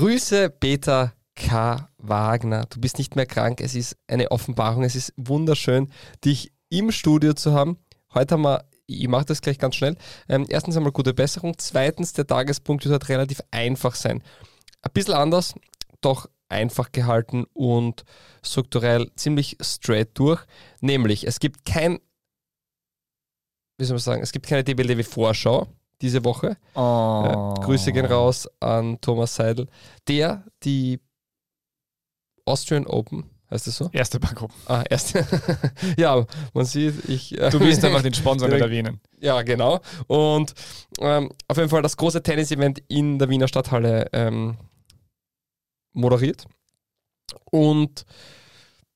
Grüße, 0.00 0.48
Peter 0.48 1.12
K. 1.34 1.90
Wagner. 1.98 2.64
Du 2.70 2.80
bist 2.80 2.96
nicht 2.96 3.16
mehr 3.16 3.26
krank. 3.26 3.60
Es 3.60 3.74
ist 3.74 3.98
eine 4.06 4.30
Offenbarung. 4.30 4.82
Es 4.82 4.96
ist 4.96 5.12
wunderschön, 5.18 5.92
dich 6.24 6.54
im 6.70 6.90
Studio 6.90 7.34
zu 7.34 7.52
haben. 7.52 7.76
Heute 8.14 8.32
haben 8.32 8.40
wir, 8.40 8.64
ich 8.86 9.08
mache 9.08 9.26
das 9.26 9.42
gleich 9.42 9.58
ganz 9.58 9.76
schnell. 9.76 9.98
Ähm, 10.26 10.46
erstens 10.48 10.78
einmal 10.78 10.92
gute 10.92 11.12
Besserung. 11.12 11.52
Zweitens, 11.58 12.14
der 12.14 12.26
Tagespunkt 12.26 12.86
wird 12.86 13.10
relativ 13.10 13.42
einfach 13.50 13.94
sein. 13.94 14.22
Ein 14.80 14.92
bisschen 14.94 15.12
anders, 15.12 15.52
doch 16.00 16.30
einfach 16.48 16.92
gehalten 16.92 17.44
und 17.52 18.06
strukturell 18.42 19.10
ziemlich 19.16 19.58
straight 19.60 20.18
durch. 20.18 20.42
Nämlich, 20.80 21.26
es 21.26 21.40
gibt 21.40 21.66
kein, 21.66 21.98
wie 23.76 23.84
soll 23.84 23.96
man 23.96 24.00
sagen, 24.00 24.22
es 24.22 24.32
gibt 24.32 24.46
keine 24.46 24.64
DBLW-Vorschau 24.64 25.68
diese 26.00 26.24
Woche. 26.24 26.56
Oh. 26.74 27.54
Äh, 27.56 27.64
Grüße 27.64 27.92
gehen 27.92 28.06
raus 28.06 28.48
an 28.60 29.00
Thomas 29.00 29.34
Seidel, 29.34 29.68
der 30.08 30.44
die 30.62 31.00
Austrian 32.44 32.86
Open, 32.86 33.30
heißt 33.50 33.66
das 33.66 33.76
so? 33.76 33.90
Erste 33.92 34.18
Bankgruppe. 34.18 34.54
Ah, 34.66 34.82
erste. 34.88 35.26
ja, 35.98 36.24
man 36.54 36.64
sieht, 36.64 37.08
ich. 37.08 37.38
Äh, 37.38 37.50
Du 37.50 37.60
willst 37.60 37.84
einfach 37.84 38.02
den 38.02 38.14
Sponsor 38.14 38.48
nicht 38.48 38.60
erwähnen. 38.60 39.00
Ja, 39.20 39.42
genau. 39.42 39.80
Und 40.06 40.54
ähm, 41.00 41.30
auf 41.48 41.56
jeden 41.56 41.68
Fall 41.68 41.82
das 41.82 41.96
große 41.96 42.22
Tennis-Event 42.22 42.82
in 42.88 43.18
der 43.18 43.28
Wiener 43.28 43.48
Stadthalle 43.48 44.06
ähm, 44.12 44.56
moderiert. 45.92 46.46
Und 47.50 48.04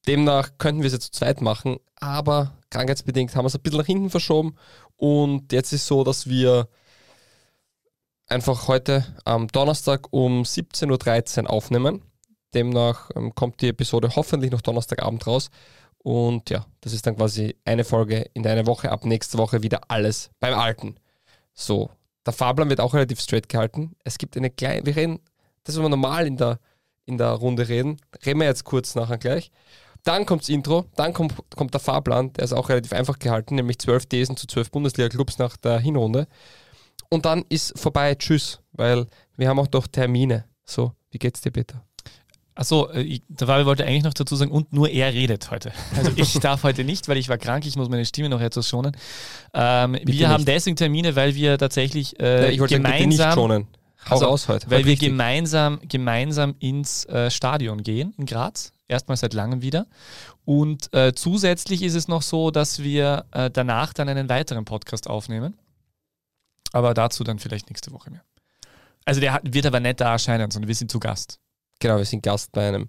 demnach 0.06 0.50
könnten 0.58 0.82
wir 0.82 0.86
es 0.86 0.92
jetzt 0.94 1.14
zu 1.14 1.20
zweit 1.20 1.40
machen, 1.40 1.76
aber 1.96 2.56
krankheitsbedingt 2.70 3.34
haben 3.36 3.44
wir 3.44 3.48
es 3.48 3.54
ein 3.54 3.62
bisschen 3.62 3.78
nach 3.78 3.86
hinten 3.86 4.10
verschoben. 4.10 4.56
Und 4.96 5.52
jetzt 5.52 5.72
ist 5.72 5.86
so, 5.86 6.04
dass 6.04 6.28
wir 6.28 6.68
einfach 8.28 8.68
heute 8.68 9.04
am 9.24 9.48
Donnerstag 9.48 10.12
um 10.12 10.42
17.13 10.42 11.44
Uhr 11.44 11.50
aufnehmen. 11.50 12.02
Demnach 12.54 13.10
ähm, 13.16 13.34
kommt 13.34 13.60
die 13.60 13.68
Episode 13.68 14.14
hoffentlich 14.16 14.50
noch 14.50 14.60
Donnerstagabend 14.60 15.26
raus. 15.26 15.50
Und 15.98 16.50
ja, 16.50 16.66
das 16.80 16.92
ist 16.92 17.06
dann 17.06 17.16
quasi 17.16 17.56
eine 17.64 17.84
Folge 17.84 18.30
in 18.34 18.46
einer 18.46 18.66
Woche. 18.66 18.90
Ab 18.90 19.04
nächste 19.04 19.38
Woche 19.38 19.62
wieder 19.62 19.80
alles 19.88 20.30
beim 20.38 20.54
Alten. 20.54 20.96
So, 21.54 21.90
der 22.26 22.32
Fahrplan 22.32 22.68
wird 22.68 22.80
auch 22.80 22.94
relativ 22.94 23.20
straight 23.20 23.48
gehalten. 23.48 23.96
Es 24.04 24.18
gibt 24.18 24.36
eine 24.36 24.50
kleine, 24.50 24.84
wir 24.84 24.96
reden, 24.96 25.20
das, 25.64 25.76
was 25.76 25.82
wir 25.82 25.88
normal 25.88 26.26
in 26.26 26.36
der, 26.36 26.58
in 27.06 27.18
der 27.18 27.30
Runde 27.30 27.68
reden, 27.68 27.98
reden 28.24 28.40
wir 28.40 28.46
jetzt 28.46 28.64
kurz 28.64 28.94
nachher 28.94 29.18
gleich. 29.18 29.50
Dann 30.02 30.26
kommt 30.26 30.42
das 30.42 30.50
Intro, 30.50 30.84
dann 30.96 31.14
kommt, 31.14 31.34
kommt 31.56 31.72
der 31.72 31.80
Fahrplan, 31.80 32.34
der 32.34 32.44
ist 32.44 32.52
auch 32.52 32.68
relativ 32.68 32.92
einfach 32.92 33.18
gehalten, 33.18 33.54
nämlich 33.54 33.78
12 33.78 34.06
Thesen 34.06 34.36
zu 34.36 34.46
12 34.46 34.70
Bundesliga-Clubs 34.70 35.38
nach 35.38 35.56
der 35.56 35.78
Hinrunde. 35.78 36.26
Und 37.14 37.24
dann 37.26 37.44
ist 37.48 37.78
vorbei, 37.78 38.14
tschüss, 38.16 38.60
weil 38.72 39.06
wir 39.36 39.48
haben 39.48 39.58
auch 39.58 39.68
noch 39.72 39.86
Termine. 39.86 40.44
So, 40.64 40.92
wie 41.10 41.18
geht's 41.18 41.40
dir, 41.40 41.50
Peter? 41.52 41.84
Achso, 42.56 42.88
äh, 42.90 43.20
der 43.28 43.46
Fabi 43.48 43.66
wollte 43.66 43.84
eigentlich 43.84 44.04
noch 44.04 44.14
dazu 44.14 44.36
sagen, 44.36 44.50
und 44.50 44.72
nur 44.72 44.88
er 44.88 45.12
redet 45.12 45.50
heute. 45.50 45.72
Also 45.96 46.12
ich 46.16 46.34
darf 46.40 46.62
heute 46.62 46.84
nicht, 46.84 47.08
weil 47.08 47.16
ich 47.16 47.28
war 47.28 47.38
krank, 47.38 47.66
ich 47.66 47.76
muss 47.76 47.88
meine 47.88 48.04
Stimme 48.04 48.28
noch 48.28 48.40
etwas 48.40 48.68
schonen. 48.68 48.96
Ähm, 49.52 49.94
wir 49.94 50.04
nicht. 50.04 50.26
haben 50.26 50.44
deswegen 50.44 50.76
Termine, 50.76 51.16
weil 51.16 51.34
wir 51.34 51.58
tatsächlich 51.58 52.18
äh, 52.20 52.52
Ja, 52.54 52.58
sagen, 52.66 52.82
gemeinsam, 52.82 53.32
schonen. 53.34 53.66
Hau 54.06 54.12
Also, 54.14 54.24
raus 54.26 54.48
heute. 54.48 54.70
weil 54.70 54.78
Heute 54.78 54.86
wir 54.86 54.92
richtig. 54.92 55.08
gemeinsam, 55.10 55.80
gemeinsam 55.88 56.54
ins 56.58 57.04
äh, 57.06 57.30
Stadion 57.30 57.82
gehen 57.82 58.12
in 58.18 58.26
Graz. 58.26 58.72
Erstmal 58.86 59.16
seit 59.16 59.32
langem 59.34 59.62
wieder. 59.62 59.86
Und 60.44 60.92
äh, 60.92 61.12
zusätzlich 61.14 61.82
ist 61.82 61.94
es 61.94 62.06
noch 62.06 62.22
so, 62.22 62.50
dass 62.50 62.82
wir 62.82 63.24
äh, 63.32 63.50
danach 63.50 63.94
dann 63.94 64.08
einen 64.10 64.28
weiteren 64.28 64.64
Podcast 64.66 65.08
aufnehmen. 65.08 65.56
Aber 66.74 66.92
dazu 66.92 67.22
dann 67.24 67.38
vielleicht 67.38 67.70
nächste 67.70 67.92
Woche 67.92 68.10
mehr. 68.10 68.22
Also 69.04 69.20
der 69.20 69.32
hat, 69.34 69.42
wird 69.44 69.64
aber 69.66 69.78
nicht 69.80 70.00
da 70.00 70.12
erscheinen, 70.12 70.50
sondern 70.50 70.66
wir 70.68 70.74
sind 70.74 70.90
zu 70.90 70.98
Gast. 70.98 71.38
Genau, 71.78 71.98
wir 71.98 72.04
sind 72.04 72.22
Gast 72.22 72.50
bei 72.52 72.66
einem 72.68 72.88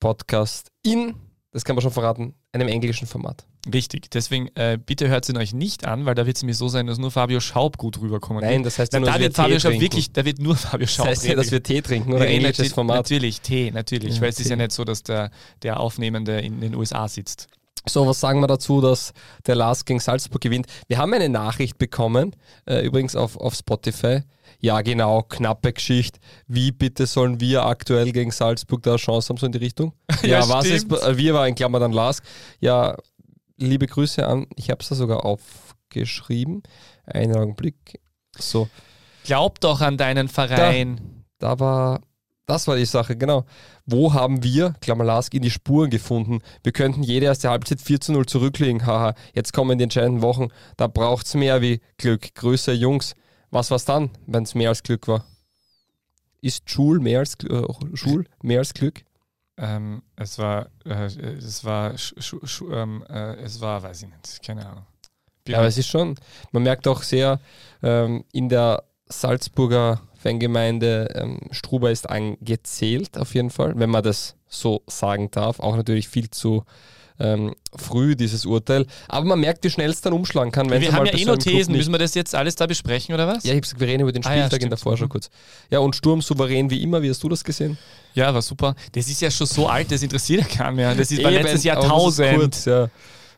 Podcast 0.00 0.70
in, 0.82 1.14
das 1.52 1.64
kann 1.64 1.76
man 1.76 1.82
schon 1.82 1.90
verraten, 1.90 2.34
einem 2.52 2.68
englischen 2.68 3.06
Format. 3.06 3.44
Richtig. 3.72 4.10
Deswegen 4.10 4.48
äh, 4.54 4.78
bitte 4.84 5.08
hört 5.08 5.28
ihn 5.28 5.36
euch 5.36 5.52
nicht 5.52 5.86
an, 5.86 6.06
weil 6.06 6.14
da 6.14 6.24
wird 6.24 6.36
es 6.36 6.42
nämlich 6.42 6.56
so 6.56 6.68
sein, 6.68 6.86
dass 6.86 6.98
nur 6.98 7.10
Fabio 7.10 7.40
Schaub 7.40 7.76
gut 7.78 8.00
rüberkommen 8.00 8.42
Nein, 8.42 8.62
das 8.62 8.78
heißt 8.78 8.92
Na, 8.92 9.00
nur, 9.00 9.10
da 9.10 9.18
wird 9.18 9.34
Fabio 9.34 9.56
Tee 9.56 9.60
Schaub 9.60 9.70
trinken. 9.72 9.84
wirklich, 9.84 10.12
da 10.12 10.24
wird 10.24 10.38
nur 10.38 10.56
Fabio 10.56 10.86
Schaub 10.86 11.06
Das 11.08 11.18
heißt 11.18 11.26
ja, 11.28 11.34
dass 11.34 11.50
wir 11.50 11.62
Tee 11.62 11.82
trinken 11.82 12.10
oder 12.12 12.20
reden 12.22 12.34
englisches 12.36 12.58
natürlich- 12.58 12.72
Format. 12.74 12.96
Natürlich, 12.96 13.40
Tee, 13.40 13.70
natürlich. 13.72 14.14
Ja, 14.16 14.20
weil 14.22 14.28
es 14.30 14.38
ist 14.38 14.44
Tee. 14.44 14.50
ja 14.50 14.56
nicht 14.56 14.72
so, 14.72 14.84
dass 14.84 15.02
der, 15.02 15.30
der 15.62 15.80
Aufnehmende 15.80 16.40
in 16.40 16.60
den 16.60 16.74
USA 16.74 17.08
sitzt. 17.08 17.48
So, 17.88 18.06
was 18.06 18.18
sagen 18.20 18.40
wir 18.40 18.46
dazu, 18.48 18.80
dass 18.80 19.12
der 19.46 19.54
Lars 19.54 19.84
gegen 19.84 20.00
Salzburg 20.00 20.40
gewinnt? 20.40 20.66
Wir 20.88 20.98
haben 20.98 21.12
eine 21.14 21.28
Nachricht 21.28 21.78
bekommen, 21.78 22.34
äh, 22.66 22.84
übrigens 22.84 23.14
auf, 23.14 23.36
auf 23.36 23.54
Spotify. 23.54 24.22
Ja, 24.58 24.80
genau, 24.80 25.22
knappe 25.22 25.72
Geschichte. 25.72 26.18
Wie 26.48 26.72
bitte 26.72 27.06
sollen 27.06 27.40
wir 27.40 27.64
aktuell 27.64 28.10
gegen 28.12 28.30
Salzburg 28.30 28.82
da 28.82 28.92
eine 28.92 28.98
Chance 28.98 29.28
haben, 29.28 29.36
so 29.36 29.46
in 29.46 29.52
die 29.52 29.58
Richtung? 29.58 29.92
Ja, 30.22 30.40
Ja, 30.40 30.48
was 30.48 30.66
ist, 30.66 30.90
äh, 30.90 31.16
wir 31.16 31.34
war 31.34 31.46
in 31.46 31.54
Klammer 31.54 31.78
dann 31.78 31.92
Lars. 31.92 32.22
Ja, 32.60 32.96
liebe 33.56 33.86
Grüße 33.86 34.26
an, 34.26 34.46
ich 34.56 34.70
habe 34.70 34.82
es 34.82 34.88
da 34.88 34.94
sogar 34.94 35.24
aufgeschrieben. 35.24 36.62
Einen 37.06 37.36
Augenblick. 37.36 38.00
So, 38.38 38.68
Glaub 39.24 39.60
doch 39.60 39.80
an 39.80 39.96
deinen 39.96 40.28
Verein. 40.28 41.24
da 41.38 41.58
war, 41.58 42.00
das 42.46 42.68
war 42.68 42.76
die 42.76 42.84
Sache, 42.84 43.16
genau. 43.16 43.44
Wo 43.84 44.14
haben 44.14 44.42
wir, 44.42 44.74
in 45.32 45.42
die 45.42 45.50
Spuren 45.50 45.90
gefunden? 45.90 46.40
Wir 46.62 46.72
könnten 46.72 47.02
jede 47.02 47.26
erste 47.26 47.50
Halbzeit 47.50 47.80
4 47.80 48.00
zu 48.00 48.12
0 48.12 48.26
zurücklegen, 48.26 48.86
haha. 48.86 49.14
Jetzt 49.34 49.52
kommen 49.52 49.78
die 49.78 49.84
entscheidenden 49.84 50.22
Wochen, 50.22 50.48
da 50.76 50.86
braucht 50.86 51.26
es 51.26 51.34
mehr 51.34 51.60
wie 51.60 51.80
Glück. 51.98 52.34
Größe 52.34 52.72
Jungs. 52.72 53.14
Was 53.50 53.70
war's 53.70 53.84
dann, 53.84 54.10
wenn 54.26 54.44
es 54.44 54.54
mehr 54.54 54.70
als 54.70 54.82
Glück 54.82 55.08
war? 55.08 55.24
Ist 56.40 56.68
Schul 56.70 57.00
mehr 57.00 57.20
als, 57.20 57.34
äh, 57.44 57.62
Schul 57.94 58.26
mehr 58.42 58.60
als 58.60 58.74
Glück? 58.74 59.04
Ähm, 59.56 60.02
es 60.16 60.38
war, 60.38 60.68
äh, 60.84 61.06
es 61.06 61.64
war, 61.64 61.96
sch, 61.96 62.14
sch, 62.18 62.36
sch, 62.44 62.62
ähm, 62.70 63.04
äh, 63.08 63.36
es 63.36 63.60
war, 63.60 63.82
weiß 63.82 64.02
ich 64.02 64.08
nicht, 64.08 64.42
keine 64.44 64.66
Ahnung. 64.66 64.86
Ja, 65.48 65.58
aber 65.58 65.68
es 65.68 65.78
ist 65.78 65.86
schon, 65.86 66.16
man 66.52 66.62
merkt 66.62 66.86
auch 66.86 67.02
sehr, 67.02 67.40
ähm, 67.82 68.24
in 68.32 68.48
der 68.48 68.84
Salzburger 69.06 70.02
Fangemeinde, 70.26 71.08
ähm, 71.14 71.38
Struber 71.50 71.90
ist 71.90 72.08
angezählt 72.08 73.16
auf 73.18 73.34
jeden 73.34 73.50
Fall, 73.50 73.74
wenn 73.76 73.90
man 73.90 74.02
das 74.02 74.34
so 74.48 74.82
sagen 74.86 75.30
darf. 75.30 75.60
Auch 75.60 75.76
natürlich 75.76 76.08
viel 76.08 76.30
zu 76.30 76.64
ähm, 77.18 77.54
früh, 77.74 78.14
dieses 78.14 78.44
Urteil. 78.44 78.86
Aber 79.08 79.24
man 79.24 79.40
merkt, 79.40 79.64
wie 79.64 79.70
schnell 79.70 79.88
es 79.90 80.00
dann 80.02 80.12
umschlagen 80.12 80.52
kann, 80.52 80.68
wenn 80.68 80.82
wir 80.82 80.92
haben 80.92 81.04
mal 81.04 81.12
ja 81.14 81.18
eh 81.18 81.24
nur 81.24 81.38
Thesen. 81.38 81.74
Müssen 81.74 81.92
wir 81.92 81.98
das 81.98 82.14
jetzt 82.14 82.34
alles 82.34 82.56
da 82.56 82.66
besprechen 82.66 83.14
oder 83.14 83.26
was? 83.26 83.44
Ja, 83.44 83.50
ich 83.50 83.50
habe 83.52 83.60
gesagt, 83.62 83.80
wir 83.80 83.88
reden 83.88 84.02
über 84.02 84.12
den 84.12 84.24
Ah 84.26 84.34
ja, 84.34 84.42
Spieltag 84.46 84.62
in 84.62 84.68
der. 84.68 84.78
Vorschau 84.78 85.06
Mhm. 85.06 85.08
kurz. 85.10 85.30
Ja, 85.70 85.78
und 85.78 85.96
Sturm 85.96 86.20
souverän 86.20 86.68
wie 86.70 86.82
immer, 86.82 87.00
wie 87.02 87.08
hast 87.08 87.22
du 87.22 87.28
das 87.30 87.42
gesehen? 87.42 87.78
Ja, 88.14 88.34
war 88.34 88.42
super. 88.42 88.74
Das 88.92 89.08
ist 89.08 89.20
ja 89.22 89.30
schon 89.30 89.46
so 89.46 89.66
alt, 89.66 89.90
das 89.90 90.02
interessiert 90.02 90.42
ja 90.42 90.46
keinen 90.46 90.76
mehr. 90.76 90.94
Das 90.94 91.10
ist 91.10 91.18
Eben, 91.18 91.30
letztes 91.30 91.64
Jahrtausend. 91.64 92.34
kurz, 92.38 92.64
ja. 92.66 92.88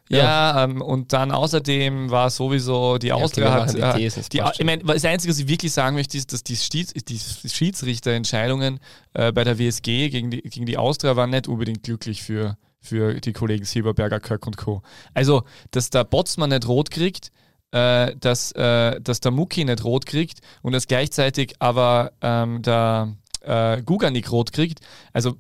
Ja, 0.09 0.65
ähm, 0.65 0.81
und 0.81 1.13
dann 1.13 1.31
außerdem 1.31 2.11
war 2.11 2.31
sowieso 2.31 2.99
die 2.99 3.13
okay, 3.13 3.23
Austria 3.23 3.55
wir 3.55 3.63
hat. 3.63 3.75
äh, 3.75 3.99
Thesen, 3.99 4.21
das 4.21 4.29
die, 4.29 4.43
ich 4.59 4.65
meine, 4.65 4.83
das 4.83 5.05
Einzige, 5.05 5.33
was 5.33 5.39
ich 5.39 5.49
wirklich 5.49 5.73
sagen 5.73 5.97
möchte, 5.97 6.17
ist, 6.17 6.33
dass 6.33 6.43
die, 6.43 6.57
Schieds, 6.57 6.95
die 6.95 7.19
Schiedsrichterentscheidungen 7.49 8.81
äh, 9.15 9.33
bei 9.33 9.45
der 9.45 9.59
WSG 9.59 10.09
gegen 10.09 10.31
die, 10.31 10.41
gegen 10.43 10.67
die 10.67 10.79
Austria 10.79 11.17
waren 11.17 11.31
nicht 11.31 11.47
unbedingt 11.47 11.83
glücklich 11.83 12.23
für, 12.23 12.57
für 12.81 13.21
die 13.21 13.33
Kollegen 13.33 13.65
Silberberger, 13.65 14.21
Köck 14.21 14.47
und 14.47 14.57
Co. 14.57 14.83
Also, 15.13 15.43
dass 15.71 15.91
der 15.91 16.05
Botzmann 16.05 16.51
nicht 16.51 16.67
rot 16.67 16.91
kriegt, 16.91 17.31
äh, 17.73 18.17
dass, 18.17 18.53
äh, 18.53 19.01
dass 19.01 19.21
der 19.21 19.31
Mucki 19.31 19.65
nicht 19.65 19.85
rot 19.85 20.07
kriegt 20.07 20.41
und 20.63 20.73
dass 20.73 20.87
gleichzeitig 20.87 21.55
aber 21.59 22.13
ähm, 22.23 22.63
der 22.63 23.15
äh, 23.43 23.83
Guganik 23.83 24.33
rot 24.33 24.53
kriegt, 24.53 24.81
also 25.13 25.37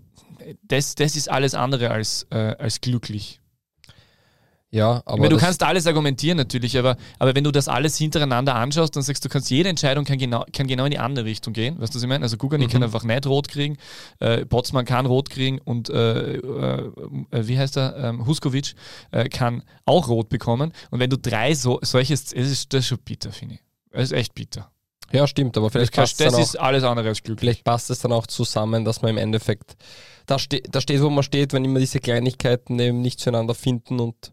das, 0.62 0.94
das 0.94 1.16
ist 1.16 1.30
alles 1.30 1.54
andere 1.54 1.90
als, 1.90 2.26
äh, 2.30 2.54
als 2.58 2.80
glücklich. 2.80 3.40
Ja, 4.70 5.02
aber 5.06 5.16
meine, 5.16 5.30
du 5.30 5.36
das- 5.36 5.44
kannst 5.44 5.62
alles 5.62 5.86
argumentieren 5.86 6.36
natürlich, 6.36 6.76
aber, 6.76 6.98
aber 7.18 7.34
wenn 7.34 7.42
du 7.42 7.50
das 7.50 7.68
alles 7.68 7.96
hintereinander 7.96 8.54
anschaust, 8.54 8.94
dann 8.94 9.02
sagst 9.02 9.24
du, 9.24 9.30
kannst 9.30 9.48
jede 9.50 9.70
Entscheidung 9.70 10.04
kann 10.04 10.18
genau, 10.18 10.44
kann 10.52 10.66
genau 10.66 10.84
in 10.84 10.90
die 10.90 10.98
andere 10.98 11.24
Richtung 11.24 11.54
gehen. 11.54 11.80
Weißt 11.80 11.94
du, 11.94 11.96
was 11.96 12.02
ich 12.02 12.08
meine? 12.08 12.22
Also 12.22 12.36
Gugani 12.36 12.66
Mhm. 12.66 12.70
kann 12.70 12.82
einfach 12.82 13.02
nicht 13.02 13.26
rot 13.26 13.48
kriegen, 13.48 13.78
äh, 14.20 14.44
Botzmann 14.44 14.84
kann 14.84 15.06
rot 15.06 15.30
kriegen 15.30 15.58
und 15.64 15.88
äh, 15.88 16.34
äh, 16.34 16.90
wie 17.32 17.58
heißt 17.58 17.78
er? 17.78 17.96
Ähm, 17.96 18.26
Huskovic 18.26 18.74
äh, 19.10 19.28
kann 19.30 19.62
auch 19.86 20.08
rot 20.08 20.28
bekommen. 20.28 20.72
Und 20.90 21.00
wenn 21.00 21.08
du 21.08 21.16
drei 21.16 21.54
so, 21.54 21.78
solches, 21.82 22.26
das 22.26 22.34
ist, 22.34 22.72
das 22.74 22.80
ist 22.80 22.88
schon 22.88 22.98
bitter, 22.98 23.32
finde 23.32 23.54
ich. 23.54 23.60
Das 23.90 24.02
ist 24.02 24.12
echt 24.12 24.34
bitter. 24.34 24.70
ja, 25.12 25.26
stimmt, 25.26 25.56
aber 25.56 25.70
vielleicht 25.70 25.92
Das, 25.96 26.10
passt 26.10 26.20
es 26.20 26.26
dann 26.26 26.34
auch 26.34 26.42
ist 26.44 26.56
alles 26.60 26.84
andere 26.84 27.08
als 27.08 27.22
glücklich. 27.22 27.40
Vielleicht 27.40 27.64
passt 27.64 27.88
es 27.88 28.00
dann 28.00 28.12
auch 28.12 28.26
zusammen, 28.26 28.84
dass 28.84 29.00
man 29.00 29.12
im 29.12 29.16
Endeffekt 29.18 29.76
da, 30.26 30.38
ste 30.38 30.60
da 30.60 30.82
steht, 30.82 31.00
wo 31.00 31.08
man 31.08 31.22
steht, 31.24 31.54
wenn 31.54 31.64
immer 31.64 31.78
diese 31.80 32.00
Kleinigkeiten 32.00 32.78
eben 32.78 33.00
nicht 33.00 33.18
zueinander 33.18 33.54
finden 33.54 33.98
und 33.98 34.32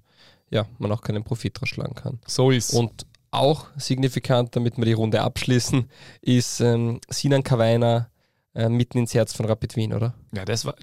ja, 0.56 0.66
man 0.80 0.92
auch 0.92 1.02
keinen 1.02 1.24
Profit 1.24 1.60
draus 1.60 1.69
schlagen 1.69 1.96
kann. 1.96 2.19
So 2.25 2.50
ist 2.50 2.74
Und 2.74 3.06
auch 3.31 3.68
signifikant, 3.78 4.56
damit 4.56 4.78
wir 4.78 4.86
die 4.86 4.94
Runde 4.94 5.22
abschließen, 5.22 5.90
ist 6.22 6.62
ähm, 6.62 7.02
Sinan 7.10 7.44
Kawainer 7.44 8.10
äh, 8.56 8.69
mitten 8.69 9.00
ins 9.00 9.13
Herz 9.13 9.34
von 9.34 9.46
Rapid 9.46 9.75
Wien, 9.75 9.94
oder? 9.94 10.13
Ja, 10.34 10.46
das 10.46 10.63
war, 10.63 10.75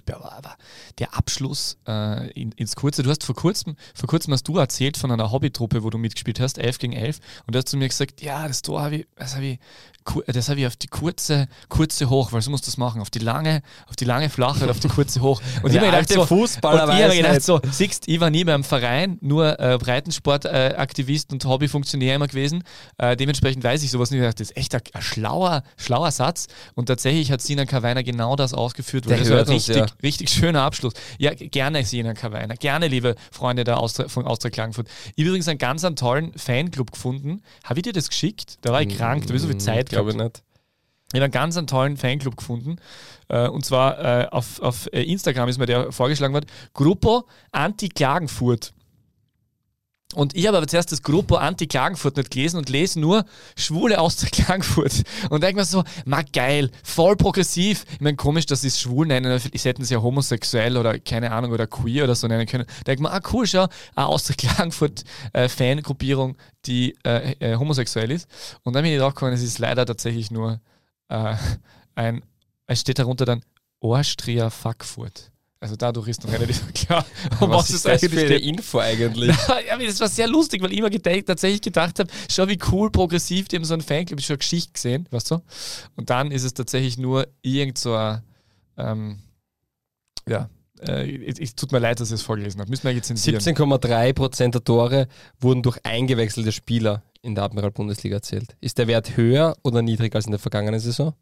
der, 0.99 1.17
Abschluss 1.17 1.79
äh, 1.87 2.29
in, 2.39 2.51
ins 2.51 2.75
Kurze. 2.75 3.01
Du 3.01 3.09
hast 3.09 3.23
vor 3.23 3.33
kurzem, 3.33 3.75
vor 3.95 4.07
kurzem 4.07 4.31
hast 4.33 4.47
du 4.47 4.57
erzählt 4.59 4.95
von 4.95 5.09
einer 5.09 5.31
Hobbytruppe, 5.31 5.83
wo 5.83 5.89
du 5.89 5.97
mitgespielt 5.97 6.39
hast, 6.39 6.59
11 6.59 6.77
gegen 6.77 6.93
11. 6.93 7.19
Und 7.47 7.55
da 7.55 7.59
hast 7.59 7.73
du 7.73 7.77
mir 7.77 7.87
gesagt, 7.87 8.21
ja, 8.21 8.47
das 8.47 8.61
Tor 8.61 8.83
habe 8.83 8.97
ich, 8.97 9.07
das 9.15 9.35
hab 9.35 9.41
ich 9.41 9.57
das 10.27 10.49
habe 10.49 10.59
ich 10.59 10.67
auf 10.67 10.75
die 10.75 10.87
kurze, 10.87 11.47
kurze 11.69 12.09
hoch, 12.09 12.31
weil 12.31 12.41
so 12.41 12.51
musst 12.51 12.65
du 12.65 12.71
das 12.71 12.77
machen. 12.77 13.01
Auf 13.01 13.09
die 13.09 13.19
lange, 13.19 13.61
auf 13.87 13.95
die 13.95 14.05
lange 14.05 14.29
flache 14.29 14.63
und 14.63 14.69
auf 14.69 14.79
die 14.79 14.87
kurze 14.87 15.21
hoch. 15.21 15.41
Und 15.63 15.71
ich 15.71 15.77
habe 15.77 15.87
mir 15.87 15.91
gedacht, 15.91 16.09
so, 16.09 16.25
Fußballer 16.25 16.83
und 16.85 16.99
ich 16.99 17.07
mir 17.07 17.23
gedacht, 17.23 17.41
so, 17.41 17.59
siehst, 17.71 18.07
ich 18.07 18.19
war 18.19 18.29
nie 18.29 18.43
beim 18.43 18.63
Verein, 18.63 19.17
nur 19.21 19.59
äh, 19.59 19.77
Breitensportaktivist 19.77 21.31
äh, 21.31 21.33
und 21.33 21.45
Hobbyfunktionär 21.45 22.15
immer 22.15 22.27
gewesen. 22.27 22.63
Äh, 22.97 23.15
dementsprechend 23.15 23.63
weiß 23.63 23.83
ich 23.83 23.91
sowas 23.91 24.11
nicht. 24.11 24.19
Ich 24.19 24.25
dachte, 24.25 24.43
das 24.43 24.51
ist 24.51 24.57
echt 24.57 24.75
ein, 24.75 24.81
ein 24.93 25.01
schlauer, 25.01 25.63
schlauer 25.77 26.11
Satz. 26.11 26.47
Und 26.75 26.87
tatsächlich 26.87 27.31
hat 27.31 27.41
Sinan 27.41 27.67
Kawainer 27.67 28.03
genau 28.03 28.35
das 28.35 28.53
ausgeführt. 28.53 29.09
Der 29.09 29.17
das 29.17 29.29
war 29.29 29.37
ein 29.37 29.41
uns, 29.41 29.51
richtig, 29.51 29.75
ja. 29.75 29.85
richtig 30.01 30.29
schöner 30.29 30.61
Abschluss. 30.63 30.93
Ja, 31.17 31.33
gerne 31.33 31.83
Sinan 31.85 32.15
Kawainer. 32.15 32.55
Gerne, 32.55 32.87
liebe 32.87 33.15
Freunde 33.31 33.63
der 33.63 33.79
Austria, 33.79 34.07
von 34.07 34.25
Austria 34.25 34.51
Klagenfurt. 34.51 34.87
Ich 35.15 35.23
habe 35.23 35.29
übrigens 35.29 35.47
einen 35.47 35.59
ganz 35.59 35.83
einen 35.83 35.95
tollen 35.95 36.33
Fanclub 36.37 36.91
gefunden. 36.91 37.41
Habe 37.63 37.79
ich 37.79 37.83
dir 37.83 37.93
das 37.93 38.09
geschickt? 38.09 38.57
Da 38.61 38.71
war 38.71 38.81
ich 38.81 38.97
krank, 38.97 39.23
da 39.23 39.27
habe 39.29 39.35
ich 39.35 39.41
so 39.41 39.47
viel 39.47 39.57
Zeit 39.57 39.92
Glaube 39.93 40.11
ich 40.11 40.15
nicht. 40.15 40.43
Ich 41.13 41.17
habe 41.17 41.25
einen 41.25 41.31
ganz 41.31 41.57
einen 41.57 41.67
tollen 41.67 41.95
Fanclub 41.95 42.35
gefunden. 42.37 42.77
Äh, 43.29 43.47
und 43.47 43.63
zwar 43.63 43.99
äh, 43.99 44.27
auf, 44.29 44.59
auf 44.61 44.89
äh, 44.91 45.03
Instagram 45.03 45.47
ist 45.47 45.59
mir 45.59 45.67
der 45.67 45.91
vorgeschlagen 45.91 46.33
worden. 46.33 46.47
Gruppo 46.73 47.25
Anti-Klagenfurt. 47.51 48.73
Und 50.13 50.35
ich 50.35 50.47
habe 50.47 50.57
aber 50.57 50.67
zuerst 50.67 50.91
das 50.91 51.01
Gruppo 51.01 51.35
Anti-Klagenfurt 51.35 52.17
nicht 52.17 52.31
gelesen 52.31 52.57
und 52.57 52.69
lese 52.69 52.99
nur 52.99 53.25
Schwule 53.57 53.99
aus 53.99 54.17
der 54.17 54.29
Klagenfurt. 54.29 55.03
Und 55.29 55.43
denke 55.43 55.57
mir 55.57 55.65
so, 55.65 55.83
ma 56.05 56.21
geil, 56.21 56.71
voll 56.83 57.15
progressiv. 57.15 57.85
Ich 57.93 58.01
meine, 58.01 58.15
komisch, 58.15 58.45
dass 58.45 58.61
sie 58.61 58.67
es 58.67 58.79
schwul 58.79 59.07
nennen. 59.07 59.41
Ich 59.51 59.65
hätten 59.65 59.83
sie 59.83 59.93
ja 59.93 60.01
homosexuell 60.01 60.77
oder 60.77 60.99
keine 60.99 61.31
Ahnung 61.31 61.51
oder 61.51 61.67
queer 61.67 62.05
oder 62.05 62.15
so 62.15 62.27
nennen 62.27 62.45
können. 62.45 62.65
Denke 62.87 63.03
mir, 63.03 63.11
ah 63.11 63.21
cool, 63.33 63.47
schau, 63.47 63.67
eine 63.95 64.07
aus 64.07 64.25
der 64.25 64.35
Klagenfurt 64.35 65.03
äh, 65.33 65.49
Fangruppierung, 65.49 66.37
die 66.65 66.95
äh, 67.03 67.33
äh, 67.39 67.57
homosexuell 67.57 68.11
ist. 68.11 68.27
Und 68.63 68.73
dann 68.73 68.83
bin 68.83 68.93
ich 68.93 68.99
drauf 68.99 69.13
gekommen, 69.13 69.33
es 69.33 69.43
ist 69.43 69.59
leider 69.59 69.85
tatsächlich 69.85 70.31
nur 70.31 70.61
äh, 71.09 71.35
ein, 71.95 72.23
es 72.67 72.81
steht 72.81 72.99
darunter 72.99 73.25
dann 73.25 73.43
Orstria 73.79 74.49
Fackfurt. 74.49 75.32
Also 75.63 75.77
dadurch 75.77 76.09
ist 76.09 76.21
noch 76.25 76.33
relativ 76.33 76.73
klar, 76.73 77.05
um 77.39 77.49
Was, 77.51 77.69
ist 77.69 77.85
das 77.85 78.01
für 78.01 78.11
eine 78.11 78.27
geht. 78.27 78.41
Info 78.41 78.79
eigentlich? 78.79 79.29
ja, 79.47 79.73
aber 79.73 79.85
das 79.85 79.97
war 80.01 80.09
sehr 80.09 80.27
lustig, 80.27 80.61
weil 80.61 80.73
ich 80.73 80.79
immer 80.79 80.89
gedacht, 80.89 81.25
tatsächlich 81.25 81.61
gedacht 81.61 81.99
habe, 81.99 82.09
schau 82.29 82.49
wie 82.49 82.59
cool 82.69 82.91
progressiv 82.91 83.47
die 83.47 83.55
haben 83.55 83.63
so 83.63 83.73
ein 83.73 83.79
Fanclub, 83.79 84.19
ich 84.19 84.25
habe 84.25 84.27
schon 84.27 84.33
eine 84.33 84.39
Geschichte 84.39 84.73
gesehen, 84.73 85.07
weißt 85.09 85.31
du? 85.31 85.39
Und 85.95 86.09
dann 86.09 86.31
ist 86.31 86.43
es 86.43 86.53
tatsächlich 86.53 86.97
nur 86.97 87.29
irgend 87.41 87.77
so 87.77 87.95
ein, 87.95 88.21
ähm, 88.75 89.19
ja, 90.27 90.49
äh, 90.81 91.25
es, 91.27 91.39
es 91.39 91.55
tut 91.55 91.71
mir 91.71 91.79
leid, 91.79 92.01
dass 92.01 92.09
ich 92.09 92.15
es 92.15 92.23
vorgelesen 92.23 92.59
habe. 92.59 92.69
Müssen 92.69 92.83
wir 92.83 92.91
jetzt 92.91 93.07
zensieren. 93.07 93.39
17,3% 93.39 94.51
der 94.51 94.63
Tore 94.65 95.07
wurden 95.39 95.63
durch 95.63 95.79
eingewechselte 95.85 96.51
Spieler 96.51 97.03
in 97.21 97.35
der 97.35 97.45
Admiral-Bundesliga 97.45 98.17
erzielt. 98.17 98.57
Ist 98.59 98.79
der 98.79 98.87
Wert 98.87 99.15
höher 99.15 99.55
oder 99.63 99.81
niedriger 99.81 100.17
als 100.17 100.25
in 100.25 100.31
der 100.31 100.39
vergangenen 100.39 100.81
Saison? 100.81 101.13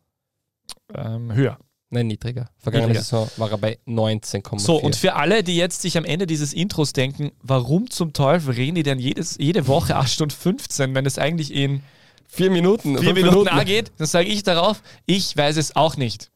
Ähm, 0.95 1.31
höher. 1.31 1.59
Nein, 1.93 2.07
niedriger. 2.07 2.49
Vergangene 2.57 2.93
Niedriger. 2.93 3.03
Saison 3.03 3.29
war 3.35 3.51
er 3.51 3.57
bei 3.57 3.77
19,4. 3.85 4.59
So, 4.59 4.77
und 4.77 4.95
für 4.95 5.15
alle, 5.15 5.43
die 5.43 5.57
jetzt 5.57 5.81
sich 5.81 5.97
am 5.97 6.05
Ende 6.05 6.25
dieses 6.25 6.53
Intros 6.53 6.93
denken, 6.93 7.31
warum 7.41 7.89
zum 7.89 8.13
Teufel 8.13 8.53
reden 8.53 8.75
die 8.75 8.83
denn 8.83 8.97
jedes, 8.97 9.38
jede 9.38 9.67
Woche 9.67 9.97
8 9.97 10.09
Stunden 10.09 10.33
15, 10.35 10.95
wenn 10.95 11.05
es 11.05 11.17
eigentlich 11.17 11.53
in 11.53 11.83
vier 12.27 12.49
Minuten. 12.49 12.97
vier 12.97 13.13
fünf 13.13 13.25
Minuten 13.25 13.49
angeht, 13.49 13.91
dann 13.97 14.07
sage 14.07 14.29
ich 14.29 14.41
darauf, 14.43 14.81
ich 15.05 15.35
weiß 15.35 15.57
es 15.57 15.75
auch 15.75 15.97
nicht. 15.97 16.31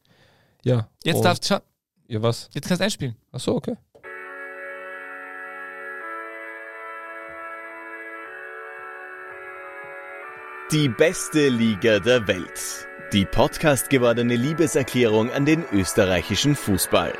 Ja. 0.64 0.90
Jetzt, 1.06 1.24
darfst, 1.24 1.48
schau, 1.48 1.60
Ja, 2.10 2.22
was? 2.22 2.50
jetzt 2.54 2.68
kannst 2.68 2.82
du 2.82 2.84
einspielen. 2.86 3.16
Achso, 3.32 3.54
okay. 3.56 3.78
Die 10.72 10.90
beste 10.90 11.48
Liga 11.50 12.00
der 12.00 12.28
Welt. 12.28 12.88
Die 13.14 13.26
Podcast 13.26 13.92
gewordene 13.92 14.36
Liebeserklärung 14.36 15.32
an 15.32 15.46
den 15.46 15.64
österreichischen 15.72 16.56
Fußball. 16.56 17.14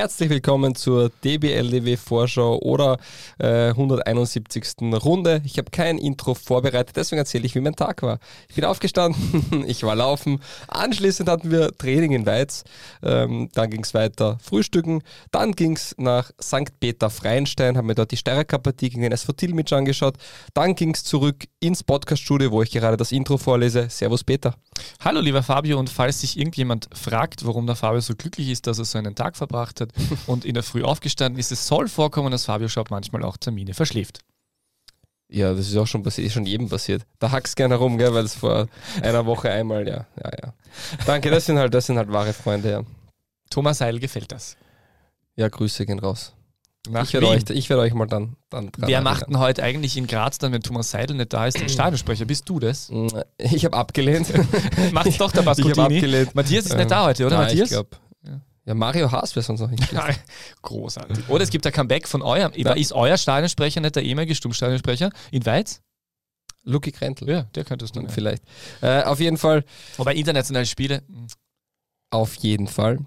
Herzlich 0.00 0.30
willkommen 0.30 0.74
zur 0.74 1.10
DBLDW 1.22 1.98
Vorschau 1.98 2.58
oder 2.60 2.96
äh, 3.38 3.68
171. 3.68 4.76
Runde. 4.80 5.42
Ich 5.44 5.58
habe 5.58 5.70
kein 5.70 5.98
Intro 5.98 6.32
vorbereitet, 6.32 6.96
deswegen 6.96 7.18
erzähle 7.18 7.44
ich, 7.44 7.54
wie 7.54 7.60
mein 7.60 7.76
Tag 7.76 8.02
war. 8.02 8.18
Ich 8.48 8.54
bin 8.54 8.64
aufgestanden, 8.64 9.62
ich 9.66 9.82
war 9.82 9.94
laufen. 9.94 10.40
Anschließend 10.68 11.28
hatten 11.28 11.50
wir 11.50 11.76
Training 11.76 12.12
in 12.12 12.24
Weiz. 12.24 12.64
Ähm, 13.02 13.50
dann 13.52 13.68
ging 13.68 13.82
es 13.82 13.92
weiter 13.92 14.38
Frühstücken. 14.42 15.02
Dann 15.32 15.52
ging 15.52 15.76
es 15.76 15.94
nach 15.98 16.30
St. 16.40 16.80
Peter 16.80 17.10
Freienstein, 17.10 17.76
haben 17.76 17.86
mir 17.86 17.94
dort 17.94 18.10
die 18.10 18.16
Steirerkar-Partie 18.16 18.88
gegen 18.88 19.02
den 19.02 19.12
SV 19.12 19.34
Tilmitsch 19.34 19.74
angeschaut. 19.74 20.14
Dann 20.54 20.76
ging 20.76 20.94
es 20.94 21.04
zurück 21.04 21.44
ins 21.60 21.82
Podcaststudio, 21.84 22.50
wo 22.52 22.62
ich 22.62 22.70
gerade 22.70 22.96
das 22.96 23.12
Intro 23.12 23.36
vorlese. 23.36 23.90
Servus 23.90 24.24
Peter. 24.24 24.54
Hallo 25.04 25.20
lieber 25.20 25.42
Fabio 25.42 25.78
und 25.78 25.90
falls 25.90 26.22
sich 26.22 26.38
irgendjemand 26.38 26.88
fragt, 26.94 27.44
warum 27.44 27.66
der 27.66 27.76
Fabio 27.76 28.00
so 28.00 28.14
glücklich 28.14 28.48
ist, 28.48 28.66
dass 28.66 28.78
er 28.78 28.86
so 28.86 28.96
einen 28.96 29.14
Tag 29.14 29.36
verbracht 29.36 29.82
hat 29.82 29.89
und 30.26 30.44
in 30.44 30.54
der 30.54 30.62
Früh 30.62 30.82
aufgestanden 30.82 31.38
ist, 31.38 31.52
es 31.52 31.66
soll 31.66 31.88
vorkommen, 31.88 32.30
dass 32.30 32.44
Fabio 32.46 32.68
Schaub 32.68 32.90
manchmal 32.90 33.24
auch 33.24 33.36
Termine 33.36 33.74
verschläft. 33.74 34.20
Ja, 35.28 35.54
das 35.54 35.68
ist 35.68 35.76
auch 35.76 35.86
schon 35.86 36.02
passiert, 36.02 36.26
ist 36.26 36.32
schon 36.32 36.46
jedem 36.46 36.68
passiert. 36.68 37.06
Da 37.20 37.30
hackst 37.30 37.54
gerne 37.56 37.74
herum, 37.74 37.98
gell, 37.98 38.12
weil 38.12 38.24
es 38.24 38.34
vor 38.34 38.66
einer 39.00 39.26
Woche 39.26 39.50
einmal, 39.50 39.86
ja, 39.86 40.06
ja, 40.22 40.30
ja. 40.42 40.54
Danke, 41.06 41.30
das 41.30 41.46
sind 41.46 41.58
halt, 41.58 41.72
das 41.72 41.86
sind 41.86 41.98
halt 41.98 42.10
wahre 42.10 42.32
Freunde, 42.32 42.70
ja. 42.70 42.82
Thomas 43.48 43.80
Heil 43.80 44.00
gefällt 44.00 44.32
das. 44.32 44.56
Ja, 45.36 45.48
Grüße 45.48 45.86
gehen 45.86 46.00
raus. 46.00 46.34
Nach 46.88 47.04
ich 47.04 47.12
werde 47.12 47.28
euch, 47.28 47.42
ich 47.50 47.68
werde 47.68 47.82
euch 47.82 47.92
mal 47.92 48.06
dann, 48.06 48.36
dann 48.48 48.72
dran 48.72 48.88
Wer 48.88 49.02
macht 49.02 49.28
denn 49.28 49.38
heute 49.38 49.62
eigentlich 49.62 49.98
in 49.98 50.06
Graz 50.06 50.38
dann, 50.38 50.52
wenn 50.52 50.62
Thomas 50.62 50.90
Seidel 50.90 51.16
nicht 51.16 51.32
da 51.32 51.46
ist, 51.46 51.60
den 51.60 51.68
Stadionsprecher? 51.68 52.24
Bist 52.24 52.48
du 52.48 52.58
das? 52.58 52.90
Ich 53.36 53.64
habe 53.66 53.76
abgelehnt. 53.76 54.32
Macht's 54.92 55.18
doch 55.18 55.30
der 55.30 55.42
ich 55.42 55.48
habe 55.70 55.82
abgelehnt. 55.82 56.34
Matthias 56.34 56.64
ist 56.64 56.72
Ähm, 56.72 56.78
nicht 56.78 56.90
da 56.90 57.04
heute, 57.04 57.26
oder 57.26 57.36
Nein, 57.36 57.46
Matthias? 57.48 57.64
Ich 57.66 57.72
glaube. 57.72 57.90
Ja. 58.66 58.74
Mario 58.74 59.10
Haas 59.10 59.34
wäre 59.34 59.44
sonst 59.44 59.60
noch 59.60 59.70
nicht. 59.70 59.82
Großartig. 60.62 61.28
Oder 61.28 61.42
es 61.44 61.50
gibt 61.50 61.66
ein 61.66 61.72
Comeback 61.72 62.06
von 62.06 62.22
eurem. 62.22 62.52
Ja. 62.54 62.72
Ist 62.72 62.92
euer 62.92 63.16
Stadionsprecher 63.16 63.80
nicht 63.80 63.96
der 63.96 64.02
ehemalige 64.02 64.34
Stummstadionsprecher 64.34 65.10
in 65.30 65.44
Weiz? 65.46 65.80
Lucky 66.62 66.92
Krentl. 66.92 67.28
Ja, 67.28 67.42
der 67.54 67.64
könnte 67.64 67.86
es 67.86 67.92
dann. 67.92 68.04
Ja. 68.04 68.08
Vielleicht. 68.10 68.42
Äh, 68.82 69.02
auf 69.04 69.18
jeden 69.18 69.38
Fall. 69.38 69.64
Wobei 69.96 70.14
internationale 70.14 70.66
Spiele. 70.66 71.02
hm, 71.06 71.26
Auf 72.10 72.34
jeden 72.36 72.66
Fall. 72.66 72.98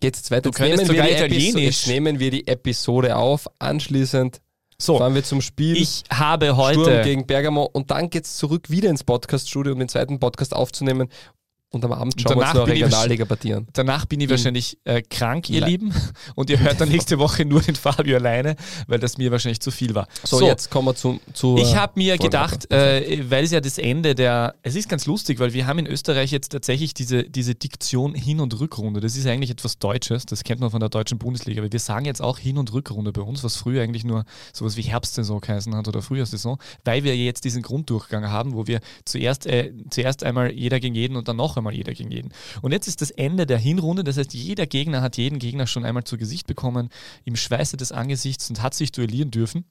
Geht's 0.00 0.20
jetzt 0.20 0.30
weiter. 0.30 0.42
Du 0.42 0.48
Jetzt 0.50 0.60
nehmen, 0.60 0.78
wir 0.78 0.86
sogar 0.86 1.06
die 1.06 1.12
Episo- 1.12 1.24
Italienisch. 1.26 1.64
jetzt 1.64 1.86
nehmen 1.88 2.18
wir 2.20 2.30
die 2.30 2.46
Episode 2.46 3.16
auf. 3.16 3.48
Anschließend 3.58 4.40
So, 4.78 4.98
fahren 4.98 5.14
wir 5.14 5.24
zum 5.24 5.40
Spiel. 5.40 5.76
ich 5.76 6.04
habe 6.10 6.46
Sturm 6.46 6.58
heute. 6.58 7.02
gegen 7.02 7.26
Bergamo 7.26 7.64
und 7.72 7.90
dann 7.90 8.08
geht's 8.10 8.36
zurück 8.36 8.70
wieder 8.70 8.88
ins 8.90 9.02
Podcast-Studio, 9.04 9.72
um 9.72 9.78
den 9.80 9.88
zweiten 9.88 10.18
Podcast 10.20 10.54
aufzunehmen. 10.54 11.08
Und 11.72 11.84
am 11.86 11.92
Abend 11.92 12.20
schauen 12.20 12.36
wir 12.38 12.42
uns 12.44 12.54
noch 12.54 12.68
Regionalliga-Partien 12.68 13.56
an. 13.56 13.66
Danach 13.72 14.04
bin 14.04 14.20
ich 14.20 14.28
wahrscheinlich 14.28 14.76
äh, 14.84 15.00
krank, 15.00 15.48
ihr 15.48 15.60
Le- 15.60 15.66
Lieben. 15.66 15.94
Und 16.34 16.50
ihr 16.50 16.60
hört 16.60 16.78
dann 16.80 16.90
nächste 16.90 17.18
Woche 17.18 17.46
nur 17.46 17.62
den 17.62 17.74
Fabio 17.76 18.16
alleine, 18.16 18.56
weil 18.88 18.98
das 18.98 19.16
mir 19.16 19.30
wahrscheinlich 19.30 19.60
zu 19.60 19.70
viel 19.70 19.94
war. 19.94 20.06
So, 20.22 20.42
jetzt 20.46 20.70
kommen 20.70 20.88
wir 20.88 20.94
zu. 20.94 21.18
zu 21.32 21.56
Ich 21.56 21.74
habe 21.74 21.94
mir 21.96 22.12
Folge 22.12 22.24
gedacht, 22.24 22.70
äh, 22.70 23.24
weil 23.30 23.44
es 23.44 23.52
ja 23.52 23.60
das 23.62 23.78
Ende 23.78 24.14
der. 24.14 24.54
Es 24.62 24.74
ist 24.76 24.88
ganz 24.90 25.06
lustig, 25.06 25.40
weil 25.40 25.54
wir 25.54 25.66
haben 25.66 25.78
in 25.78 25.86
Österreich 25.86 26.30
jetzt 26.30 26.50
tatsächlich 26.52 26.92
diese, 26.92 27.24
diese 27.24 27.54
Diktion 27.54 28.14
Hin- 28.14 28.40
und 28.40 28.60
Rückrunde. 28.60 29.00
Das 29.00 29.16
ist 29.16 29.26
eigentlich 29.26 29.50
etwas 29.50 29.78
Deutsches, 29.78 30.26
das 30.26 30.44
kennt 30.44 30.60
man 30.60 30.70
von 30.70 30.80
der 30.80 30.90
deutschen 30.90 31.16
Bundesliga. 31.16 31.62
Aber 31.62 31.72
wir 31.72 31.80
sagen 31.80 32.04
jetzt 32.04 32.20
auch 32.20 32.38
Hin- 32.38 32.58
und 32.58 32.70
Rückrunde 32.74 33.12
bei 33.12 33.22
uns, 33.22 33.42
was 33.44 33.56
früher 33.56 33.82
eigentlich 33.82 34.04
nur 34.04 34.24
sowas 34.52 34.76
wie 34.76 34.82
Herbstsaison 34.82 35.40
geheißen 35.40 35.74
hat 35.74 35.88
oder 35.88 36.02
Frühjahrssaison, 36.02 36.58
weil 36.84 37.02
wir 37.02 37.16
jetzt 37.16 37.44
diesen 37.46 37.62
Grunddurchgang 37.62 38.28
haben, 38.28 38.52
wo 38.52 38.66
wir 38.66 38.80
zuerst, 39.06 39.46
äh, 39.46 39.72
zuerst 39.88 40.22
einmal 40.22 40.52
jeder 40.52 40.78
gegen 40.78 40.94
jeden 40.94 41.16
und 41.16 41.28
dann 41.28 41.36
noch 41.36 41.56
einmal 41.56 41.61
jeder 41.70 41.92
gegen 41.92 42.10
jeden. 42.10 42.32
Und 42.62 42.72
jetzt 42.72 42.88
ist 42.88 43.00
das 43.00 43.10
Ende 43.10 43.46
der 43.46 43.58
Hinrunde, 43.58 44.02
das 44.02 44.16
heißt, 44.16 44.34
jeder 44.34 44.66
Gegner 44.66 45.02
hat 45.02 45.16
jeden 45.16 45.38
Gegner 45.38 45.66
schon 45.66 45.84
einmal 45.84 46.04
zu 46.04 46.18
Gesicht 46.18 46.46
bekommen, 46.46 46.88
im 47.24 47.36
Schweiße 47.36 47.76
des 47.76 47.92
Angesichts 47.92 48.50
und 48.50 48.62
hat 48.62 48.74
sich 48.74 48.90
duellieren 48.90 49.30
dürfen. 49.30 49.64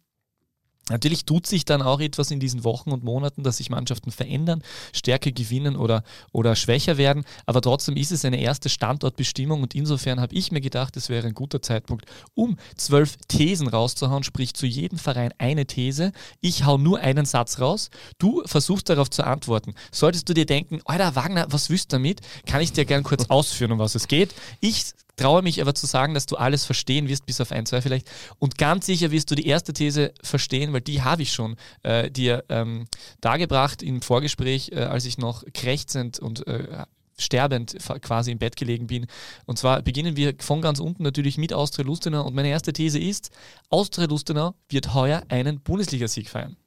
Natürlich 0.90 1.26
tut 1.26 1.48
sich 1.48 1.64
dann 1.64 1.82
auch 1.82 2.00
etwas 2.00 2.32
in 2.32 2.40
diesen 2.40 2.64
Wochen 2.64 2.92
und 2.92 3.04
Monaten, 3.04 3.44
dass 3.44 3.58
sich 3.58 3.70
Mannschaften 3.70 4.12
verändern, 4.12 4.64
Stärke 4.94 5.32
gewinnen 5.32 5.76
oder, 5.76 6.04
oder 6.32 6.56
schwächer 6.56 6.98
werden, 6.98 7.24
aber 7.46 7.62
trotzdem 7.62 7.96
ist 7.96 8.12
es 8.12 8.26
eine 8.26 8.42
erste 8.42 8.68
Standortbestimmung 8.68 9.62
und 9.62 9.76
insofern 9.76 10.20
habe 10.20 10.36
ich 10.36 10.52
mir 10.52 10.60
gedacht, 10.60 10.98
es 10.98 11.08
wäre 11.08 11.28
ein 11.28 11.34
guter 11.34 11.62
Zeitpunkt, 11.62 12.06
um 12.34 12.58
zwölf 12.76 13.16
Thesen 13.28 13.68
rauszuhauen, 13.68 14.24
sprich 14.24 14.54
zu 14.54 14.66
jedem 14.66 14.98
Verein 14.98 15.32
eine 15.38 15.66
These. 15.66 16.12
Ich 16.42 16.66
hau 16.66 16.78
nur 16.78 17.00
einen 17.00 17.26
Satz 17.26 17.60
raus, 17.60 17.90
du 18.18 18.42
versuchst 18.46 18.90
darauf 18.90 19.10
zu 19.10 19.24
antworten. 19.24 19.76
Solltest 19.92 20.28
du 20.30 20.34
dir 20.34 20.46
denken, 20.46 20.82
Alter 20.86 21.16
Wagner, 21.16 21.46
was 21.50 21.68
du 21.68 21.76
damit? 21.88 22.22
Kann 22.46 22.62
ich 22.62 22.74
dir 22.74 22.86
gern 22.86 23.04
kurz 23.04 23.26
ausführen, 23.30 23.72
um 23.72 23.80
was 23.80 23.96
es 23.96 24.08
geht. 24.08 24.34
Ich 24.60 24.94
traue 25.15 25.41
mich 25.41 25.62
aber 25.62 25.75
zu 25.75 25.86
sagen, 25.86 26.13
dass 26.13 26.25
du 26.25 26.36
alles 26.36 26.65
verstehen 26.65 27.08
wirst, 27.08 27.25
bis 27.25 27.41
auf 27.41 27.51
ein, 27.51 27.65
zwei 27.65 27.82
vielleicht. 27.82 28.10
Und 28.39 28.58
ganz 28.58 28.86
sicher 28.86 29.12
wirst 29.12 29.32
du 29.32 29.36
die 29.36 29.48
erste 29.48 29.74
These 29.74 30.13
verstehen, 30.24 30.74
weil 30.74 30.82
die 30.82 31.01
habe 31.01 31.22
ich 31.22 31.34
schon 31.34 31.56
äh, 31.84 32.10
dir 32.10 32.44
ähm, 32.50 32.88
dargebracht 33.22 33.84
im 33.84 34.01
Vorgespräch, 34.01 34.72
äh, 34.72 34.84
als 34.84 35.06
ich 35.06 35.18
noch 35.18 35.44
krächzend 35.53 36.20
und 36.20 36.48
äh, 36.48 36.86
sterbend 37.18 37.77
quasi 38.01 38.32
im 38.32 38.39
Bett 38.39 38.56
gelegen 38.56 38.88
bin. 38.88 39.08
Und 39.46 39.60
zwar 39.60 39.82
beginnen 39.82 40.15
wir 40.15 40.34
von 40.39 40.62
ganz 40.62 40.80
unten 40.80 41.03
natürlich 41.03 41.38
mit 41.38 41.53
Austria 41.53 41.86
Lustenau. 41.86 42.25
Und 42.25 42.36
meine 42.36 42.50
erste 42.50 42.74
These 42.74 43.00
ist, 43.00 43.32
Austria 43.70 44.08
Lustenau 44.08 44.56
wird 44.70 44.94
heuer 44.94 45.24
einen 45.30 45.62
Bundesligasieg 45.62 46.30
feiern. 46.30 46.58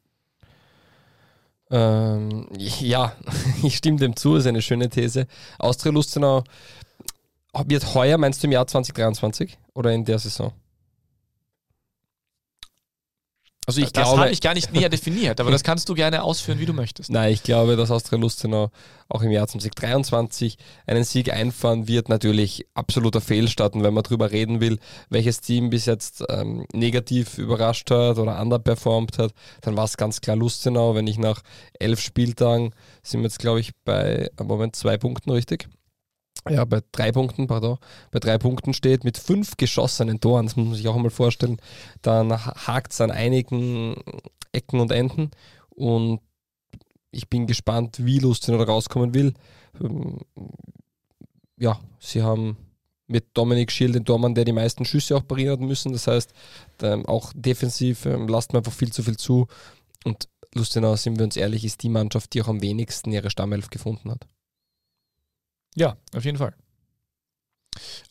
Ähm, 1.70 2.46
ja, 2.56 3.16
ich 3.62 3.76
stimme 3.76 3.98
dem 3.98 4.16
zu, 4.16 4.36
ist 4.36 4.46
eine 4.46 4.62
schöne 4.62 4.88
These. 4.88 5.26
Austria 5.58 5.92
Lustenau 5.92 6.44
wird 7.66 7.94
heuer, 7.94 8.18
meinst 8.18 8.42
du 8.42 8.46
im 8.46 8.52
Jahr 8.52 8.66
2023 8.66 9.58
oder 9.74 9.92
in 9.92 10.04
der 10.04 10.18
Saison? 10.18 10.52
Also 13.66 13.80
ich 13.80 13.92
das 13.92 14.08
habe 14.08 14.30
ich 14.30 14.42
gar 14.42 14.52
nicht 14.52 14.72
näher 14.72 14.90
definiert, 14.90 15.40
aber 15.40 15.50
das 15.50 15.62
kannst 15.62 15.88
du 15.88 15.94
gerne 15.94 16.22
ausführen, 16.22 16.58
wie 16.58 16.66
du 16.66 16.74
möchtest. 16.74 17.10
Nein, 17.10 17.32
ich 17.32 17.42
glaube, 17.42 17.76
dass 17.76 17.90
Austria 17.90 18.18
Lustenau 18.18 18.70
auch 19.08 19.22
im 19.22 19.30
Jahr 19.30 19.46
2023 19.46 20.58
einen 20.86 21.04
Sieg 21.04 21.32
einfahren 21.32 21.88
wird. 21.88 22.10
Natürlich 22.10 22.66
absoluter 22.74 23.22
Fehlstart. 23.22 23.74
Und 23.74 23.82
wenn 23.82 23.94
man 23.94 24.02
darüber 24.02 24.30
reden 24.30 24.60
will, 24.60 24.78
welches 25.08 25.40
Team 25.40 25.70
bis 25.70 25.86
jetzt 25.86 26.24
ähm, 26.28 26.66
negativ 26.74 27.38
überrascht 27.38 27.90
hat 27.90 28.18
oder 28.18 28.38
underperformt 28.38 29.18
hat, 29.18 29.32
dann 29.62 29.76
war 29.76 29.84
es 29.84 29.96
ganz 29.96 30.20
klar 30.20 30.36
Lustenau. 30.36 30.94
Wenn 30.94 31.06
ich 31.06 31.16
nach 31.16 31.40
elf 31.78 32.00
Spieltagen 32.00 32.74
sind 33.02 33.20
wir 33.20 33.28
jetzt, 33.28 33.38
glaube 33.38 33.60
ich, 33.60 33.72
bei, 33.84 34.30
im 34.38 34.46
Moment 34.46 34.76
zwei 34.76 34.98
Punkten 34.98 35.30
richtig 35.30 35.68
ja, 36.48 36.64
bei 36.64 36.80
drei 36.92 37.12
Punkten, 37.12 37.46
pardon, 37.46 37.78
bei 38.10 38.18
drei 38.18 38.38
Punkten 38.38 38.74
steht 38.74 39.04
mit 39.04 39.18
fünf 39.18 39.56
geschossenen 39.56 40.20
Toren, 40.20 40.46
das 40.46 40.56
muss 40.56 40.66
man 40.66 40.74
sich 40.74 40.88
auch 40.88 40.96
einmal 40.96 41.10
vorstellen, 41.10 41.58
dann 42.02 42.32
hakt 42.32 42.92
es 42.92 43.00
an 43.00 43.10
einigen 43.10 43.96
Ecken 44.52 44.80
und 44.80 44.92
Enden 44.92 45.30
und 45.70 46.20
ich 47.10 47.28
bin 47.28 47.46
gespannt, 47.46 48.04
wie 48.04 48.18
Lustenau 48.18 48.58
da 48.58 48.64
rauskommen 48.64 49.14
will. 49.14 49.34
Ähm, 49.80 50.18
ja, 51.56 51.78
sie 52.00 52.22
haben 52.22 52.56
mit 53.06 53.26
Dominik 53.34 53.70
Schiel 53.70 53.92
den 53.92 54.04
Tormann, 54.04 54.34
der 54.34 54.44
die 54.44 54.52
meisten 54.52 54.84
Schüsse 54.84 55.16
auch 55.16 55.26
parieren 55.26 55.60
hat 55.60 55.60
müssen. 55.60 55.92
Das 55.92 56.06
heißt, 56.06 56.32
ähm, 56.82 57.06
auch 57.06 57.32
defensiv 57.34 58.06
ähm, 58.06 58.28
lasst 58.28 58.52
man 58.52 58.60
einfach 58.60 58.72
viel 58.72 58.92
zu 58.92 59.02
viel 59.02 59.16
zu. 59.16 59.46
Und 60.04 60.28
Lustenau, 60.54 60.96
sind 60.96 61.18
wir 61.18 61.24
uns 61.24 61.36
ehrlich, 61.36 61.64
ist 61.64 61.82
die 61.82 61.88
Mannschaft, 61.88 62.32
die 62.34 62.42
auch 62.42 62.48
am 62.48 62.62
wenigsten 62.62 63.12
ihre 63.12 63.30
Stammelf 63.30 63.70
gefunden 63.70 64.10
hat. 64.10 64.26
Ja, 65.74 65.96
auf 66.14 66.24
jeden 66.24 66.38
Fall. 66.38 66.54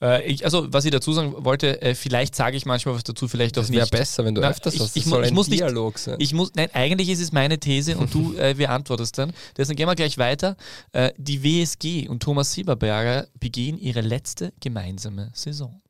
Äh, 0.02 0.30
ich, 0.30 0.44
also, 0.46 0.72
was 0.72 0.86
ich 0.86 0.92
dazu 0.92 1.14
sagen 1.14 1.34
wollte, 1.38 1.82
äh, 1.82 1.96
vielleicht 1.96 2.36
sage 2.36 2.58
ich 2.58 2.66
manchmal 2.66 2.96
was 2.96 3.04
dazu, 3.04 3.28
vielleicht 3.28 3.58
das 3.58 3.68
auch 3.68 3.70
nicht. 3.70 3.82
Das 3.82 3.92
wäre 3.92 4.02
besser, 4.02 4.26
wenn 4.26 4.36
du 4.36 4.42
Na, 4.42 4.50
öfters 4.50 4.74
ich, 4.76 4.80
hast. 4.82 4.96
Ich, 4.98 5.06
ich, 5.06 5.32
muss 5.32 5.48
Dialog 5.48 5.94
nicht, 5.94 6.04
sein. 6.04 6.16
Ich 6.20 6.34
muss, 6.34 6.52
nein, 6.56 6.70
eigentlich 6.74 7.10
ist 7.10 7.22
es 7.22 7.32
meine 7.32 7.60
These 7.60 7.98
und 7.98 8.14
du 8.14 8.34
äh, 8.38 8.54
beantwortest 8.56 9.18
dann. 9.18 9.34
Deswegen 9.58 9.78
gehen 9.78 9.88
wir 9.88 9.96
gleich 9.96 10.18
weiter. 10.18 10.58
Äh, 10.92 11.14
die 11.18 11.44
WSG 11.44 12.08
und 12.08 12.22
Thomas 12.22 12.54
Sieberberger 12.54 13.28
begehen 13.40 13.78
ihre 13.78 14.02
letzte 14.02 14.54
gemeinsame 14.60 15.32
Saison. 15.34 15.82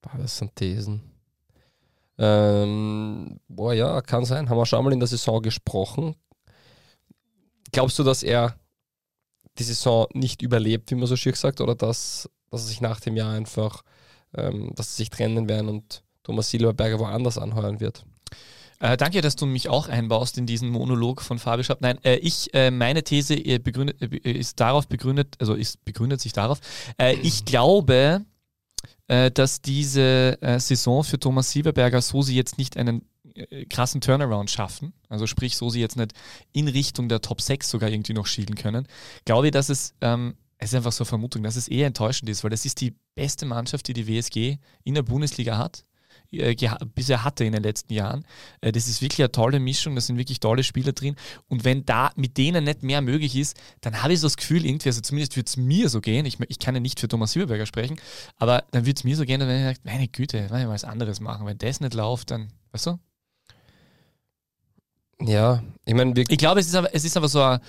Boah, 0.00 0.18
das 0.18 0.38
sind 0.38 0.54
Thesen. 0.56 1.02
Ähm, 2.18 3.40
boah, 3.48 3.72
ja, 3.72 4.00
kann 4.02 4.24
sein. 4.24 4.48
Haben 4.48 4.58
wir 4.58 4.66
schon 4.66 4.84
mal 4.84 4.92
in 4.92 5.00
der 5.00 5.08
Saison 5.08 5.42
gesprochen. 5.42 6.14
Glaubst 7.72 7.98
du, 7.98 8.04
dass 8.04 8.22
er 8.22 8.54
die 9.58 9.64
Saison 9.64 10.06
nicht 10.14 10.42
überlebt, 10.42 10.90
wie 10.90 10.94
man 10.94 11.06
so 11.06 11.16
schön 11.16 11.34
sagt, 11.34 11.60
oder 11.60 11.74
dass, 11.74 12.28
dass 12.50 12.62
er 12.62 12.66
sich 12.68 12.80
nach 12.80 13.00
dem 13.00 13.16
Jahr 13.16 13.32
einfach, 13.32 13.82
ähm, 14.34 14.72
dass 14.74 14.96
sie 14.96 15.02
sich 15.02 15.10
trennen 15.10 15.48
werden 15.48 15.68
und 15.68 16.02
Thomas 16.22 16.50
Silberberger 16.50 16.98
woanders 16.98 17.38
anheuern 17.38 17.80
wird. 17.80 18.04
Äh, 18.80 18.96
danke, 18.96 19.20
dass 19.20 19.36
du 19.36 19.46
mich 19.46 19.68
auch 19.68 19.88
einbaust 19.88 20.38
in 20.38 20.46
diesen 20.46 20.68
Monolog 20.68 21.22
von 21.22 21.38
Fabi 21.38 21.62
Schapp. 21.62 21.80
Nein, 21.82 21.98
äh, 22.02 22.16
ich, 22.16 22.52
äh, 22.52 22.70
meine 22.70 23.04
These 23.04 23.34
äh, 23.34 23.58
begründet, 23.58 24.02
äh, 24.02 24.32
ist 24.32 24.58
darauf 24.58 24.88
begründet, 24.88 25.36
also 25.38 25.54
ist, 25.54 25.84
begründet 25.84 26.20
sich 26.20 26.32
darauf. 26.32 26.60
Äh, 26.98 27.14
ich 27.22 27.44
glaube, 27.44 28.24
dass 29.34 29.60
diese 29.60 30.38
Saison 30.58 31.04
für 31.04 31.20
Thomas 31.20 31.50
Silberberger, 31.50 32.00
so 32.00 32.22
sie 32.22 32.34
jetzt 32.34 32.56
nicht 32.56 32.78
einen 32.78 33.02
äh, 33.02 33.11
krassen 33.68 34.00
Turnaround 34.00 34.50
schaffen, 34.50 34.92
also 35.08 35.26
sprich, 35.26 35.56
so 35.56 35.70
sie 35.70 35.80
jetzt 35.80 35.96
nicht 35.96 36.12
in 36.52 36.68
Richtung 36.68 37.08
der 37.08 37.20
Top 37.20 37.40
6 37.40 37.68
sogar 37.68 37.90
irgendwie 37.90 38.14
noch 38.14 38.26
schielen 38.26 38.54
können, 38.54 38.86
glaube 39.24 39.48
ich, 39.48 39.52
dass 39.52 39.68
es, 39.68 39.94
ähm, 40.00 40.34
es 40.58 40.70
ist 40.70 40.76
einfach 40.76 40.92
so 40.92 41.04
eine 41.04 41.08
Vermutung, 41.08 41.42
dass 41.42 41.56
es 41.56 41.68
eher 41.68 41.86
enttäuschend 41.86 42.28
ist, 42.28 42.44
weil 42.44 42.50
das 42.50 42.64
ist 42.64 42.80
die 42.80 42.94
beste 43.14 43.46
Mannschaft, 43.46 43.88
die 43.88 43.94
die 43.94 44.06
WSG 44.06 44.58
in 44.84 44.94
der 44.94 45.02
Bundesliga 45.02 45.58
hat, 45.58 45.84
äh, 46.32 46.56
bisher 46.94 47.24
hatte 47.24 47.44
in 47.44 47.52
den 47.52 47.62
letzten 47.62 47.92
Jahren. 47.92 48.24
Äh, 48.60 48.72
das 48.72 48.88
ist 48.88 49.02
wirklich 49.02 49.20
eine 49.20 49.32
tolle 49.32 49.60
Mischung, 49.60 49.94
da 49.94 50.00
sind 50.00 50.16
wirklich 50.16 50.40
tolle 50.40 50.64
Spieler 50.64 50.92
drin. 50.92 51.14
Und 51.48 51.64
wenn 51.64 51.84
da 51.84 52.10
mit 52.16 52.38
denen 52.38 52.64
nicht 52.64 52.82
mehr 52.82 53.02
möglich 53.02 53.36
ist, 53.36 53.56
dann 53.82 54.02
habe 54.02 54.14
ich 54.14 54.20
so 54.20 54.26
das 54.26 54.36
Gefühl, 54.36 54.64
irgendwie, 54.64 54.88
also 54.88 55.00
zumindest 55.02 55.36
würde 55.36 55.48
es 55.48 55.56
mir 55.56 55.88
so 55.88 56.00
gehen, 56.00 56.24
ich, 56.24 56.38
ich 56.48 56.58
kann 56.58 56.74
ja 56.74 56.80
nicht 56.80 57.00
für 57.00 57.08
Thomas 57.08 57.32
Silberberger 57.32 57.66
sprechen, 57.66 57.96
aber 58.36 58.64
dann 58.70 58.86
würde 58.86 58.98
es 58.98 59.04
mir 59.04 59.16
so 59.16 59.24
gehen, 59.24 59.40
wenn 59.40 59.58
ich 59.58 59.64
sage, 59.64 59.78
meine 59.84 60.08
Güte, 60.08 60.38
wenn 60.50 60.60
ich 60.60 60.66
mal 60.66 60.68
was 60.68 60.84
anderes 60.84 61.20
machen. 61.20 61.46
Wenn 61.46 61.58
das 61.58 61.80
nicht 61.80 61.94
läuft, 61.94 62.30
dann, 62.30 62.48
weißt 62.72 62.86
du? 62.86 62.98
Ja, 65.24 65.62
ich 65.84 65.94
meine, 65.94 66.14
ich 66.16 66.38
glaube, 66.38 66.60
es 66.60 66.66
ist 66.66 66.74
aber, 66.74 66.94
es 66.94 67.04
ist 67.04 67.16
aber 67.16 67.28
so 67.28 67.42
ein, 67.42 67.60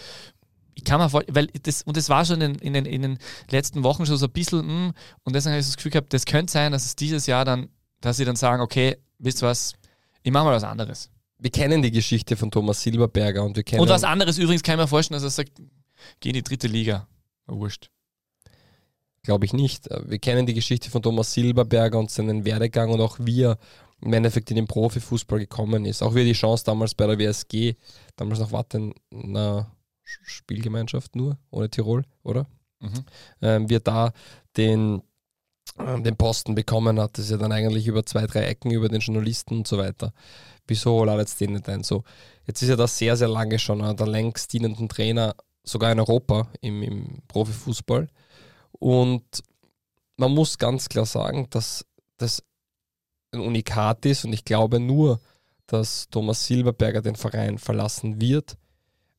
ich 0.75 0.83
kann 0.83 1.00
mir 1.00 1.10
vorstellen, 1.10 1.36
weil 1.36 1.48
das, 1.48 1.83
und 1.83 1.98
das 1.98 2.10
war 2.10 2.25
schon 2.25 2.41
in, 2.41 2.55
in, 2.55 2.74
den, 2.74 2.86
in 2.86 3.01
den 3.01 3.17
letzten 3.50 3.83
Wochen 3.83 4.05
schon 4.05 4.17
so 4.17 4.25
ein 4.25 4.31
bisschen, 4.31 4.60
mh, 4.60 4.88
hm, 4.88 4.93
und 5.24 5.36
deswegen 5.36 5.53
habe 5.53 5.60
ich 5.62 5.67
das 5.67 5.77
Gefühl 5.77 5.91
gehabt, 5.91 6.13
das 6.13 6.25
könnte 6.25 6.51
sein, 6.51 6.72
dass 6.72 6.86
es 6.86 6.95
dieses 6.95 7.27
Jahr 7.27 7.45
dann, 7.45 7.69
dass 8.01 8.17
sie 8.17 8.25
dann 8.25 8.36
sagen, 8.36 8.62
okay, 8.62 8.98
wisst 9.19 9.43
ihr 9.43 9.48
was, 9.48 9.74
ich 10.24 10.31
mache 10.31 10.45
mal 10.45 10.55
was 10.55 10.63
anderes. 10.63 11.10
Wir 11.38 11.51
kennen 11.51 11.81
die 11.81 11.91
Geschichte 11.91 12.38
von 12.38 12.50
Thomas 12.50 12.81
Silberberger 12.81 13.43
und 13.43 13.55
wir 13.55 13.63
kennen. 13.63 13.81
Und 13.81 13.89
was 13.89 14.03
anderes 14.03 14.38
übrigens 14.38 14.63
kann 14.63 14.75
ich 14.75 14.83
mir 14.83 14.88
vorstellen, 14.88 15.22
dass 15.22 15.24
er 15.24 15.43
sagt, 15.43 15.51
geh 16.19 16.29
in 16.29 16.36
die 16.36 16.43
dritte 16.43 16.67
Liga. 16.67 17.07
Wurscht. 17.48 17.89
Glaube 19.24 19.45
ich 19.45 19.53
nicht. 19.53 19.89
Wir 20.05 20.19
kennen 20.19 20.45
die 20.45 20.53
Geschichte 20.53 20.89
von 20.89 21.01
Thomas 21.01 21.33
Silberberger 21.33 22.00
und 22.00 22.12
seinen 22.12 22.45
Werdegang 22.45 22.89
und 22.89 23.01
auch 23.01 23.17
wir 23.19 23.57
im 24.03 24.13
Endeffekt 24.13 24.50
in 24.51 24.57
den 24.57 24.67
Profifußball 24.67 25.39
gekommen 25.39 25.86
ist. 25.86 26.01
Auch 26.01 26.15
wie 26.15 26.25
die 26.25 26.33
Chance 26.33 26.63
damals 26.65 26.93
bei 26.93 27.07
der 27.07 27.19
WSG, 27.19 27.75
damals 28.15 28.39
noch 28.39 28.51
Watten, 28.51 28.93
einer 29.13 29.72
Spielgemeinschaft 30.03 31.15
nur, 31.15 31.38
ohne 31.51 31.69
Tirol, 31.69 32.03
oder? 32.24 32.48
Mhm. 32.79 33.05
Ähm, 33.41 33.69
wir 33.69 33.79
da 33.79 34.12
den, 34.57 35.01
äh, 35.77 36.01
den 36.01 36.17
Posten 36.17 36.55
bekommen 36.55 37.00
hat, 37.00 37.17
das 37.17 37.25
ist 37.25 37.31
ja 37.31 37.38
dann 37.38 37.51
eigentlich 37.51 37.88
über 37.88 38.05
zwei, 38.05 38.27
drei 38.27 38.43
Ecken, 38.43 38.72
über 38.72 38.89
den 38.89 39.00
Journalisten 39.00 39.57
und 39.60 39.67
so 39.67 39.77
weiter. 39.77 40.13
Wieso 40.67 41.03
ladet 41.03 41.29
es 41.29 41.38
den 41.38 41.53
nicht 41.53 41.69
ein? 41.69 41.83
So, 41.83 42.03
jetzt 42.45 42.62
ist 42.62 42.69
ja 42.69 42.75
das 42.75 42.98
sehr, 42.98 43.15
sehr 43.15 43.29
lange 43.29 43.60
schon 43.60 43.79
der 43.95 44.07
längst 44.07 44.51
dienenden 44.51 44.89
Trainer, 44.89 45.36
sogar 45.63 45.91
in 45.91 46.00
Europa 46.00 46.48
im, 46.62 46.83
im 46.83 47.22
Profifußball. 47.27 48.07
Und 48.74 49.24
man 50.17 50.31
muss 50.31 50.57
ganz 50.57 50.89
klar 50.89 51.05
sagen, 51.05 51.48
dass 51.50 51.86
das 52.17 52.43
ein 53.34 53.42
Unikat 53.42 54.06
ist 54.06 54.25
und 54.25 54.34
ich 54.34 54.46
glaube 54.46 54.80
nur, 54.80 55.20
dass 55.68 56.08
Thomas 56.10 56.46
Silberberger 56.46 57.02
den 57.02 57.16
Verein 57.16 57.58
verlassen 57.58 58.22
wird, 58.22 58.58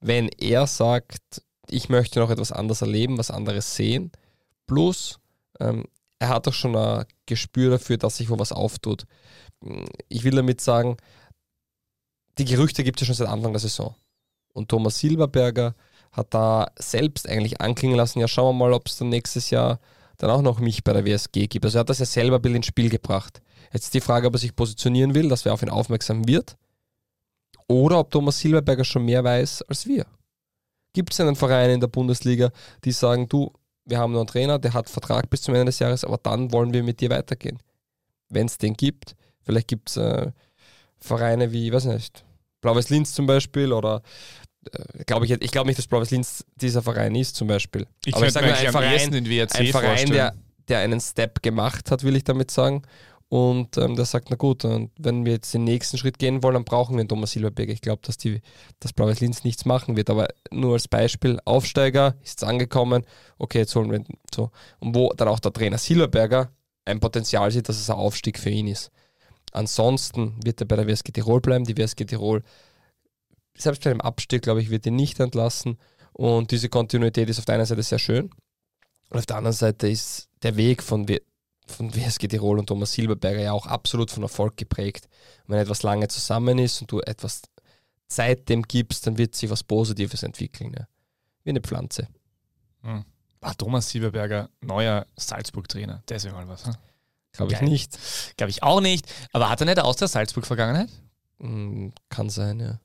wenn 0.01 0.29
er 0.29 0.67
sagt, 0.67 1.43
ich 1.69 1.89
möchte 1.89 2.21
noch 2.21 2.31
etwas 2.31 2.53
anderes 2.53 2.83
erleben, 2.83 3.19
was 3.19 3.31
anderes 3.31 3.75
sehen. 3.75 4.13
Plus, 4.67 5.19
ähm, 5.61 5.85
er 6.19 6.29
hat 6.29 6.47
doch 6.47 6.53
schon 6.53 6.77
ein 6.77 7.07
Gespür 7.27 7.71
dafür, 7.71 7.97
dass 7.97 8.19
sich 8.19 8.31
wo 8.31 8.39
was 8.39 8.53
auftut. 8.53 9.05
Ich 10.09 10.25
will 10.25 10.35
damit 10.35 10.61
sagen, 10.61 10.97
die 12.39 12.45
Gerüchte 12.45 12.85
gibt 12.85 13.01
es 13.01 13.07
ja 13.07 13.15
schon 13.15 13.27
seit 13.27 13.33
Anfang 13.33 13.53
der 13.53 13.61
Saison. 13.61 13.95
Und 14.53 14.69
Thomas 14.69 14.99
Silberberger 14.99 15.75
hat 16.13 16.33
da 16.33 16.71
selbst 16.77 17.29
eigentlich 17.29 17.61
anklingen 17.61 17.97
lassen, 17.97 18.21
ja 18.21 18.29
schauen 18.29 18.57
wir 18.57 18.67
mal, 18.67 18.73
ob 18.73 18.87
es 18.87 18.97
dann 18.97 19.09
nächstes 19.09 19.51
Jahr 19.51 19.81
dann 20.17 20.31
auch 20.31 20.43
noch 20.43 20.61
mich 20.61 20.85
bei 20.85 20.93
der 20.93 21.05
WSG 21.05 21.49
gibt. 21.49 21.65
Also 21.65 21.79
er 21.79 21.81
hat 21.81 21.91
das 21.91 21.99
ja 21.99 22.07
selber 22.07 22.37
ein 22.37 22.43
bisschen 22.43 22.57
ins 22.57 22.67
Spiel 22.67 22.89
gebracht. 22.89 23.43
Jetzt 23.73 23.85
ist 23.85 23.95
die 23.95 24.01
Frage, 24.01 24.27
ob 24.27 24.35
er 24.35 24.39
sich 24.39 24.55
positionieren 24.55 25.15
will, 25.15 25.29
dass 25.29 25.45
wer 25.45 25.53
auf 25.53 25.63
ihn 25.63 25.71
aufmerksam 25.71 26.27
wird. 26.27 26.57
Oder 27.67 27.99
ob 27.99 28.11
Thomas 28.11 28.39
Silberberger 28.39 28.85
schon 28.85 29.05
mehr 29.05 29.25
weiß 29.25 29.63
als 29.63 29.87
wir. 29.87 30.07
Gibt 30.93 31.13
es 31.13 31.21
einen 31.21 31.37
Verein 31.37 31.71
in 31.71 31.81
der 31.81 31.89
Bundesliga, 31.89 32.51
die 32.85 32.93
sagen, 32.93 33.29
du, 33.29 33.53
wir 33.85 33.99
haben 33.99 34.13
noch 34.13 34.21
einen 34.21 34.29
Trainer, 34.29 34.59
der 34.59 34.75
hat 34.75 34.89
Vertrag 34.89 35.29
bis 35.31 35.43
zum 35.43 35.55
Ende 35.55 35.67
des 35.67 35.79
Jahres, 35.79 36.05
aber 36.05 36.19
dann 36.19 36.53
wollen 36.53 36.73
wir 36.73 36.83
mit 36.83 37.01
dir 37.01 37.11
weitergehen. 37.11 37.59
Wenn 38.29 38.47
es 38.47 38.59
den 38.59 38.75
gibt, 38.75 39.17
vielleicht 39.43 39.69
gibt 39.69 39.91
es 39.91 39.97
äh, 39.97 40.31
Vereine 40.99 41.53
wie, 41.53 41.73
weiß 41.73 41.87
nicht, 41.87 42.25
Blaues 42.61 42.91
Linz 42.91 43.13
zum 43.13 43.27
Beispiel 43.27 43.73
oder 43.73 44.03
äh, 44.73 45.05
glaube 45.05 45.27
ich, 45.27 45.33
ich 45.33 45.51
glaube 45.51 45.67
nicht, 45.67 45.79
dass 45.79 45.87
Blaues 45.87 46.11
Linz 46.11 46.45
dieser 46.55 46.83
Verein 46.83 47.15
ist 47.15 47.37
zum 47.37 47.49
Beispiel. 47.49 47.87
Ich 48.05 48.15
aber 48.15 48.27
ich 48.27 48.33
sage 48.33 48.55
ein 48.55 48.71
Verein, 48.71 49.15
ein 49.15 49.67
Verein 49.67 50.11
der, 50.11 50.35
der 50.69 50.79
einen 50.79 51.01
Step 51.01 51.43
gemacht 51.43 51.91
hat, 51.91 52.05
will 52.05 52.17
ich 52.17 52.25
damit 52.25 52.51
sagen 52.51 52.83
und 53.29 53.79
ähm, 53.79 53.97
der 53.97 54.05
sagt, 54.05 54.29
na 54.31 54.37
gut, 54.37 54.65
und 54.65 54.93
wenn 54.99 55.25
wir 55.25 55.33
jetzt 55.33 55.53
den 55.55 55.65
nächsten 55.65 55.99
Schritt 55.99 56.19
gehen 56.19 56.43
wollen, 56.43 56.55
dann 56.55 56.65
brauchen 56.65 56.95
wir 56.95 57.01
einen 57.01 57.09
Thomas 57.09 57.33
Silberberger. 57.33 57.73
Ich 57.73 57.81
glaube, 57.81 58.03
dass 58.05 58.17
die, 58.17 58.41
Blaues 58.95 59.21
Linz 59.21 59.45
nichts 59.45 59.65
machen 59.65 59.97
wird. 59.97 60.11
Aber 60.11 60.29
nur 60.51 60.75
als 60.75 60.87
Beispiel, 60.87 61.41
Aufsteiger 61.45 62.17
ist 62.23 62.45
angekommen, 62.45 63.05
okay, 63.39 63.59
jetzt 63.59 63.75
holen 63.75 63.91
wir 63.91 64.05
so. 64.33 64.51
Und 64.79 64.95
wo 64.95 65.13
dann 65.15 65.29
auch 65.29 65.41
der 65.41 65.53
Trainer 65.53 65.79
Silberberger 65.79 66.53
ein 66.85 67.01
Potenzial 67.01 67.51
sieht, 67.51 67.69
dass 67.69 67.81
es 67.81 67.91
ein 67.91 67.97
Aufstieg 67.97 68.39
für 68.39 68.51
ihn 68.51 68.69
ist. 68.69 68.91
Ansonsten 69.53 70.39
wird 70.45 70.61
er 70.61 70.67
bei 70.67 70.77
der 70.77 70.87
WSG 70.87 71.13
Tirol 71.13 71.41
bleiben. 71.41 71.65
Die 71.65 71.77
WSG 71.77 72.05
Tirol, 72.05 72.43
selbst 73.57 73.83
bei 73.83 73.91
dem 73.91 74.01
Abstieg, 74.01 74.43
glaube 74.43 74.61
ich, 74.61 74.71
wird 74.71 74.87
ihn 74.87 74.97
nicht 74.97 75.19
entlassen. 75.21 75.79
Und 76.13 76.51
diese 76.51 76.69
Kontinuität 76.69 77.29
ist 77.29 77.39
auf 77.39 77.47
der 77.47 77.57
einen 77.57 77.67
Seite 77.67 77.83
sehr 77.83 77.99
schön, 77.99 78.31
Und 79.11 79.19
auf 79.19 79.27
der 79.27 79.37
anderen 79.37 79.57
Seite 79.57 79.89
ist 79.89 80.29
der 80.43 80.57
Weg 80.57 80.83
von, 80.83 81.09
von 81.67 81.95
WSG 81.95 82.29
Tirol 82.29 82.59
und 82.59 82.67
Thomas 82.67 82.93
Silberberger 82.93 83.41
ja 83.41 83.53
auch 83.53 83.67
absolut 83.67 84.11
von 84.11 84.23
Erfolg 84.23 84.57
geprägt. 84.57 85.09
Wenn 85.47 85.59
etwas 85.59 85.83
lange 85.83 86.09
zusammen 86.09 86.59
ist 86.59 86.81
und 86.81 86.91
du 86.91 87.01
etwas 87.01 87.43
Zeit 88.07 88.49
dem 88.49 88.63
gibst, 88.63 89.07
dann 89.07 89.19
wird 89.19 89.35
sich 89.35 89.51
was 89.51 89.65
Positives 89.65 90.23
entwickeln. 90.23 90.75
Ja. 90.79 90.87
Wie 91.43 91.51
eine 91.51 91.61
Pflanze. 91.61 92.09
Hm. 92.83 93.05
War 93.41 93.57
Thomas 93.57 93.91
Silberberger 93.91 94.51
neuer 94.61 95.07
Salzburg-Trainer? 95.17 96.03
Das 96.07 96.25
wäre 96.25 96.35
mal 96.35 96.49
was. 96.49 96.67
Hm? 96.67 96.75
Glaube 97.33 97.53
ich 97.53 97.61
nicht. 97.63 97.99
Glaube 98.37 98.51
ich 98.51 98.63
auch 98.63 98.81
nicht. 98.81 99.07
Aber 99.33 99.51
hat 99.51 99.61
er 99.61 99.67
nicht 99.67 99.81
aus 99.81 99.97
der 99.97 100.09
Salzburg-Vergangenheit? 100.09 100.89
Hm, 101.41 101.93
Kann 102.09 102.31
sein, 102.31 102.61
ja. 102.61 102.79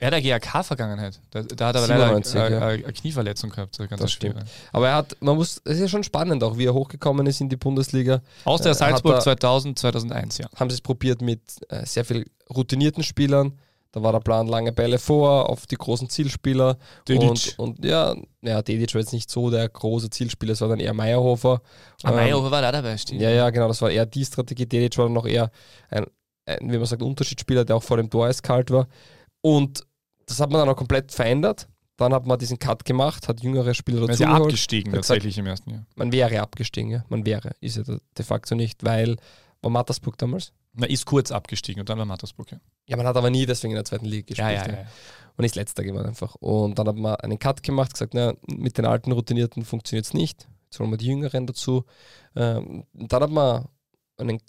Er 0.00 0.08
hat 0.08 0.14
eine 0.14 0.22
GAK-Vergangenheit. 0.22 1.20
Da, 1.30 1.42
da 1.42 1.66
hat 1.68 1.76
er 1.76 1.82
aber 1.84 1.88
leider 1.88 2.06
97, 2.22 2.36
eine, 2.40 2.50
ja. 2.54 2.60
eine, 2.60 2.84
eine 2.84 2.92
Knieverletzung 2.92 3.50
gehabt. 3.50 3.78
Das 3.78 3.86
schwere. 3.88 4.08
stimmt. 4.08 4.44
Aber 4.72 4.88
er 4.88 4.94
hat, 4.96 5.16
man 5.20 5.36
muss, 5.36 5.60
es 5.64 5.74
ist 5.76 5.80
ja 5.80 5.88
schon 5.88 6.04
spannend 6.04 6.42
auch, 6.44 6.58
wie 6.58 6.66
er 6.66 6.74
hochgekommen 6.74 7.26
ist 7.26 7.40
in 7.40 7.48
die 7.48 7.56
Bundesliga. 7.56 8.20
Aus 8.44 8.60
der 8.62 8.72
Äh, 8.72 8.74
Salzburg 8.74 9.14
er- 9.14 9.20
2000, 9.20 9.78
2001, 9.78 10.38
ja. 10.38 10.46
haben 10.56 10.68
sie 10.70 10.74
es 10.74 10.80
probiert 10.80 11.22
mit 11.22 11.40
äh, 11.68 11.86
sehr 11.86 12.04
viel 12.04 12.26
routinierten 12.54 13.02
Spielern. 13.02 13.52
Da 13.92 14.02
war 14.02 14.10
der 14.10 14.18
Plan 14.18 14.48
lange 14.48 14.72
Bälle 14.72 14.98
vor 14.98 15.48
auf 15.48 15.68
die 15.68 15.76
großen 15.76 16.10
Zielspieler. 16.10 16.76
Dedic. 17.06 17.30
Und, 17.30 17.58
und 17.58 17.84
ja, 17.84 18.16
ja, 18.42 18.60
Dedic 18.60 18.92
war 18.92 19.00
jetzt 19.00 19.12
nicht 19.12 19.30
so 19.30 19.50
der 19.50 19.68
große 19.68 20.10
Zielspieler, 20.10 20.54
es 20.54 20.60
war 20.60 20.68
dann 20.68 20.80
eher 20.80 20.92
Meyerhofer. 20.92 21.62
Ah, 22.02 22.10
Ähm, 22.10 22.16
Meyerhofer 22.16 22.50
war 22.50 22.60
da 22.60 22.72
dabei, 22.72 22.96
stimmt. 22.98 23.20
Ja, 23.20 23.30
ja, 23.30 23.48
genau, 23.50 23.68
das 23.68 23.80
war 23.80 23.92
eher 23.92 24.04
die 24.04 24.24
Strategie. 24.24 24.66
Dedic 24.66 24.98
war 24.98 25.04
dann 25.04 25.12
noch 25.12 25.26
eher 25.26 25.48
ein, 25.90 26.06
ein, 26.44 26.72
wie 26.72 26.76
man 26.76 26.86
sagt, 26.86 27.02
Unterschiedsspieler, 27.02 27.64
der 27.64 27.76
auch 27.76 27.84
vor 27.84 27.96
dem 27.96 28.10
Tor 28.10 28.26
eiskalt 28.26 28.72
war. 28.72 28.88
Und 29.44 29.86
das 30.24 30.40
hat 30.40 30.50
man 30.50 30.60
dann 30.60 30.70
auch 30.70 30.76
komplett 30.76 31.12
verändert. 31.12 31.68
Dann 31.98 32.14
hat 32.14 32.26
man 32.26 32.38
diesen 32.38 32.58
Cut 32.58 32.86
gemacht, 32.86 33.28
hat 33.28 33.42
jüngere 33.42 33.74
Spieler 33.74 34.00
Man 34.00 34.10
ist 34.10 34.20
dazu 34.20 34.30
ja 34.30 34.36
abgestiegen 34.36 34.92
tatsächlich 34.94 35.36
im 35.36 35.46
ersten 35.46 35.70
Jahr. 35.70 35.86
Man 35.96 36.12
wäre 36.12 36.40
abgestiegen, 36.40 36.90
ja. 36.90 37.04
Man 37.10 37.26
wäre, 37.26 37.54
ist 37.60 37.76
ja 37.76 37.82
de 37.84 38.24
facto 38.24 38.54
nicht, 38.54 38.84
weil 38.84 39.16
war 39.60 39.70
Mattersburg 39.70 40.16
damals? 40.16 40.52
Man 40.72 40.88
ist 40.88 41.04
kurz 41.04 41.30
abgestiegen 41.30 41.80
und 41.80 41.90
dann 41.90 41.98
war 41.98 42.06
Mattersburg, 42.06 42.52
ja. 42.52 42.60
Ja, 42.86 42.96
man 42.96 43.06
hat 43.06 43.18
aber 43.18 43.28
nie 43.28 43.44
deswegen 43.44 43.72
in 43.72 43.76
der 43.76 43.84
zweiten 43.84 44.06
Liga 44.06 44.26
gespielt. 44.28 44.48
Ja, 44.48 44.66
ja, 44.66 44.72
ja. 44.72 44.86
Und 45.36 45.44
ist 45.44 45.56
letzter 45.56 45.84
geworden 45.84 46.06
einfach. 46.06 46.36
Und 46.36 46.78
dann 46.78 46.88
hat 46.88 46.96
man 46.96 47.16
einen 47.16 47.38
Cut 47.38 47.62
gemacht, 47.62 47.92
gesagt, 47.92 48.14
na, 48.14 48.32
mit 48.46 48.78
den 48.78 48.86
alten 48.86 49.12
Routinierten 49.12 49.64
funktioniert 49.64 50.06
es 50.06 50.14
nicht. 50.14 50.48
Jetzt 50.64 50.80
holen 50.80 50.90
wir 50.90 50.96
die 50.96 51.06
Jüngeren 51.06 51.46
dazu. 51.46 51.84
Ähm, 52.34 52.84
dann 52.94 53.22
hat 53.22 53.30
man 53.30 53.66
einen, 54.16 54.40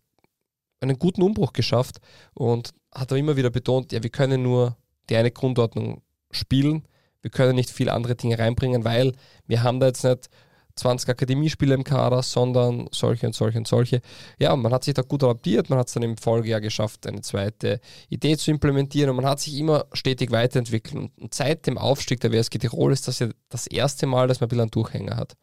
einen 0.80 0.98
guten 0.98 1.22
Umbruch 1.22 1.52
geschafft 1.52 2.00
und 2.34 2.74
hat 2.94 3.12
aber 3.12 3.20
immer 3.20 3.36
wieder 3.36 3.50
betont, 3.50 3.92
ja, 3.92 4.02
wir 4.02 4.10
können 4.10 4.42
nur 4.42 4.78
die 5.10 5.16
eine 5.16 5.32
Grundordnung 5.32 6.02
spielen. 6.32 6.88
Wir 7.22 7.32
können 7.32 7.56
nicht 7.56 7.70
viele 7.70 7.94
andere 7.94 8.16
Dinge 8.16 8.38
reinbringen, 8.38 8.84
weil 8.84 9.14
wir 9.48 9.64
haben 9.64 9.80
da 9.80 9.88
jetzt 9.88 10.04
nicht 10.04 10.30
20 10.76 11.10
Akademiespieler 11.10 11.74
im 11.76 11.84
Kader, 11.84 12.22
sondern 12.22 12.88
solche 12.92 13.26
und 13.26 13.34
solche 13.34 13.58
und 13.58 13.68
solche. 13.68 14.02
Ja, 14.40 14.56
man 14.56 14.74
hat 14.74 14.84
sich 14.84 14.94
da 14.94 15.04
gut 15.04 15.24
adaptiert, 15.24 15.70
man 15.70 15.80
hat 15.80 15.88
es 15.88 15.94
dann 15.94 16.04
im 16.04 16.18
Folgejahr 16.18 16.60
geschafft, 16.60 17.08
eine 17.08 17.22
zweite 17.22 17.80
Idee 18.10 18.38
zu 18.38 18.52
implementieren 18.52 19.10
und 19.10 19.16
man 19.16 19.26
hat 19.26 19.40
sich 19.40 19.58
immer 19.58 19.86
stetig 19.94 20.32
weiterentwickelt. 20.32 21.12
Und 21.18 21.34
seit 21.34 21.66
dem 21.66 21.78
Aufstieg 21.78 22.20
der 22.20 22.32
WSG 22.32 22.60
Tirol 22.60 22.92
ist 22.92 23.08
das 23.08 23.20
ja 23.20 23.30
das 23.50 23.68
erste 23.68 24.06
Mal, 24.06 24.28
dass 24.28 24.42
man 24.42 24.48
ein 24.48 24.50
bisschen 24.50 24.62
einen 24.62 24.72
Durchhänger 24.72 25.16
hat. 25.16 25.34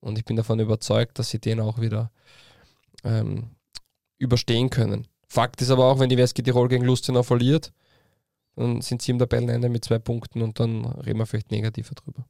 Und 0.00 0.18
ich 0.18 0.24
bin 0.24 0.36
davon 0.36 0.60
überzeugt, 0.60 1.18
dass 1.18 1.30
sie 1.30 1.40
den 1.40 1.58
auch 1.58 1.80
wieder 1.80 2.12
ähm, 3.02 3.50
überstehen 4.18 4.70
können. 4.70 5.08
Fakt 5.28 5.60
ist 5.60 5.70
aber 5.70 5.86
auch, 5.86 5.98
wenn 5.98 6.08
die 6.08 6.16
WSG 6.16 6.42
Tirol 6.42 6.68
gegen 6.68 6.84
Lustenau 6.84 7.24
verliert, 7.24 7.72
dann 8.56 8.80
sind 8.80 9.02
sie 9.02 9.12
im 9.12 9.18
Tabellenende 9.18 9.68
mit 9.68 9.84
zwei 9.84 9.98
Punkten 9.98 10.42
und 10.42 10.58
dann 10.58 10.84
reden 10.84 11.18
wir 11.18 11.26
vielleicht 11.26 11.50
negativer 11.50 11.94
drüber. 11.94 12.26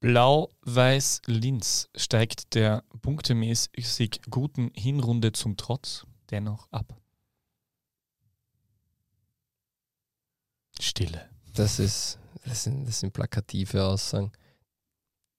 Blau-Weiß-Linz 0.00 1.88
steigt 1.96 2.54
der 2.54 2.84
punktemäßig 3.02 4.20
guten 4.30 4.70
Hinrunde 4.74 5.32
zum 5.32 5.56
Trotz 5.56 6.06
dennoch 6.30 6.68
ab. 6.70 6.96
Stille. 10.80 11.28
Das 11.54 11.80
ist, 11.80 12.18
das 12.44 12.62
sind, 12.62 12.86
das 12.86 13.00
sind 13.00 13.12
plakative 13.12 13.84
Aussagen. 13.84 14.30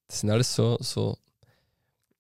Das 0.07 0.19
sind 0.19 0.29
alles 0.29 0.53
so, 0.53 0.77
so 0.81 1.17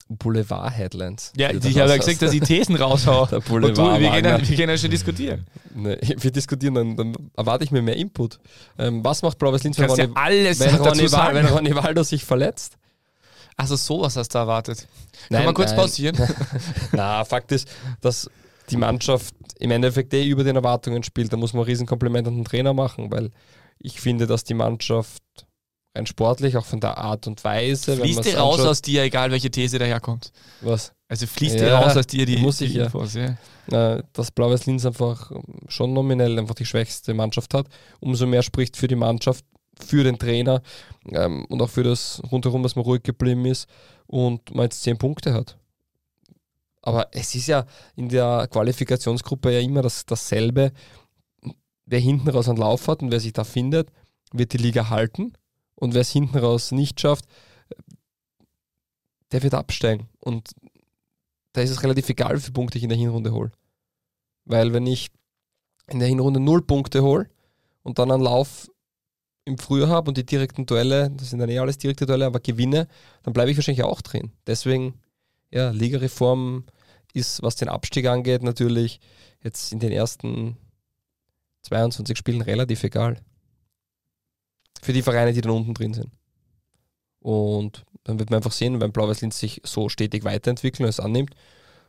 Boulevard-Headlines. 0.09 1.33
Ja, 1.37 1.51
ich 1.51 1.77
habe 1.79 1.89
ja 1.91 1.97
gesagt, 1.97 2.21
dass 2.21 2.33
ich 2.33 2.41
Thesen 2.41 2.75
raushau. 2.75 3.25
Der 3.31 3.37
Und 3.37 3.47
du, 3.47 3.51
Boulevard. 3.51 3.99
wir, 4.01 4.11
gehen 4.11 4.25
ja, 4.25 4.49
wir 4.49 4.57
gehen 4.57 4.69
ja 4.69 4.77
schon 4.77 4.89
diskutieren. 4.89 5.45
Ne, 5.73 5.99
wir 6.17 6.31
diskutieren, 6.31 6.73
dann, 6.73 6.95
dann 6.97 7.15
erwarte 7.37 7.63
ich 7.63 7.71
mir 7.71 7.81
mehr 7.81 7.95
Input. 7.95 8.39
Ähm, 8.77 9.03
was 9.03 9.21
macht 9.21 9.37
Blaues 9.37 9.63
Linz, 9.63 9.77
wenn 9.77 9.85
kannst 9.85 9.99
ja 9.99 10.05
Ronny, 10.05 10.15
alles 10.17 10.59
wenn, 10.59 10.75
Ronny, 10.75 11.03
Wa- 11.03 11.07
sagen. 11.07 11.35
wenn 11.35 11.45
Ronny 11.45 11.75
Waldo 11.75 12.03
sich 12.03 12.25
verletzt? 12.25 12.77
Also 13.55 13.75
sowas 13.75 14.15
hast 14.15 14.29
du 14.33 14.39
erwartet. 14.39 14.87
Kann 15.29 15.45
man 15.45 15.53
kurz 15.53 15.71
nein. 15.71 15.79
pausieren? 15.79 16.17
Na, 16.91 17.23
Fakt 17.25 17.51
ist, 17.51 17.67
dass 18.01 18.29
die 18.69 18.77
Mannschaft 18.77 19.35
im 19.59 19.71
Endeffekt 19.71 20.13
eh 20.13 20.25
über 20.27 20.43
den 20.43 20.55
Erwartungen 20.55 21.03
spielt. 21.03 21.33
Da 21.33 21.37
muss 21.37 21.53
man 21.53 21.63
ein 21.63 21.65
Riesenkompliment 21.65 22.27
an 22.27 22.35
den 22.37 22.45
Trainer 22.45 22.73
machen, 22.73 23.11
weil 23.11 23.31
ich 23.77 23.99
finde, 23.99 24.27
dass 24.27 24.43
die 24.43 24.53
Mannschaft 24.53 25.21
rein 25.95 26.05
sportlich, 26.05 26.55
auch 26.57 26.65
von 26.65 26.79
der 26.79 26.97
Art 26.97 27.27
und 27.27 27.43
Weise, 27.43 27.97
Fließt 27.97 28.25
dir 28.25 28.37
raus 28.37 28.59
aus 28.61 28.81
dir, 28.81 29.03
egal 29.03 29.31
welche 29.31 29.49
These 29.51 29.79
daherkommt. 29.79 30.31
was, 30.61 30.93
Also 31.07 31.25
fließt 31.27 31.59
Ja, 31.59 31.65
dir 31.65 31.73
raus 31.73 31.97
aus 31.97 32.07
dir 32.07 32.25
die, 32.25 32.37
muss 32.37 32.57
die 32.57 32.65
ich 32.65 32.73
ja. 32.73 32.85
Infos. 32.85 33.15
Ja. 33.15 33.37
äh, 33.71 34.03
dass 34.13 34.31
Blaues 34.31 34.65
Linz 34.65 34.85
einfach 34.85 35.31
schon 35.67 35.93
nominell 35.93 36.37
einfach 36.37 36.55
die 36.55 36.65
schwächste 36.65 37.13
Mannschaft 37.13 37.53
hat. 37.53 37.67
Umso 37.99 38.25
mehr 38.27 38.43
spricht 38.43 38.77
für 38.77 38.87
die 38.87 38.95
Mannschaft, 38.95 39.43
für 39.79 40.03
den 40.03 40.19
Trainer 40.19 40.61
ähm, 41.11 41.45
und 41.49 41.61
auch 41.61 41.69
für 41.69 41.83
das 41.83 42.21
rundherum, 42.31 42.63
dass 42.63 42.75
man 42.75 42.85
ruhig 42.85 43.01
geblieben 43.03 43.45
ist 43.45 43.67
und 44.07 44.53
man 44.53 44.65
jetzt 44.65 44.83
zehn 44.83 44.97
Punkte 44.97 45.33
hat. 45.33 45.57
Aber 46.81 47.07
es 47.11 47.33
ist 47.35 47.47
ja 47.47 47.65
in 47.95 48.09
der 48.09 48.47
Qualifikationsgruppe 48.51 49.51
ja 49.51 49.59
immer 49.59 49.81
das, 49.81 50.05
dasselbe. 50.05 50.71
Wer 51.85 51.99
hinten 51.99 52.29
raus 52.29 52.47
einen 52.47 52.57
Lauf 52.57 52.87
hat 52.87 53.01
und 53.01 53.11
wer 53.11 53.19
sich 53.19 53.33
da 53.33 53.43
findet, 53.43 53.89
wird 54.31 54.53
die 54.53 54.57
Liga 54.57 54.89
halten. 54.89 55.33
Und 55.79 55.93
wer 55.93 56.01
es 56.01 56.11
hinten 56.11 56.37
raus 56.37 56.71
nicht 56.71 56.99
schafft, 56.99 57.25
der 59.31 59.43
wird 59.43 59.53
absteigen. 59.53 60.09
Und 60.19 60.51
da 61.53 61.61
ist 61.61 61.69
es 61.69 61.83
relativ 61.83 62.09
egal, 62.09 62.35
wie 62.35 62.41
viele 62.41 62.53
Punkte 62.53 62.77
ich 62.77 62.83
in 62.83 62.89
der 62.89 62.97
Hinrunde 62.97 63.31
hole. 63.31 63.51
Weil 64.45 64.73
wenn 64.73 64.87
ich 64.87 65.09
in 65.87 65.99
der 65.99 66.07
Hinrunde 66.07 66.39
null 66.39 66.61
Punkte 66.61 67.01
hole 67.01 67.29
und 67.83 67.99
dann 67.99 68.11
einen 68.11 68.23
Lauf 68.23 68.69
im 69.45 69.57
Frühjahr 69.57 69.89
habe 69.89 70.09
und 70.09 70.17
die 70.17 70.25
direkten 70.25 70.65
Duelle, 70.65 71.09
das 71.11 71.29
sind 71.29 71.39
dann 71.39 71.49
eh 71.49 71.59
alles 71.59 71.77
direkte 71.77 72.05
Duelle, 72.05 72.25
aber 72.25 72.39
gewinne, 72.39 72.87
dann 73.23 73.33
bleibe 73.33 73.51
ich 73.51 73.57
wahrscheinlich 73.57 73.83
auch 73.83 74.01
drin. 74.01 74.31
Deswegen, 74.45 74.99
ja, 75.49 75.71
Ligareform 75.71 76.65
ist, 77.13 77.41
was 77.41 77.55
den 77.55 77.69
Abstieg 77.69 78.05
angeht, 78.05 78.43
natürlich 78.43 78.99
jetzt 79.41 79.71
in 79.71 79.79
den 79.79 79.91
ersten 79.91 80.57
22 81.63 82.17
Spielen 82.17 82.41
relativ 82.41 82.83
egal. 82.83 83.21
Für 84.81 84.93
die 84.93 85.01
Vereine, 85.01 85.33
die 85.33 85.41
dann 85.41 85.51
unten 85.51 85.73
drin 85.73 85.93
sind. 85.93 86.11
Und 87.19 87.85
dann 88.03 88.19
wird 88.19 88.29
man 88.29 88.37
einfach 88.37 88.51
sehen, 88.51 88.79
wenn 88.79 88.91
Blau-Weiß 88.91 89.21
Linz 89.21 89.39
sich 89.39 89.61
so 89.65 89.89
stetig 89.89 90.23
weiterentwickeln 90.23 90.85
und 90.85 90.89
es 90.89 90.99
annimmt, 90.99 91.35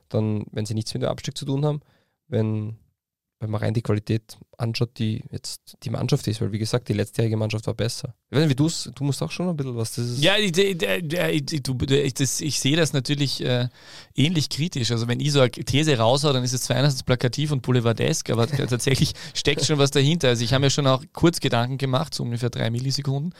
dann, 0.08 0.44
wenn 0.50 0.66
sie 0.66 0.74
nichts 0.74 0.92
mit 0.92 1.02
dem 1.02 1.08
Abstieg 1.08 1.36
zu 1.36 1.44
tun 1.44 1.64
haben, 1.64 1.80
wenn, 2.28 2.76
wenn 3.38 3.50
man 3.50 3.60
rein 3.60 3.74
die 3.74 3.82
Qualität 3.82 4.38
anschaut, 4.58 4.98
die 4.98 5.24
jetzt 5.30 5.76
die 5.82 5.90
Mannschaft 5.90 6.26
ist, 6.26 6.40
weil 6.40 6.52
wie 6.52 6.58
gesagt, 6.58 6.88
die 6.88 6.94
letztjährige 6.94 7.36
Mannschaft 7.36 7.66
war 7.66 7.74
besser. 7.74 8.14
Ich 8.32 8.36
weiß 8.36 8.42
nicht, 8.44 8.50
wie 8.50 8.54
du 8.56 8.66
es, 8.66 8.88
du 8.94 9.02
musst 9.02 9.20
auch 9.24 9.30
schon 9.32 9.48
ein 9.48 9.56
bisschen 9.56 9.74
was, 9.74 9.92
das 9.96 10.06
ist. 10.06 10.22
Ja, 10.22 10.36
ich, 10.36 10.56
ich, 10.56 10.80
ich, 10.80 12.14
das- 12.14 12.40
ich 12.40 12.60
sehe 12.60 12.76
das 12.76 12.92
natürlich 12.92 13.44
äh, 13.44 13.66
ähnlich 14.14 14.48
kritisch. 14.48 14.92
Also 14.92 15.08
wenn 15.08 15.18
ich 15.18 15.32
so 15.32 15.40
eine 15.40 15.50
These 15.50 15.98
raushau, 15.98 16.32
dann 16.32 16.44
ist 16.44 16.52
es 16.52 16.62
zwar 16.62 16.76
einerseits 16.76 17.02
plakativ 17.02 17.50
und 17.50 17.62
boulevardesk, 17.62 18.30
aber 18.30 18.46
tatsächlich 18.68 19.14
steckt 19.34 19.64
schon 19.64 19.78
was 19.78 19.90
dahinter. 19.90 20.28
Also 20.28 20.44
ich 20.44 20.52
habe 20.52 20.60
mir 20.64 20.70
schon 20.70 20.86
auch 20.86 21.02
kurz 21.12 21.40
Gedanken 21.40 21.76
gemacht, 21.76 22.14
so 22.14 22.22
ungefähr 22.22 22.50
drei 22.50 22.70
Millisekunden, 22.70 23.34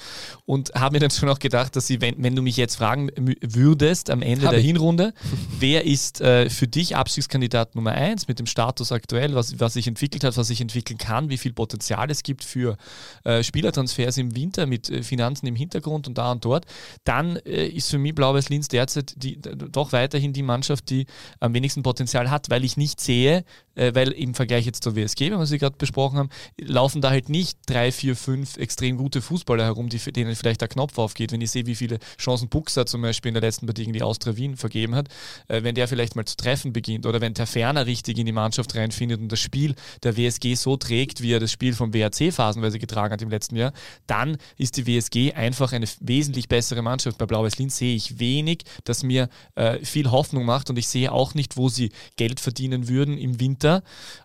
und 0.44 0.72
habe 0.74 0.94
mir 0.94 0.98
dann 0.98 1.12
schon 1.12 1.28
auch 1.28 1.38
gedacht, 1.38 1.76
dass 1.76 1.86
sie, 1.86 2.00
wenn, 2.00 2.20
wenn 2.20 2.34
du 2.34 2.42
mich 2.42 2.56
jetzt 2.56 2.74
fragen 2.74 3.10
würdest 3.42 4.10
am 4.10 4.22
Ende 4.22 4.46
Hab 4.46 4.50
der 4.50 4.58
ich. 4.60 4.66
Hinrunde, 4.66 5.14
wer 5.60 5.84
ist 5.86 6.20
äh, 6.20 6.50
für 6.50 6.66
dich 6.66 6.96
Abstiegskandidat 6.96 7.76
Nummer 7.76 7.92
eins 7.92 8.26
mit 8.26 8.40
dem 8.40 8.46
Status 8.46 8.90
aktuell, 8.90 9.36
was, 9.36 9.60
was 9.60 9.74
sich 9.74 9.86
entwickelt 9.86 10.24
hat, 10.24 10.36
was 10.36 10.48
sich 10.48 10.60
entwickeln 10.60 10.98
kann, 10.98 11.28
wie 11.30 11.38
viel 11.38 11.52
Potenzial 11.52 12.10
es 12.10 12.24
gibt 12.24 12.42
für 12.42 12.76
äh, 13.22 13.44
Spielertransfers 13.44 14.16
im 14.16 14.34
Winter 14.34 14.66
mit 14.66 14.79
äh, 14.88 15.02
Finanzen 15.02 15.46
im 15.46 15.56
Hintergrund 15.56 16.08
und 16.08 16.16
da 16.16 16.32
und 16.32 16.44
dort, 16.44 16.66
dann 17.04 17.36
äh, 17.36 17.66
ist 17.66 17.90
für 17.90 17.98
mich 17.98 18.14
Blau-Weiß 18.14 18.48
Linz 18.48 18.68
derzeit 18.68 19.14
die, 19.16 19.40
doch 19.40 19.92
weiterhin 19.92 20.32
die 20.32 20.42
Mannschaft, 20.42 20.90
die 20.90 21.06
am 21.40 21.52
wenigsten 21.54 21.82
Potenzial 21.82 22.30
hat, 22.30 22.50
weil 22.50 22.64
ich 22.64 22.76
nicht 22.76 23.00
sehe, 23.00 23.44
äh, 23.80 23.94
weil 23.94 24.12
im 24.12 24.34
Vergleich 24.34 24.66
jetzt 24.66 24.84
zur 24.84 24.94
WSG, 24.94 25.30
wenn 25.30 25.38
wir 25.38 25.46
sie 25.46 25.58
gerade 25.58 25.76
besprochen 25.76 26.18
haben, 26.18 26.28
laufen 26.60 27.00
da 27.00 27.10
halt 27.10 27.28
nicht 27.28 27.58
drei, 27.66 27.90
vier, 27.90 28.14
fünf 28.14 28.58
extrem 28.58 28.98
gute 28.98 29.22
Fußballer 29.22 29.64
herum, 29.64 29.88
die, 29.88 29.98
denen 29.98 30.36
vielleicht 30.36 30.60
der 30.60 30.68
Knopf 30.68 30.98
aufgeht. 30.98 31.32
Wenn 31.32 31.40
ich 31.40 31.50
sehe, 31.50 31.66
wie 31.66 31.74
viele 31.74 31.98
Chancen 32.18 32.48
Buxer 32.48 32.84
zum 32.84 33.00
Beispiel 33.02 33.30
in 33.30 33.34
der 33.34 33.42
letzten 33.42 33.66
Partie 33.66 33.82
gegen 33.82 33.94
die 33.94 34.02
Austria 34.02 34.36
Wien 34.36 34.56
vergeben 34.56 34.94
hat, 34.94 35.08
äh, 35.48 35.62
wenn 35.62 35.74
der 35.74 35.88
vielleicht 35.88 36.14
mal 36.14 36.26
zu 36.26 36.36
treffen 36.36 36.72
beginnt 36.72 37.06
oder 37.06 37.20
wenn 37.20 37.32
der 37.32 37.46
Ferner 37.46 37.86
richtig 37.86 38.18
in 38.18 38.26
die 38.26 38.32
Mannschaft 38.32 38.74
reinfindet 38.74 39.20
und 39.20 39.32
das 39.32 39.40
Spiel 39.40 39.74
der 40.02 40.16
WSG 40.16 40.54
so 40.54 40.76
trägt, 40.76 41.22
wie 41.22 41.32
er 41.32 41.40
das 41.40 41.50
Spiel 41.50 41.72
vom 41.72 41.94
WRC 41.94 42.32
phasenweise 42.32 42.78
getragen 42.78 43.14
hat 43.14 43.22
im 43.22 43.30
letzten 43.30 43.56
Jahr, 43.56 43.72
dann 44.06 44.36
ist 44.58 44.76
die 44.76 44.86
WSG 44.86 45.32
einfach 45.32 45.72
eine 45.72 45.86
wesentlich 46.00 46.48
bessere 46.48 46.82
Mannschaft. 46.82 47.16
Bei 47.16 47.26
Blau-Weiß 47.26 47.56
Linz 47.58 47.78
sehe 47.78 47.96
ich 47.96 48.18
wenig, 48.18 48.64
das 48.84 49.02
mir 49.02 49.30
äh, 49.54 49.82
viel 49.84 50.10
Hoffnung 50.10 50.44
macht 50.44 50.68
und 50.68 50.78
ich 50.78 50.88
sehe 50.88 51.10
auch 51.10 51.34
nicht, 51.34 51.56
wo 51.56 51.68
sie 51.68 51.90
Geld 52.16 52.40
verdienen 52.40 52.88
würden 52.88 53.16
im 53.16 53.40
Winter. 53.40 53.69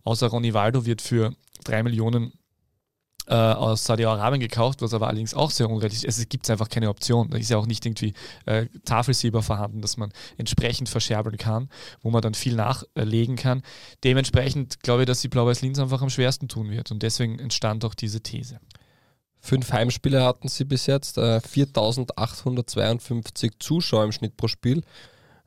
Außer 0.04 0.28
Ronny 0.28 0.54
Waldo 0.54 0.86
wird 0.86 1.02
für 1.02 1.34
drei 1.64 1.84
Millionen 1.84 2.34
äh, 3.28 3.34
aus 3.34 3.86
Saudi-Arabien 3.86 4.40
gekauft, 4.40 4.82
was 4.82 4.94
aber 4.94 5.08
allerdings 5.08 5.34
auch 5.34 5.50
sehr 5.50 5.70
unrealistisch 5.70 6.08
ist. 6.08 6.20
Es 6.20 6.30
gibt 6.30 6.50
einfach 6.50 6.70
keine 6.70 6.90
Option. 6.90 7.30
Da 7.30 7.38
ist 7.38 7.50
ja 7.50 7.58
auch 7.58 7.66
nicht 7.66 7.86
irgendwie 7.86 8.14
äh, 8.46 8.68
Tafelsilber 8.86 9.42
vorhanden, 9.42 9.82
dass 9.82 9.98
man 9.98 10.12
entsprechend 10.38 10.90
verscherbeln 10.90 11.38
kann, 11.38 11.70
wo 12.02 12.12
man 12.12 12.22
dann 12.22 12.36
viel 12.36 12.56
nachlegen 12.56 13.36
kann. 13.36 13.64
Dementsprechend 14.04 14.82
glaube 14.82 15.04
ich, 15.04 15.08
dass 15.08 15.22
die 15.22 15.28
Blau-Weiß 15.28 15.62
Linz 15.62 15.80
einfach 15.80 16.02
am 16.02 16.10
schwersten 16.10 16.48
tun 16.48 16.70
wird 16.70 16.92
und 16.92 17.02
deswegen 17.02 17.40
entstand 17.40 17.84
auch 17.86 17.96
diese 17.96 18.22
These. 18.22 18.60
Fünf 19.40 19.72
Heimspiele 19.72 20.24
hatten 20.24 20.48
sie 20.48 20.66
bis 20.66 20.88
jetzt, 20.88 21.18
äh, 21.18 21.40
4852 21.40 23.54
Zuschauer 23.60 24.04
im 24.04 24.12
Schnitt 24.12 24.38
pro 24.38 24.48
Spiel. 24.48 24.84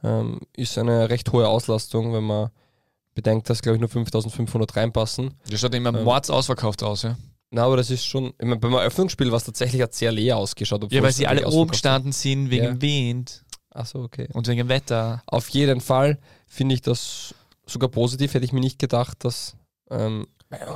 Ähm, 0.05 0.41
ist 0.57 0.79
eine 0.79 1.11
recht 1.11 1.33
hohe 1.33 1.49
Auslastung, 1.49 2.13
wenn 2.13 2.25
man 2.25 2.51
bedenkt, 3.19 3.51
dass 3.51 3.63
glaube 3.63 3.77
ich 3.77 3.81
nur 3.81 3.89
5500 3.89 4.77
reinpassen. 4.77 5.35
Das 5.51 5.61
schaut 5.61 5.75
immer 5.75 5.93
ähm, 5.93 6.05
mords 6.05 6.31
ausverkauft 6.31 6.85
aus, 6.85 7.03
ja. 7.03 7.17
Na, 7.51 7.65
aber 7.65 7.77
das 7.77 7.91
ist 7.91 8.05
schon, 8.05 8.27
ich 8.39 8.45
meine, 8.45 8.59
beim 8.59 8.75
Eröffnungsspiel 8.75 9.31
war 9.31 9.39
es 9.39 9.45
tatsächlich 9.45 9.83
hat 9.83 9.93
sehr 9.93 10.13
leer 10.13 10.37
ausgeschaut. 10.37 10.93
Ja, 10.93 11.03
weil 11.03 11.13
sie 11.13 11.27
alle 11.27 11.49
oben 11.49 11.71
gestanden 11.71 12.13
sind 12.13 12.51
wegen 12.51 12.65
ja. 12.65 12.81
Wind. 12.81 13.45
Achso, 13.71 14.05
okay. 14.05 14.29
Und 14.35 14.47
wegen 14.47 14.59
dem 14.59 14.69
Wetter. 14.69 15.23
Auf 15.27 15.49
jeden 15.49 15.81
Fall 15.81 16.19
finde 16.47 16.75
ich 16.75 16.83
das 16.83 17.35
sogar 17.67 17.89
positiv. 17.89 18.35
Hätte 18.35 18.45
ich 18.45 18.53
mir 18.53 18.61
nicht 18.61 18.79
gedacht, 18.79 19.25
dass 19.25 19.57
ähm, 19.91 20.27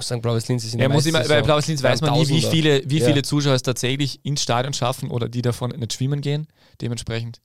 sagen, 0.01 0.23
Blaues 0.23 0.49
Linz 0.49 0.65
ist 0.65 0.73
in 0.73 0.79
der 0.79 0.89
ja, 0.89 0.95
muss 0.95 1.07
immer, 1.07 1.23
Bei 1.23 1.43
Blaues 1.43 1.69
Linz 1.69 1.83
weiß 1.83 2.01
man 2.01 2.15
nie, 2.15 2.29
wie 2.29 2.43
viele, 2.43 2.83
wie 2.87 3.01
viele 3.01 3.23
Zuschauer 3.23 3.55
es 3.55 3.63
tatsächlich 3.63 4.25
ins 4.25 4.43
Stadion 4.43 4.73
schaffen 4.73 5.11
oder 5.11 5.29
die 5.29 5.43
davon 5.43 5.71
nicht 5.71 5.93
schwimmen 5.93 6.23
gehen. 6.23 6.49
Dementsprechend. 6.81 7.41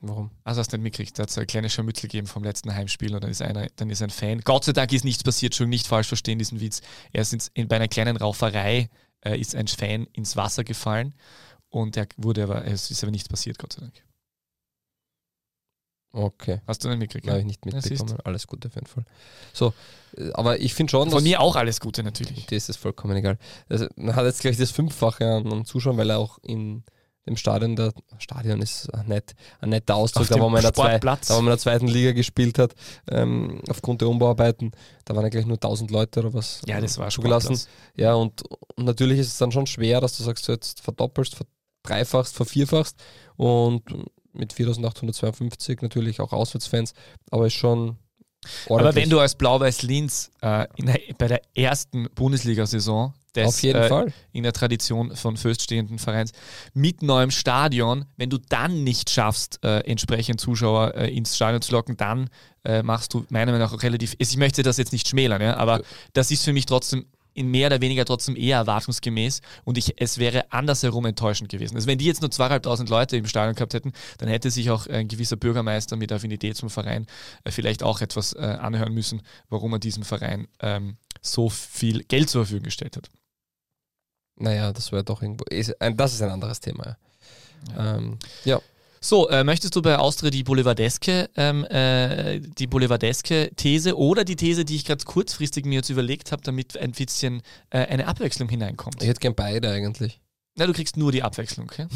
Warum? 0.00 0.30
Also 0.44 0.60
hast 0.60 0.72
du 0.72 0.76
nicht 0.76 0.84
mitgekriegt, 0.84 1.18
da 1.18 1.24
hat 1.24 1.30
es 1.30 1.38
eine 1.38 1.46
kleine 1.46 1.68
Scharmützel 1.68 2.02
gegeben 2.02 2.28
vom 2.28 2.44
letzten 2.44 2.72
Heimspiel 2.72 3.14
und 3.14 3.22
dann 3.22 3.30
ist, 3.30 3.42
einer, 3.42 3.66
dann 3.76 3.90
ist 3.90 4.00
ein 4.00 4.10
Fan. 4.10 4.40
Gott 4.42 4.64
sei 4.64 4.72
Dank 4.72 4.92
ist 4.92 5.04
nichts 5.04 5.24
passiert, 5.24 5.54
schon 5.54 5.68
nicht 5.68 5.88
falsch 5.88 6.08
verstehen 6.08 6.38
diesen 6.38 6.60
Witz. 6.60 6.82
Er 7.12 7.22
ist 7.22 7.50
in, 7.54 7.66
bei 7.66 7.76
einer 7.76 7.88
kleinen 7.88 8.16
Rauferei 8.16 8.90
äh, 9.24 9.38
ist 9.38 9.56
ein 9.56 9.66
Fan 9.66 10.06
ins 10.12 10.36
Wasser 10.36 10.62
gefallen 10.62 11.14
und 11.68 11.96
er 11.96 12.06
wurde 12.16 12.44
aber, 12.44 12.64
es 12.64 12.90
ist 12.90 13.02
aber 13.02 13.10
nichts 13.10 13.28
passiert, 13.28 13.58
Gott 13.58 13.72
sei 13.72 13.80
Dank. 13.80 14.02
Okay. 16.12 16.60
Hast 16.66 16.84
du 16.84 16.88
nicht 16.88 16.98
mitgekriegt? 16.98 17.28
Habe 17.28 17.40
ich 17.40 17.46
nicht 17.46 17.64
mitbekommen. 17.64 18.18
Alles 18.24 18.46
Gute 18.46 18.68
auf 18.68 18.74
jeden 18.74 18.86
Fall. 18.86 19.04
So, 19.52 19.74
äh, 20.16 20.30
aber 20.32 20.58
ich 20.58 20.74
finde 20.74 20.90
schon. 20.90 21.10
Von 21.10 21.22
mir 21.22 21.40
auch 21.40 21.54
alles 21.56 21.80
Gute 21.80 22.02
natürlich. 22.02 22.46
Das 22.46 22.68
ist 22.68 22.76
vollkommen 22.76 23.16
egal. 23.16 23.38
Also, 23.68 23.86
man 23.96 24.16
hat 24.16 24.24
jetzt 24.24 24.40
gleich 24.40 24.56
das 24.56 24.70
Fünffache 24.70 25.26
an 25.26 25.64
Zuschauern, 25.64 25.98
weil 25.98 26.10
er 26.10 26.18
auch 26.18 26.38
in 26.42 26.82
dem 27.28 27.36
Stadion, 27.36 27.76
der 27.76 27.92
Stadion 28.18 28.60
ist 28.60 28.92
ein, 28.94 29.06
nett, 29.06 29.34
ein 29.60 29.70
netter 29.70 29.96
Ausdruck, 29.96 30.28
da 30.28 30.40
wo, 30.40 30.48
man 30.48 30.58
in 30.58 30.62
der 30.62 30.74
zwei, 30.74 30.98
da 30.98 31.16
wo 31.30 31.34
man 31.34 31.44
in 31.44 31.50
der 31.50 31.58
zweiten 31.58 31.86
Liga 31.86 32.12
gespielt 32.12 32.58
hat, 32.58 32.74
ähm, 33.10 33.60
aufgrund 33.68 34.00
der 34.00 34.08
Umbauarbeiten, 34.08 34.72
da 35.04 35.14
waren 35.14 35.24
ja 35.24 35.28
gleich 35.28 35.46
nur 35.46 35.56
1000 35.56 35.90
Leute 35.90 36.20
oder 36.20 36.34
was 36.34 36.60
ja, 36.66 36.80
das 36.80 36.98
war 36.98 37.08
zugelassen. 37.10 37.58
Ja, 37.96 38.14
und, 38.14 38.42
und, 38.76 38.84
natürlich 38.84 39.18
ist 39.18 39.28
es 39.28 39.38
dann 39.38 39.52
schon 39.52 39.66
schwer, 39.66 40.00
dass 40.00 40.16
du 40.16 40.22
sagst, 40.22 40.48
du 40.48 40.52
jetzt 40.52 40.80
verdoppelst, 40.80 41.36
verdreifachst, 41.84 42.34
vervierfachst 42.34 42.96
und 43.36 43.82
mit 44.32 44.52
4852 44.52 45.82
natürlich 45.82 46.20
auch 46.20 46.32
Auswärtsfans, 46.32 46.94
aber 47.30 47.46
ist 47.46 47.54
schon 47.54 47.98
aber 48.68 48.94
wenn 48.94 49.10
du 49.10 49.18
als 49.18 49.34
Blau-Weiß 49.34 49.82
Linz 49.82 50.30
äh, 50.40 50.66
der, 50.78 51.00
bei 51.18 51.26
der 51.26 51.42
ersten 51.54 52.08
Bundesliga-Saison 52.14 53.12
des, 53.34 53.64
äh, 53.64 54.06
in 54.32 54.42
der 54.42 54.52
Tradition 54.52 55.14
von 55.14 55.36
feststehenden 55.36 55.98
Vereins 55.98 56.32
mit 56.74 57.02
neuem 57.02 57.30
Stadion, 57.30 58.04
wenn 58.16 58.30
du 58.30 58.38
dann 58.38 58.84
nicht 58.84 59.10
schaffst, 59.10 59.60
äh, 59.64 59.80
entsprechend 59.80 60.40
Zuschauer 60.40 60.94
äh, 60.94 61.14
ins 61.14 61.36
Stadion 61.36 61.62
zu 61.62 61.72
locken, 61.72 61.96
dann 61.96 62.30
äh, 62.64 62.82
machst 62.82 63.14
du 63.14 63.24
meiner 63.30 63.52
Meinung 63.52 63.68
nach 63.68 63.72
auch 63.72 63.82
relativ. 63.82 64.14
Ich 64.18 64.36
möchte 64.36 64.62
das 64.62 64.76
jetzt 64.76 64.92
nicht 64.92 65.08
schmälern, 65.08 65.40
ja, 65.42 65.56
aber 65.56 65.78
ja. 65.78 65.84
das 66.12 66.30
ist 66.30 66.44
für 66.44 66.52
mich 66.52 66.66
trotzdem 66.66 67.06
in 67.38 67.48
mehr 67.48 67.68
oder 67.68 67.80
weniger 67.80 68.04
trotzdem 68.04 68.34
eher 68.34 68.56
erwartungsgemäß 68.58 69.40
und 69.64 69.78
ich, 69.78 69.94
es 70.00 70.18
wäre 70.18 70.50
andersherum 70.50 71.06
enttäuschend 71.06 71.48
gewesen. 71.48 71.76
Also 71.76 71.86
wenn 71.86 71.98
die 71.98 72.06
jetzt 72.06 72.20
nur 72.20 72.32
zweieinhalbtausend 72.32 72.90
Leute 72.90 73.16
im 73.16 73.26
Stadion 73.26 73.54
gehabt 73.54 73.74
hätten, 73.74 73.92
dann 74.18 74.28
hätte 74.28 74.50
sich 74.50 74.70
auch 74.70 74.88
ein 74.88 75.06
gewisser 75.06 75.36
Bürgermeister 75.36 75.96
mit 75.96 76.10
Affinität 76.10 76.56
zum 76.56 76.68
Verein 76.68 77.06
äh, 77.44 77.52
vielleicht 77.52 77.84
auch 77.84 78.00
etwas 78.00 78.32
äh, 78.32 78.40
anhören 78.40 78.92
müssen, 78.92 79.22
warum 79.48 79.72
er 79.72 79.78
diesem 79.78 80.02
Verein 80.02 80.48
ähm, 80.60 80.96
so 81.20 81.48
viel 81.48 82.04
Geld 82.04 82.30
zur 82.30 82.44
Verfügung 82.44 82.64
gestellt 82.64 82.96
hat. 82.96 83.10
Naja, 84.36 84.72
das 84.72 84.92
wäre 84.92 85.04
doch 85.04 85.22
irgendwo. 85.22 85.44
Das 85.44 86.12
ist 86.14 86.22
ein 86.22 86.30
anderes 86.30 86.60
Thema. 86.60 86.96
Ja. 87.76 87.96
Ähm, 87.96 88.18
ja. 88.44 88.60
So, 89.00 89.28
äh, 89.28 89.44
möchtest 89.44 89.76
du 89.76 89.82
bei 89.82 89.96
Austria 89.96 90.30
die 90.30 90.42
Boulevardeske, 90.42 91.30
ähm, 91.36 91.64
äh, 91.66 92.40
die 92.40 92.66
Boulevardeske 92.66 93.52
These 93.54 93.96
oder 93.96 94.24
die 94.24 94.34
These, 94.34 94.64
die 94.64 94.74
ich 94.74 94.84
gerade 94.84 95.04
kurzfristig 95.04 95.64
mir 95.64 95.76
jetzt 95.76 95.90
überlegt 95.90 96.32
habe, 96.32 96.42
damit 96.42 96.76
ein 96.76 96.92
bisschen 96.92 97.42
äh, 97.70 97.78
eine 97.78 98.08
Abwechslung 98.08 98.48
hineinkommt? 98.48 99.00
Ich 99.00 99.08
hätte 99.08 99.20
gern 99.20 99.36
beide 99.36 99.70
eigentlich. 99.70 100.20
Na, 100.56 100.66
du 100.66 100.72
kriegst 100.72 100.96
nur 100.96 101.12
die 101.12 101.22
Abwechslung, 101.22 101.66
okay? 101.66 101.86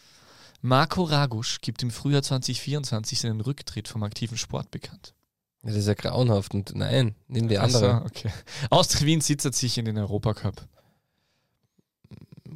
Marco 0.60 1.02
Ragusch 1.04 1.60
gibt 1.60 1.82
im 1.82 1.90
Frühjahr 1.90 2.22
2024 2.22 3.18
seinen 3.18 3.40
Rücktritt 3.40 3.88
vom 3.88 4.02
aktiven 4.02 4.36
Sport 4.36 4.70
bekannt. 4.70 5.14
Das 5.62 5.76
ist 5.76 5.86
ja 5.86 5.94
grauenhaft. 5.94 6.54
Und 6.54 6.74
nein, 6.74 7.14
nehmen 7.28 7.48
wir 7.48 7.62
andere. 7.62 8.00
So, 8.00 8.06
okay. 8.06 8.30
Austria 8.70 9.06
Wien 9.06 9.20
sitzt 9.20 9.52
sich 9.54 9.78
in 9.78 9.84
den 9.84 9.98
Europacup. 9.98 10.66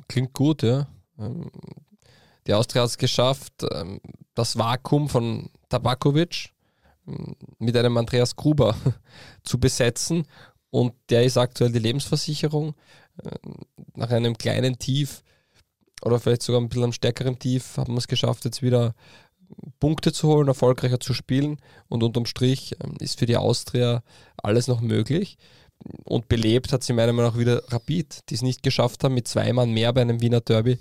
Klingt 0.09 0.33
gut, 0.33 0.63
ja. 0.63 0.89
Ähm, 1.19 1.51
die 2.47 2.55
Austria 2.55 2.83
hat 2.83 2.91
es 2.91 2.99
geschafft, 2.99 3.65
ähm, 3.73 4.01
das 4.35 4.57
Vakuum 4.59 5.09
von 5.09 5.51
Tabakovic 5.69 6.51
ähm, 7.07 7.37
mit 7.59 7.77
einem 7.77 7.97
Andreas 7.97 8.35
Gruber 8.35 8.77
zu 9.45 9.59
besetzen. 9.59 10.27
Und 10.71 10.95
der 11.09 11.25
ist 11.25 11.39
aktuell 11.39 11.73
die 11.73 11.79
Lebensversicherung. 11.79 12.75
Nach 13.95 14.11
einem 14.11 14.37
kleinen 14.37 14.79
Tief 14.79 15.23
oder 16.03 16.21
vielleicht 16.21 16.43
sogar 16.43 16.61
ein 16.61 16.69
bisschen 16.69 16.85
einem 16.85 16.93
stärkeren 16.93 17.39
Tief 17.39 17.79
haben 17.79 17.95
wir 17.95 17.99
es 17.99 18.09
geschafft, 18.09 18.45
jetzt 18.45 18.63
wieder 18.63 18.95
Punkte 19.81 20.13
zu 20.13 20.29
holen, 20.29 20.49
erfolgreicher 20.49 21.01
zu 21.01 21.15
spielen. 21.15 21.59
Und 21.89 22.03
unterm 22.03 22.27
Strich 22.27 22.77
ist 23.01 23.19
für 23.19 23.27
die 23.27 23.37
Austria 23.37 24.03
alles 24.37 24.69
noch 24.69 24.81
möglich 24.81 25.39
und 26.05 26.29
belebt 26.29 26.73
hat 26.73 26.83
sie 26.83 26.93
meiner 26.93 27.13
Meinung 27.13 27.33
nach 27.33 27.39
wieder 27.39 27.63
Rapid, 27.69 28.29
die 28.29 28.35
es 28.35 28.43
nicht 28.43 28.63
geschafft 28.63 29.05
haben, 29.05 29.15
mit 29.15 29.29
zwei 29.29 29.53
Mann 29.53 29.73
mehr 29.73 29.93
bei 29.93 30.01
einem 30.01 30.21
Wiener 30.21 30.41
Derby 30.41 30.79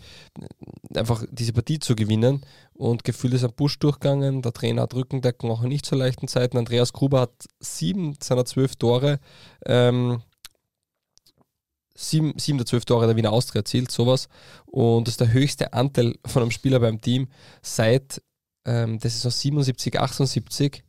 einfach 0.96 1.24
diese 1.32 1.54
Partie 1.54 1.80
zu 1.80 1.96
gewinnen. 1.96 2.42
Und 2.74 3.04
Gefühl 3.04 3.34
ist 3.34 3.44
am 3.44 3.54
Busch 3.54 3.78
durchgegangen. 3.80 4.42
Der 4.42 4.54
Trainer 4.54 4.84
hat 4.84 4.94
Rückendeckung 4.94 5.52
auch 5.52 5.64
in 5.64 5.70
nicht 5.70 5.86
so 5.86 5.96
leichten 5.96 6.28
Zeiten. 6.28 6.58
Andreas 6.58 6.94
Gruber 6.94 7.22
hat 7.22 7.48
sieben 7.60 8.16
seiner 8.22 8.46
zwölf 8.46 8.76
Tore, 8.76 9.20
ähm, 9.66 10.22
sieben, 11.94 12.34
sieben 12.38 12.58
der 12.58 12.66
zwölf 12.66 12.86
Tore 12.86 13.08
der 13.08 13.16
Wiener 13.16 13.32
Austria 13.32 13.60
erzielt, 13.60 13.92
sowas. 13.92 14.28
Und 14.66 15.08
das 15.08 15.14
ist 15.14 15.22
der 15.22 15.34
höchste 15.34 15.74
Anteil 15.74 16.16
von 16.26 16.42
einem 16.42 16.52
Spieler 16.52 16.80
beim 16.80 17.02
Team 17.02 17.28
seit 17.62 18.22
ähm, 18.66 19.00
der 19.00 19.10
Saison 19.10 19.32
77, 19.32 20.00
78 20.00 20.84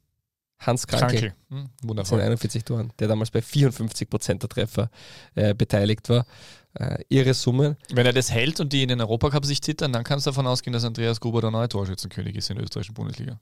Hans 0.58 0.86
Kranke. 0.86 1.16
Kranke. 1.16 1.34
Hm, 1.50 1.68
wundervoll. 1.82 2.20
41 2.20 2.64
Toren, 2.64 2.92
der 2.98 3.08
damals 3.08 3.30
bei 3.30 3.42
54 3.42 4.08
Prozent 4.08 4.42
der 4.42 4.48
Treffer 4.48 4.90
äh, 5.34 5.54
beteiligt 5.54 6.08
war. 6.08 6.26
Äh, 6.74 7.04
ihre 7.08 7.34
Summe. 7.34 7.76
Wenn 7.92 8.06
er 8.06 8.12
das 8.12 8.30
hält 8.30 8.60
und 8.60 8.72
die 8.72 8.82
in 8.82 8.88
den 8.88 9.00
Europacup 9.00 9.44
sich 9.44 9.62
zittern, 9.62 9.92
dann 9.92 10.04
kannst 10.04 10.26
du 10.26 10.30
davon 10.30 10.46
ausgehen, 10.46 10.72
dass 10.72 10.84
Andreas 10.84 11.20
Gruber 11.20 11.40
der 11.40 11.50
neue 11.50 11.68
Torschützenkönig 11.68 12.36
ist 12.36 12.50
in 12.50 12.56
der 12.56 12.64
österreichischen 12.64 12.94
Bundesliga. 12.94 13.38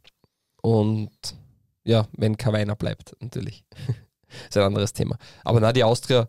Und 0.61 1.11
ja, 1.85 2.09
wenn 2.13 2.37
Kawainer 2.37 2.77
bleibt, 2.77 3.15
natürlich. 3.21 3.65
ist 4.49 4.57
ein 4.57 4.65
anderes 4.65 4.93
Thema. 4.93 5.17
Aber 5.45 5.61
na, 5.61 5.73
die 5.73 5.85
Austria, 5.85 6.29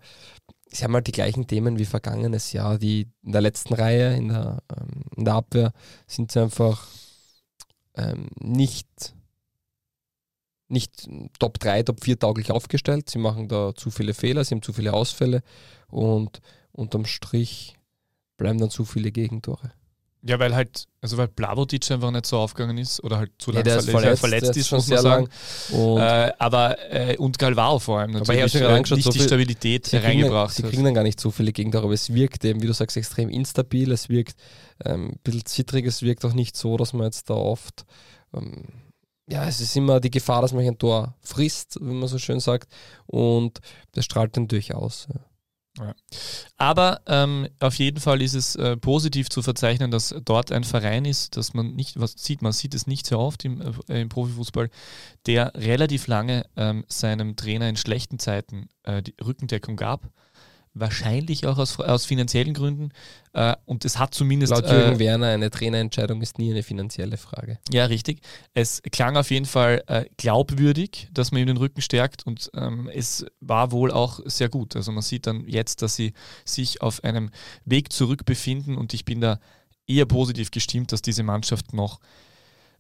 sie 0.68 0.84
haben 0.84 0.94
halt 0.94 1.08
die 1.08 1.12
gleichen 1.12 1.48
Themen 1.48 1.80
wie 1.80 1.86
vergangenes 1.86 2.52
Jahr. 2.54 2.78
Die 2.78 3.08
in 3.24 3.32
der 3.32 3.42
letzten 3.42 3.74
Reihe, 3.74 4.16
in 4.16 4.30
der, 4.30 4.62
ähm, 4.76 5.04
in 5.16 5.26
der 5.26 5.34
Abwehr, 5.36 5.74
sind 6.08 6.32
sie 6.32 6.42
einfach 6.42 6.88
ähm, 7.96 8.30
nicht 8.40 9.16
nicht 10.68 11.08
Top 11.40 11.60
3, 11.60 11.84
Top 11.84 12.04
4 12.04 12.20
tauglich 12.20 12.52
aufgestellt. 12.52 13.10
Sie 13.10 13.20
machen 13.20 13.48
da 13.48 13.76
zu 13.76 13.92
viele 13.92 14.14
Fehler, 14.14 14.44
sie 14.44 14.56
haben 14.56 14.64
zu 14.64 14.74
viele 14.74 14.94
Ausfälle 14.94 15.44
und 15.88 16.42
unterm 16.72 17.06
Strich 17.06 17.78
bleiben 18.38 18.60
dann 18.60 18.70
zu 18.70 18.84
viele 18.84 19.12
Gegentore. 19.12 19.72
Ja, 20.28 20.40
weil 20.40 20.56
halt, 20.56 20.86
also 21.02 21.18
weil 21.18 21.28
Blavotic 21.28 21.92
einfach 21.92 22.10
nicht 22.10 22.26
so 22.26 22.40
aufgegangen 22.40 22.80
ist 22.80 23.04
oder 23.04 23.20
halt 23.20 23.32
zu 23.38 23.52
lange 23.52 23.70
ist 23.70 23.88
verletzt, 23.88 24.20
verletzt 24.20 24.56
der 24.56 24.62
ist 24.62 24.72
muss 24.72 24.88
man 24.88 24.98
sagen. 25.00 25.30
Und 25.72 26.02
Äh, 26.02 26.32
aber 26.40 26.92
äh, 26.92 27.18
und 27.18 27.38
Galvao 27.38 27.78
vor 27.78 28.00
allem 28.00 28.16
Aber 28.16 28.34
ich 28.34 28.40
natürlich 28.40 28.52
schon 28.54 28.64
äh, 28.64 28.96
nicht 28.96 29.04
so 29.04 29.12
die 29.12 29.20
Stabilität 29.20 29.86
sie, 29.86 29.98
kriegen 29.98 30.06
reingebracht. 30.06 30.56
sie 30.56 30.64
hat. 30.64 30.72
kriegen 30.72 30.84
dann 30.84 30.96
gar 30.96 31.04
nicht 31.04 31.20
so 31.20 31.30
viele 31.30 31.54
Gegentore, 31.54 31.84
aber 31.84 31.94
es 31.94 32.12
wirkt 32.12 32.44
eben, 32.44 32.64
wie 32.64 32.66
du 32.66 32.74
sagst, 32.74 32.98
extrem 32.98 33.30
instabil. 33.30 33.92
Es 33.92 34.10
wirkt 34.10 34.36
ähm, 34.84 35.10
ein 35.10 35.20
bisschen 35.24 35.46
zittrig, 35.46 35.86
es 35.86 36.02
wirkt 36.02 36.26
auch 36.26 36.34
nicht 36.34 36.58
so, 36.58 36.76
dass 36.76 36.94
man 36.94 37.06
jetzt 37.06 37.30
da 37.30 37.36
oft. 37.36 37.86
Ähm, 38.34 38.64
ja, 39.28 39.48
es 39.48 39.62
ist 39.62 39.76
immer 39.76 40.00
die 40.00 40.12
Gefahr, 40.12 40.42
dass 40.42 40.54
man 40.54 40.66
ein 40.66 40.78
Tor 40.80 41.16
frisst, 41.22 41.78
wie 41.82 41.94
man 41.94 42.08
so 42.08 42.18
schön 42.18 42.40
sagt. 42.40 42.72
Und 43.06 43.60
das 43.92 44.06
strahlt 44.06 44.36
dann 44.38 44.48
durchaus. 44.48 45.08
Ja. 45.14 45.20
Aber 46.58 47.02
ähm, 47.08 47.48
auf 47.60 47.76
jeden 47.76 48.00
Fall 48.00 48.22
ist 48.22 48.34
es 48.34 48.56
äh, 48.56 48.78
positiv 48.78 49.30
zu 49.30 49.42
verzeichnen, 49.42 49.92
dass 49.92 50.16
dort 50.24 50.52
ein 50.52 50.64
Verein 50.64 51.06
ist, 51.06 51.38
dass 51.38 51.54
man 51.54 51.76
nicht, 51.76 52.00
was 52.00 52.14
sieht, 52.18 52.42
man 52.42 52.54
sieht 52.54 52.74
es 52.74 52.88
nicht 52.88 53.06
sehr 53.06 53.20
oft 53.20 53.44
im, 53.46 53.62
äh, 53.90 54.02
im 54.02 54.10
Profifußball, 54.10 54.70
der 55.26 55.54
relativ 55.56 56.08
lange 56.08 56.46
ähm, 56.56 56.86
seinem 56.88 57.36
Trainer 57.36 57.68
in 57.68 57.76
schlechten 57.76 58.20
Zeiten 58.20 58.70
äh, 58.84 59.02
die 59.02 59.16
Rückendeckung 59.22 59.76
gab. 59.76 60.10
Wahrscheinlich 60.78 61.48
auch 61.48 61.58
aus, 61.58 61.80
aus 61.80 62.06
finanziellen 62.06 62.54
Gründen. 62.54 62.90
Äh, 63.32 63.56
und 63.64 63.86
es 63.86 63.98
hat 63.98 64.14
zumindest. 64.14 64.52
Laut 64.52 64.66
äh, 64.66 64.78
Jürgen 64.78 65.00
Werner, 65.00 65.28
eine 65.28 65.50
Trainerentscheidung 65.50 66.22
ist 66.22 66.38
nie 66.38 66.52
eine 66.52 66.64
finanzielle 66.64 67.16
Frage. 67.16 67.60
Ja, 67.72 67.86
richtig. 67.86 68.20
Es 68.54 68.82
klang 68.92 69.16
auf 69.16 69.32
jeden 69.32 69.46
Fall 69.46 69.84
äh, 69.88 70.04
glaubwürdig, 70.18 71.08
dass 71.14 71.32
man 71.32 71.42
ihm 71.42 71.48
den 71.48 71.58
Rücken 71.58 71.82
stärkt 71.82 72.28
und 72.28 72.52
ähm, 72.56 72.90
es 72.94 73.26
war 73.40 73.72
wohl 73.72 73.90
auch 73.90 74.20
sehr 74.26 74.50
gut. 74.50 74.76
Also 74.76 74.92
man 74.92 75.02
sieht 75.02 75.28
dann 75.28 75.48
jetzt, 75.48 75.82
dass 75.82 75.96
sie 75.96 76.14
sich 76.44 76.82
auf 76.82 77.04
einem 77.06 77.32
Weg 77.64 77.94
zurück 77.94 78.26
befinden 78.26 78.78
und 78.78 78.94
ich 78.94 79.06
bin 79.06 79.22
da 79.22 79.40
eher 79.88 80.06
positiv 80.06 80.52
gestimmt, 80.52 80.92
dass 80.92 81.02
diese 81.02 81.24
Mannschaft 81.24 81.74
noch 81.74 82.02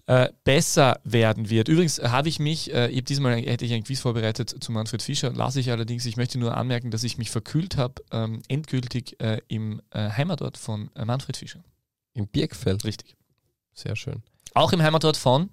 äh, 0.07 0.29
besser 0.43 0.99
werden 1.03 1.49
wird. 1.49 1.67
Übrigens 1.67 1.99
habe 1.99 2.29
ich 2.29 2.39
mich, 2.39 2.73
äh, 2.73 2.89
ich 2.89 2.99
hab 2.99 3.05
diesmal 3.05 3.37
hätte 3.37 3.65
ich 3.65 3.73
ein 3.73 3.83
Quiz 3.83 3.99
vorbereitet 3.99 4.55
zu 4.63 4.71
Manfred 4.71 5.01
Fischer, 5.01 5.31
lasse 5.31 5.59
ich 5.59 5.71
allerdings, 5.71 6.05
ich 6.05 6.17
möchte 6.17 6.37
nur 6.37 6.55
anmerken, 6.55 6.91
dass 6.91 7.03
ich 7.03 7.17
mich 7.17 7.31
verkühlt 7.31 7.77
habe, 7.77 8.03
ähm, 8.11 8.41
endgültig 8.47 9.19
äh, 9.19 9.41
im 9.47 9.81
äh, 9.91 10.09
Heimatort 10.11 10.57
von 10.57 10.91
äh, 10.95 11.05
Manfred 11.05 11.37
Fischer. 11.37 11.63
Im 12.13 12.27
Birkfeld, 12.27 12.85
Richtig. 12.85 13.15
sehr 13.73 13.95
schön. 13.95 14.21
Auch 14.53 14.71
im 14.73 14.81
Heimatort 14.81 15.17
von 15.17 15.49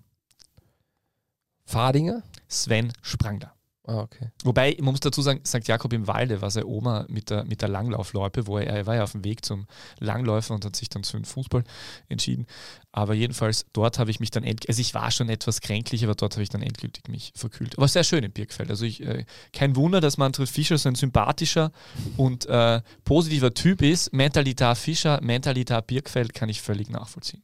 Fadinger? 1.64 2.22
Sven 2.46 2.92
Sprangler. 3.00 3.54
Ah, 3.85 4.03
okay. 4.03 4.31
Wobei, 4.45 4.77
man 4.81 4.92
muss 4.92 5.01
dazu 5.01 5.23
sagen, 5.23 5.40
St. 5.45 5.66
Jakob 5.66 5.92
im 5.92 6.07
Walde 6.07 6.40
war 6.40 6.53
seine 6.53 6.66
Oma 6.66 7.05
mit 7.09 7.31
der, 7.31 7.45
mit 7.45 7.62
der 7.62 7.68
Langlaufloipe, 7.68 8.47
wo 8.47 8.59
er, 8.59 8.68
er 8.68 8.87
war 8.87 8.95
ja 8.95 9.03
auf 9.03 9.12
dem 9.12 9.25
Weg 9.25 9.45
zum 9.45 9.66
Langläufer 9.99 10.55
und 10.55 10.64
hat 10.64 10.77
sich 10.77 10.88
dann 10.88 11.03
für 11.03 11.16
den 11.16 11.25
Fußball 11.25 11.64
entschieden. 12.09 12.47
Aber 12.92 13.14
jedenfalls, 13.14 13.66
dort 13.73 13.99
habe 13.99 14.12
ich 14.12 14.21
mich 14.21 14.31
dann 14.31 14.45
endgültig, 14.45 14.68
also 14.68 14.81
ich 14.81 14.95
war 14.95 15.11
schon 15.11 15.29
etwas 15.29 15.61
kränklich, 15.61 16.05
aber 16.05 16.14
dort 16.14 16.35
habe 16.35 16.45
ich 16.45 16.49
dann 16.49 16.62
endgültig 16.62 17.09
mich 17.09 17.33
verkühlt. 17.35 17.77
Aber 17.77 17.88
sehr 17.88 18.05
schön 18.05 18.23
in 18.23 18.31
Birkfeld. 18.31 18.71
Also 18.71 18.85
ich, 18.85 19.03
äh, 19.03 19.25
kein 19.53 19.75
Wunder, 19.75 20.01
dass 20.01 20.16
Manfred 20.16 20.49
Fischer 20.49 20.79
so 20.79 20.88
ein 20.88 20.95
sympathischer 20.95 21.73
und 22.16 22.47
äh, 22.47 22.83
positiver 23.05 23.53
Typ 23.53 23.83
ist. 23.83 24.12
Mentalität 24.12 24.79
Fischer, 24.79 25.21
Mentalität 25.23 25.88
Birkfeld 25.88 26.35
kann 26.35 26.49
ich 26.49 26.62
völlig 26.62 26.88
nachvollziehen. 26.88 27.42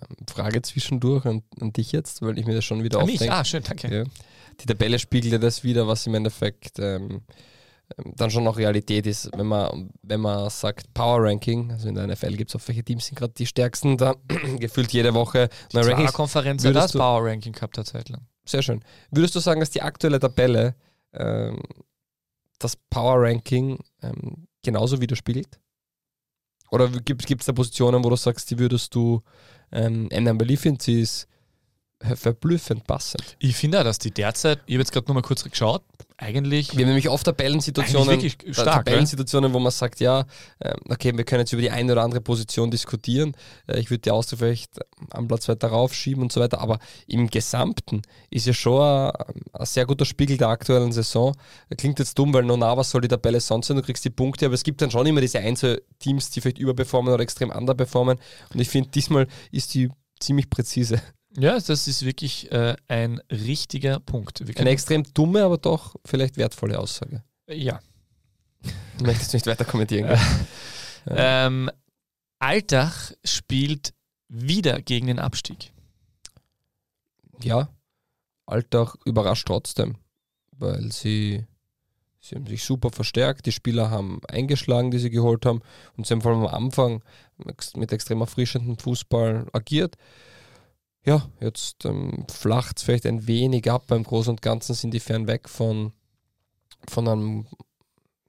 Ähm, 0.00 0.16
Frage 0.28 0.62
zwischendurch 0.62 1.24
an, 1.26 1.42
an 1.60 1.72
dich 1.72 1.92
jetzt, 1.92 2.22
weil 2.22 2.38
ich 2.38 2.46
mir 2.46 2.54
das 2.54 2.64
schon 2.64 2.82
wieder 2.82 3.00
Ah, 3.00 3.04
mich? 3.04 3.14
aufdenke. 3.16 3.34
Ah, 3.34 3.44
schön, 3.44 3.62
danke. 3.62 3.94
Ja. 3.94 4.04
Die 4.60 4.66
Tabelle 4.66 4.98
spiegelt 4.98 5.32
ja 5.32 5.38
das 5.38 5.64
wieder, 5.64 5.86
was 5.86 6.06
im 6.06 6.14
Endeffekt 6.14 6.78
ähm, 6.78 7.22
ähm, 7.98 8.12
dann 8.16 8.30
schon 8.30 8.44
noch 8.44 8.56
Realität 8.56 9.06
ist, 9.06 9.30
wenn 9.36 9.46
man, 9.46 9.90
wenn 10.02 10.20
man 10.20 10.48
sagt 10.50 10.92
Power 10.94 11.22
Ranking, 11.24 11.70
also 11.72 11.88
in 11.88 11.94
der 11.96 12.06
NFL 12.06 12.36
gibt 12.36 12.50
es 12.50 12.56
auch 12.56 12.66
welche 12.68 12.82
Teams 12.84 13.06
sind 13.06 13.18
gerade 13.18 13.34
die 13.36 13.46
stärksten, 13.46 13.96
da 13.96 14.14
gefühlt 14.58 14.92
jede 14.92 15.12
Woche 15.14 15.48
Die 15.72 15.76
neue 15.76 15.88
Rankings. 15.88 16.12
Konferenz 16.12 16.64
hat 16.64 16.74
das 16.74 16.92
Power 16.92 17.24
Ranking 17.28 17.52
gehabt, 17.52 17.76
eine 17.78 17.84
Zeit 17.84 18.08
lang. 18.08 18.22
Sehr 18.46 18.62
schön. 18.62 18.82
Würdest 19.10 19.34
du 19.34 19.40
sagen, 19.40 19.60
dass 19.60 19.70
die 19.70 19.82
aktuelle 19.82 20.18
Tabelle 20.20 20.74
ähm, 21.12 21.60
das 22.58 22.76
Power 22.90 23.22
Ranking 23.22 23.78
ähm, 24.02 24.46
genauso 24.62 25.00
widerspiegelt? 25.00 25.58
Oder 26.70 26.88
gibt 26.88 27.28
es 27.28 27.46
da 27.46 27.52
Positionen, 27.52 28.02
wo 28.04 28.10
du 28.10 28.16
sagst, 28.16 28.50
die 28.50 28.58
würdest 28.58 28.94
du 28.94 29.22
ähm, 29.74 30.08
ändern? 30.10 30.38
Finde, 30.56 30.82
sie 30.82 31.00
ist 31.00 31.28
verblüffend 32.14 32.86
passend. 32.86 33.36
Ich 33.38 33.56
finde 33.56 33.80
auch, 33.80 33.84
dass 33.84 33.98
die 33.98 34.10
derzeit, 34.10 34.60
ich 34.66 34.74
habe 34.74 34.80
jetzt 34.80 34.92
gerade 34.92 35.06
nur 35.06 35.14
mal 35.14 35.22
kurz 35.22 35.44
geschaut, 35.44 35.82
eigentlich 36.16 36.72
Wir 36.72 36.84
haben 36.84 36.90
nämlich 36.90 37.08
oft 37.08 37.24
Tabellensituationen, 37.24 38.20
stark, 38.20 38.46
äh, 38.46 38.52
Tabellensituationen, 38.52 39.52
wo 39.52 39.58
man 39.58 39.72
sagt, 39.72 39.98
ja, 39.98 40.26
ähm, 40.60 40.76
okay, 40.88 41.16
wir 41.16 41.24
können 41.24 41.40
jetzt 41.40 41.52
über 41.52 41.62
die 41.62 41.72
eine 41.72 41.90
oder 41.90 42.02
andere 42.02 42.20
Position 42.20 42.70
diskutieren. 42.70 43.36
Äh, 43.66 43.80
Ich 43.80 43.90
würde 43.90 44.02
die 44.02 44.10
Austria 44.12 44.38
vielleicht 44.38 44.78
am 45.10 45.26
Platz 45.26 45.48
weiter 45.48 45.68
raufschieben 45.68 46.22
und 46.22 46.30
so 46.30 46.40
weiter, 46.40 46.60
aber 46.60 46.78
im 47.08 47.28
Gesamten 47.28 48.02
ist 48.30 48.46
ja 48.46 48.52
schon 48.52 48.80
ein, 48.80 49.12
ein 49.54 49.66
sehr 49.66 49.86
guter 49.86 50.04
Spiegel 50.04 50.36
der 50.36 50.48
aktuellen 50.48 50.92
Saison. 50.92 51.34
Klingt 51.76 51.98
jetzt 51.98 52.16
dumm, 52.16 52.32
weil 52.32 52.44
Nona, 52.44 52.76
was 52.76 52.90
soll 52.90 53.00
die 53.00 53.08
Tabelle 53.08 53.40
sonst 53.40 53.66
sein? 53.66 53.76
Du 53.76 53.82
kriegst 53.82 54.04
die 54.04 54.10
Punkte, 54.10 54.46
aber 54.46 54.54
es 54.54 54.62
gibt 54.62 54.82
dann 54.82 54.92
schon 54.92 55.06
immer 55.06 55.20
diese 55.20 55.40
Einzelteams, 55.40 56.30
die 56.30 56.40
vielleicht 56.40 56.58
überperformen 56.58 57.12
oder 57.12 57.24
extrem 57.24 57.50
underperformen. 57.50 58.18
Und 58.52 58.60
ich 58.60 58.68
finde, 58.68 58.90
diesmal 58.90 59.26
ist 59.50 59.74
die 59.74 59.90
ziemlich 60.20 60.48
präzise. 60.48 61.02
Ja, 61.36 61.58
das 61.58 61.88
ist 61.88 62.04
wirklich 62.04 62.50
äh, 62.52 62.76
ein 62.86 63.20
richtiger 63.30 64.00
Punkt. 64.00 64.42
Eine 64.56 64.70
extrem 64.70 65.02
dumme, 65.14 65.42
aber 65.42 65.58
doch 65.58 65.96
vielleicht 66.04 66.36
wertvolle 66.36 66.78
Aussage. 66.78 67.22
ja. 67.48 67.80
Du 68.96 69.04
möchtest 69.04 69.34
nicht 69.34 69.46
weiter 69.46 69.64
kommentieren. 69.64 70.08
gell? 71.06 71.16
Ähm, 71.16 71.70
Altach 72.38 73.12
spielt 73.24 73.92
wieder 74.28 74.80
gegen 74.80 75.08
den 75.08 75.18
Abstieg. 75.18 75.72
ja, 77.42 77.68
Alltag 78.46 78.96
überrascht 79.04 79.46
trotzdem, 79.46 79.96
weil 80.52 80.92
sie, 80.92 81.46
sie 82.20 82.34
haben 82.34 82.46
sich 82.46 82.64
super 82.64 82.90
verstärkt, 82.90 83.46
die 83.46 83.52
Spieler 83.52 83.90
haben 83.90 84.20
eingeschlagen, 84.28 84.90
die 84.90 84.98
sie 84.98 85.10
geholt 85.10 85.46
haben 85.46 85.62
und 85.96 86.06
sie 86.06 86.14
haben 86.14 86.22
vor 86.22 86.32
allem 86.32 86.46
am 86.46 86.54
Anfang 86.54 87.02
mit 87.74 87.92
extrem 87.92 88.20
erfrischendem 88.20 88.78
Fußball 88.78 89.46
agiert. 89.52 89.96
Ja, 91.04 91.28
jetzt 91.40 91.84
ähm, 91.84 92.24
flacht 92.30 92.78
es 92.78 92.82
vielleicht 92.82 93.06
ein 93.06 93.26
wenig 93.26 93.70
ab, 93.70 93.86
beim 93.88 94.04
Großen 94.04 94.30
und 94.30 94.42
Ganzen 94.42 94.74
sind 94.74 94.92
die 94.94 95.00
fern 95.00 95.26
weg 95.26 95.48
von, 95.48 95.92
von 96.88 97.06
einem, 97.08 97.46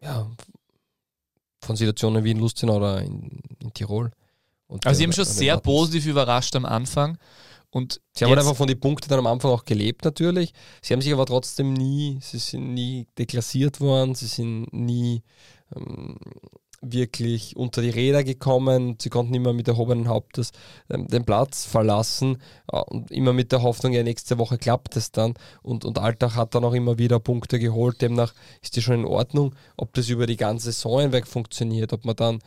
ja, 0.01 0.29
von 1.61 1.75
Situationen 1.75 2.23
wie 2.23 2.31
in 2.31 2.39
Lustenau 2.39 2.75
oder 2.77 3.01
in, 3.01 3.41
in 3.59 3.73
Tirol. 3.73 4.11
Und 4.67 4.85
Also 4.85 4.97
sie 4.97 5.03
haben 5.05 5.13
schon 5.13 5.25
sehr 5.25 5.57
positiv 5.57 6.05
überrascht 6.05 6.55
am 6.55 6.65
Anfang. 6.65 7.17
Und 7.69 7.99
Sie 8.13 8.23
haben 8.23 8.29
halt 8.29 8.39
einfach 8.39 8.55
von 8.55 8.67
den 8.67 8.79
Punkten 8.79 9.09
dann 9.09 9.19
am 9.19 9.27
Anfang 9.27 9.51
auch 9.51 9.65
gelebt 9.65 10.05
natürlich. 10.05 10.53
Sie 10.81 10.93
haben 10.93 11.01
sich 11.01 11.11
aber 11.11 11.25
trotzdem 11.25 11.73
nie, 11.73 12.19
sie 12.21 12.38
sind 12.38 12.73
nie 12.73 13.05
deklassiert 13.17 13.81
worden, 13.81 14.15
sie 14.15 14.27
sind 14.27 14.71
nie 14.71 15.23
ähm, 15.75 16.17
wirklich 16.91 17.56
unter 17.56 17.82
die 17.82 17.89
Räder 17.89 18.24
gekommen, 18.24 18.98
sie 19.00 19.10
konnten 19.10 19.34
immer 19.34 19.54
mit 19.54 19.67
erhobenen 19.67 20.08
Hauptes 20.08 20.52
ähm, 20.89 21.08
den 21.08 21.26
Platz 21.26 21.65
verlassen 21.65 22.38
äh, 22.71 22.78
und 22.78 23.12
immer 23.12 23.34
mit 23.34 23.52
der 23.52 23.62
Hoffnung, 23.62 23.93
ja 23.93 24.04
nächste 24.04 24.38
Woche 24.38 24.58
klappt 24.58 24.95
es 24.95 25.12
dann 25.12 25.34
und, 25.62 25.86
und 25.86 26.00
Alltag 26.00 26.36
hat 26.36 26.56
dann 26.56 26.63
auch 26.63 26.74
immer 26.74 26.98
wieder 26.98 27.19
Punkte 27.19 27.60
geholt, 27.60 28.02
demnach 28.02 28.34
ist 28.62 28.76
die 28.76 28.82
schon 28.82 29.02
in 29.02 29.06
Ordnung, 29.06 29.56
ob 29.78 29.93
das 29.93 30.10
über 30.10 30.28
die 30.28 30.38
ganze 30.38 30.71
Saison 30.71 31.02
hinweg 31.02 31.28
funktioniert, 31.28 31.93
ob 31.93 32.06
man 32.06 32.15
dann 32.15 32.39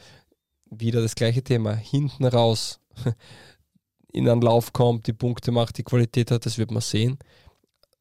wieder 0.70 1.00
das 1.00 1.14
gleiche 1.14 1.42
Thema, 1.42 1.74
hinten 1.74 2.24
raus 2.26 2.80
in 4.12 4.28
einen 4.28 4.42
Lauf 4.42 4.72
kommt, 4.72 5.06
die 5.06 5.12
Punkte 5.12 5.52
macht, 5.52 5.78
die 5.78 5.84
Qualität 5.84 6.30
hat, 6.30 6.46
das 6.46 6.58
wird 6.58 6.70
man 6.70 6.82
sehen. 6.82 7.18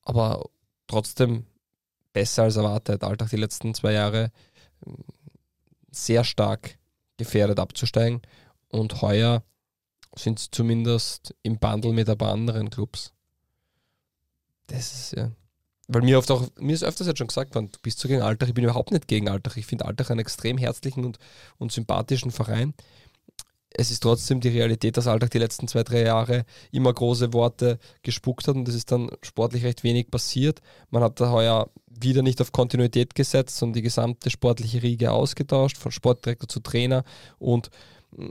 Aber 0.04 0.46
trotzdem 0.88 1.46
besser 2.14 2.44
als 2.44 2.56
erwartet. 2.56 3.04
Alltag 3.04 3.30
die 3.30 3.38
letzten 3.38 3.74
zwei 3.74 3.94
Jahre 3.94 4.32
ähm, 4.86 5.04
sehr 6.06 6.24
stark 6.24 6.78
gefährdet 7.18 7.60
abzusteigen. 7.60 8.22
Und 8.70 9.02
heuer 9.02 9.44
sind 10.16 10.40
sie 10.40 10.52
zumindest 10.52 11.36
im 11.44 11.58
Bundle 11.60 11.94
mit 11.94 12.10
ein 12.10 12.18
paar 12.18 12.34
anderen 12.34 12.70
Clubs. 12.70 13.14
Das 14.68 14.94
ist 14.94 15.14
ja. 15.14 15.32
Weil 15.90 16.02
mir 16.02 16.18
oft 16.18 16.30
auch, 16.32 16.50
mir 16.58 16.74
ist 16.74 16.84
öfters 16.84 17.08
jetzt 17.08 17.18
schon 17.18 17.28
gesagt 17.28 17.56
worden, 17.56 17.72
du 17.72 17.80
bist 17.82 18.00
so 18.00 18.10
gegen 18.10 18.22
Alltag, 18.22 18.50
ich 18.50 18.54
bin 18.54 18.66
überhaupt 18.66 18.92
nicht 18.92 19.08
gegen 19.08 19.30
Alltag. 19.30 19.56
Ich 19.56 19.66
finde 19.66 19.86
Alltag 19.86 20.12
einen 20.12 20.20
extrem 20.20 20.58
herzlichen 20.58 21.06
und, 21.06 21.18
und 21.58 21.72
sympathischen 21.72 22.32
Verein 22.32 22.74
es 23.78 23.92
ist 23.92 24.02
trotzdem 24.02 24.42
die 24.42 24.50
Realität, 24.50 24.98
dass 24.98 25.06
Alltag 25.06 25.30
die 25.30 25.38
letzten 25.38 25.68
zwei, 25.68 25.84
drei 25.84 26.02
Jahre 26.02 26.46
immer 26.72 26.92
große 26.92 27.32
Worte 27.32 27.78
gespuckt 28.02 28.48
hat 28.48 28.56
und 28.56 28.68
es 28.68 28.74
ist 28.74 28.92
dann 28.92 29.12
sportlich 29.22 29.64
recht 29.64 29.84
wenig 29.84 30.10
passiert. 30.10 30.62
Man 30.90 31.04
hat 31.04 31.22
da 31.22 31.30
heuer 31.32 31.70
wieder 31.88 32.24
nicht 32.24 32.42
auf 32.42 32.52
Kontinuität 32.52 33.14
gesetzt, 33.14 33.56
sondern 33.56 33.76
die 33.76 33.82
gesamte 33.84 34.32
sportliche 34.32 34.82
Riege 34.82 35.12
ausgetauscht, 35.12 35.78
von 35.78 35.92
Sportdirektor 35.92 36.50
zu 36.50 36.60
Trainer 36.60 37.04
und 37.38 37.70
mm, 38.16 38.30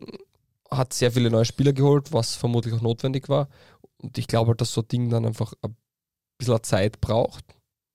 hat 0.69 0.93
sehr 0.93 1.13
viele 1.13 1.31
neue 1.31 1.45
Spieler 1.45 1.73
geholt, 1.73 2.13
was 2.13 2.35
vermutlich 2.35 2.75
auch 2.75 2.83
notwendig 2.83 3.29
war. 3.29 3.49
Und 3.99 4.19
ich 4.19 4.27
glaube 4.27 4.49
halt, 4.49 4.61
dass 4.61 4.73
so 4.73 4.81
ein 4.81 4.89
Ding 4.89 5.11
dann 5.11 5.25
einfach 5.25 5.53
ein 5.63 5.77
bisschen 6.39 6.63
Zeit 6.65 7.01
braucht. 7.01 7.45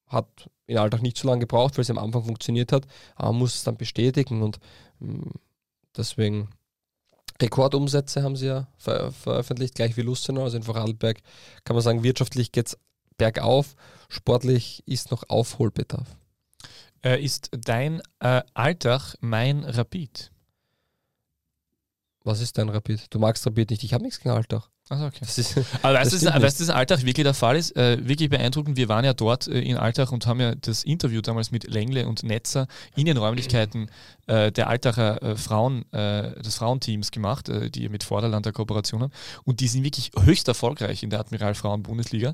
Hat 0.08 0.50
in 0.68 0.78
Alltag 0.78 1.02
nicht 1.02 1.18
so 1.18 1.28
lange 1.28 1.42
gebraucht, 1.42 1.78
weil 1.78 1.82
es 1.82 1.90
am 1.90 1.98
Anfang 1.98 2.24
funktioniert 2.24 2.72
hat, 2.72 2.88
aber 3.16 3.34
man 3.34 3.40
muss 3.40 3.56
es 3.56 3.64
dann 3.66 3.76
bestätigen 3.76 4.42
und 4.42 4.60
mm, 5.00 5.32
deswegen 5.98 6.48
Rekordumsätze 7.42 8.24
haben 8.24 8.36
sie 8.36 8.48
ja 8.48 8.68
ver 8.78 9.12
veröffentlicht, 9.12 9.76
gleich 9.76 9.98
wie 9.98 10.02
Lustenau. 10.02 10.44
Also 10.44 10.58
in 10.58 10.64
Vorarlberg 10.64 11.20
kann 11.64 11.76
man 11.76 11.84
sagen, 11.84 12.04
wirtschaftlich 12.04 12.52
geht 12.52 12.68
es 12.68 12.78
bergauf, 13.18 13.76
sportlich 14.10 14.84
ist 14.86 15.12
noch 15.12 15.24
Aufholbedarf. 15.30 16.08
Äh, 17.04 17.24
ist 17.24 17.50
dein 17.52 18.02
äh, 18.20 18.42
Alltag 18.54 19.16
mein 19.22 19.64
Rapid? 19.64 20.32
Was 22.24 22.40
ist 22.40 22.58
dein 22.58 22.70
Rapid? 22.70 23.08
Du 23.10 23.20
magst 23.20 23.46
Rapid 23.46 23.72
nicht, 23.72 23.84
ich 23.84 23.94
habe 23.94 24.04
nichts 24.04 24.20
gegen 24.20 24.36
Alltag. 24.36 24.70
Also 24.90 25.06
okay. 25.06 25.20
Das 25.22 25.38
ist, 25.38 25.58
Aber 25.82 25.94
weißt 25.94 26.12
das 26.12 26.20
du, 26.20 26.28
stimmt 26.28 26.44
weißt 26.44 26.60
du, 26.60 26.66
dass 26.66 26.76
Alltag 26.76 27.06
wirklich 27.06 27.24
der 27.24 27.34
Fall 27.34 27.56
ist? 27.56 27.76
Äh, 27.78 27.98
wirklich 28.06 28.30
beeindruckend. 28.30 28.76
Wir 28.76 28.90
waren 28.90 29.06
ja 29.06 29.14
dort 29.14 29.48
äh, 29.48 29.62
in 29.62 29.78
Alltag 29.78 30.12
und 30.12 30.28
haben 30.28 30.42
ja 30.42 30.54
das 30.54 30.84
Interview 30.84 31.22
damals 31.22 31.50
mit 31.52 31.64
Lengle 31.64 32.08
und 32.08 32.24
Netzer 32.24 32.68
in 32.96 33.06
den 33.06 33.18
Räumlichkeiten 33.18 33.90
äh, 34.32 34.52
der 34.52 34.70
Alltacher 34.70 35.22
äh, 35.22 35.36
Frauen, 35.36 35.84
äh, 35.92 36.42
des 36.42 36.56
Frauenteams 36.56 37.12
gemacht, 37.12 37.50
äh, 37.50 37.70
die 37.70 37.90
mit 37.90 38.04
Vorderland 38.04 38.46
der 38.46 38.54
Kooperation 38.54 39.02
haben. 39.02 39.12
Und 39.44 39.60
die 39.60 39.68
sind 39.68 39.84
wirklich 39.84 40.12
höchst 40.24 40.48
erfolgreich 40.48 41.04
in 41.04 41.10
der 41.10 41.20
Admiral 41.20 41.54
Frauen 41.54 41.84
Bundesliga. 41.84 42.34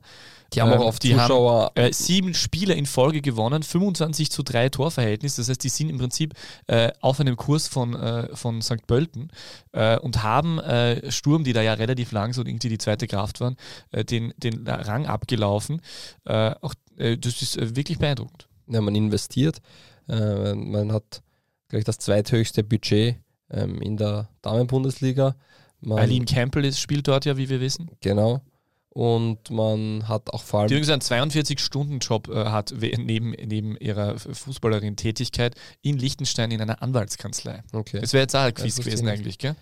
die 0.54 0.62
haben 0.62 0.72
Ähm, 0.72 0.80
auch 0.80 0.86
auf 0.86 1.00
die 1.00 1.14
Zuschauer. 1.14 1.72
Äh, 1.74 1.92
sieben 1.92 2.36
Spiele 2.36 2.76
in 2.76 2.86
Folge 2.86 3.22
gewonnen, 3.22 3.64
25 3.64 4.30
zu 4.30 4.44
3 4.44 4.70
Torverhältnis. 4.70 5.38
Das 5.38 5.50
heißt, 5.50 5.64
die 5.64 5.70
sind 5.70 5.90
im 5.90 5.98
Prinzip 5.98 6.36
äh, 6.68 6.92
auf 7.02 7.20
einem 7.20 7.36
Kurs 7.36 7.68
von, 7.68 7.96
äh, 7.96 8.36
von 8.36 8.62
St. 8.62 8.86
Pölten 8.86 9.32
äh, 9.72 9.98
und 9.98 10.22
haben 10.22 10.60
äh, 10.60 11.12
Sturm, 11.12 11.44
die 11.44 11.54
da 11.54 11.64
ja 11.64 11.74
relativ 11.74 12.12
lang 12.12 12.32
so 12.34 12.46
irgendwie 12.46 12.70
die 12.70 12.78
zweite 12.78 13.08
Kraft 13.08 13.42
waren, 13.42 13.56
äh, 13.92 14.06
den, 14.06 14.34
den 14.38 14.68
Rang 14.68 15.08
abgelaufen. 15.08 15.82
Äh, 16.26 16.54
auch, 16.62 16.76
äh, 16.98 17.18
das 17.18 17.42
ist 17.42 17.58
äh, 17.58 17.76
wirklich 17.76 17.98
beeindruckend. 17.98 18.48
ja, 18.68 18.82
man 18.82 18.94
investiert. 18.94 19.62
Äh, 20.08 20.54
man 20.54 20.92
hat 20.92 21.24
gleich 21.70 21.84
das 21.84 21.98
zweithöchste 22.00 22.64
Budget 22.64 23.18
ähm, 23.52 23.82
in 23.82 23.98
der 23.98 24.30
Damenbundesliga. 24.42 25.36
Eileen 25.90 26.26
Campbell 26.26 26.66
ist, 26.66 26.80
spielt 26.80 27.08
dort 27.08 27.26
ja, 27.26 27.38
wie 27.38 27.50
wir 27.50 27.60
wissen, 27.62 27.92
Genau. 28.02 28.42
Und 28.90 29.52
man 29.52 30.08
hat 30.08 30.34
auch 30.34 30.42
vor 30.42 30.66
die 30.66 30.74
allem. 30.74 30.84
übrigens 30.84 31.12
einen 31.12 31.30
42-Stunden-Job 31.30 32.30
äh, 32.30 32.46
hat 32.46 32.74
neben, 32.80 33.30
neben 33.30 33.78
ihrer 33.78 34.18
Fußballerin-Tätigkeit 34.18 35.54
in 35.84 36.00
Liechtenstein 36.00 36.50
in 36.50 36.62
einer 36.62 36.82
Anwaltskanzlei. 36.82 37.62
Okay. 37.74 38.00
Das 38.02 38.14
wäre 38.14 38.24
jetzt 38.24 38.36
auch 38.36 38.40
ein 38.42 38.56
Quiz 38.56 38.76
gewesen 38.78 39.08
eigentlich, 39.08 39.38
gell? 39.38 39.56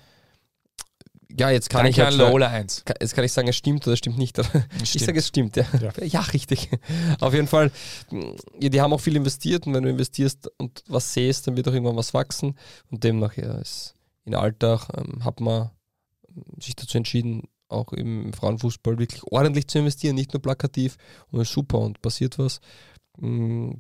Ja, 1.38 1.50
jetzt 1.50 1.70
kann 1.70 1.86
ich 1.86 1.96
Danke 1.98 2.18
halt 2.20 2.32
Lola 2.32 2.48
1. 2.50 2.84
Ka- 2.86 2.94
Jetzt 3.02 3.16
kann 3.16 3.24
ich 3.26 3.32
sagen, 3.34 3.48
es 3.48 3.56
stimmt 3.56 3.86
oder 3.88 3.94
es 3.94 4.00
stimmt 4.00 4.18
nicht. 4.18 4.38
Ich 4.82 4.90
Stimmt. 4.90 5.06
sage, 5.06 5.20
es 5.20 5.28
stimmt, 5.28 5.56
ja. 5.58 5.66
Ja. 5.82 5.92
Ja, 6.06 6.20
richtig. 6.22 6.70
Auf 7.20 7.34
jeden 7.34 7.48
Fall, 7.48 7.72
ja, 8.60 8.70
die 8.70 8.80
haben 8.82 8.94
auch 8.94 9.00
viel 9.02 9.16
investiert 9.16 9.66
und 9.68 9.74
wenn 9.74 9.84
du 9.84 9.90
investierst 9.90 10.50
und 10.58 10.84
was 10.88 11.14
sähst, 11.14 11.48
dann 11.48 11.58
wird 11.58 11.68
auch 11.68 11.74
irgendwann 11.74 11.96
was 11.96 12.14
wachsen. 12.14 12.56
Und 12.92 13.04
demnach, 13.04 13.36
ja, 13.38 13.54
ist 13.56 13.96
in 14.26 14.36
Alltag 14.36 14.88
ähm, 14.98 15.24
hat 15.26 15.40
man 15.40 15.72
sich 16.60 16.76
dazu 16.76 16.98
entschieden, 16.98 17.44
auch 17.68 17.92
im 17.94 18.32
Frauenfußball 18.34 19.00
wirklich 19.00 19.24
ordentlich 19.24 19.68
zu 19.68 19.80
investieren, 19.80 20.16
nicht 20.16 20.34
nur 20.34 20.42
plakativ 20.42 20.98
und 21.32 21.42
ist 21.42 21.52
super 21.52 21.80
und 21.80 22.02
passiert 22.02 22.38
was. 22.38 22.60
Mm, 23.18 23.72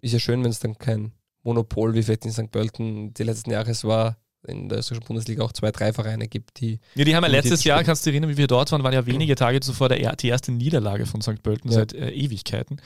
Ist 0.00 0.12
ja 0.14 0.18
schön, 0.18 0.42
wenn 0.42 0.50
es 0.50 0.58
dann 0.58 0.76
kein 0.78 1.12
Monopol 1.44 1.94
wie 1.94 2.02
vielleicht 2.02 2.24
in 2.24 2.32
St. 2.32 2.50
Pölten 2.50 3.14
die 3.14 3.22
letzten 3.22 3.50
Jahre 3.50 3.70
es 3.70 3.84
war, 3.84 4.16
in 4.46 4.68
der 4.68 4.78
österreichischen 4.78 5.06
Bundesliga 5.06 5.42
auch 5.42 5.52
zwei, 5.52 5.72
drei 5.72 5.92
Vereine 5.92 6.28
gibt, 6.28 6.60
die 6.60 6.78
Ja, 6.94 7.04
die 7.04 7.14
haben 7.16 7.24
ja 7.24 7.28
letztes 7.30 7.64
Jahr, 7.64 7.82
kannst 7.82 8.06
du 8.06 8.10
dich 8.10 8.14
erinnern, 8.14 8.30
wie 8.30 8.36
wir 8.36 8.46
dort 8.46 8.70
waren, 8.72 8.82
waren 8.84 8.92
ja 8.94 9.04
wenige 9.04 9.34
Tage 9.34 9.60
zuvor 9.60 9.88
der, 9.88 10.00
er- 10.00 10.16
die 10.16 10.28
erste 10.28 10.52
Niederlage 10.52 11.06
von 11.06 11.20
St. 11.20 11.42
Pölten 11.42 11.70
Ja. 11.70 11.78
seit 11.78 11.92
äh, 11.92 12.10
Ewigkeiten 12.10 12.80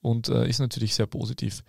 und 0.00 0.28
äh, 0.28 0.48
ist 0.48 0.58
natürlich 0.58 0.94
sehr 0.94 1.06
positiv 1.06 1.62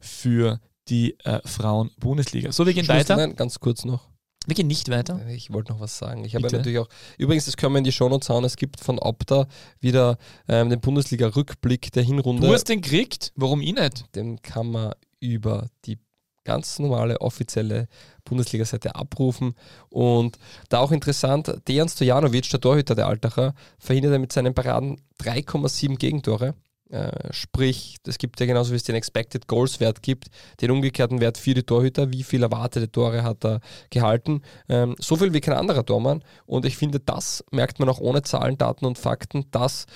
für 0.00 0.60
die 0.88 1.18
äh, 1.24 1.40
Frauen-Bundesliga. 1.44 2.52
So, 2.52 2.66
wir 2.66 2.74
gehen 2.74 2.84
Schluss- 2.84 2.96
weiter. 2.98 3.16
Nein, 3.16 3.34
ganz 3.36 3.58
kurz 3.58 3.84
noch. 3.84 4.08
Wir 4.46 4.54
gehen 4.54 4.66
nicht 4.66 4.90
weiter. 4.90 5.26
Ich 5.28 5.50
wollte 5.52 5.72
noch 5.72 5.80
was 5.80 5.96
sagen. 5.96 6.24
Ich 6.26 6.34
habe 6.34 6.46
ja 6.46 6.58
natürlich 6.58 6.78
auch, 6.78 6.88
übrigens, 7.16 7.46
das 7.46 7.56
können 7.56 7.72
wir 7.72 7.78
in 7.78 7.84
die 7.84 7.92
Shownotes 7.92 8.28
hauen, 8.28 8.44
es 8.44 8.56
gibt 8.56 8.78
von 8.78 8.98
Opta 8.98 9.46
wieder 9.80 10.18
ähm, 10.48 10.68
den 10.68 10.80
Bundesliga-Rückblick 10.80 11.90
der 11.92 12.02
Hinrunde. 12.02 12.46
Du 12.46 12.52
hast 12.52 12.64
den 12.68 12.82
gekriegt, 12.82 13.32
warum 13.36 13.62
ich 13.62 13.72
nicht? 13.74 14.04
den 14.14 14.42
kann 14.42 14.70
man 14.70 14.92
über 15.18 15.68
die 15.86 15.98
ganz 16.44 16.78
normale 16.78 17.22
offizielle 17.22 17.88
Bundesliga-Seite 18.24 18.94
abrufen. 18.94 19.54
Und 19.90 20.38
da 20.68 20.80
auch 20.80 20.92
interessant, 20.92 21.54
Dejan 21.68 21.88
Stojanovic, 21.88 22.48
der 22.50 22.60
Torhüter 22.60 22.94
der 22.94 23.06
Altacher, 23.06 23.54
verhindert 23.78 24.12
er 24.12 24.18
mit 24.18 24.32
seinen 24.32 24.54
Paraden 24.54 25.00
3,7 25.20 25.96
Gegentore. 25.96 26.54
Äh, 26.90 27.32
sprich, 27.32 27.96
es 28.06 28.18
gibt 28.18 28.38
ja 28.40 28.46
genauso 28.46 28.72
wie 28.72 28.76
es 28.76 28.84
den 28.84 28.94
Expected 28.94 29.48
Goals 29.48 29.80
Wert 29.80 30.02
gibt, 30.02 30.26
den 30.60 30.70
umgekehrten 30.70 31.20
Wert 31.20 31.38
für 31.38 31.54
die 31.54 31.62
Torhüter, 31.62 32.12
wie 32.12 32.22
viel 32.22 32.42
erwartete 32.42 32.92
Tore 32.92 33.24
hat 33.24 33.44
er 33.44 33.60
gehalten. 33.90 34.42
Ähm, 34.68 34.94
so 35.00 35.16
viel 35.16 35.32
wie 35.32 35.40
kein 35.40 35.54
anderer 35.54 35.84
Tormann. 35.84 36.22
Und 36.46 36.66
ich 36.66 36.76
finde, 36.76 37.00
das 37.00 37.42
merkt 37.50 37.80
man 37.80 37.88
auch 37.88 38.00
ohne 38.00 38.22
Zahlen, 38.22 38.58
Daten 38.58 38.84
und 38.84 38.98
Fakten, 38.98 39.50
dass 39.50 39.86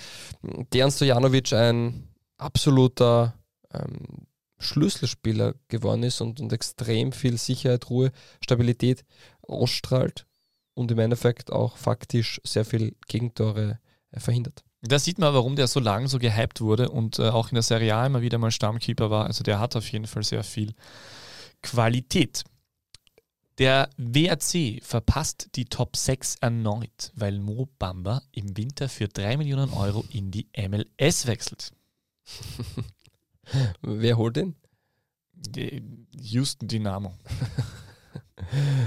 Dejan 0.72 0.90
Stojanovic 0.90 1.52
ein 1.52 2.08
absoluter 2.38 3.34
ähm, 3.72 4.26
Schlüsselspieler 4.58 5.54
geworden 5.68 6.02
ist 6.02 6.20
und, 6.20 6.40
und 6.40 6.52
extrem 6.52 7.12
viel 7.12 7.38
Sicherheit, 7.38 7.90
Ruhe, 7.90 8.12
Stabilität 8.40 9.04
ausstrahlt 9.42 10.26
und 10.74 10.90
im 10.90 10.98
Endeffekt 10.98 11.52
auch 11.52 11.76
faktisch 11.76 12.40
sehr 12.44 12.64
viel 12.64 12.96
Gegentore 13.06 13.78
äh, 14.10 14.20
verhindert. 14.20 14.64
Da 14.82 14.98
sieht 14.98 15.18
man, 15.18 15.34
warum 15.34 15.56
der 15.56 15.66
so 15.66 15.80
lange 15.80 16.08
so 16.08 16.18
gehypt 16.18 16.60
wurde 16.60 16.88
und 16.88 17.18
äh, 17.18 17.30
auch 17.30 17.48
in 17.50 17.54
der 17.54 17.62
Serie 17.62 17.94
A 17.96 18.06
immer 18.06 18.22
wieder 18.22 18.38
mal 18.38 18.52
Stammkeeper 18.52 19.10
war. 19.10 19.26
Also 19.26 19.42
der 19.42 19.58
hat 19.58 19.74
auf 19.74 19.90
jeden 19.90 20.06
Fall 20.06 20.22
sehr 20.22 20.44
viel 20.44 20.74
Qualität. 21.62 22.44
Der 23.58 23.90
WRC 23.96 24.84
verpasst 24.84 25.48
die 25.56 25.64
Top 25.64 25.96
6 25.96 26.36
erneut, 26.36 27.10
weil 27.16 27.40
Mo 27.40 27.68
Bamba 27.80 28.22
im 28.30 28.56
Winter 28.56 28.88
für 28.88 29.08
3 29.08 29.36
Millionen 29.36 29.72
Euro 29.72 30.04
in 30.12 30.30
die 30.30 30.46
MLS 30.56 31.26
wechselt. 31.26 31.72
Wer 33.82 34.16
holt 34.16 34.36
den? 34.36 34.54
Die 35.32 35.82
Houston 36.20 36.68
Dynamo. 36.68 37.14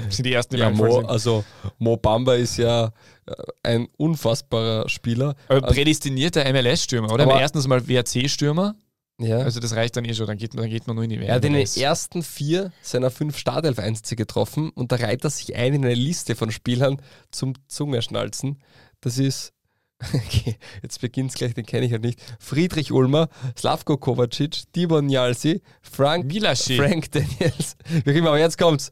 Das 0.06 0.16
sind 0.16 0.26
die 0.26 0.34
ersten, 0.34 0.56
die 0.56 0.62
Ja, 0.62 0.70
Mo, 0.70 0.92
sind. 1.00 1.10
also 1.10 1.44
Mo 1.78 1.98
Bamba 1.98 2.36
ist 2.36 2.58
ja 2.58 2.92
äh, 3.26 3.34
ein 3.64 3.88
unfassbarer 3.98 4.88
Spieler. 4.90 5.36
Aber 5.48 5.64
also- 5.64 5.76
prädestinierter 5.76 6.46
MLS-Stürmer, 6.52 7.12
oder? 7.12 7.24
Aber- 7.24 7.36
Am 7.36 7.40
ersten 7.42 7.60
Mal 7.68 7.88
WRC-Stürmer. 7.88 8.76
Ja. 9.20 9.38
Also 9.40 9.60
das 9.60 9.76
reicht 9.76 9.96
dann 9.98 10.06
eh 10.06 10.16
schon, 10.16 10.26
dann 10.26 10.38
geht, 10.38 10.58
dann 10.58 10.68
geht 10.70 10.88
man 10.88 10.96
nur 10.96 11.04
in 11.04 11.12
die 11.12 11.18
er 11.18 11.36
hat 11.36 11.46
in 11.46 11.54
den 11.54 11.68
ersten 11.78 12.24
vier 12.24 12.72
seiner 12.82 13.12
fünf 13.12 13.38
Startelf-Einsätze 13.38 14.16
getroffen 14.16 14.72
und 14.72 14.92
da 14.92 14.96
reiht 14.96 15.24
er 15.24 15.30
sich 15.30 15.56
ein 15.56 15.76
in 15.76 15.86
eine 15.86 15.94
Liste 15.94 16.34
von 16.36 16.50
Spielern 16.52 17.00
zum 17.30 17.54
Zungenschnalzen. 17.68 18.58
Das 19.00 19.20
ist, 19.20 19.54
okay, 20.14 20.58
jetzt 20.82 21.00
beginnt 21.02 21.30
es 21.32 21.36
gleich, 21.36 21.54
den 21.54 21.66
kenne 21.66 21.86
ich 21.86 21.92
halt 21.92 22.04
nicht. 22.04 22.20
Friedrich 22.40 22.92
Ulmer, 22.92 23.30
Slavko 23.58 23.98
Kovacic, 23.98 24.64
Tibor 24.74 25.02
Njalsi, 25.02 25.62
Frank, 25.82 26.26
Milaschi. 26.26 26.78
Frank 26.78 27.12
Daniels. 27.12 27.76
Wir 27.90 28.14
kriegen 28.14 28.28
aber 28.28 28.40
jetzt 28.40 28.58
kommt's. 28.58 28.90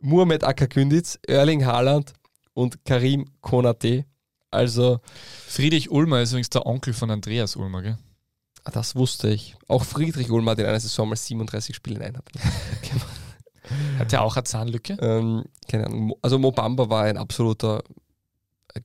Muhammad 0.00 0.44
Akakündiz, 0.44 1.18
Erling 1.26 1.64
Haaland 1.66 2.12
und 2.54 2.84
Karim 2.84 3.26
Konate. 3.40 4.04
Also, 4.50 5.00
Friedrich 5.46 5.90
Ulmer 5.90 6.22
ist 6.22 6.30
übrigens 6.30 6.50
der 6.50 6.64
Onkel 6.66 6.94
von 6.94 7.10
Andreas 7.10 7.56
Ulmer, 7.56 7.82
gell? 7.82 7.98
ah, 8.64 8.70
das 8.70 8.96
wusste 8.96 9.28
ich. 9.28 9.54
Auch 9.68 9.84
Friedrich 9.84 10.30
Ulmer 10.30 10.52
hat 10.52 10.58
in 10.60 10.66
einer 10.66 10.80
Saison 10.80 11.08
mal 11.08 11.16
37 11.16 11.76
Spiele 11.76 11.96
in 11.96 12.02
Einheit. 12.02 12.24
Hat 13.98 14.12
der 14.12 14.22
auch 14.22 14.36
eine 14.36 14.44
Zahnlücke? 14.44 14.96
Ähm, 15.00 15.44
keine 15.68 15.86
Ahnung. 15.86 16.00
Mo- 16.06 16.18
Also 16.22 16.38
Mobamba 16.38 16.88
war 16.88 17.02
ein 17.04 17.16
absoluter 17.16 17.82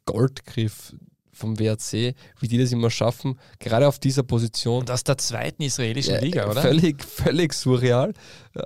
Goldgriff 0.06 0.96
vom 1.34 1.58
WRC, 1.60 2.14
wie 2.40 2.48
die 2.48 2.58
das 2.58 2.72
immer 2.72 2.90
schaffen, 2.90 3.40
gerade 3.60 3.88
auf 3.88 4.00
dieser 4.00 4.24
Position. 4.24 4.82
Und 4.82 4.92
aus 4.92 5.04
der 5.04 5.18
zweiten 5.18 5.64
israelischen 5.64 6.16
Ja, 6.16 6.20
Liga, 6.22 6.50
oder? 6.50 6.62
Völlig, 6.62 7.04
völlig 7.04 7.54
surreal. 7.54 8.14
Äh, 8.54 8.62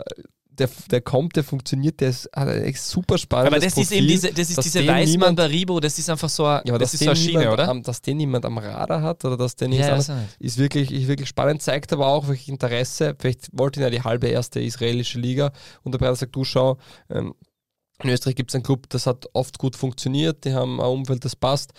Der, 0.58 0.69
der 0.89 1.01
kommt, 1.01 1.36
der 1.36 1.43
funktioniert, 1.43 1.99
der 1.99 2.12
ist, 2.12 2.30
hat 2.34 2.47
ein 2.47 2.73
super 2.75 3.17
spannendes 3.17 3.54
Aber 3.54 3.60
das 3.65 3.78
ist 3.78 3.91
eben 3.91 4.06
Profil, 4.06 4.08
diese, 4.08 4.32
das 4.34 4.49
ist 4.51 4.63
diese 4.63 4.80
den 4.80 4.88
Weißmann 4.88 5.12
niemand- 5.12 5.36
Baribo, 5.36 5.80
das 5.82 5.99
ist 5.99 6.10
einfach 6.10 6.30
so, 6.30 6.45
ein- 6.45 6.62
Ja, 6.65 6.78
das 6.78 6.93
ist 6.93 7.04
so 7.04 7.10
eine 7.10 7.19
den 7.19 7.23
Schiene, 7.25 7.39
niemand 7.39 7.54
oder? 7.60 7.67
Am, 7.69 7.84
dass 7.84 8.01
den 8.01 8.15
niemand 8.15 8.45
am 8.45 8.58
Radar 8.58 9.01
hat 9.01 9.25
oder 9.25 9.36
dass 9.36 9.58
nicht 9.60 9.80
Ja, 9.80 9.97
ist, 9.97 10.08
weiß 10.08 10.15
ich 10.17 10.21
nicht. 10.23 10.36
ist 10.39 10.58
wirklich, 10.58 10.91
ist 10.93 11.08
wirklich 11.10 11.28
spannend, 11.28 11.62
zeigt 11.62 11.91
aber 11.91 12.08
auch 12.08 12.28
wirklich 12.28 12.47
Interesse. 12.47 13.15
Vielleicht 13.19 13.49
wollte 13.51 13.82
ihn 13.82 13.84
ja 13.84 13.89
die 13.89 14.01
halbe 14.04 14.28
erste 14.28 14.62
israelische 14.62 15.19
Liga 15.19 15.51
und 15.84 15.91
der 15.91 15.99
Breiter 15.99 16.15
sagt, 16.15 16.34
du 16.34 16.45
schau, 16.45 16.78
ähm, 17.10 17.36
in 18.01 18.10
Österreich 18.12 18.36
gibt 18.36 18.51
es 18.51 18.56
einen 18.56 18.63
Club, 18.63 18.88
das 18.89 19.08
hat 19.08 19.25
oft 19.34 19.58
gut 19.58 19.75
funktioniert, 19.75 20.45
die 20.45 20.54
haben 20.54 20.80
ein 20.80 20.88
Umfeld, 20.88 21.25
das 21.25 21.36
passt. 21.36 21.73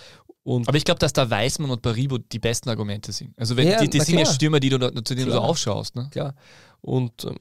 Und 0.46 0.68
Aber 0.68 0.76
ich 0.76 0.84
glaube, 0.84 1.00
dass 1.00 1.12
da 1.12 1.28
Weißmann 1.28 1.70
und 1.72 1.82
Baribo 1.82 2.18
die 2.18 2.38
besten 2.38 2.68
Argumente 2.68 3.10
sind. 3.10 3.36
Also 3.36 3.56
wenn, 3.56 3.66
Ja, 3.66 3.80
die, 3.80 3.90
die 3.90 3.98
sind 4.00 4.20
ja. 4.20 4.26
Stürmer, 4.26 4.60
die 4.60 4.68
du, 4.68 4.78
da- 4.78 4.94
zu 5.04 5.14
denen 5.16 5.26
du 5.26 5.32
so 5.32 5.38
Klar. 5.38 5.50
aufschaust. 5.50 5.96
Ne? 5.96 6.08
klar. 6.12 6.36
Und 6.80 7.24
ähm, 7.24 7.36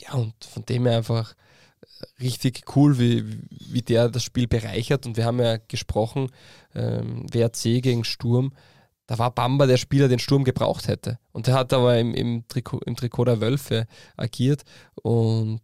ja, 0.00 0.14
und 0.14 0.34
von 0.44 0.64
dem 0.66 0.84
her 0.86 0.96
einfach 0.96 1.32
äh, 2.00 2.22
richtig 2.24 2.64
cool, 2.74 2.98
wie, 2.98 3.24
wie 3.50 3.82
der 3.82 4.08
das 4.08 4.24
Spiel 4.24 4.48
bereichert. 4.48 5.06
Und 5.06 5.16
wir 5.16 5.26
haben 5.26 5.38
ja 5.38 5.58
gesprochen, 5.58 6.28
ähm, 6.74 7.24
WRC 7.32 7.82
gegen 7.82 8.02
Sturm. 8.02 8.52
Da 9.06 9.16
war 9.18 9.32
Bamba 9.32 9.66
der 9.66 9.76
Spieler, 9.76 10.08
den 10.08 10.18
Sturm 10.18 10.42
gebraucht 10.42 10.88
hätte. 10.88 11.20
Und 11.30 11.46
der 11.46 11.54
hat 11.54 11.72
aber 11.72 12.00
im, 12.00 12.14
im, 12.14 12.48
Trikot, 12.48 12.80
im 12.84 12.96
Trikot 12.96 13.26
der 13.26 13.40
Wölfe 13.40 13.86
agiert. 14.16 14.62
Und 15.02 15.60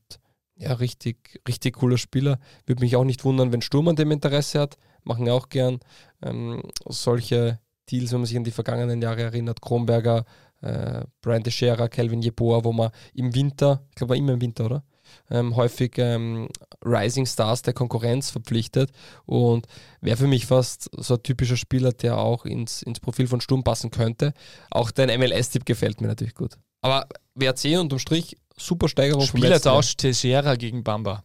ja, 0.55 0.73
richtig, 0.75 1.41
richtig 1.49 1.75
cooler 1.75 1.99
Spieler. 1.99 2.39
Würde 2.65 2.83
mich 2.85 2.95
auch 2.95 3.05
nicht 3.05 3.25
wundern, 3.25 3.51
wenn 3.51 3.61
Sturm 3.61 3.89
an 3.89 3.97
dem 3.97 4.13
Interesse 4.13 4.61
hat. 4.61 4.77
Machen 5.07 5.27
ja 5.27 5.33
auch 5.33 5.49
gern 5.49 5.81
ähm, 6.23 6.63
solche 6.87 7.61
Deals, 7.91 8.13
wenn 8.13 8.21
man 8.21 8.27
sich 8.27 8.37
an 8.37 8.45
die 8.45 8.51
vergangenen 8.51 9.01
Jahre 9.01 9.23
erinnert. 9.23 9.61
Kronberger, 9.63 10.25
äh, 10.61 11.03
Brian 11.21 11.45
Teixeira, 11.45 11.89
Calvin 11.89 12.23
Jeboa, 12.23 12.65
wo 12.65 12.73
man 12.73 12.91
im 13.15 13.35
Winter, 13.35 13.85
ich 13.91 13.97
glaube, 13.97 14.11
war 14.11 14.17
immer 14.17 14.33
im 14.33 14.41
Winter, 14.41 14.67
oder? 14.67 14.85
Ähm, 15.31 15.55
häufig 15.55 15.93
ähm, 15.99 16.49
Rising 16.85 17.27
Stars 17.27 17.63
der 17.63 17.75
Konkurrenz 17.75 18.31
verpflichtet 18.31 18.91
und 19.25 19.67
wäre 20.01 20.17
für 20.17 20.27
mich 20.27 20.47
fast 20.47 20.91
so 20.97 21.15
ein 21.15 21.23
typischer 21.23 21.57
Spieler, 21.57 21.93
der 21.93 22.19
auch 22.19 22.45
ins, 22.45 22.83
ins 22.83 22.99
Profil 22.99 23.29
von 23.29 23.41
Sturm 23.41 23.63
passen 23.63 23.93
könnte. 23.93 24.35
Auch 24.71 24.91
dein 24.91 25.17
MLS-Tipp 25.21 25.65
gefällt 25.65 26.01
mir 26.01 26.09
natürlich 26.09 26.35
gut. 26.35 26.59
Aber 26.81 27.07
WRC 27.37 27.79
unterm 27.79 28.01
Strich 28.01 28.37
super 28.57 28.89
Steigerung 28.89 29.23
Spielertausch 29.23 29.97
Teixeira 29.97 30.57
gegen 30.57 30.83
Bamba. 30.83 31.23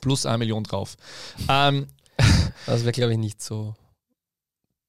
Plus 0.00 0.24
eine 0.24 0.38
Million 0.38 0.64
drauf. 0.64 0.96
ähm, 1.48 1.86
das 2.66 2.82
wäre, 2.82 2.92
glaube 2.92 3.12
ich, 3.12 3.18
nicht 3.18 3.42
so. 3.42 3.74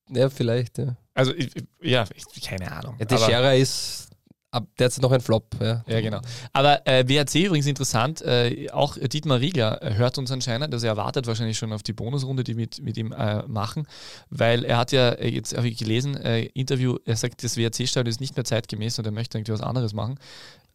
Ja, 0.10 0.30
vielleicht, 0.30 0.78
ja. 0.78 0.96
Also, 1.14 1.34
ja, 1.82 2.06
keine 2.44 2.72
Ahnung. 2.72 2.96
Ja, 3.00 3.06
Teixeira 3.06 3.54
ist 3.54 4.12
ab 4.52 4.68
derzeit 4.78 5.02
noch 5.02 5.12
ein 5.12 5.22
Flop. 5.22 5.46
Ja, 5.60 5.84
ja 5.88 6.02
genau. 6.02 6.20
Aber 6.54 6.86
äh, 6.86 7.08
WRC 7.08 7.36
übrigens 7.46 7.66
interessant, 7.66 8.22
äh, 8.22 8.70
auch 8.72 8.98
Dietmar 8.98 9.40
Riegler 9.40 9.80
hört 9.82 10.18
uns 10.18 10.32
anscheinend, 10.32 10.74
also 10.74 10.86
er 10.86 10.98
wartet 10.98 11.26
wahrscheinlich 11.28 11.58
schon 11.58 11.72
auf 11.74 11.84
die 11.84 11.94
Bonusrunde, 11.94 12.44
die 12.44 12.58
wir 12.58 12.64
mit, 12.64 12.82
mit 12.82 12.98
ihm 12.98 13.14
äh, 13.14 13.44
machen, 13.48 13.88
weil 14.30 14.66
er 14.66 14.78
hat 14.78 14.92
ja, 14.92 15.10
äh, 15.10 15.30
jetzt 15.30 15.56
habe 15.56 15.70
ich 15.70 15.78
gelesen, 15.78 16.18
äh, 16.18 16.44
Interview, 16.48 16.98
er 17.06 17.16
sagt, 17.16 17.44
das 17.44 17.58
WRC-Stadion 17.58 18.10
ist 18.10 18.20
nicht 18.20 18.36
mehr 18.36 18.46
zeitgemäß 18.46 19.00
und 19.00 19.06
er 19.06 19.12
möchte 19.12 19.38
irgendwie 19.38 19.54
was 19.54 19.62
anderes 19.62 19.94
machen. 19.94 20.20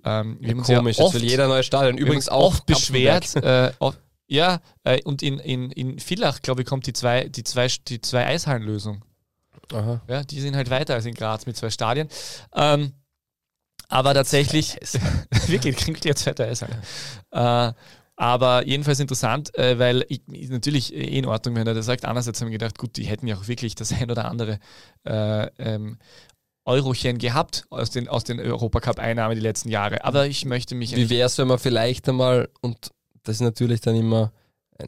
Ähm, 0.05 0.39
wir 0.41 0.57
ja, 0.57 0.79
komisch, 0.79 0.99
oft, 0.99 1.15
will 1.15 1.25
jeder 1.25 1.49
neue 1.49 1.63
Stadion. 1.63 1.99
Übrigens 1.99 2.29
auch 2.29 2.47
oft 2.47 2.67
beschwert. 2.67 3.35
Äh, 3.37 3.73
oft, 3.81 3.99
ja, 4.27 4.61
äh, 4.85 5.03
und 5.03 5.23
in, 5.23 5.39
in, 5.39 5.71
in 5.71 5.99
Villach, 5.99 6.43
glaube 6.43 6.63
ich, 6.63 6.69
kommt 6.69 6.87
die 6.87 6.93
zwei, 6.93 7.29
die 7.29 7.45
zwei, 7.45 7.69
die 7.89 8.01
zwei 8.01 8.27
Eishallenlösung. 8.27 9.05
Aha. 9.73 10.01
Ja, 10.09 10.23
die 10.23 10.41
sind 10.41 10.57
halt 10.57 10.71
weiter 10.71 10.95
als 10.95 11.07
in 11.07 11.15
Graz 11.15 11.47
mit 11.47 11.57
zwei 11.57 11.71
Stadien. 11.71 12.09
Ähm, 12.55 12.93
aber 13.89 14.15
tatsächlich, 14.15 14.77
wirklich, 15.47 15.77
klingt 15.77 16.05
jetzt 16.05 16.23
zweite 16.23 16.45
Eishalle. 16.45 16.83
Äh, 17.31 17.73
aber 18.17 18.67
jedenfalls 18.67 18.99
interessant, 18.99 19.57
äh, 19.59 19.79
weil 19.79 20.05
ich, 20.09 20.23
natürlich 20.27 20.93
eh 20.95 21.19
in 21.19 21.27
Ordnung, 21.27 21.55
wenn 21.55 21.67
er 21.67 21.75
das 21.75 21.87
sagt. 21.87 22.05
Andererseits 22.05 22.41
haben 22.41 22.49
wir 22.49 22.59
gedacht, 22.59 22.79
gut, 22.79 22.97
die 22.97 23.05
hätten 23.05 23.27
ja 23.27 23.37
auch 23.37 23.47
wirklich 23.47 23.75
das 23.75 23.93
ein 23.93 24.11
oder 24.11 24.25
andere 24.25 24.59
äh, 25.05 25.47
ähm, 25.59 25.99
Eurochen 26.65 27.19
gehabt 27.19 27.67
aus 27.71 27.91
den, 27.91 28.09
aus 28.09 28.25
den 28.25 28.41
Europacup-Einnahmen 28.41 29.37
die 29.37 29.43
letzten 29.43 29.69
Jahre. 29.69 30.03
Aber 30.05 30.27
ich 30.27 30.47
möchte 30.47 30.75
mich. 30.75 30.97
Wie 30.97 31.11
wäre 31.11 31.27
es, 31.27 31.39
wenn 31.39 31.47
man 31.47 31.59
vielleicht 31.59 32.09
einmal, 32.09 32.49
und 32.61 32.91
das 33.27 33.37
ist 33.37 33.43
natürlich 33.43 33.81
dann 33.81 33.97
immer 33.97 34.33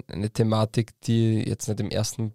eine 0.07 0.31
Thematik, 0.31 0.93
die 1.03 1.43
jetzt 1.49 1.69
nicht 1.69 1.81
im 1.81 1.91
ersten 1.91 2.35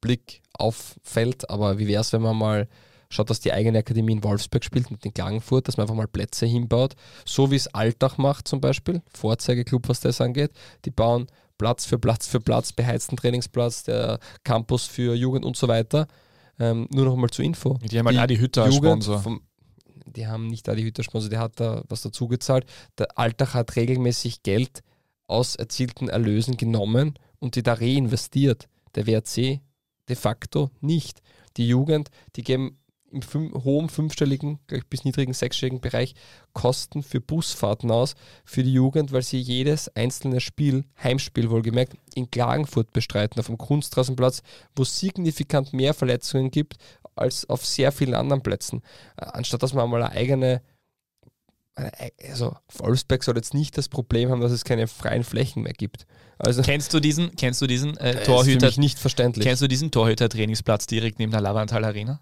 Blick 0.00 0.42
auffällt, 0.52 1.48
aber 1.50 1.78
wie 1.78 1.88
wäre 1.88 2.02
es, 2.02 2.12
wenn 2.12 2.22
man 2.22 2.36
mal 2.36 2.68
schaut, 3.10 3.30
dass 3.30 3.40
die 3.40 3.52
eigene 3.52 3.78
Akademie 3.78 4.12
in 4.12 4.24
Wolfsburg 4.24 4.62
spielt 4.62 4.90
mit 4.90 5.04
den 5.04 5.14
Klagenfurt, 5.14 5.66
dass 5.66 5.76
man 5.76 5.84
einfach 5.84 5.94
mal 5.94 6.06
Plätze 6.06 6.46
hinbaut, 6.46 6.94
so 7.24 7.50
wie 7.50 7.56
es 7.56 7.66
Altach 7.68 8.18
macht 8.18 8.46
zum 8.46 8.60
Beispiel, 8.60 9.02
Vorzeigeklub, 9.12 9.88
was 9.88 10.00
das 10.00 10.20
angeht. 10.20 10.52
Die 10.84 10.90
bauen 10.90 11.26
Platz 11.56 11.86
für 11.86 11.98
Platz 11.98 12.28
für 12.28 12.38
Platz, 12.38 12.72
beheizten 12.72 13.16
Trainingsplatz, 13.16 13.82
der 13.84 14.20
Campus 14.44 14.84
für 14.84 15.14
Jugend 15.14 15.44
und 15.44 15.56
so 15.56 15.66
weiter. 15.68 16.06
Ähm, 16.60 16.86
nur 16.90 17.06
noch 17.06 17.16
mal 17.16 17.30
zur 17.30 17.44
Info. 17.44 17.78
Die 17.82 17.98
haben 17.98 18.06
halt 18.06 18.16
die 18.16 18.20
Adi 18.20 18.36
Hütter 18.36 18.64
als 18.64 18.76
Sponsor. 18.76 19.20
Vom, 19.20 19.40
die 20.06 20.26
haben 20.26 20.46
nicht 20.46 20.68
Adi 20.68 20.82
Hütter 20.82 21.02
Sponsor, 21.02 21.30
der 21.30 21.40
hat 21.40 21.58
da 21.58 21.82
was 21.88 22.02
dazu 22.02 22.28
gezahlt. 22.28 22.66
Der 22.98 23.18
Alltag 23.18 23.54
hat 23.54 23.74
regelmäßig 23.74 24.42
Geld 24.42 24.82
aus 25.28 25.54
erzielten 25.54 26.08
Erlösen 26.08 26.56
genommen 26.56 27.14
und 27.38 27.54
die 27.54 27.62
da 27.62 27.74
reinvestiert. 27.74 28.68
Der 28.96 29.06
WRC 29.06 29.60
de 30.08 30.16
facto 30.16 30.70
nicht. 30.80 31.22
Die 31.56 31.68
Jugend, 31.68 32.10
die 32.34 32.42
geben 32.42 32.78
im 33.10 33.22
fünf, 33.22 33.64
hohen 33.64 33.88
fünfstelligen 33.88 34.58
bis 34.90 35.04
niedrigen 35.04 35.32
sechsstelligen 35.32 35.80
Bereich 35.80 36.14
Kosten 36.52 37.02
für 37.02 37.20
Busfahrten 37.20 37.90
aus 37.90 38.14
für 38.44 38.62
die 38.62 38.72
Jugend, 38.72 39.12
weil 39.12 39.22
sie 39.22 39.38
jedes 39.38 39.88
einzelne 39.96 40.40
Spiel, 40.40 40.84
Heimspiel 41.02 41.50
wohlgemerkt, 41.50 41.94
in 42.14 42.30
Klagenfurt 42.30 42.92
bestreiten, 42.92 43.40
auf 43.40 43.46
dem 43.46 43.58
Kunstrasenplatz, 43.58 44.42
wo 44.76 44.82
es 44.82 44.98
signifikant 44.98 45.72
mehr 45.72 45.94
Verletzungen 45.94 46.50
gibt 46.50 46.76
als 47.16 47.48
auf 47.48 47.64
sehr 47.64 47.92
vielen 47.92 48.14
anderen 48.14 48.42
Plätzen. 48.42 48.82
Äh, 49.16 49.24
anstatt 49.26 49.62
dass 49.62 49.74
man 49.74 49.88
mal 49.90 50.02
eine 50.02 50.12
eigene 50.12 50.62
also 52.28 52.56
Wolfsberg 52.76 53.22
soll 53.22 53.36
jetzt 53.36 53.54
nicht 53.54 53.78
das 53.78 53.88
Problem 53.88 54.30
haben, 54.30 54.40
dass 54.40 54.52
es 54.52 54.64
keine 54.64 54.86
freien 54.88 55.24
Flächen 55.24 55.62
mehr 55.62 55.72
gibt. 55.72 56.06
Also 56.38 56.62
kennst 56.62 56.94
du 56.94 57.00
diesen, 57.00 57.34
kennst 57.36 57.60
du 57.60 57.66
diesen 57.66 57.96
äh, 57.96 58.22
Torhüter? 58.22 58.60
Für 58.60 58.66
mich 58.66 58.78
nicht 58.78 58.98
verständlich. 58.98 59.44
Kennst 59.44 59.62
du 59.62 59.68
diesen 59.68 59.90
Torhüter-Trainingsplatz 59.90 60.86
direkt 60.86 61.18
neben 61.18 61.32
der 61.32 61.40
Lavantal 61.40 61.84
Arena? 61.84 62.20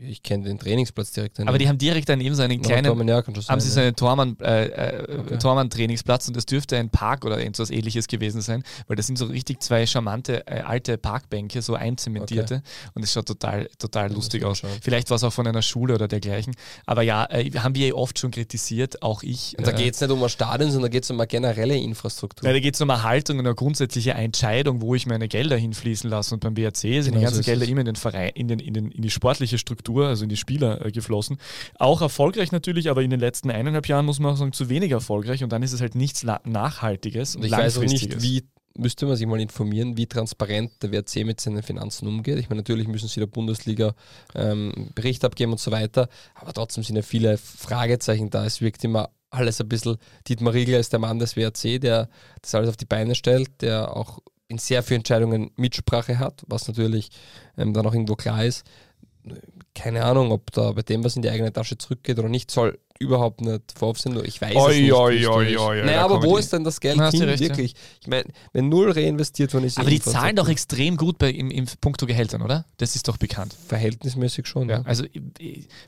Ich 0.00 0.22
kenne 0.22 0.44
den 0.44 0.58
Trainingsplatz 0.58 1.10
direkt 1.10 1.38
daneben. 1.38 1.48
Aber 1.48 1.58
die 1.58 1.68
haben 1.68 1.78
direkt 1.78 2.08
daneben 2.08 2.34
so 2.34 2.42
einen 2.42 2.62
kleinen, 2.62 2.86
Tormann, 2.86 3.08
ja, 3.08 3.22
sein, 3.22 3.34
haben 3.48 3.60
sie 3.60 3.70
so 3.70 3.80
einen 3.80 3.96
Tormann, 3.96 4.36
äh, 4.40 4.66
äh, 4.66 5.18
okay. 5.18 5.38
Tormann-Trainingsplatz 5.38 6.28
und 6.28 6.36
das 6.36 6.46
dürfte 6.46 6.76
ein 6.76 6.90
Park 6.90 7.24
oder 7.24 7.38
etwas 7.40 7.70
ähnliches 7.70 8.06
gewesen 8.06 8.40
sein, 8.40 8.62
weil 8.86 8.96
das 8.96 9.06
sind 9.06 9.18
so 9.18 9.26
richtig 9.26 9.60
zwei 9.60 9.86
charmante 9.86 10.46
äh, 10.46 10.60
alte 10.60 10.98
Parkbänke, 10.98 11.62
so 11.62 11.74
einzementierte 11.74 12.56
okay. 12.56 12.90
und 12.94 13.02
es 13.02 13.12
schaut 13.12 13.26
total, 13.26 13.68
total 13.78 14.12
lustig 14.12 14.44
aus. 14.44 14.58
Schauen. 14.58 14.70
Vielleicht 14.80 15.10
war 15.10 15.16
es 15.16 15.24
auch 15.24 15.32
von 15.32 15.46
einer 15.48 15.62
Schule 15.62 15.94
oder 15.94 16.06
dergleichen. 16.06 16.54
Aber 16.86 17.02
ja, 17.02 17.26
äh, 17.30 17.50
haben 17.50 17.74
wir 17.74 17.96
oft 17.96 18.18
schon 18.20 18.30
kritisiert, 18.30 19.02
auch 19.02 19.24
ich. 19.24 19.56
Und 19.58 19.66
da 19.66 19.72
geht 19.72 19.94
es 19.94 20.00
nicht 20.00 20.10
um 20.10 20.22
ein 20.22 20.28
Stadion, 20.28 20.70
sondern 20.70 20.90
da 20.90 20.92
geht 20.92 21.04
es 21.04 21.10
um 21.10 21.18
eine 21.18 21.26
generelle 21.26 21.76
Infrastruktur. 21.76 22.46
Ja, 22.46 22.52
da 22.52 22.60
geht 22.60 22.74
es 22.74 22.80
um 22.80 22.88
eine 22.90 23.02
Haltung 23.02 23.40
und 23.40 23.46
eine 23.46 23.54
grundsätzliche 23.54 24.12
Entscheidung, 24.12 24.80
wo 24.80 24.94
ich 24.94 25.06
meine 25.06 25.26
Gelder 25.26 25.56
hinfließen 25.56 26.08
lasse. 26.08 26.34
Und 26.34 26.40
beim 26.40 26.54
BRC 26.54 26.76
sind 26.76 27.04
genau 27.06 27.18
die 27.18 27.24
ganzen 27.24 27.42
so 27.42 27.50
Gelder 27.50 27.66
immer 27.66 27.80
in 27.80 27.86
den 27.86 27.96
Verein, 27.96 28.30
in, 28.34 28.46
den, 28.46 28.60
in, 28.60 28.74
den, 28.74 28.90
in 28.92 29.02
die 29.02 29.10
sportliche 29.10 29.58
Struktur, 29.58 29.87
also 29.96 30.24
in 30.24 30.28
die 30.28 30.36
Spieler 30.36 30.84
äh, 30.84 30.90
geflossen. 30.90 31.38
Auch 31.78 32.02
erfolgreich 32.02 32.52
natürlich, 32.52 32.90
aber 32.90 33.02
in 33.02 33.10
den 33.10 33.20
letzten 33.20 33.50
eineinhalb 33.50 33.88
Jahren 33.88 34.06
muss 34.06 34.18
man 34.18 34.32
auch 34.32 34.36
sagen, 34.36 34.52
zu 34.52 34.68
wenig 34.68 34.92
erfolgreich 34.92 35.42
und 35.42 35.52
dann 35.52 35.62
ist 35.62 35.72
es 35.72 35.80
halt 35.80 35.94
nichts 35.94 36.24
Nachhaltiges. 36.44 37.36
Und 37.36 37.44
ich 37.44 37.52
weiß 37.52 37.78
auch 37.78 37.82
nicht, 37.82 38.22
wie 38.22 38.44
müsste 38.78 39.06
man 39.06 39.16
sich 39.16 39.26
mal 39.26 39.40
informieren, 39.40 39.96
wie 39.96 40.06
transparent 40.06 40.82
der 40.82 40.92
WRC 40.92 41.24
mit 41.24 41.40
seinen 41.40 41.62
Finanzen 41.62 42.06
umgeht. 42.06 42.38
Ich 42.38 42.48
meine, 42.48 42.60
natürlich 42.60 42.88
müssen 42.88 43.08
sie 43.08 43.20
der 43.20 43.26
Bundesliga 43.26 43.94
ähm, 44.34 44.90
Bericht 44.94 45.24
abgeben 45.24 45.52
und 45.52 45.60
so 45.60 45.70
weiter, 45.70 46.08
aber 46.34 46.52
trotzdem 46.52 46.84
sind 46.84 46.96
ja 46.96 47.02
viele 47.02 47.36
Fragezeichen 47.38 48.30
da. 48.30 48.46
Es 48.46 48.60
wirkt 48.60 48.84
immer 48.84 49.10
alles 49.30 49.60
ein 49.60 49.68
bisschen, 49.68 49.96
Dietmar 50.26 50.54
Riegler 50.54 50.78
ist 50.78 50.92
der 50.92 51.00
Mann 51.00 51.18
des 51.18 51.36
WRC, 51.36 51.80
der 51.80 52.08
das 52.40 52.54
alles 52.54 52.70
auf 52.70 52.76
die 52.76 52.86
Beine 52.86 53.14
stellt, 53.14 53.60
der 53.60 53.94
auch 53.94 54.20
in 54.46 54.58
sehr 54.58 54.82
vielen 54.82 55.00
Entscheidungen 55.00 55.50
Mitsprache 55.56 56.18
hat, 56.18 56.42
was 56.46 56.66
natürlich 56.68 57.10
ähm, 57.58 57.74
dann 57.74 57.86
auch 57.86 57.92
irgendwo 57.92 58.16
klar 58.16 58.44
ist 58.44 58.64
keine 59.74 60.04
Ahnung, 60.04 60.32
ob 60.32 60.50
da 60.52 60.72
bei 60.72 60.82
dem 60.82 61.04
was 61.04 61.16
in 61.16 61.22
die 61.22 61.30
eigene 61.30 61.52
Tasche 61.52 61.78
zurückgeht 61.78 62.18
oder 62.18 62.28
nicht, 62.28 62.50
soll 62.50 62.78
überhaupt 62.98 63.40
nicht 63.40 63.72
Vorwurf 63.76 64.00
sind. 64.00 64.16
Ich 64.26 64.40
weiß 64.40 64.56
oi, 64.56 64.72
es 64.72 64.80
nicht. 64.80 64.92
Oi, 64.92 65.26
oi, 65.26 65.56
oi, 65.56 65.82
naja, 65.84 66.04
aber 66.04 66.22
wo 66.22 66.36
ist 66.36 66.52
denn 66.52 66.64
das 66.64 66.80
Geld 66.80 67.00
hin, 67.10 67.22
recht, 67.22 67.40
wirklich? 67.40 67.72
Ja. 67.72 67.78
Ich 68.00 68.06
meine, 68.08 68.24
wenn 68.52 68.68
null 68.68 68.90
reinvestiert 68.90 69.54
worden 69.54 69.64
ist. 69.64 69.78
Aber 69.78 69.90
die 69.90 70.00
zahlen 70.00 70.36
doch 70.36 70.48
extrem 70.48 70.96
gut 70.96 71.18
bei, 71.18 71.30
im, 71.30 71.50
im 71.50 71.66
Punkto 71.80 72.06
Gehältern, 72.06 72.42
oder? 72.42 72.64
Das 72.78 72.96
ist 72.96 73.06
doch 73.08 73.16
bekannt. 73.16 73.54
Verhältnismäßig 73.68 74.46
schon, 74.46 74.68
ja. 74.68 74.78
ja. 74.78 74.82
Also 74.84 75.04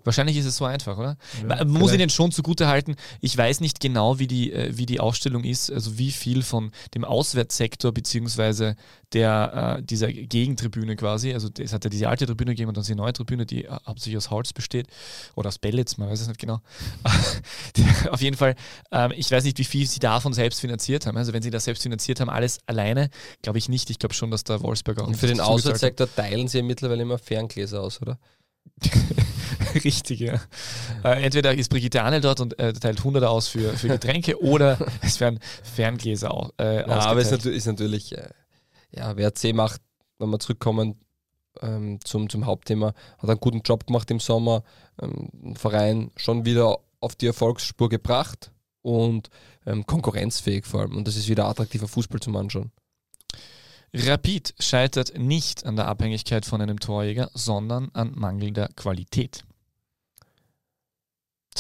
wahrscheinlich 0.05 0.37
ist 0.37 0.47
es 0.47 0.57
so 0.57 0.65
einfach, 0.65 0.99
oder? 0.99 1.17
Ja, 1.41 1.57
Man 1.57 1.69
muss 1.69 1.91
vielleicht. 1.91 2.01
ihnen 2.01 2.11
schon 2.11 2.33
zugute 2.33 2.69
halten. 2.69 2.97
Ich 3.21 3.37
weiß 3.37 3.61
nicht 3.61 3.81
genau, 3.81 4.19
wie 4.19 4.27
die, 4.27 4.53
äh, 4.53 4.77
wie 4.77 4.87
die 4.87 5.01
Ausstellung 5.01 5.45
ist, 5.45 5.71
also 5.71 5.99
wie 5.99 6.13
viel 6.13 6.43
von 6.43 6.71
dem 6.95 7.05
Auswärtssektor 7.05 7.93
beziehungsweise 7.93 8.77
der, 9.13 9.79
äh, 9.79 9.83
dieser 9.83 10.13
Gegentribüne 10.13 10.95
quasi, 10.97 11.33
also 11.33 11.49
es 11.59 11.73
hat 11.73 11.85
ja 11.85 11.91
diese 11.91 12.09
alte 12.09 12.27
Tribüne 12.27 12.53
gegeben 12.53 12.69
und 12.69 12.77
dann 12.77 12.85
die 12.85 12.95
neue 12.95 13.13
Tribüne, 13.13 13.45
die 13.47 13.65
äh, 13.65 13.77
hauptsächlich 13.87 14.17
aus 14.17 14.31
Holz 14.31 14.53
besteht 14.53 14.87
oder 15.35 15.49
aus 15.49 15.59
Pellets, 15.59 15.99
man 15.99 16.09
weiß 16.09 16.21
es 16.21 16.29
nicht 16.29 16.39
genau. 16.39 16.61
auf 18.11 18.20
jeden 18.20 18.36
Fall, 18.36 18.55
ähm, 18.92 19.12
ich 19.16 19.30
weiß 19.30 19.44
nicht, 19.44 19.59
wie 19.59 19.64
viel 19.64 19.86
sie 19.86 20.01
davon 20.01 20.32
selbst 20.32 20.61
finanziert 20.61 21.07
haben. 21.07 21.16
Also 21.16 21.32
wenn 21.32 21.42
sie 21.42 21.51
das 21.51 21.64
selbst 21.64 21.82
finanziert 21.82 22.20
haben, 22.20 22.30
alles 22.30 22.59
alleine, 22.66 23.11
glaube 23.42 23.59
ich 23.59 23.68
nicht. 23.68 23.90
Ich 23.90 23.98
glaube 23.98 24.14
schon, 24.14 24.30
dass 24.30 24.44
der 24.44 24.62
Wolfsberg 24.62 25.01
auch. 25.01 25.07
Und 25.07 25.16
für 25.16 25.26
den 25.26 25.40
Auswärtssektor 25.40 26.12
teilen 26.12 26.48
sie 26.48 26.59
ja 26.59 26.64
mittlerweile 26.64 27.03
immer 27.03 27.18
Ferngläser 27.18 27.80
aus, 27.80 28.01
oder? 28.03 28.18
Richtig, 29.84 30.20
ja. 30.20 30.40
Äh, 31.05 31.22
entweder 31.24 31.55
ist 31.55 31.70
Brigitte 31.70 32.03
Arnel 32.03 32.20
dort 32.20 32.40
und 32.40 32.59
äh, 32.59 32.72
teilt 32.72 32.98
100 32.98 33.24
aus 33.24 33.48
für, 33.48 33.72
für 33.76 33.88
Getränke 33.98 34.42
oder 34.42 34.78
es 35.03 35.20
werden 35.20 35.38
Ferngläser 35.62 36.32
auch. 36.32 36.51
Äh, 36.59 36.80
ja, 36.80 36.88
aber 36.88 37.20
es 37.20 37.30
ist 37.32 37.66
natürlich, 37.66 38.16
äh, 38.16 38.28
ja, 38.90 39.16
WRC 39.16 39.55
macht, 39.55 39.80
wenn 40.18 40.30
wir 40.30 40.38
zurückkommen 40.38 41.01
ähm, 41.62 41.98
zum, 42.05 42.28
zum 42.28 42.46
Hauptthema, 42.46 42.94
hat 43.18 43.30
einen 43.30 43.40
guten 43.40 43.61
Job 43.61 43.86
gemacht 43.86 44.11
im 44.11 44.20
Sommer, 44.20 44.62
ähm, 45.01 45.55
Verein 45.57 46.11
schon 46.16 46.44
wieder 46.44 46.78
auf 47.01 47.16
die 47.16 47.26
Erfolgsspur 47.26 47.88
gebracht 47.88 48.53
und 48.82 49.28
ähm, 49.66 49.86
konkurrenzfähig 49.86 50.66
vor 50.66 50.80
allem. 50.80 50.96
Und 50.96 51.07
das 51.07 51.16
ist 51.16 51.28
wieder 51.28 51.46
attraktiver 51.46 51.88
Fußball 51.88 52.20
zum 52.20 52.36
Anschauen. 52.36 52.72
Rapid 53.92 54.55
scheitert 54.61 55.18
nicht 55.18 55.66
an 55.66 55.76
der 55.76 55.88
Abhängigkeit 55.88 56.46
von 56.46 56.61
einem 56.61 56.78
Torjäger, 56.78 57.30
sondern 57.34 57.90
an 57.92 58.12
mangelnder 58.14 58.68
Qualität. 58.76 59.44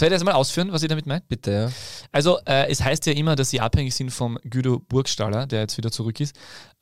Soll 0.00 0.06
ich 0.06 0.14
das 0.14 0.24
mal 0.24 0.32
ausführen, 0.32 0.72
was 0.72 0.82
ich 0.82 0.88
damit 0.88 1.04
meine? 1.04 1.22
Bitte, 1.28 1.52
ja. 1.52 1.70
Also, 2.10 2.38
äh, 2.46 2.70
es 2.70 2.82
heißt 2.82 3.04
ja 3.04 3.12
immer, 3.12 3.36
dass 3.36 3.50
sie 3.50 3.60
abhängig 3.60 3.94
sind 3.94 4.08
vom 4.10 4.38
Guido 4.48 4.78
Burgstaller, 4.78 5.46
der 5.46 5.60
jetzt 5.60 5.76
wieder 5.76 5.92
zurück 5.92 6.20
ist, 6.20 6.34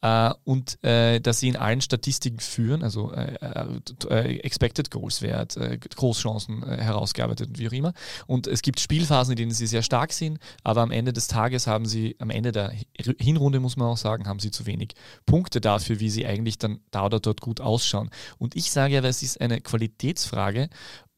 äh, 0.03 0.31
und 0.45 0.79
äh, 0.85 1.19
dass 1.19 1.41
sie 1.41 1.49
in 1.49 1.57
allen 1.57 1.81
Statistiken 1.81 2.39
führen, 2.39 2.85
also 2.85 3.13
äh, 3.13 3.35
äh, 4.09 4.39
Expected 4.39 4.93
Goals 4.93 5.21
Wert, 5.21 5.57
äh, 5.57 5.79
Großchancen 5.79 6.63
herausgearbeitet 6.65 7.49
und 7.49 7.59
wie 7.59 7.67
auch 7.67 7.73
immer. 7.73 7.93
Und 8.29 8.47
es 8.47 8.63
gibt 8.63 8.79
Spielphasen, 8.79 9.33
in 9.33 9.37
denen 9.37 9.51
sie 9.51 9.67
sehr 9.67 9.83
stark 9.83 10.13
sind, 10.13 10.39
aber 10.63 10.83
am 10.83 10.93
Ende 10.93 11.13
des 11.13 11.27
Tages 11.27 11.67
haben 11.67 11.87
sie, 11.87 12.15
am 12.21 12.31
Ende 12.31 12.53
der 12.53 12.73
Hinrunde 13.19 13.59
muss 13.59 13.77
man 13.77 13.89
auch 13.89 13.97
sagen, 13.97 14.29
haben 14.29 14.39
sie 14.39 14.53
zu 14.53 14.65
wenig 14.65 14.95
Punkte 15.27 15.61
dafür, 15.61 15.99
wie 15.99 16.11
sie 16.11 16.25
eigentlich 16.25 16.59
dann 16.59 16.79
da 16.93 17.07
oder 17.07 17.19
dort 17.19 17.41
gut 17.41 17.61
ausschauen. 17.61 18.11
Und 18.39 18.55
ich 18.55 18.71
sage 18.71 18.95
ja, 18.95 19.01
es 19.01 19.25
ist 19.25 19.41
eine 19.41 19.61
Qualitätsfrage 19.61 20.69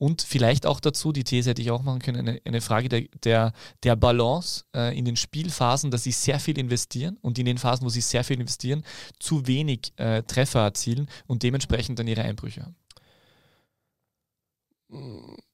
und 0.00 0.22
vielleicht 0.22 0.64
auch 0.64 0.80
dazu, 0.80 1.12
die 1.12 1.24
These 1.24 1.50
hätte 1.50 1.60
ich 1.60 1.70
auch 1.70 1.82
machen 1.82 1.98
können, 2.00 2.26
eine, 2.26 2.40
eine 2.46 2.62
Frage 2.62 2.88
der, 2.88 3.02
der, 3.22 3.52
der 3.82 3.96
Balance 3.96 4.64
äh, 4.74 4.98
in 4.98 5.04
den 5.04 5.16
Spielphasen, 5.16 5.90
dass 5.90 6.04
sie 6.04 6.12
sehr 6.12 6.40
viel 6.40 6.58
investieren 6.58 7.18
und 7.20 7.38
in 7.38 7.44
den 7.44 7.58
Phasen, 7.58 7.84
wo 7.84 7.90
sie 7.90 8.00
sehr 8.00 8.24
viel 8.24 8.40
investieren, 8.40 8.82
zu 9.18 9.46
wenig 9.46 9.92
äh, 9.96 10.22
Treffer 10.22 10.60
erzielen 10.60 11.06
und 11.26 11.42
dementsprechend 11.42 11.98
dann 11.98 12.08
ihre 12.08 12.22
Einbrüche 12.22 12.62
haben. 12.62 12.76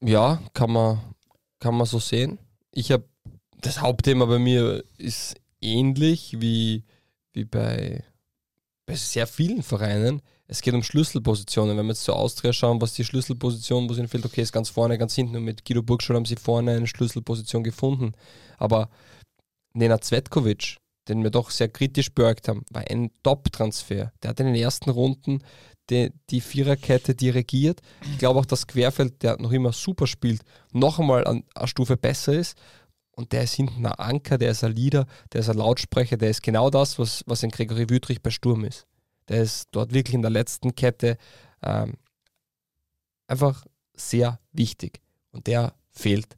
Ja, 0.01 0.41
kann 0.55 0.71
man, 0.71 1.01
kann 1.59 1.75
man 1.75 1.87
so 1.87 1.99
sehen. 1.99 2.39
Ich 2.71 2.93
habe 2.93 3.05
das 3.61 3.81
Hauptthema 3.81 4.27
bei 4.27 4.39
mir 4.39 4.85
ist 4.97 5.35
ähnlich 5.61 6.41
wie, 6.41 6.85
wie 7.33 7.45
bei, 7.45 8.05
bei 8.87 8.95
sehr 8.95 9.27
vielen 9.27 9.65
Vereinen 9.65 10.23
es 10.49 10.63
geht 10.63 10.75
um 10.75 10.83
Schlüsselpositionen. 10.83 11.77
Wenn 11.77 11.87
wir 11.87 11.93
jetzt 11.93 12.05
zur 12.05 12.17
Austria 12.17 12.53
schauen, 12.53 12.81
was 12.81 12.95
die 12.95 13.05
Schlüsselposition, 13.05 13.89
wo 13.89 13.93
es 13.93 13.99
ihnen 13.99 14.09
fehlt, 14.09 14.25
okay, 14.25 14.43
ist 14.43 14.53
ganz 14.53 14.69
vorne, 14.69 14.99
ganz 14.99 15.15
hinten. 15.15 15.37
Und 15.37 15.45
mit 15.45 15.65
Guido 15.65 15.83
Burgschul 15.83 16.17
haben 16.17 16.25
sie 16.25 16.37
vorne 16.37 16.73
eine 16.73 16.87
Schlüsselposition 16.87 17.65
gefunden. 17.65 18.13
Aber 18.59 18.89
Nena 19.73 20.01
Zvetkovic, 20.01 20.77
den 21.09 21.23
wir 21.23 21.31
doch 21.31 21.51
sehr 21.51 21.69
kritisch 21.69 22.13
beäugt 22.13 22.49
haben, 22.49 22.65
war 22.71 22.85
ein 22.89 23.11
Top-Transfer. 23.23 24.13
Der 24.23 24.31
hat 24.31 24.41
in 24.41 24.47
den 24.47 24.55
ersten 24.55 24.91
Runden 24.91 25.43
die, 25.91 26.13
die 26.31 26.41
Viererkette 26.41 27.15
dirigiert. 27.15 27.81
Ich 28.13 28.19
glaube 28.19 28.41
auch, 28.41 28.47
dass 28.47 28.67
Querfeld, 28.67 29.23
der 29.23 29.41
noch 29.41 29.53
immer 29.53 29.73
super 29.73 30.07
spielt, 30.07 30.43
noch 30.73 30.99
einmal 30.99 31.27
an 31.27 31.45
eine 31.55 31.69
Stufe 31.69 31.97
besser 31.97 32.35
ist. 32.35 32.57
Und 33.13 33.33
der 33.33 33.45
ist 33.45 33.55
hinten 33.55 33.87
ein 33.87 33.93
Anker, 33.93 34.37
der 34.37 34.51
ist 34.51 34.63
ein 34.63 34.75
Leader, 34.75 35.07
der 35.33 35.41
ist 35.41 35.49
ein 35.49 35.57
Lautsprecher, 35.57 36.19
der 36.19 36.31
ist 36.31 36.43
genau 36.43 36.71
das, 36.71 36.99
was, 36.99 37.23
was 37.27 37.43
in 37.43 37.51
Gregory 37.51 37.89
Wüttrich 37.89 38.21
bei 38.23 38.31
Sturm 38.31 38.65
ist. 38.65 38.87
Der 39.29 39.43
ist 39.43 39.69
dort 39.73 39.93
wirklich 39.93 40.15
in 40.15 40.23
der 40.23 40.31
letzten 40.31 40.75
Kette 40.75 41.19
ähm, 41.63 41.95
einfach 43.27 43.67
sehr 43.95 44.39
wichtig. 44.53 45.01
Und 45.33 45.47
der 45.47 45.75
fehlt. 45.91 46.37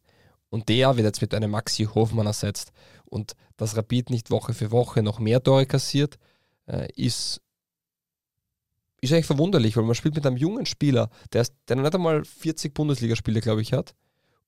Und 0.50 0.68
der 0.68 0.96
wird 0.96 1.06
jetzt 1.06 1.20
mit 1.20 1.34
einem 1.34 1.50
Maxi 1.50 1.84
Hofmann 1.84 2.26
ersetzt. 2.26 2.72
Und 3.04 3.34
dass 3.56 3.76
Rapid 3.76 4.10
nicht 4.10 4.30
Woche 4.30 4.54
für 4.54 4.70
Woche 4.70 5.02
noch 5.02 5.18
mehr 5.18 5.42
Tore 5.42 5.66
kassiert, 5.66 6.18
äh, 6.66 6.88
ist, 6.94 7.40
ist 9.00 9.12
eigentlich 9.12 9.26
verwunderlich, 9.26 9.76
weil 9.76 9.84
man 9.84 9.94
spielt 9.94 10.14
mit 10.14 10.26
einem 10.26 10.36
jungen 10.36 10.66
Spieler, 10.66 11.10
der, 11.32 11.42
ist, 11.42 11.54
der 11.68 11.76
noch 11.76 11.82
nicht 11.82 11.94
einmal 11.94 12.24
40 12.24 12.74
Bundesligaspiele, 12.74 13.40
glaube 13.40 13.62
ich, 13.62 13.72
hat. 13.72 13.94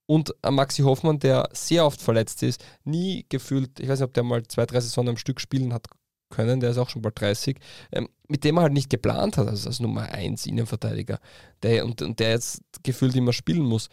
Und 0.06 0.34
ein 0.42 0.54
Maxi 0.54 0.82
Hoffmann, 0.82 1.20
der 1.20 1.48
sehr 1.52 1.84
oft 1.86 2.00
verletzt 2.00 2.42
ist, 2.42 2.64
nie 2.84 3.26
gefühlt, 3.28 3.78
ich 3.78 3.88
weiß 3.88 4.00
nicht, 4.00 4.08
ob 4.08 4.14
der 4.14 4.24
mal 4.24 4.42
zwei, 4.44 4.66
drei 4.66 4.80
Saisonen 4.80 5.10
am 5.10 5.16
Stück 5.16 5.40
spielen 5.40 5.72
hat 5.72 5.86
können, 6.30 6.60
der 6.60 6.70
ist 6.70 6.78
auch 6.78 6.88
schon 6.88 7.02
bald 7.02 7.20
30, 7.20 7.58
ähm, 7.92 8.08
mit 8.28 8.44
dem 8.44 8.56
er 8.56 8.62
halt 8.62 8.72
nicht 8.72 8.88
geplant 8.88 9.36
hat, 9.36 9.48
also 9.48 9.68
als 9.68 9.80
Nummer 9.80 10.02
1 10.02 10.46
Innenverteidiger, 10.46 11.20
der, 11.62 11.84
und, 11.84 12.00
und 12.02 12.18
der 12.20 12.30
jetzt 12.30 12.62
gefühlt 12.82 13.14
immer 13.14 13.32
spielen 13.32 13.62
muss. 13.62 13.88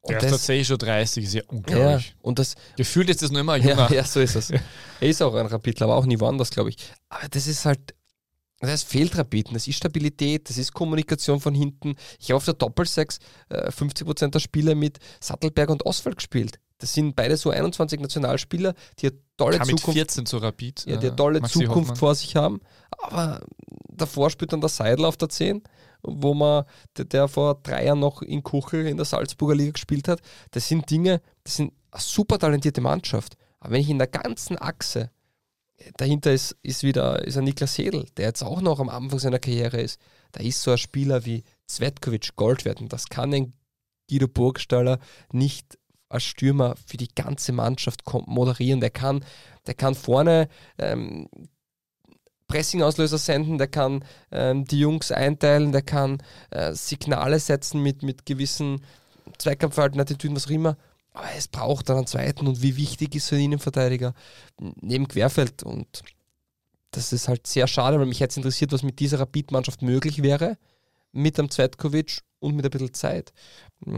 Und 0.00 0.12
der 0.12 0.22
ist 0.22 0.30
tatsächlich 0.30 0.66
schon 0.66 0.78
30, 0.78 1.24
ist 1.24 1.34
ja 1.34 1.42
unglaublich. 1.46 2.08
Ja, 2.08 2.14
und 2.22 2.38
das, 2.38 2.54
Gefühlt 2.76 3.08
ist 3.08 3.22
das 3.22 3.30
nur 3.30 3.40
immer 3.40 3.56
jünger. 3.56 3.88
Ja, 3.90 3.96
ja, 3.96 4.04
so 4.04 4.20
ist 4.20 4.34
es. 4.34 4.50
er 4.50 4.60
ist 5.00 5.22
auch 5.22 5.34
ein 5.34 5.46
Rapidler, 5.46 5.86
aber 5.86 5.96
auch 5.96 6.06
nie 6.06 6.18
woanders, 6.18 6.50
glaube 6.50 6.70
ich. 6.70 6.76
Aber 7.08 7.28
das 7.28 7.46
ist 7.46 7.64
halt, 7.64 7.94
das 8.58 8.82
fehlt 8.82 9.16
Rapiden, 9.16 9.54
das 9.54 9.66
ist 9.66 9.76
Stabilität, 9.76 10.48
das 10.48 10.58
ist 10.58 10.72
Kommunikation 10.72 11.40
von 11.40 11.54
hinten. 11.54 11.94
Ich 12.18 12.30
habe 12.30 12.36
auf 12.36 12.44
der 12.44 12.54
Doppelsechs 12.54 13.18
äh, 13.48 13.70
50% 13.70 14.30
der 14.30 14.40
Spiele 14.40 14.74
mit 14.74 14.98
Sattelberg 15.20 15.70
und 15.70 15.86
Oswald 15.86 16.16
gespielt. 16.16 16.58
Das 16.82 16.92
sind 16.92 17.14
beide 17.14 17.36
so 17.36 17.50
21 17.50 18.00
Nationalspieler, 18.00 18.74
die 18.98 19.06
eine 19.06 19.18
tolle 19.36 19.58
Kam 19.58 19.68
Zukunft, 19.68 19.86
mit 19.86 19.94
14 19.94 20.26
zu 20.26 20.38
Rapid, 20.38 20.84
ja, 20.84 20.96
die 20.96 21.06
eine 21.06 21.14
tolle 21.14 21.40
Maxi 21.40 21.60
Zukunft 21.60 21.76
Hoffmann. 21.78 21.96
vor 21.96 22.14
sich 22.16 22.34
haben. 22.34 22.60
Aber 22.98 23.40
davor 23.88 24.30
spielt 24.30 24.52
dann 24.52 24.60
der 24.60 24.68
Seidel 24.68 25.04
auf 25.04 25.16
der 25.16 25.28
10, 25.28 25.62
wo 26.02 26.34
man, 26.34 26.64
der, 26.96 27.04
der 27.04 27.28
vor 27.28 27.54
drei 27.62 27.84
Jahren 27.84 28.00
noch 28.00 28.20
in 28.20 28.42
Kuchel 28.42 28.88
in 28.88 28.96
der 28.96 29.06
Salzburger 29.06 29.54
Liga 29.54 29.70
gespielt 29.70 30.08
hat. 30.08 30.22
Das 30.50 30.66
sind 30.66 30.90
Dinge, 30.90 31.22
das 31.44 31.54
sind 31.54 31.72
eine 31.92 32.00
super 32.00 32.36
talentierte 32.36 32.80
Mannschaft. 32.80 33.36
Aber 33.60 33.74
wenn 33.74 33.80
ich 33.82 33.88
in 33.88 33.98
der 33.98 34.08
ganzen 34.08 34.60
Achse 34.60 35.12
dahinter 35.98 36.32
ist, 36.32 36.56
ist 36.64 36.82
wieder 36.82 37.24
ist 37.24 37.36
ein 37.36 37.44
Niklas 37.44 37.78
Hedel, 37.78 38.06
der 38.16 38.26
jetzt 38.26 38.42
auch 38.42 38.60
noch 38.60 38.80
am 38.80 38.88
Anfang 38.88 39.20
seiner 39.20 39.38
Karriere 39.38 39.80
ist. 39.80 40.00
Da 40.32 40.40
ist 40.40 40.60
so 40.60 40.72
ein 40.72 40.78
Spieler 40.78 41.24
wie 41.26 41.44
Zvetkovic 41.68 42.34
Gold 42.34 42.64
werden. 42.64 42.88
Das 42.88 43.06
kann 43.06 43.32
ein 43.32 43.52
Guido 44.10 44.26
Burgstaller 44.26 44.98
nicht 45.30 45.78
als 46.12 46.24
Stürmer 46.24 46.74
für 46.86 46.96
die 46.96 47.14
ganze 47.14 47.52
Mannschaft 47.52 48.02
moderieren. 48.26 48.80
Der 48.80 48.90
kann, 48.90 49.24
der 49.66 49.74
kann 49.74 49.94
vorne 49.94 50.48
ähm, 50.78 51.28
Pressing-Auslöser 52.48 53.18
senden, 53.18 53.58
der 53.58 53.68
kann 53.68 54.04
ähm, 54.30 54.64
die 54.64 54.80
Jungs 54.80 55.10
einteilen, 55.10 55.72
der 55.72 55.82
kann 55.82 56.22
äh, 56.50 56.74
Signale 56.74 57.38
setzen 57.38 57.82
mit, 57.82 58.02
mit 58.02 58.26
gewissen 58.26 58.84
Zweikampfverhalten, 59.38 60.00
Attitüden, 60.00 60.36
was 60.36 60.46
auch 60.46 60.50
immer. 60.50 60.76
Aber 61.14 61.26
es 61.36 61.48
braucht 61.48 61.88
dann 61.88 61.98
einen 61.98 62.06
zweiten 62.06 62.46
und 62.46 62.62
wie 62.62 62.76
wichtig 62.76 63.14
ist 63.14 63.26
so 63.26 63.36
ein 63.36 63.42
Innenverteidiger 63.42 64.14
neben 64.80 65.08
Querfeld 65.08 65.62
und 65.62 66.02
das 66.90 67.12
ist 67.12 67.28
halt 67.28 67.46
sehr 67.46 67.66
schade, 67.66 67.98
weil 67.98 68.06
mich 68.06 68.20
jetzt 68.20 68.36
interessiert, 68.36 68.72
was 68.72 68.82
mit 68.82 69.00
dieser 69.00 69.18
Rapid-Mannschaft 69.18 69.82
möglich 69.82 70.22
wäre, 70.22 70.58
mit 71.10 71.38
dem 71.38 71.50
Zvetkovic 71.50 72.20
und 72.38 72.54
mit 72.54 72.64
ein 72.64 72.70
bisschen 72.70 72.92
Zeit. 72.92 73.32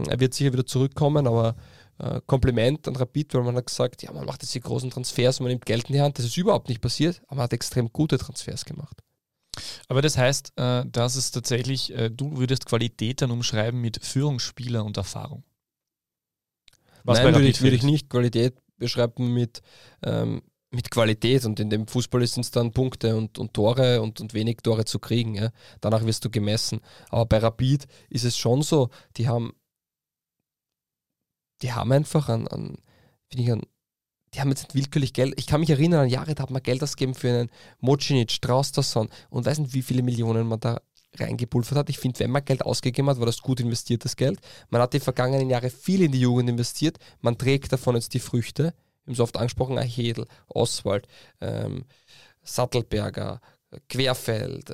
Er 0.07 0.19
wird 0.19 0.33
sicher 0.33 0.53
wieder 0.53 0.65
zurückkommen, 0.65 1.27
aber 1.27 1.55
äh, 1.99 2.21
Kompliment 2.25 2.87
an 2.87 2.95
Rapid, 2.95 3.33
weil 3.33 3.43
man 3.43 3.55
hat 3.55 3.67
gesagt, 3.67 4.03
ja, 4.03 4.11
man 4.11 4.25
macht 4.25 4.41
jetzt 4.43 4.53
die 4.53 4.59
großen 4.59 4.89
Transfers 4.89 5.39
und 5.39 5.45
man 5.45 5.51
nimmt 5.51 5.65
Geld 5.65 5.89
in 5.89 5.93
die 5.93 6.01
Hand. 6.01 6.17
Das 6.17 6.25
ist 6.25 6.37
überhaupt 6.37 6.69
nicht 6.69 6.81
passiert, 6.81 7.21
aber 7.27 7.37
man 7.37 7.43
hat 7.43 7.53
extrem 7.53 7.91
gute 7.91 8.17
Transfers 8.17 8.65
gemacht. 8.65 9.01
Aber 9.87 10.01
das 10.01 10.17
heißt, 10.17 10.53
äh, 10.57 10.85
dass 10.85 11.15
es 11.15 11.31
tatsächlich, 11.31 11.93
äh, 11.93 12.09
du 12.09 12.37
würdest 12.37 12.65
Qualität 12.65 13.21
dann 13.21 13.31
umschreiben 13.31 13.79
mit 13.79 14.03
Führungsspieler 14.03 14.83
und 14.83 14.97
Erfahrung. 14.97 15.43
Was 17.03 17.19
Nein, 17.19 17.35
würde 17.35 17.47
ich, 17.47 17.61
würde 17.61 17.75
ich 17.75 17.83
nicht 17.83 18.09
Qualität 18.09 18.55
beschreiben 18.77 19.33
mit, 19.33 19.61
ähm, 20.03 20.41
mit 20.71 20.91
Qualität 20.91 21.45
und 21.45 21.59
in 21.59 21.69
dem 21.69 21.87
Fußball 21.87 22.25
sind 22.27 22.43
es 22.43 22.51
dann 22.51 22.71
Punkte 22.71 23.15
und, 23.15 23.37
und 23.37 23.53
Tore 23.53 24.01
und, 24.01 24.19
und 24.19 24.33
wenig 24.33 24.57
Tore 24.63 24.85
zu 24.85 24.99
kriegen. 24.99 25.35
Ja. 25.35 25.51
Danach 25.81 26.03
wirst 26.05 26.25
du 26.25 26.29
gemessen. 26.29 26.81
Aber 27.09 27.25
bei 27.25 27.37
Rapid 27.37 27.87
ist 28.09 28.25
es 28.25 28.37
schon 28.37 28.63
so, 28.63 28.89
die 29.17 29.27
haben, 29.27 29.53
die 31.61 31.73
haben 31.73 31.91
einfach 31.91 32.29
an, 32.29 32.47
an 32.47 32.77
finde 33.29 33.43
ich, 33.43 33.51
an, 33.51 33.61
die 34.33 34.41
haben 34.41 34.49
jetzt 34.49 34.75
willkürlich 34.75 35.13
Geld. 35.13 35.33
Ich 35.37 35.47
kann 35.47 35.61
mich 35.61 35.69
erinnern, 35.69 36.01
an 36.01 36.09
Jahre, 36.09 36.35
da 36.35 36.43
hat 36.43 36.51
man 36.51 36.61
Geld 36.61 36.83
ausgegeben 36.83 37.15
für 37.15 37.29
einen 37.29 37.49
Mocinic, 37.79 38.41
Traustason 38.41 39.09
und 39.29 39.45
weiß 39.45 39.59
nicht, 39.59 39.73
wie 39.73 39.81
viele 39.81 40.03
Millionen 40.03 40.47
man 40.47 40.59
da 40.59 40.81
reingepulvert 41.17 41.77
hat. 41.77 41.89
Ich 41.89 41.99
finde, 41.99 42.19
wenn 42.19 42.31
man 42.31 42.43
Geld 42.43 42.63
ausgegeben 42.63 43.09
hat, 43.09 43.19
war 43.19 43.25
das 43.25 43.41
gut 43.41 43.59
investiertes 43.59 44.15
Geld. 44.15 44.39
Man 44.69 44.81
hat 44.81 44.93
die 44.93 44.99
vergangenen 44.99 45.49
Jahre 45.49 45.69
viel 45.69 46.01
in 46.01 46.11
die 46.11 46.19
Jugend 46.19 46.49
investiert. 46.49 46.97
Man 47.21 47.37
trägt 47.37 47.71
davon 47.71 47.95
jetzt 47.95 48.13
die 48.13 48.19
Früchte. 48.19 48.73
Wir 49.03 49.11
haben 49.11 49.15
so 49.15 49.23
oft 49.23 49.37
angesprochen, 49.37 49.77
Hedel, 49.77 50.27
Oswald, 50.47 51.07
ähm, 51.39 51.85
Sattelberger, 52.43 53.39
Querfeld. 53.89 54.71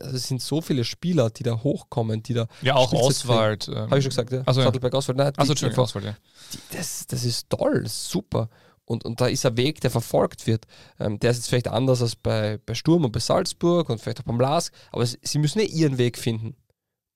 Also 0.00 0.16
es 0.16 0.28
sind 0.28 0.42
so 0.42 0.60
viele 0.60 0.84
Spieler, 0.84 1.30
die 1.30 1.42
da 1.42 1.62
hochkommen, 1.62 2.22
die 2.22 2.34
da. 2.34 2.46
Ja, 2.62 2.76
auch 2.76 2.92
Oswald. 2.92 3.68
Ähm, 3.68 3.74
Habe 3.74 3.98
ich 3.98 4.04
schon 4.04 4.10
gesagt, 4.10 4.32
ja? 4.32 4.42
Also, 4.46 4.62
Sattelberg, 4.62 4.94
Oswald. 4.94 5.18
Nein, 5.18 5.32
also, 5.36 5.52
Entschuldigung, 5.52 5.84
Oswald, 5.84 6.04
ja. 6.06 6.16
Die, 6.52 6.58
das, 6.76 7.06
das 7.06 7.24
ist 7.24 7.50
toll, 7.50 7.84
super. 7.86 8.48
Und, 8.86 9.04
und 9.04 9.20
da 9.20 9.26
ist 9.26 9.46
ein 9.46 9.56
Weg, 9.56 9.80
der 9.80 9.90
verfolgt 9.90 10.46
wird. 10.46 10.66
Ähm, 11.00 11.18
der 11.18 11.30
ist 11.30 11.38
jetzt 11.38 11.48
vielleicht 11.48 11.68
anders 11.68 12.02
als 12.02 12.16
bei, 12.16 12.58
bei 12.64 12.74
Sturm 12.74 13.04
und 13.04 13.12
bei 13.12 13.20
Salzburg 13.20 13.88
und 13.88 14.00
vielleicht 14.00 14.20
auch 14.20 14.24
beim 14.24 14.40
Lask, 14.40 14.74
aber 14.92 15.06
sie, 15.06 15.18
sie 15.22 15.38
müssen 15.38 15.60
eh 15.60 15.64
ihren 15.64 15.98
Weg 15.98 16.18
finden. 16.18 16.56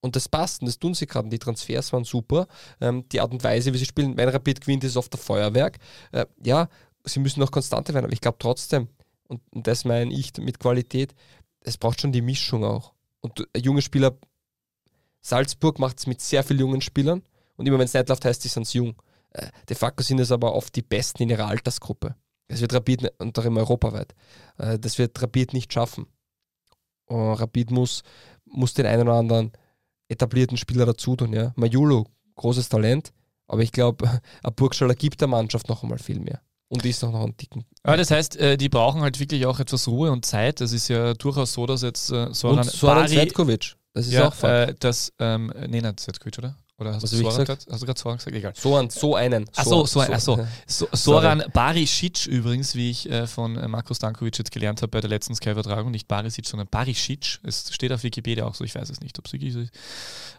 Und 0.00 0.14
das 0.16 0.28
passt 0.28 0.62
und 0.62 0.66
das 0.66 0.78
tun 0.78 0.94
sie 0.94 1.06
gerade. 1.06 1.28
Die 1.28 1.38
Transfers 1.38 1.92
waren 1.92 2.04
super. 2.04 2.46
Ähm, 2.80 3.04
die 3.10 3.20
Art 3.20 3.32
und 3.32 3.42
Weise, 3.42 3.74
wie 3.74 3.78
sie 3.78 3.84
spielen, 3.84 4.16
wenn 4.16 4.28
Rapid 4.28 4.60
gewinnt, 4.60 4.84
ist 4.84 4.96
oft 4.96 5.12
der 5.12 5.20
Feuerwerk. 5.20 5.78
Äh, 6.12 6.26
ja, 6.42 6.68
sie 7.04 7.20
müssen 7.20 7.40
noch 7.40 7.50
konstanter 7.50 7.94
werden, 7.94 8.04
aber 8.04 8.12
ich 8.12 8.20
glaube 8.20 8.38
trotzdem, 8.38 8.88
und, 9.28 9.40
das 9.52 9.84
meine 9.84 10.12
ich 10.12 10.36
mit 10.38 10.58
Qualität, 10.58 11.14
es 11.60 11.78
braucht 11.78 12.00
schon 12.00 12.12
die 12.12 12.22
Mischung 12.22 12.64
auch. 12.64 12.92
Und 13.20 13.46
junge 13.56 13.82
Spieler, 13.82 14.16
Salzburg 15.20 15.78
macht 15.78 15.98
es 15.98 16.06
mit 16.06 16.20
sehr 16.20 16.42
vielen 16.42 16.60
jungen 16.60 16.80
Spielern 16.80 17.22
und 17.56 17.66
immer 17.66 17.78
wenn 17.78 17.84
es 17.84 17.94
nicht 17.94 18.08
läuft, 18.08 18.24
heißt 18.24 18.44
es, 18.44 18.54
sind 18.54 18.72
jung. 18.72 18.94
Äh, 19.30 19.48
de 19.68 19.76
facto 19.76 20.02
sind 20.02 20.20
es 20.20 20.32
aber 20.32 20.54
oft 20.54 20.74
die 20.74 20.82
Besten 20.82 21.22
in 21.22 21.30
ihrer 21.30 21.46
Altersgruppe. 21.46 22.14
Das 22.48 22.60
wird 22.60 22.72
Rapid 22.72 23.12
und 23.18 23.36
darin 23.36 23.56
europaweit. 23.58 24.14
Äh, 24.56 24.78
das 24.78 24.98
wird 24.98 25.20
Rapid 25.20 25.52
nicht 25.52 25.72
schaffen. 25.72 26.06
Und 27.06 27.34
Rapid 27.34 27.70
muss, 27.70 28.02
muss 28.44 28.74
den 28.74 28.86
einen 28.86 29.02
oder 29.02 29.18
anderen 29.18 29.52
etablierten 30.08 30.56
Spieler 30.56 30.86
dazu 30.86 31.16
tun. 31.16 31.32
Ja. 31.32 31.52
Majulu, 31.56 32.04
großes 32.36 32.68
Talent, 32.68 33.12
Aber 33.46 33.62
ich 33.62 33.72
glaube, 33.72 34.20
ein 34.42 34.54
Burgstaller 34.54 34.94
gibt 34.94 35.20
der 35.20 35.28
Mannschaft 35.28 35.68
noch 35.68 35.82
einmal 35.82 35.98
viel 35.98 36.20
mehr. 36.20 36.40
Und 36.68 36.84
ist 36.90 37.02
noch, 37.02 37.12
noch 37.12 37.24
einen 37.24 37.36
dicken. 37.36 37.64
Ja, 37.86 37.96
das 37.96 38.10
heißt, 38.10 38.36
äh, 38.36 38.56
die 38.56 38.68
brauchen 38.68 39.00
halt 39.00 39.18
wirklich 39.18 39.46
auch 39.46 39.58
etwas 39.58 39.88
Ruhe 39.88 40.10
und 40.10 40.26
Zeit. 40.26 40.60
Das 40.60 40.72
ist 40.72 40.88
ja 40.88 41.14
durchaus 41.14 41.54
so, 41.54 41.64
dass 41.66 41.82
jetzt 41.82 42.10
äh, 42.10 42.32
Soran, 42.34 42.58
und 42.58 42.64
Soran 42.70 42.96
Bari. 43.04 43.14
Das 43.94 44.06
ist 44.06 44.12
ja, 44.12 44.28
auch 44.28 44.34
Fakt. 44.34 44.70
äh, 44.70 44.74
das, 44.78 45.12
ähm, 45.18 45.52
nee, 45.66 45.80
nicht 45.80 46.00
Zetkovic, 46.00 46.38
oder? 46.38 46.56
Oder 46.80 46.94
hast 46.94 47.02
Was 47.02 47.10
du 47.10 47.16
Soran 47.16 47.30
gesagt? 47.40 47.46
gesagt? 47.48 47.72
Hast 47.72 47.82
du 47.82 47.86
gerade 47.86 48.00
Soran 48.00 48.18
gesagt? 48.18 48.36
Egal. 48.36 48.52
So, 48.56 48.76
einen, 48.76 48.88
so 48.90 49.16
einen. 49.16 49.50
Ach 49.56 49.64
so, 49.64 49.84
so 49.84 50.00
so. 50.18 50.46
So, 50.66 50.88
Soran 50.92 51.42
Barisic 51.52 52.26
übrigens, 52.26 52.76
wie 52.76 52.90
ich 52.90 53.10
äh, 53.10 53.26
von 53.26 53.56
äh, 53.56 53.66
Marko 53.66 53.94
Stankovic 53.94 54.38
jetzt 54.38 54.52
gelernt 54.52 54.80
habe 54.82 54.90
bei 54.90 55.00
der 55.00 55.10
letzten 55.10 55.34
Sky-Übertragung, 55.34 55.90
nicht 55.90 56.06
Barisic, 56.06 56.46
sondern 56.46 56.68
Barisic. 56.68 57.40
Es 57.42 57.72
steht 57.74 57.90
auf 57.90 58.04
Wikipedia 58.04 58.46
auch 58.46 58.54
so, 58.54 58.62
ich 58.62 58.76
weiß 58.76 58.90
es 58.90 59.00
nicht, 59.00 59.18
ob 59.18 59.26
es 59.26 59.32
wirklich 59.32 59.54
so 59.54 59.60
ist. 59.60 59.72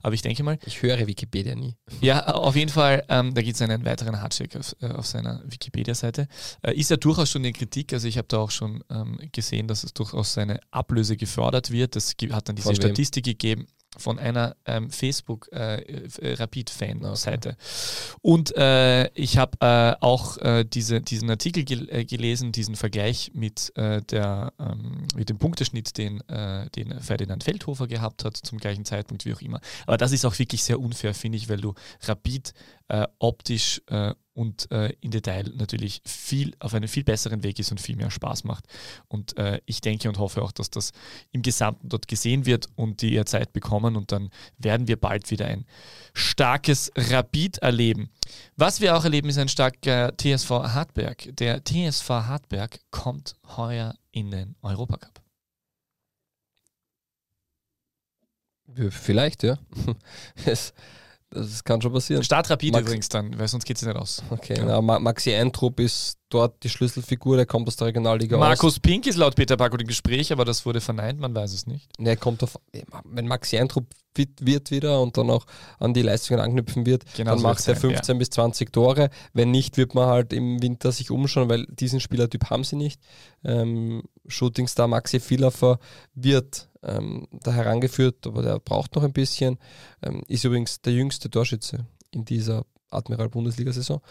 Aber 0.01 0.13
ich 0.13 0.21
denke 0.21 0.43
mal, 0.43 0.57
Ich 0.65 0.81
höre 0.81 1.05
Wikipedia 1.05 1.55
nie. 1.55 1.75
ja, 1.99 2.25
auf 2.27 2.55
jeden 2.55 2.71
Fall, 2.71 3.03
ähm, 3.09 3.33
da 3.33 3.41
gibt 3.41 3.55
es 3.55 3.61
einen 3.61 3.83
weiteren 3.83 4.21
Hardcheck 4.21 4.55
auf, 4.55 4.77
äh, 4.79 4.87
auf 4.91 5.07
seiner 5.07 5.41
Wikipedia-Seite. 5.45 6.29
Äh, 6.61 6.73
ist 6.75 6.89
ja 6.89 6.95
durchaus 6.95 7.29
schon 7.29 7.43
in 7.43 7.51
Kritik, 7.53 7.91
also 7.91 8.07
ich 8.07 8.17
habe 8.17 8.29
da 8.29 8.37
auch 8.37 8.51
schon 8.51 8.81
ähm, 8.89 9.19
gesehen, 9.33 9.67
dass 9.67 9.83
es 9.83 9.93
durchaus 9.93 10.33
seine 10.33 10.61
Ablöse 10.71 11.17
gefördert 11.17 11.69
wird. 11.69 11.97
Das 11.97 12.15
hat 12.31 12.47
dann 12.47 12.55
diese? 12.55 12.73
Statistik 12.73 13.25
gegeben 13.25 13.67
von 13.97 14.19
einer 14.19 14.55
ähm, 14.65 14.91
Facebook-Rapid-Fan-Seite. 14.91 17.57
Und 18.21 18.55
äh, 18.55 19.09
ich 19.13 19.37
habe 19.37 19.57
äh, 19.61 19.95
auch 19.99 20.37
äh, 20.37 20.63
diese, 20.63 21.01
diesen 21.01 21.27
Artikel 21.29 21.63
gel 21.63 21.89
äh, 21.89 22.05
gelesen, 22.05 22.51
diesen 22.51 22.75
Vergleich 22.75 23.31
mit, 23.33 23.75
äh, 23.75 24.03
der, 24.03 24.53
ähm, 24.59 25.07
mit 25.15 25.29
dem 25.29 25.39
Punkteschnitt, 25.39 25.97
den, 25.97 26.21
äh, 26.29 26.69
den 26.69 26.99
Ferdinand 26.99 27.43
Feldhofer 27.43 27.87
gehabt 27.87 28.23
hat, 28.23 28.37
zum 28.37 28.59
gleichen 28.59 28.85
Zeitpunkt, 28.85 29.25
wie 29.25 29.33
auch 29.33 29.41
immer. 29.41 29.59
Aber 29.87 29.97
das 29.97 30.11
ist 30.11 30.23
auch 30.25 30.37
wirklich 30.37 30.63
sehr 30.63 30.79
unfair, 30.79 31.15
finde 31.15 31.37
ich, 31.37 31.49
weil 31.49 31.61
du 31.61 31.73
Rapid 32.03 32.53
äh, 32.89 33.07
optisch 33.19 33.81
äh, 33.87 34.13
und 34.33 34.71
äh, 34.71 34.93
in 35.01 35.11
Detail 35.11 35.51
natürlich 35.55 36.01
viel 36.05 36.53
auf 36.59 36.73
einem 36.73 36.87
viel 36.87 37.03
besseren 37.03 37.43
Weg 37.43 37.59
ist 37.59 37.71
und 37.71 37.81
viel 37.81 37.95
mehr 37.95 38.09
Spaß 38.09 38.45
macht. 38.45 38.65
Und 39.07 39.37
äh, 39.37 39.59
ich 39.65 39.81
denke 39.81 40.07
und 40.07 40.17
hoffe 40.17 40.41
auch, 40.41 40.51
dass 40.51 40.69
das 40.69 40.91
im 41.31 41.41
Gesamten 41.41 41.89
dort 41.89 42.07
gesehen 42.07 42.45
wird 42.45 42.67
und 42.75 43.01
die 43.01 43.13
ihr 43.13 43.25
Zeit 43.25 43.53
bekommen 43.53 43.95
und 43.95 44.11
dann 44.11 44.29
werden 44.57 44.87
wir 44.87 44.97
bald 44.97 45.29
wieder 45.29 45.45
ein 45.45 45.65
starkes 46.13 46.91
Rapid 46.95 47.59
erleben. 47.59 48.09
Was 48.55 48.81
wir 48.81 48.95
auch 48.95 49.03
erleben, 49.03 49.29
ist 49.29 49.37
ein 49.37 49.49
starker 49.49 50.13
TSV 50.17 50.49
Hartberg. 50.49 51.35
Der 51.35 51.63
TSV 51.63 52.09
Hartberg 52.09 52.79
kommt 52.91 53.35
heuer 53.57 53.93
in 54.11 54.31
den 54.31 54.55
Europacup. 54.61 55.21
Vielleicht, 58.89 59.43
ja. 59.43 59.57
Das 61.31 61.63
kann 61.63 61.79
schon 61.79 61.93
passieren. 61.93 62.23
Start 62.23 62.49
Rapid 62.49 62.71
Max- 62.73 62.81
übrigens 62.87 63.09
dann, 63.09 63.37
weil 63.37 63.47
sonst 63.47 63.63
geht 63.65 63.77
es 63.77 63.83
nicht 63.83 63.95
aus. 63.95 64.23
Okay, 64.31 64.55
Ja. 64.57 64.65
na, 64.65 64.81
Ma- 64.81 64.97
Maxi 64.97 65.31
Eintrup 65.33 65.79
ist 65.79 66.17
dort 66.29 66.63
die 66.63 66.69
Schlüsselfigur, 66.69 67.35
der 67.37 67.45
kommt 67.45 67.67
aus 67.67 67.75
der 67.75 67.87
Regionalliga 67.87 68.37
Markus 68.37 68.79
Pink 68.79 69.05
ist 69.05 69.15
laut 69.17 69.35
Peter 69.35 69.55
Backo 69.55 69.77
im 69.77 69.85
Gespräch, 69.87 70.31
aber 70.31 70.43
das 70.45 70.65
wurde 70.65 70.81
verneint, 70.81 71.19
man 71.19 71.35
weiß 71.35 71.53
es 71.53 71.67
nicht. 71.67 71.87
Der 71.99 72.17
kommt 72.17 72.41
auf, 72.43 72.57
wenn 73.05 73.27
Maxi 73.27 73.57
Eintrup 73.59 73.85
fit 74.15 74.31
wird 74.43 74.71
wieder 74.71 75.01
und 75.01 75.17
dann 75.17 75.29
auch 75.29 75.45
an 75.77 75.93
die 75.93 76.01
Leistungen 76.01 76.39
anknüpfen 76.39 76.85
wird, 76.87 77.03
Genau 77.15 77.31
dann 77.31 77.39
so 77.39 77.43
macht 77.47 77.59
er 77.67 77.67
wird's 77.67 77.81
sein, 77.81 77.89
15 77.91 78.17
bis 78.17 78.29
20 78.31 78.73
Tore. 78.73 79.09
Wenn 79.33 79.51
nicht, 79.51 79.77
wird 79.77 79.93
man 79.93 80.07
halt 80.07 80.33
im 80.33 80.61
Winter 80.63 80.91
sich 80.91 81.11
umschauen, 81.11 81.47
weil 81.47 81.67
diesen 81.69 81.99
Spielertyp 81.99 82.49
haben 82.49 82.63
sie 82.63 82.75
nicht. 82.75 82.99
Ähm, 83.43 84.01
Shootingstar 84.27 84.87
Maxi 84.87 85.19
Villafer 85.19 85.79
wird 86.15 86.68
ähm, 86.83 87.27
da 87.31 87.51
herangeführt, 87.51 88.25
aber 88.27 88.41
der 88.41 88.59
braucht 88.59 88.95
noch 88.95 89.03
ein 89.03 89.13
bisschen. 89.13 89.57
Ähm, 90.01 90.23
ist 90.27 90.43
übrigens 90.43 90.81
der 90.81 90.93
jüngste 90.93 91.29
Torschütze 91.29 91.85
in 92.11 92.25
dieser 92.25 92.65
Admiral-Bundesliga-Saison. 92.91 94.01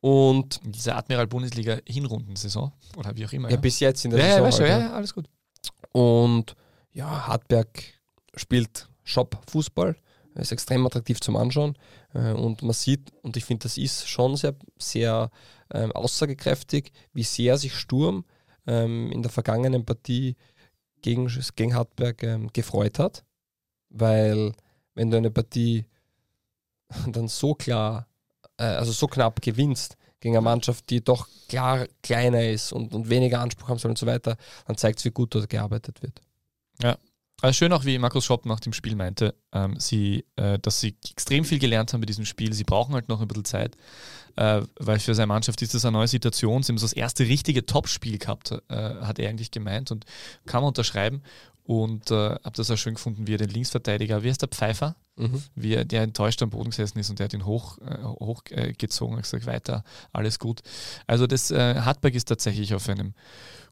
Und 0.00 0.60
In 0.64 0.72
dieser 0.72 0.96
Admiral-Bundesliga-Hinrundensaison 0.96 2.72
oder 2.96 3.14
wie 3.16 3.26
auch 3.26 3.32
immer. 3.32 3.50
ja, 3.50 3.56
bis 3.56 3.80
jetzt 3.80 4.04
in 4.04 4.12
der 4.12 4.20
ja, 4.20 4.26
ja, 4.26 4.30
Saison. 4.32 4.46
weißt 4.46 4.58
du, 4.58 4.62
halt, 4.62 4.72
ja, 4.72 4.78
ja. 4.78 4.84
ja, 4.86 4.92
alles 4.94 5.14
gut. 5.14 5.26
Und 5.92 6.56
ja, 6.92 7.26
Hartberg 7.26 7.84
spielt 8.34 8.88
Shop-Fußball, 9.04 9.96
ist 10.36 10.52
extrem 10.52 10.86
attraktiv 10.86 11.20
zum 11.20 11.36
Anschauen. 11.36 11.76
Äh, 12.14 12.32
und 12.32 12.62
man 12.62 12.72
sieht, 12.72 13.12
und 13.22 13.36
ich 13.36 13.44
finde, 13.44 13.64
das 13.64 13.76
ist 13.76 14.08
schon 14.08 14.36
sehr, 14.36 14.54
sehr 14.78 15.30
ähm, 15.72 15.92
aussagekräftig, 15.92 16.92
wie 17.12 17.22
sehr 17.22 17.58
sich 17.58 17.74
Sturm 17.74 18.24
ähm, 18.66 19.10
in 19.12 19.22
der 19.22 19.30
vergangenen 19.30 19.84
Partie 19.84 20.36
gegen, 21.02 21.26
gegen 21.56 21.74
Hartberg 21.74 22.22
ähm, 22.22 22.52
gefreut 22.52 22.98
hat. 22.98 23.24
Weil, 23.88 24.52
wenn 24.94 25.10
du 25.10 25.16
eine 25.16 25.30
Partie 25.30 25.86
dann 27.06 27.28
so 27.28 27.54
klar, 27.54 28.06
äh, 28.56 28.64
also 28.64 28.92
so 28.92 29.06
knapp 29.06 29.40
gewinnst, 29.42 29.96
gegen 30.20 30.36
eine 30.36 30.44
Mannschaft, 30.44 30.90
die 30.90 31.02
doch 31.02 31.28
klar 31.48 31.86
kleiner 32.02 32.44
ist 32.44 32.72
und, 32.72 32.94
und 32.94 33.08
weniger 33.08 33.40
Anspruch 33.40 33.68
haben 33.68 33.78
soll 33.78 33.90
und 33.90 33.98
so 33.98 34.06
weiter, 34.06 34.36
dann 34.66 34.76
zeigt 34.76 34.98
es, 34.98 35.04
wie 35.06 35.10
gut 35.10 35.34
dort 35.34 35.48
gearbeitet 35.48 36.02
wird. 36.02 36.20
Also 37.42 37.54
schön 37.54 37.72
auch, 37.72 37.84
wie 37.84 37.98
Markus 37.98 38.24
Schopp 38.24 38.44
nach 38.44 38.60
dem 38.60 38.72
Spiel 38.72 38.96
meinte, 38.96 39.34
ähm, 39.52 39.78
sie, 39.78 40.24
äh, 40.36 40.58
dass 40.58 40.80
sie 40.80 40.94
extrem 41.10 41.44
viel 41.44 41.58
gelernt 41.58 41.92
haben 41.92 42.00
bei 42.00 42.06
diesem 42.06 42.24
Spiel. 42.26 42.52
Sie 42.52 42.64
brauchen 42.64 42.94
halt 42.94 43.08
noch 43.08 43.20
ein 43.20 43.28
bisschen 43.28 43.44
Zeit, 43.46 43.76
äh, 44.36 44.62
weil 44.78 44.98
für 44.98 45.14
seine 45.14 45.28
Mannschaft 45.28 45.62
ist 45.62 45.72
das 45.74 45.84
eine 45.84 45.92
neue 45.96 46.08
Situation. 46.08 46.62
Sie 46.62 46.72
haben 46.72 46.78
so 46.78 46.84
das 46.84 46.92
erste 46.92 47.24
richtige 47.26 47.64
Topspiel 47.64 48.18
gehabt, 48.18 48.52
äh, 48.68 48.74
hat 48.74 49.18
er 49.18 49.28
eigentlich 49.30 49.50
gemeint 49.50 49.90
und 49.90 50.04
kann 50.46 50.60
man 50.62 50.68
unterschreiben. 50.68 51.22
Und 51.62 52.10
äh, 52.10 52.14
habe 52.14 52.52
das 52.56 52.70
auch 52.70 52.76
schön 52.76 52.94
gefunden, 52.94 53.26
wie 53.28 53.34
er 53.34 53.38
den 53.38 53.50
Linksverteidiger, 53.50 54.22
wie 54.24 54.28
heißt 54.30 54.42
der 54.42 54.48
Pfeiffer, 54.48 54.96
Mhm. 55.16 55.42
wie 55.54 55.74
er, 55.74 55.84
der 55.84 56.02
enttäuscht 56.02 56.42
am 56.42 56.48
Boden 56.50 56.70
gesessen 56.70 56.98
ist 56.98 57.10
und 57.10 57.18
der 57.18 57.24
hat 57.26 57.34
ihn 57.34 57.44
hoch, 57.44 57.76
äh, 57.78 58.02
hochgezogen 58.02 59.14
äh, 59.14 59.16
und 59.16 59.22
gesagt, 59.22 59.44
weiter, 59.44 59.84
alles 60.12 60.38
gut. 60.38 60.62
Also 61.06 61.26
das 61.26 61.50
Hartberg 61.50 62.14
ist 62.14 62.24
tatsächlich 62.24 62.72
auf 62.74 62.88
einem 62.88 63.12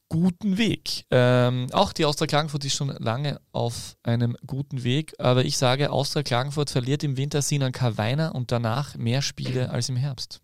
guten 0.09 0.59
Weg. 0.59 1.04
Ähm, 1.11 1.66
auch 1.72 1.92
die 1.92 2.04
Austria 2.04 2.26
Klagenfurt 2.26 2.64
ist 2.64 2.74
schon 2.74 2.88
lange 2.88 3.40
auf 3.52 3.96
einem 4.02 4.36
guten 4.46 4.84
Weg, 4.84 5.14
aber 5.18 5.44
ich 5.44 5.59
sage, 5.59 5.90
Austria 5.90 6.22
Klagenfurt 6.22 6.70
verliert 6.70 7.04
im 7.04 7.16
Winter 7.16 7.42
Sinan 7.42 7.72
Karweiner 7.72 8.34
und 8.34 8.50
danach 8.50 8.96
mehr 8.96 9.22
Spiele 9.22 9.70
als 9.70 9.88
im 9.88 9.96
Herbst. 9.96 10.40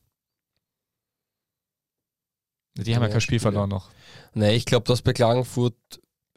Die 2.76 2.94
haben 2.94 3.02
ja 3.02 3.08
kein 3.08 3.20
Spiel 3.20 3.38
Spiele. 3.38 3.52
verloren 3.52 3.70
noch. 3.70 3.90
Nee, 4.34 4.54
ich 4.54 4.64
glaube, 4.64 4.86
dass 4.86 5.02
bei 5.02 5.12
Klagenfurt 5.12 5.76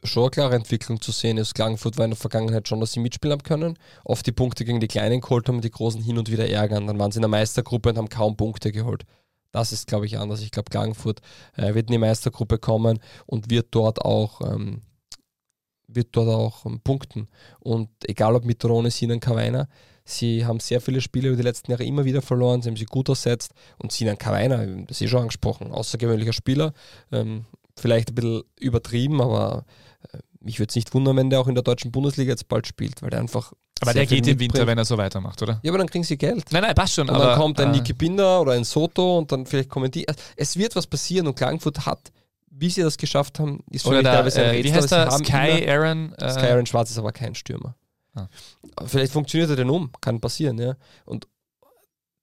schon 0.04 0.24
eine 0.24 0.30
klare 0.30 0.54
Entwicklung 0.54 1.00
zu 1.00 1.10
sehen 1.10 1.38
ist. 1.38 1.54
Klagenfurt 1.54 1.98
war 1.98 2.04
in 2.04 2.12
der 2.12 2.18
Vergangenheit 2.18 2.68
schon, 2.68 2.80
dass 2.80 2.92
sie 2.92 3.00
mitspielen 3.00 3.32
haben 3.32 3.42
können. 3.42 3.78
Oft 4.04 4.24
die 4.26 4.32
Punkte 4.32 4.64
gegen 4.64 4.78
die 4.78 4.86
Kleinen 4.86 5.20
geholt 5.20 5.48
haben, 5.48 5.60
die 5.60 5.70
Großen 5.70 6.02
hin 6.02 6.18
und 6.18 6.30
wieder 6.30 6.48
ärgern. 6.48 6.86
Dann 6.86 6.98
waren 6.98 7.10
sie 7.10 7.18
in 7.18 7.22
der 7.22 7.28
Meistergruppe 7.28 7.90
und 7.90 7.98
haben 7.98 8.08
kaum 8.08 8.36
Punkte 8.36 8.70
geholt. 8.70 9.04
Das 9.52 9.72
ist, 9.72 9.86
glaube 9.86 10.06
ich, 10.06 10.18
anders. 10.18 10.42
Ich 10.42 10.50
glaube, 10.50 10.70
Klagenfurt 10.70 11.20
äh, 11.56 11.74
wird 11.74 11.88
in 11.88 11.92
die 11.92 11.98
Meistergruppe 11.98 12.58
kommen 12.58 12.98
und 13.26 13.50
wird 13.50 13.68
dort 13.70 14.02
auch, 14.02 14.40
ähm, 14.42 14.82
wird 15.86 16.08
dort 16.12 16.28
auch 16.28 16.66
ähm, 16.66 16.80
punkten. 16.80 17.28
Und 17.60 17.88
egal 18.06 18.34
ob 18.34 18.44
mit 18.44 18.64
oder 18.64 18.74
ohne 18.74 18.90
Sinan 18.90 19.20
Kawainer, 19.20 19.68
sie 20.04 20.44
haben 20.44 20.60
sehr 20.60 20.80
viele 20.80 21.00
Spiele 21.00 21.28
über 21.28 21.36
die 21.36 21.42
letzten 21.42 21.70
Jahre 21.70 21.84
immer 21.84 22.04
wieder 22.04 22.22
verloren, 22.22 22.62
sie 22.62 22.68
haben 22.68 22.76
sie 22.76 22.84
gut 22.84 23.08
ersetzt. 23.08 23.52
Und 23.78 23.92
Sinan 23.92 24.18
Kawainer, 24.18 24.66
das 24.66 24.98
ist 24.98 25.02
eh 25.02 25.08
schon 25.08 25.22
angesprochen, 25.22 25.72
außergewöhnlicher 25.72 26.34
Spieler. 26.34 26.72
Ähm, 27.10 27.46
vielleicht 27.76 28.10
ein 28.10 28.14
bisschen 28.14 28.42
übertrieben, 28.60 29.20
aber 29.22 29.64
äh, 30.12 30.18
mich 30.40 30.58
würde 30.58 30.70
es 30.70 30.76
nicht 30.76 30.92
wundern, 30.94 31.16
wenn 31.16 31.30
der 31.30 31.40
auch 31.40 31.48
in 31.48 31.54
der 31.54 31.64
deutschen 31.64 31.92
Bundesliga 31.92 32.30
jetzt 32.30 32.48
bald 32.48 32.66
spielt, 32.66 33.02
weil 33.02 33.10
der 33.10 33.20
einfach. 33.20 33.52
Aber 33.80 33.92
der 33.92 34.06
geht 34.06 34.26
im 34.26 34.38
Winter, 34.38 34.66
wenn 34.66 34.78
er 34.78 34.84
so 34.84 34.96
weitermacht, 34.98 35.40
oder? 35.42 35.60
Ja, 35.62 35.70
aber 35.70 35.78
dann 35.78 35.88
kriegen 35.88 36.04
sie 36.04 36.16
Geld. 36.16 36.44
Nein, 36.50 36.62
nein, 36.62 36.74
passt 36.74 36.94
schon. 36.94 37.08
Und 37.08 37.14
aber, 37.14 37.26
dann 37.26 37.38
kommt 37.38 37.60
ein 37.60 37.72
äh, 37.74 37.76
Niki 37.78 37.92
Binder 37.92 38.40
oder 38.40 38.52
ein 38.52 38.64
Soto 38.64 39.18
und 39.18 39.30
dann 39.30 39.46
vielleicht 39.46 39.68
kommen 39.68 39.90
die. 39.90 40.08
Also 40.08 40.20
es 40.36 40.56
wird 40.56 40.74
was 40.76 40.86
passieren 40.86 41.26
und 41.26 41.36
Klagenfurt 41.36 41.86
hat, 41.86 42.12
wie 42.50 42.70
sie 42.70 42.82
das 42.82 42.96
geschafft 42.96 43.38
haben, 43.38 43.62
ist 43.70 43.82
für 43.82 43.88
Oder 43.90 43.98
mich 43.98 44.04
der, 44.04 44.12
teilweise 44.14 44.42
ein 44.42 44.48
äh, 44.54 44.64
wie 44.64 44.68
Rätsel, 44.68 44.74
heißt 44.82 44.92
aber 44.92 45.18
der? 45.18 45.26
Sky 45.26 45.62
immer- 45.62 45.72
Aaron? 45.72 46.12
Äh, 46.14 46.30
Sky 46.32 46.46
Aaron 46.46 46.66
Schwarz 46.66 46.90
ist 46.90 46.98
aber 46.98 47.12
kein 47.12 47.34
Stürmer. 47.34 47.74
Ah. 48.14 48.26
Vielleicht 48.86 49.12
funktioniert 49.12 49.50
er 49.50 49.56
den 49.56 49.70
um, 49.70 49.90
kann 50.00 50.20
passieren, 50.20 50.58
ja. 50.58 50.74
Und 51.04 51.28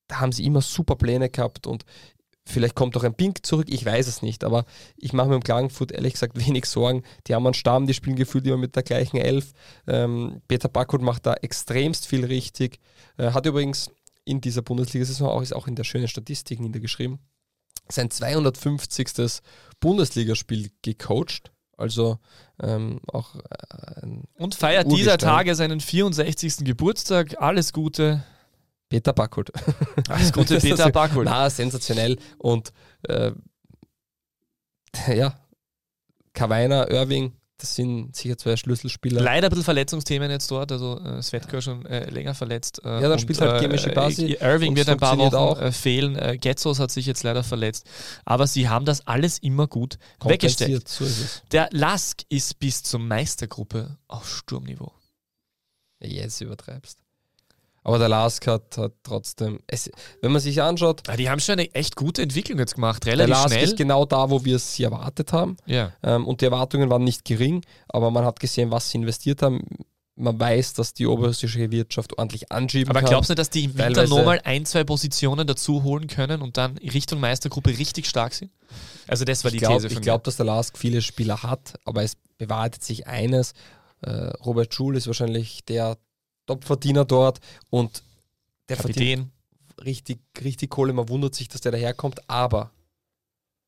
da 0.07 0.19
haben 0.19 0.31
sie 0.31 0.45
immer 0.45 0.61
super 0.61 0.95
Pläne 0.95 1.29
gehabt 1.29 1.67
und 1.67 1.85
vielleicht 2.45 2.75
kommt 2.75 2.95
auch 2.95 3.03
ein 3.03 3.15
Pink 3.15 3.45
zurück, 3.45 3.67
ich 3.69 3.85
weiß 3.85 4.07
es 4.07 4.21
nicht, 4.21 4.43
aber 4.43 4.65
ich 4.97 5.13
mache 5.13 5.29
mir 5.29 5.35
im 5.35 5.43
Klagenfurt 5.43 5.91
ehrlich 5.91 6.13
gesagt 6.13 6.37
wenig 6.47 6.65
Sorgen. 6.65 7.03
Die 7.27 7.35
haben 7.35 7.45
einen 7.45 7.53
Stamm, 7.53 7.87
die 7.87 7.93
spielen 7.93 8.15
gefühlt 8.15 8.45
immer 8.47 8.57
mit 8.57 8.75
der 8.75 8.83
gleichen 8.83 9.17
Elf. 9.17 9.53
Ähm, 9.87 10.41
Peter 10.47 10.69
Backhut 10.69 11.01
macht 11.01 11.25
da 11.25 11.33
extremst 11.35 12.07
viel 12.07 12.25
richtig. 12.25 12.79
Äh, 13.17 13.31
hat 13.31 13.45
übrigens 13.45 13.89
in 14.25 14.41
dieser 14.41 14.61
Bundesliga-Saison 14.61 15.29
auch, 15.29 15.41
ist 15.41 15.55
auch 15.55 15.67
in 15.67 15.75
der 15.75 15.83
schönen 15.83 16.07
Statistik 16.07 16.59
niedergeschrieben, 16.59 17.19
sein 17.89 18.09
250. 18.09 19.41
Bundesligaspiel 19.79 20.71
gecoacht. 20.81 21.51
Also 21.77 22.19
ähm, 22.61 23.01
auch 23.07 23.35
äh, 23.35 24.07
und 24.37 24.55
feiert 24.55 24.89
dieser 24.89 25.11
Urgestein. 25.11 25.29
Tage 25.29 25.55
seinen 25.55 25.81
64. 25.81 26.57
Geburtstag. 26.59 27.35
Alles 27.41 27.73
Gute. 27.73 28.23
Peter 28.89 29.13
Gute, 29.13 29.51
Das 30.07 30.21
ist 30.21 30.33
Peter 30.61 30.77
so- 30.85 30.89
Backhul. 30.91 31.25
Na, 31.25 31.49
sensationell. 31.49 32.17
Und 32.37 32.71
äh, 33.03 33.31
ja, 35.13 35.37
Kawainer, 36.33 36.89
Irving, 36.91 37.33
das 37.57 37.75
sind 37.75 38.15
sicher 38.15 38.37
zwei 38.37 38.55
Schlüsselspieler. 38.57 39.21
Leider 39.21 39.47
ein 39.47 39.49
bisschen 39.49 39.63
Verletzungsthemen 39.63 40.29
jetzt 40.29 40.51
dort, 40.51 40.71
also 40.71 40.99
äh, 40.99 41.21
Svetka 41.21 41.61
schon 41.61 41.85
äh, 41.85 42.09
länger 42.09 42.33
verletzt. 42.35 42.81
Äh, 42.83 43.01
Ja, 43.01 43.09
dann 43.09 43.17
spielt 43.19 43.39
halt 43.41 43.61
Gemisch 43.61 43.85
Ibasi 43.87 44.33
Äh, 44.33 44.53
Irving 44.53 44.75
wird 44.75 44.89
ein 44.89 44.97
paar 44.97 45.17
Wochen 45.17 45.35
auch. 45.35 45.61
äh, 45.61 45.71
fehlen. 45.71 46.15
Äh, 46.17 46.37
Getzos 46.37 46.79
hat 46.79 46.91
sich 46.91 47.05
jetzt 47.05 47.23
leider 47.23 47.43
verletzt. 47.43 47.85
Aber 48.25 48.45
sie 48.45 48.67
haben 48.69 48.85
das 48.85 49.07
alles 49.07 49.37
immer 49.39 49.67
gut 49.67 49.97
weggestellt. 50.23 50.87
So 50.87 51.05
ist 51.05 51.19
es. 51.19 51.43
Der 51.51 51.69
Lask 51.71 52.23
ist 52.29 52.59
bis 52.59 52.83
zur 52.83 52.99
Meistergruppe 52.99 53.97
auf 54.07 54.29
Sturmniveau. 54.29 54.91
Jetzt 56.01 56.41
übertreibst. 56.41 56.99
Aber 57.85 57.99
der 57.99 58.09
Lask 58.09 58.45
hat, 58.47 58.77
hat 58.77 58.93
trotzdem, 59.03 59.59
es, 59.67 59.89
wenn 60.21 60.31
man 60.31 60.41
sich 60.41 60.59
anschaut, 60.61 61.07
Ja, 61.07 61.15
die 61.15 61.29
haben 61.29 61.39
schon 61.39 61.53
eine 61.53 61.71
echt 61.75 61.95
gute 61.95 62.23
Entwicklung 62.23 62.57
jetzt 62.59 62.73
gemacht, 62.75 63.05
der 63.05 63.13
relativ 63.13 63.29
Lask 63.35 63.49
schnell. 63.53 63.63
ist 63.63 63.77
genau 63.77 64.05
da, 64.05 64.29
wo 64.31 64.43
wir 64.43 64.55
es 64.55 64.79
erwartet 64.79 65.31
haben. 65.31 65.55
ja. 65.67 65.93
Ähm, 66.03 66.25
und 66.27 66.41
die 66.41 66.45
Erwartungen 66.45 66.89
waren 66.89 67.03
nicht 67.03 67.23
gering, 67.25 67.61
aber 67.87 68.09
man 68.11 68.25
hat 68.25 68.39
gesehen, 68.39 68.71
was 68.71 68.89
sie 68.89 68.97
investiert 68.97 69.41
haben. 69.43 69.61
Man 70.17 70.39
weiß, 70.39 70.73
dass 70.73 70.93
die 70.93 71.05
oberösterreichische 71.05 71.69
Wirtschaft 71.71 72.17
ordentlich 72.17 72.51
anschieben 72.51 72.89
Aber 72.89 73.01
kann. 73.01 73.09
glaubst 73.09 73.29
du 73.29 73.33
nicht, 73.33 73.39
dass 73.39 73.49
die 73.49 73.65
im 73.65 73.77
Winter 73.77 74.07
nochmal 74.07 74.39
ein, 74.45 74.65
zwei 74.65 74.83
Positionen 74.85 75.45
dazu 75.45 75.83
holen 75.83 76.07
können 76.07 76.41
und 76.41 76.55
dann 76.57 76.77
Richtung 76.77 77.19
Meistergruppe 77.19 77.77
richtig 77.77 78.07
stark 78.07 78.33
sind? 78.33 78.49
Also 79.07 79.25
das 79.25 79.43
war 79.43 79.51
die 79.51 79.57
ich 79.57 79.61
glaube, 79.63 79.75
These 79.75 79.89
von 79.89 79.97
ich 79.97 80.01
glaub, 80.03 80.23
dass 80.23 80.37
der 80.37 80.45
Lask 80.47 80.77
viele 80.77 81.01
Spieler 81.01 81.43
hat, 81.43 81.73
aber 81.85 82.01
es 82.01 82.13
bewahrheitet 82.37 82.83
sich 82.83 83.05
eines. 83.07 83.53
Äh, 84.01 84.09
Robert 84.45 84.73
Schul 84.73 84.95
ist 84.95 85.07
wahrscheinlich 85.07 85.65
der 85.65 85.97
Topverdiener 86.45 87.05
dort 87.05 87.39
und 87.69 88.03
der 88.69 88.77
mir. 88.77 88.83
verdient 88.83 89.27
Kapitän. 89.27 89.85
richtig, 89.85 90.19
richtig 90.41 90.69
Kohle. 90.69 90.93
Man 90.93 91.09
wundert 91.09 91.35
sich, 91.35 91.47
dass 91.47 91.61
der 91.61 91.71
daherkommt, 91.71 92.29
aber 92.29 92.71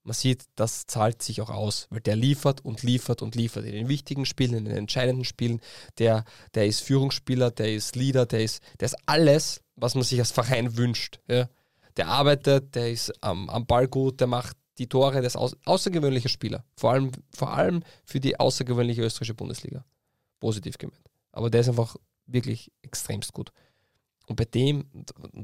man 0.07 0.13
sieht, 0.13 0.45
das 0.55 0.87
zahlt 0.87 1.21
sich 1.21 1.41
auch 1.41 1.49
aus, 1.49 1.87
weil 1.89 1.99
der 1.99 2.15
liefert 2.15 2.63
und 2.63 2.81
liefert 2.81 3.21
und 3.21 3.35
liefert 3.35 3.65
in 3.65 3.73
den 3.73 3.89
wichtigen 3.89 4.25
Spielen, 4.25 4.53
in 4.53 4.63
den 4.63 4.77
entscheidenden 4.77 5.25
Spielen. 5.25 5.59
Der, 5.97 6.23
der 6.55 6.65
ist 6.65 6.79
Führungsspieler, 6.79 7.51
der 7.51 7.75
ist 7.75 7.97
Leader, 7.97 8.25
der 8.25 8.41
ist, 8.41 8.63
der 8.79 8.85
ist 8.85 8.95
alles, 9.05 9.61
was 9.75 9.95
man 9.95 10.05
sich 10.05 10.19
als 10.19 10.31
Verein 10.31 10.77
wünscht. 10.77 11.19
Ja. 11.27 11.49
Der 11.97 12.07
arbeitet, 12.07 12.75
der 12.75 12.89
ist 12.89 13.11
am, 13.21 13.49
am 13.49 13.65
Ball 13.65 13.89
gut, 13.89 14.21
der 14.21 14.27
macht 14.27 14.55
die 14.77 14.87
Tore, 14.87 15.15
der 15.15 15.23
ist 15.23 15.35
aus, 15.35 15.57
außergewöhnlicher 15.65 16.29
Spieler. 16.29 16.63
Vor 16.77 16.91
allem, 16.91 17.11
vor 17.35 17.53
allem 17.53 17.83
für 18.05 18.21
die 18.21 18.39
außergewöhnliche 18.39 19.01
österreichische 19.01 19.33
Bundesliga. 19.33 19.83
Positiv 20.39 20.77
gemeint. 20.77 21.03
Aber 21.33 21.49
der 21.49 21.61
ist 21.61 21.69
einfach 21.69 21.97
wirklich 22.27 22.71
extremst 22.81 23.33
gut. 23.33 23.51
Und 24.27 24.35
bei 24.35 24.45
dem, 24.45 24.85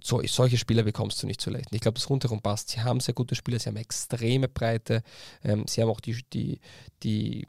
so, 0.03 0.21
solche 0.25 0.57
Spieler 0.57 0.83
bekommst 0.83 1.23
du 1.23 1.27
nicht 1.27 1.39
so 1.39 1.49
leicht. 1.49 1.69
Ich 1.71 1.79
glaube, 1.79 1.95
das 1.95 2.09
rundherum 2.09 2.41
passt. 2.41 2.69
Sie 2.69 2.81
haben 2.81 2.99
sehr 2.99 3.13
gute 3.13 3.33
Spieler, 3.33 3.57
sie 3.57 3.69
haben 3.69 3.77
extreme 3.77 4.49
Breite, 4.49 5.03
ähm, 5.41 5.65
sie 5.67 5.81
haben 5.81 5.89
auch 5.89 6.01
die, 6.01 6.21
die, 6.33 6.59
die, 7.01 7.47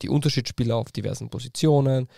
die 0.00 0.08
Unterschiedsspieler 0.08 0.76
auf 0.76 0.92
diversen 0.92 1.28
Positionen. 1.28 2.08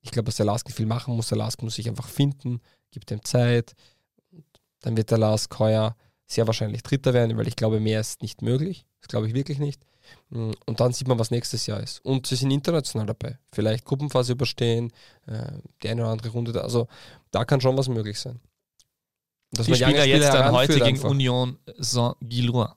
Ich 0.00 0.10
glaube, 0.10 0.26
dass 0.26 0.36
der 0.36 0.46
Lask 0.46 0.70
viel 0.72 0.86
machen 0.86 1.14
muss. 1.14 1.28
Der 1.28 1.38
Lask 1.38 1.62
muss 1.62 1.74
sich 1.74 1.88
einfach 1.88 2.08
finden, 2.08 2.60
gibt 2.90 3.10
ihm 3.10 3.22
Zeit. 3.22 3.74
Dann 4.80 4.96
wird 4.96 5.10
der 5.10 5.18
Lask 5.18 5.56
heuer 5.58 5.94
sehr 6.26 6.46
wahrscheinlich 6.46 6.82
Dritter 6.82 7.12
werden, 7.12 7.36
weil 7.36 7.48
ich 7.48 7.56
glaube, 7.56 7.80
mehr 7.80 8.00
ist 8.00 8.22
nicht 8.22 8.40
möglich. 8.40 8.86
Das 9.00 9.08
glaube 9.08 9.28
ich 9.28 9.34
wirklich 9.34 9.58
nicht. 9.58 9.84
Mm, 10.30 10.52
Und 10.66 10.80
dann 10.80 10.92
sieht 10.92 11.08
man, 11.08 11.18
was 11.18 11.30
nächstes 11.30 11.66
Jahr 11.66 11.80
ist. 11.80 12.04
Und 12.04 12.26
sie 12.26 12.36
sind 12.36 12.50
international 12.50 13.06
dabei. 13.06 13.38
Vielleicht 13.52 13.84
Gruppenphase 13.84 14.32
überstehen, 14.32 14.92
äh, 15.26 15.52
die 15.82 15.88
eine 15.88 16.02
oder 16.02 16.12
andere 16.12 16.30
Runde. 16.30 16.52
Da. 16.52 16.60
Also 16.60 16.88
da 17.30 17.44
kann 17.44 17.60
schon 17.60 17.76
was 17.76 17.88
möglich 17.88 18.18
sein. 18.18 18.40
Dass 19.50 19.66
Die 19.66 19.72
ja 19.72 19.88
jetzt 19.90 20.26
Spieler 20.26 20.32
dann 20.32 20.52
heute 20.52 20.74
gegen 20.74 20.86
einfach. 20.96 21.10
Union 21.10 21.58
Saint-Gillois. 21.76 22.74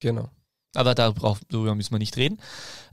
Genau. 0.00 0.30
Aber 0.74 0.94
darüber 0.94 1.74
müssen 1.74 1.92
wir 1.92 1.98
nicht 1.98 2.16
reden. 2.16 2.38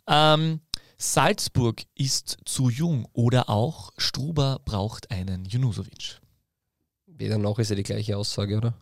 Ähm, 0.08 0.62
Salzburg 0.98 1.82
ist 1.96 2.38
zu 2.46 2.70
jung 2.70 3.08
oder 3.14 3.50
auch 3.50 3.92
Struber 3.98 4.60
braucht 4.66 5.10
einen 5.10 5.46
Junusovic. 5.46 6.20
Weder 7.08 7.38
noch 7.38 7.58
ist 7.58 7.70
ja 7.70 7.76
die 7.76 7.84
gleiche 7.84 8.18
Aussage, 8.18 8.58
oder? 8.58 8.74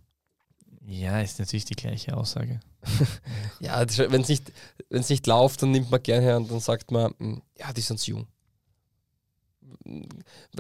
Ja, 0.86 1.22
ist 1.22 1.40
natürlich 1.40 1.66
die 1.66 1.76
gleiche 1.76 2.16
Aussage. 2.16 2.60
Ja, 3.60 3.86
wenn 4.10 4.22
es 4.22 4.30
nicht, 4.30 4.52
wenn's 4.90 5.10
nicht 5.10 5.28
läuft, 5.28 5.62
dann 5.62 5.72
nimmt 5.72 5.92
man 5.92 6.02
gerne 6.02 6.24
her 6.24 6.38
und 6.38 6.50
dann 6.50 6.62
sagt 6.62 6.92
man, 6.92 7.14
mm, 7.20 7.42
ja, 7.58 7.74
die 7.74 7.82
sind 7.82 8.00
zu 8.00 8.12
jung. 8.12 8.28
Mm, 9.84 10.04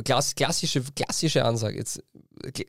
Klass, 0.03 0.35
klassische, 0.35 0.81
klassische 0.95 1.45
Ansage. 1.45 1.77
Jetzt 1.77 2.03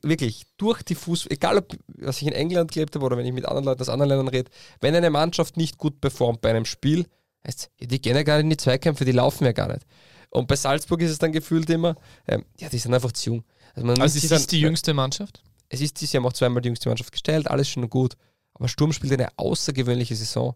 wirklich 0.02 0.46
durch 0.56 0.82
die 0.82 0.94
Fuß, 0.94 1.26
egal 1.30 1.58
ob 1.58 1.76
was 1.98 2.20
ich 2.22 2.28
in 2.28 2.32
England 2.32 2.72
gelebt 2.72 2.94
habe 2.94 3.04
oder 3.04 3.16
wenn 3.16 3.26
ich 3.26 3.32
mit 3.32 3.44
anderen 3.44 3.64
Leuten 3.64 3.80
aus 3.82 3.88
anderen 3.88 4.08
Ländern 4.10 4.28
rede, 4.28 4.50
wenn 4.80 4.94
eine 4.94 5.10
Mannschaft 5.10 5.56
nicht 5.56 5.78
gut 5.78 6.00
performt 6.00 6.40
bei 6.40 6.50
einem 6.50 6.64
Spiel, 6.64 7.06
heißt 7.46 7.70
die 7.80 8.00
gehen 8.00 8.16
ja 8.16 8.22
gar 8.22 8.36
nicht 8.36 8.44
in 8.44 8.50
die 8.50 8.56
Zweikämpfe, 8.56 9.04
die 9.04 9.12
laufen 9.12 9.44
ja 9.44 9.52
gar 9.52 9.68
nicht. 9.68 9.84
Und 10.30 10.46
bei 10.46 10.56
Salzburg 10.56 11.00
ist 11.02 11.10
es 11.10 11.18
dann 11.18 11.32
gefühlt 11.32 11.68
immer, 11.70 11.96
ähm, 12.28 12.44
ja, 12.58 12.68
die 12.68 12.78
sind 12.78 12.94
einfach 12.94 13.12
zu 13.12 13.30
jung. 13.30 13.44
Also, 13.74 13.86
man 13.86 14.00
Also 14.00 14.16
ist 14.18 14.30
dann- 14.30 14.46
die 14.46 14.60
jüngste 14.60 14.94
Mannschaft? 14.94 15.42
Es 15.70 15.80
ist 15.80 15.98
dieses 16.00 16.12
Jahr 16.12 16.24
auch 16.24 16.32
zweimal 16.34 16.60
die 16.60 16.68
jüngste 16.68 16.88
Mannschaft 16.90 17.12
gestellt, 17.12 17.48
alles 17.48 17.68
schön 17.68 17.82
und 17.84 17.90
gut. 17.90 18.16
Aber 18.52 18.68
Sturm 18.68 18.92
spielt 18.92 19.12
eine 19.14 19.28
außergewöhnliche 19.36 20.14
Saison. 20.14 20.54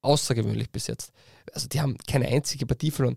Außergewöhnlich 0.00 0.70
bis 0.70 0.88
jetzt. 0.88 1.12
Also 1.52 1.68
die 1.68 1.80
haben 1.80 1.96
keine 2.06 2.26
einzige 2.26 2.66
Partie 2.66 2.90
verloren. 2.90 3.14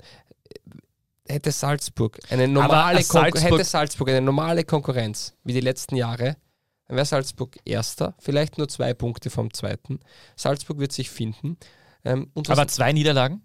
Hätte 1.28 1.52
Salzburg 1.52 2.20
eine 2.30 2.48
normale, 2.48 3.02
Salzburg- 3.04 3.42
hätte 3.42 3.64
Salzburg 3.66 4.10
eine 4.10 4.22
normale 4.22 4.64
Konkurrenz 4.64 5.34
wie 5.44 5.52
die 5.54 5.60
letzten 5.60 5.98
Jahre, 5.98 6.38
dann 6.88 6.96
wäre 6.96 7.06
Salzburg 7.06 7.58
Erster, 7.66 8.16
vielleicht 8.20 8.58
nur 8.58 8.70
zwei 8.70 8.94
Punkte 8.94 9.30
vom 9.30 9.54
Zweiten. 9.54 10.00
Salzburg 10.38 10.80
wird 10.80 10.94
sich 10.94 11.10
finden. 11.10 11.58
Ähm, 12.06 12.32
Aber 12.48 12.68
zwei 12.70 12.94
Niederlagen? 12.94 13.42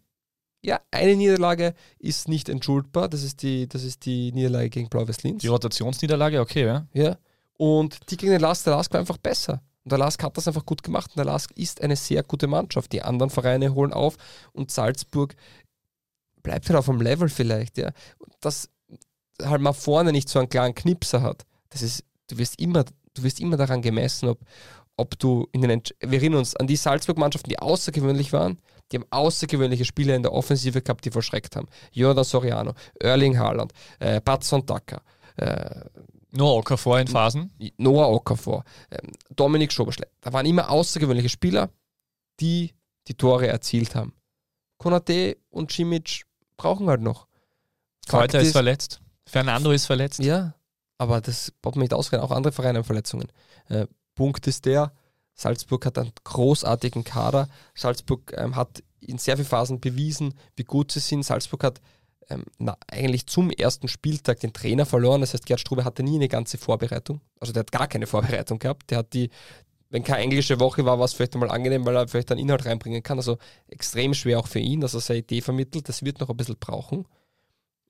ja, 0.65 0.81
eine 0.93 1.17
Niederlage 1.17 1.75
ist 1.99 2.29
nicht 2.29 2.49
entschuldbar. 2.49 3.09
Das 3.09 3.25
ist 3.25 3.43
die, 3.43 3.69
das 3.69 3.83
ist 3.83 4.07
die 4.07 4.31
Niederlage 4.31 4.71
gegen 4.71 4.89
Blau-Weiß 4.89 5.25
Linz. 5.25 5.43
Die 5.43 5.49
Rotationsniederlage, 5.49 6.41
okay, 6.41 6.65
ja. 6.65 6.87
Ja. 6.93 7.19
Und 7.57 8.11
die 8.11 8.17
gegen 8.17 8.33
den 8.33 8.41
Lask, 8.41 8.65
der 8.65 8.75
Lask 8.77 8.93
war 8.93 9.01
einfach 9.01 9.19
besser. 9.19 9.63
Und 9.85 9.93
der 9.93 9.99
Lask 9.99 10.23
hat 10.23 10.37
das 10.37 10.49
einfach 10.49 10.65
gut 10.65 10.83
gemacht. 10.83 11.11
Und 11.11 11.17
der 11.17 11.25
Lask 11.25 11.51
ist 11.57 11.83
eine 11.83 11.97
sehr 11.97 12.23
gute 12.23 12.47
Mannschaft. 12.47 12.93
Die 12.93 13.03
anderen 13.03 13.31
Vereine 13.31 13.75
holen 13.75 13.93
auf 13.93 14.17
und 14.53 14.71
Salzburg 14.71 15.35
bleibt 16.43 16.69
halt 16.69 16.79
auf 16.79 16.87
dem 16.87 17.01
Level 17.01 17.29
vielleicht. 17.29 17.79
Ja. 17.79 17.91
Dass 18.41 18.69
halt 19.43 19.61
mal 19.61 19.73
vorne 19.73 20.13
nicht 20.13 20.29
so 20.29 20.39
einen 20.39 20.49
klaren 20.49 20.75
Knipser 20.75 21.23
hat. 21.23 21.45
Das 21.71 21.83
ist, 21.83 22.05
du 22.29 22.39
wirst 22.39 22.61
immer, 22.61 22.85
du 23.15 23.23
wirst 23.23 23.41
immer 23.41 23.57
daran 23.57 23.83
gemessen, 23.83 24.29
ob, 24.29 24.41
ob 24.97 25.19
du 25.19 25.49
in 25.53 25.63
den 25.63 25.71
Entsch 25.71 25.93
Wir 26.01 26.19
erinnern 26.19 26.41
uns 26.41 26.55
an 26.57 26.67
die 26.67 26.77
Salzburg-Mannschaften, 26.77 27.49
die 27.49 27.59
außergewöhnlich 27.59 28.33
waren. 28.33 28.61
Die 28.91 28.97
haben 28.97 29.07
außergewöhnliche 29.11 29.85
Spieler 29.85 30.15
in 30.15 30.23
der 30.23 30.33
Offensive 30.33 30.83
gehabt, 30.83 31.05
die 31.05 31.11
verschreckt 31.11 31.57
haben. 31.57 31.67
Jordan 31.93 32.25
Soriano, 32.25 32.75
Erling 33.01 33.39
Haaland, 33.39 33.73
äh, 34.01 34.21
Patson 34.21 34.67
Daka, 34.67 35.01
äh, 35.37 35.87
Nur 36.33 36.57
Okafor 36.57 36.99
in 36.99 37.09
Phasen. 37.09 37.53
Noah 37.77 38.11
Okafor, 38.11 38.65
ähm, 38.91 39.13
Dominik 39.37 39.73
Schoberschle. 39.73 40.09
Da 40.21 40.33
waren 40.33 40.47
immer 40.47 40.71
außergewöhnliche 40.71 41.29
Spieler, 41.29 41.71
die 42.41 42.73
die 43.09 43.15
Tore 43.15 43.47
erzielt 43.49 43.95
haben. 43.95 44.15
Konate 44.79 45.37
und 45.51 45.71
Cimic 45.71 46.25
brauchen 46.57 46.89
halt 46.89 47.03
noch. 47.03 47.27
Kräuter 48.07 48.41
ist 48.41 48.53
verletzt. 48.53 49.01
Fernando 49.27 49.71
ist 49.71 49.87
verletzt. 49.87 50.21
Ja, 50.21 50.55
aber 50.99 51.21
das 51.21 51.53
braucht 51.63 51.77
man 51.77 51.83
nicht 51.83 51.95
ausreden. 51.95 52.23
Auch 52.23 52.31
andere 52.31 52.53
Vereine 52.53 52.79
haben 52.79 52.85
Verletzungen. 52.85 53.29
Äh, 53.69 53.87
Punkt 54.15 54.47
ist 54.47 54.65
der, 54.65 54.93
Salzburg 55.35 55.87
hat 55.87 55.99
einen 55.99 56.13
großartigen 56.25 57.05
Kader. 57.05 57.49
Salzburg 57.75 58.33
ähm, 58.37 58.57
hat 58.57 58.83
in 59.01 59.19
sehr 59.19 59.37
vielen 59.37 59.49
Phasen 59.49 59.81
bewiesen, 59.81 60.35
wie 60.57 60.65
gut 60.65 60.93
sie 60.93 61.01
sind. 61.01 61.25
Salzburg 61.25 61.65
hat 61.65 61.81
ähm, 62.29 62.45
na, 62.59 62.77
eigentlich 62.89 63.27
zum 63.27 63.51
ersten 63.51 63.89
Spieltag 63.89 64.41
den 64.41 64.53
Trainer 64.53 64.87
verloren. 64.87 65.21
Das 65.21 65.35
heißt, 65.35 65.47
Gerd 65.47 65.61
Strube 65.61 65.85
hatte 65.85 66.03
nie 66.03 66.17
eine 66.17 66.29
ganze 66.29 66.59
Vorbereitung. 66.59 67.21
Also 67.41 67.53
der 67.53 67.61
hat 67.61 67.73
gar 67.73 67.89
keine 67.89 68.07
Vorbereitung 68.07 68.59
gehabt. 68.59 68.91
Der 68.91 68.99
hat 68.99 69.13
die, 69.13 69.31
wenn 69.91 70.05
keine 70.05 70.23
englische 70.23 70.61
Woche 70.61 70.85
war, 70.85 70.99
war 70.99 71.05
es 71.05 71.13
vielleicht 71.13 71.35
einmal 71.35 71.51
angenehm, 71.51 71.85
weil 71.85 71.97
er 71.97 72.09
vielleicht 72.09 72.31
einen 72.31 72.41
Inhalt 72.41 72.65
reinbringen 72.65 73.03
kann. 73.03 73.19
Also 73.19 73.39
extrem 73.69 74.15
schwer 74.15 74.39
auch 74.39 74.47
für 74.47 74.61
ihn, 74.61 74.81
dass 74.81 74.95
er 74.95 75.01
seine 75.01 75.21
Idee 75.21 75.41
vermittelt. 75.41 75.89
Das 75.89 76.05
wird 76.05 76.21
noch 76.21 76.31
ein 76.31 76.37
bisschen 76.37 76.59
brauchen. 76.59 77.07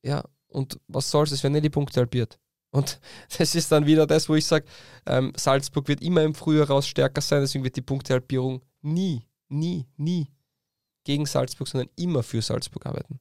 Ja, 0.02 0.24
und 0.48 0.80
was 0.88 1.10
soll's, 1.10 1.30
es 1.30 1.42
werden 1.42 1.54
nicht 1.54 1.64
die 1.64 1.70
Punkte 1.70 2.00
halbiert. 2.00 2.38
Und 2.70 3.00
das 3.38 3.54
ist 3.54 3.70
dann 3.70 3.86
wieder 3.86 4.06
das, 4.06 4.28
wo 4.28 4.34
ich 4.34 4.46
sage, 4.46 4.66
ähm, 5.06 5.32
Salzburg 5.36 5.88
wird 5.88 6.02
immer 6.02 6.22
im 6.22 6.34
Frühjahr 6.34 6.68
raus 6.68 6.86
stärker 6.86 7.20
sein, 7.20 7.40
deswegen 7.40 7.64
wird 7.64 7.76
die 7.76 7.82
Punktehalbierung 7.82 8.62
nie, 8.80 9.26
nie, 9.48 9.86
nie 9.96 10.28
gegen 11.04 11.26
Salzburg, 11.26 11.68
sondern 11.68 11.90
immer 11.96 12.22
für 12.22 12.42
Salzburg 12.42 12.86
arbeiten. 12.86 13.20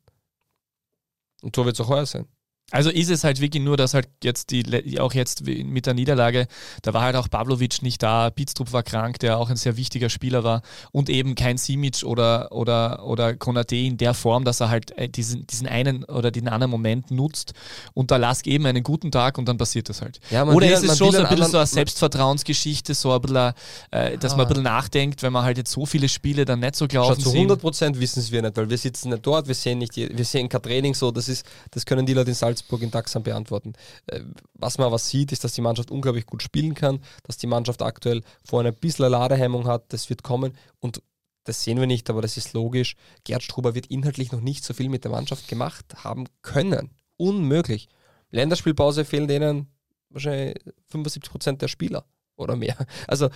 Und 1.41 1.55
so 1.55 1.65
wird 1.65 1.75
es 1.75 1.81
auch 1.81 1.89
heuer 1.89 2.05
sein. 2.05 2.27
Also 2.71 2.89
ist 2.89 3.09
es 3.09 3.25
halt 3.25 3.41
wirklich 3.41 3.61
nur, 3.61 3.75
dass 3.75 3.93
halt 3.93 4.07
jetzt 4.23 4.51
die, 4.51 4.99
auch 4.99 5.13
jetzt 5.13 5.45
mit 5.45 5.85
der 5.85 5.93
Niederlage, 5.93 6.47
da 6.81 6.93
war 6.93 7.03
halt 7.03 7.17
auch 7.17 7.29
Pavlovic 7.29 7.81
nicht 7.81 8.01
da, 8.01 8.29
Bitztrup 8.29 8.71
war 8.71 8.81
krank, 8.81 9.19
der 9.19 9.37
auch 9.37 9.49
ein 9.49 9.57
sehr 9.57 9.75
wichtiger 9.75 10.09
Spieler 10.09 10.45
war 10.45 10.61
und 10.93 11.09
eben 11.09 11.35
kein 11.35 11.57
Simic 11.57 12.03
oder, 12.03 12.51
oder, 12.53 13.05
oder 13.05 13.35
Konate 13.35 13.75
in 13.75 13.97
der 13.97 14.13
Form, 14.13 14.45
dass 14.45 14.61
er 14.61 14.69
halt 14.69 14.97
äh, 14.97 15.09
diesen, 15.09 15.45
diesen 15.47 15.67
einen 15.67 16.05
oder 16.05 16.31
den 16.31 16.47
anderen 16.47 16.71
Moment 16.71 17.11
nutzt 17.11 17.53
und 17.93 18.09
da 18.09 18.15
Lask 18.15 18.47
eben 18.47 18.65
einen 18.65 18.83
guten 18.83 19.11
Tag 19.11 19.37
und 19.37 19.49
dann 19.49 19.57
passiert 19.57 19.89
das 19.89 20.01
halt. 20.01 20.21
Ja, 20.29 20.43
oder 20.43 20.67
will, 20.67 20.73
ist 20.73 20.83
es 20.83 20.97
schon 20.97 21.11
so 21.11 21.17
ein 21.17 21.27
bisschen 21.27 21.51
so 21.51 21.57
eine 21.57 21.67
Selbstvertrauensgeschichte, 21.67 22.93
so 22.93 23.11
ein 23.11 23.21
bisschen, 23.21 23.53
äh, 23.91 24.17
dass 24.17 24.33
ah. 24.33 24.37
man 24.37 24.45
ein 24.45 24.49
bisschen 24.49 24.63
nachdenkt, 24.63 25.23
wenn 25.23 25.33
man 25.33 25.43
halt 25.43 25.57
jetzt 25.57 25.71
so 25.71 25.85
viele 25.85 26.07
Spiele 26.07 26.45
dann 26.45 26.61
nicht 26.61 26.77
so 26.77 26.87
glauben 26.87 27.19
Zu 27.19 27.33
100 27.33 27.59
Prozent 27.59 27.99
wissen 27.99 28.19
es 28.19 28.31
wir 28.31 28.41
nicht, 28.41 28.55
weil 28.55 28.69
wir 28.69 28.77
sitzen 28.77 29.09
nicht 29.09 29.25
dort, 29.27 29.47
wir 29.49 29.55
sehen 29.55 29.79
nicht, 29.79 29.97
wir 29.97 30.25
sehen 30.25 30.47
kein 30.47 30.61
Training 30.61 30.93
so, 30.93 31.11
das 31.11 31.27
ist, 31.27 31.45
das 31.71 31.85
können 31.85 32.05
die 32.05 32.13
Leute 32.13 32.29
in 32.29 32.35
Salzburg 32.35 32.60
Salzburg 32.61 32.81
in 32.81 32.91
Daxam 32.91 33.23
beantworten. 33.23 33.73
Äh, 34.07 34.21
was 34.53 34.77
man 34.77 34.87
aber 34.87 34.99
sieht, 34.99 35.31
ist, 35.31 35.43
dass 35.43 35.53
die 35.53 35.61
Mannschaft 35.61 35.91
unglaublich 35.91 36.25
gut 36.25 36.43
spielen 36.43 36.75
kann, 36.75 37.01
dass 37.23 37.37
die 37.37 37.47
Mannschaft 37.47 37.81
aktuell 37.81 38.21
vorne 38.43 38.69
ein 38.69 38.75
bisschen 38.75 39.09
Ladehemmung 39.09 39.67
hat, 39.67 39.91
das 39.93 40.09
wird 40.09 40.23
kommen 40.23 40.53
und 40.79 41.01
das 41.43 41.63
sehen 41.63 41.79
wir 41.79 41.87
nicht, 41.87 42.09
aber 42.11 42.21
das 42.21 42.37
ist 42.37 42.53
logisch. 42.53 42.95
Gerd 43.23 43.41
Struber 43.41 43.73
wird 43.73 43.87
inhaltlich 43.87 44.31
noch 44.31 44.41
nicht 44.41 44.63
so 44.63 44.75
viel 44.75 44.89
mit 44.89 45.03
der 45.03 45.11
Mannschaft 45.11 45.47
gemacht 45.47 45.85
haben 46.03 46.27
können. 46.43 46.91
Unmöglich. 47.17 47.89
Länderspielpause 48.29 49.05
fehlen 49.05 49.27
denen 49.27 49.67
wahrscheinlich 50.09 50.55
75 50.89 51.31
Prozent 51.31 51.61
der 51.63 51.67
Spieler 51.67 52.05
oder 52.35 52.55
mehr. 52.55 52.77
Also 53.07 53.29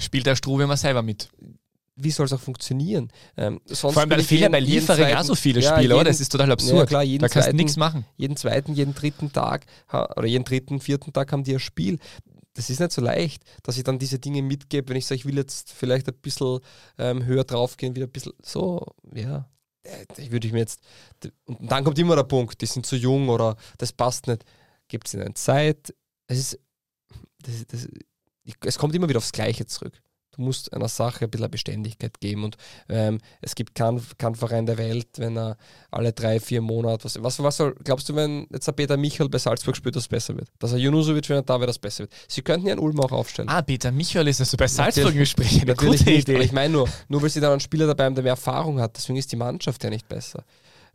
spielt 0.00 0.26
der 0.26 0.34
Struber 0.34 0.64
immer 0.64 0.76
selber 0.76 1.02
mit 1.02 1.28
wie 2.02 2.10
soll 2.10 2.26
es 2.26 2.32
auch 2.32 2.40
funktionieren? 2.40 3.10
Ähm, 3.36 3.60
Vor 3.72 3.96
allem, 3.96 4.10
weil 4.10 4.22
fehlen 4.22 4.52
bei 4.52 4.60
Liefering 4.60 5.14
auch 5.14 5.24
so 5.24 5.34
viele 5.34 5.60
ja, 5.60 5.70
Spieler, 5.70 5.82
jeden, 5.82 5.92
oder? 5.94 6.04
Das 6.04 6.20
ist 6.20 6.30
total 6.30 6.52
absurd. 6.52 6.90
Ja, 6.90 7.04
klar, 7.04 7.18
da 7.18 7.28
kannst 7.28 7.48
du 7.48 7.54
nichts 7.54 7.76
machen. 7.76 8.04
Jeden 8.16 8.36
zweiten, 8.36 8.74
jeden 8.74 8.94
dritten 8.94 9.32
Tag 9.32 9.66
oder 9.92 10.26
jeden 10.26 10.44
dritten, 10.44 10.80
vierten 10.80 11.12
Tag 11.12 11.32
haben 11.32 11.44
die 11.44 11.54
ein 11.54 11.60
Spiel. 11.60 11.98
Das 12.54 12.68
ist 12.68 12.80
nicht 12.80 12.92
so 12.92 13.00
leicht, 13.00 13.44
dass 13.62 13.76
ich 13.76 13.84
dann 13.84 13.98
diese 13.98 14.18
Dinge 14.18 14.42
mitgebe, 14.42 14.88
wenn 14.88 14.96
ich 14.96 15.06
sage, 15.06 15.20
ich 15.20 15.24
will 15.24 15.36
jetzt 15.36 15.72
vielleicht 15.72 16.08
ein 16.08 16.14
bisschen 16.20 16.58
ähm, 16.98 17.24
höher 17.24 17.44
draufgehen, 17.44 17.94
wieder 17.94 18.06
ein 18.06 18.12
bisschen 18.12 18.32
so, 18.42 18.84
ja. 19.14 19.48
Ich 20.18 20.30
würde 20.30 20.46
ich 20.46 20.52
mir 20.52 20.58
jetzt. 20.58 20.80
Und 21.46 21.70
dann 21.70 21.84
kommt 21.84 21.98
immer 21.98 22.16
der 22.16 22.24
Punkt, 22.24 22.60
die 22.60 22.66
sind 22.66 22.84
zu 22.84 22.96
jung 22.96 23.28
oder 23.30 23.56
das 23.78 23.92
passt 23.92 24.26
nicht. 24.26 24.44
Gibt 24.88 25.06
es 25.06 25.14
ihnen 25.14 25.34
Zeit? 25.34 25.94
Es 26.26 26.38
ist. 26.38 26.58
Das, 27.42 27.66
das, 27.66 27.88
es 28.66 28.78
kommt 28.78 28.94
immer 28.94 29.08
wieder 29.08 29.18
aufs 29.18 29.32
Gleiche 29.32 29.64
zurück. 29.64 30.02
Du 30.32 30.42
musst 30.42 30.72
einer 30.72 30.88
Sache 30.88 31.24
ein 31.24 31.30
bisschen 31.30 31.50
Beständigkeit 31.50 32.20
geben. 32.20 32.44
Und 32.44 32.56
ähm, 32.88 33.18
es 33.40 33.54
gibt 33.54 33.74
keinen 33.74 34.00
kein 34.16 34.34
Verein 34.34 34.66
der 34.66 34.78
Welt, 34.78 35.08
wenn 35.16 35.36
er 35.36 35.56
alle 35.90 36.12
drei, 36.12 36.38
vier 36.38 36.60
Monate, 36.60 37.04
was, 37.04 37.20
was, 37.22 37.42
was 37.42 37.56
soll, 37.56 37.74
glaubst 37.82 38.08
du, 38.08 38.14
wenn 38.14 38.46
jetzt 38.52 38.66
der 38.66 38.72
Peter 38.72 38.96
Michael 38.96 39.28
bei 39.28 39.38
Salzburg 39.38 39.76
spielt, 39.76 39.96
dass 39.96 40.04
es 40.04 40.08
besser 40.08 40.36
wird? 40.36 40.48
Dass 40.58 40.72
er 40.72 40.78
Junusovic, 40.78 41.28
wenn 41.28 41.38
er 41.38 41.42
da 41.42 41.58
wäre, 41.58 41.66
das 41.66 41.78
besser 41.78 42.04
wird. 42.04 42.12
Sie 42.28 42.42
könnten 42.42 42.66
ja 42.66 42.72
einen 42.72 42.80
Ulm 42.80 43.00
auch 43.00 43.12
aufstellen. 43.12 43.48
Ah, 43.48 43.62
Peter 43.62 43.90
Michael 43.90 44.28
ist 44.28 44.40
also 44.40 44.56
bei 44.56 44.68
Salzburg 44.68 45.12
im 45.12 45.18
Gespräch. 45.18 45.62
Eine 45.62 45.72
natürlich 45.72 46.00
gute 46.00 46.10
nicht, 46.10 46.28
Idee. 46.28 46.42
ich 46.42 46.52
meine 46.52 46.72
nur, 46.72 46.88
nur 47.08 47.22
weil 47.22 47.30
sie 47.30 47.40
dann 47.40 47.52
einen 47.52 47.60
Spieler 47.60 47.86
dabei 47.86 48.04
haben, 48.04 48.14
der 48.14 48.22
mehr 48.22 48.32
Erfahrung 48.32 48.80
hat, 48.80 48.96
deswegen 48.96 49.18
ist 49.18 49.32
die 49.32 49.36
Mannschaft 49.36 49.82
ja 49.82 49.90
nicht 49.90 50.08
besser. 50.08 50.44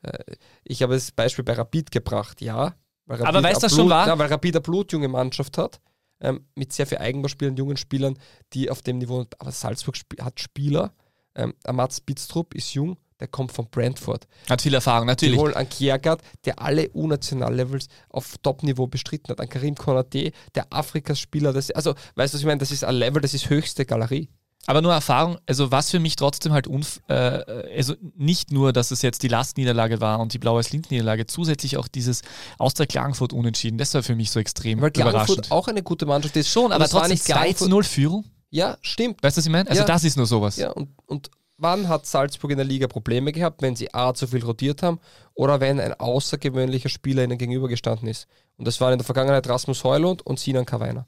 Äh, 0.02 0.18
ich 0.64 0.82
habe 0.82 0.94
das 0.94 1.12
Beispiel 1.12 1.44
bei 1.44 1.54
Rapid 1.54 1.92
gebracht, 1.92 2.42
ja. 2.42 2.74
Aber 3.08 3.44
weißt 3.44 3.58
du 3.58 3.66
das 3.68 3.76
schon 3.76 3.90
war? 3.90 4.08
Ja, 4.08 4.18
weil 4.18 4.28
Rapid 4.28 4.56
eine 4.56 4.62
blutjunge 4.62 5.08
Mannschaft 5.08 5.58
hat 5.58 5.80
ähm, 6.22 6.46
mit 6.56 6.74
sehr 6.74 6.88
viel 6.88 6.98
Eigenballspielern, 6.98 7.56
jungen 7.56 7.78
Spielern, 7.78 8.18
die 8.54 8.70
auf 8.70 8.82
dem 8.82 8.98
Niveau, 8.98 9.26
aber 9.40 9.52
Salzburg 9.52 9.96
sp 9.98 10.18
hat 10.22 10.40
Spieler, 10.40 10.94
ähm, 11.36 11.54
Mats 11.72 12.02
Bitztrup 12.02 12.54
ist 12.54 12.74
jung, 12.74 12.98
der 13.20 13.28
kommt 13.28 13.52
von 13.52 13.70
Brentford. 13.70 14.28
Hat 14.50 14.62
viel 14.62 14.74
Erfahrung, 14.74 15.08
natürlich. 15.08 15.36
Die 15.36 15.40
holen 15.40 15.54
an 15.54 15.70
Kiergaard, 15.70 16.22
der 16.46 16.60
alle 16.60 16.90
U-National-Levels 16.94 17.88
auf 18.10 18.38
Top-Niveau 18.42 18.88
bestritten 18.88 19.30
hat, 19.30 19.40
an 19.40 19.50
Karim 19.50 19.76
Konate, 19.76 20.32
der 20.54 20.72
Afrikas 20.72 21.20
Spieler, 21.20 21.54
das, 21.54 21.72
also, 21.72 21.94
weißt 22.16 22.34
du, 22.34 22.38
was 22.38 22.42
ich 22.42 22.46
meine, 22.46 22.60
das 22.60 22.72
ist 22.72 22.84
ein 22.84 22.96
Level, 22.96 23.22
das 23.22 23.34
ist 23.34 23.50
höchste 23.50 23.86
Galerie. 23.86 24.30
Aber 24.68 24.82
nur 24.82 24.94
Erfahrung, 24.94 25.38
also 25.46 25.72
was 25.72 25.92
für 25.92 26.00
mich 26.00 26.16
trotzdem 26.16 26.52
halt 26.52 26.68
unf 26.68 27.02
äh, 27.08 27.14
also 27.78 27.94
nicht 28.16 28.52
nur, 28.52 28.74
dass 28.74 28.92
es 28.92 29.02
jetzt 29.02 29.22
die 29.24 29.28
Lastniederlage 29.28 30.02
war 30.02 30.20
und 30.20 30.34
die 30.34 30.40
Blau-Weiß-Link-Niederlage, 30.40 31.28
zusätzlich 31.28 31.78
auch 31.78 31.88
dieses 31.88 32.22
aus 32.58 32.74
der 32.74 32.88
Klagenfurt 32.88 33.34
unentschieden, 33.34 33.78
das 33.78 33.94
war 33.94 34.02
für 34.02 34.16
mich 34.16 34.32
so 34.32 34.40
extrem 34.40 34.82
Weil 34.82 34.92
Klagenfurt 34.92 35.52
auch 35.52 35.68
eine 35.68 35.84
gute 35.84 36.06
Mannschaft 36.06 36.36
ist. 36.36 36.50
Schon, 36.50 36.72
aber 36.72 36.88
trotzdem 36.88 37.18
2 37.18 37.54
zu 37.54 37.70
0 37.70 37.84
Führung. 37.84 38.26
Ja, 38.50 38.78
stimmt. 38.82 39.22
Weißt 39.22 39.38
du, 39.38 39.40
was 39.40 39.46
ich 39.46 39.52
meine? 39.52 39.70
Also 39.70 39.82
ja. 39.82 39.88
das 39.88 40.04
ist 40.04 40.18
nur 40.18 40.26
sowas. 40.26 40.58
Ja, 40.58 40.72
und, 40.72 40.90
und 41.08 41.30
wann 41.58 41.88
hat 41.88 42.06
Salzburg 42.06 42.52
in 42.52 42.58
der 42.58 42.66
Liga 42.66 42.88
Probleme 42.88 43.32
gehabt, 43.32 43.62
wenn 43.62 43.76
sie 43.76 43.94
A 43.94 44.14
zu 44.14 44.28
viel 44.28 44.44
rotiert 44.44 44.82
haben 44.82 45.00
oder 45.34 45.60
wenn 45.60 45.80
ein 45.80 45.94
außergewöhnlicher 45.94 46.90
Spieler 46.90 47.24
ihnen 47.24 47.38
gegenübergestanden 47.38 48.08
ist? 48.08 48.28
Und 48.58 48.66
das 48.66 48.80
waren 48.82 48.94
in 48.94 49.00
der 49.00 49.06
Vergangenheit 49.06 49.48
Rasmus 49.48 49.84
Heulund 49.84 50.26
und 50.26 50.40
Sinan 50.40 50.66
Kawainer. 50.66 51.06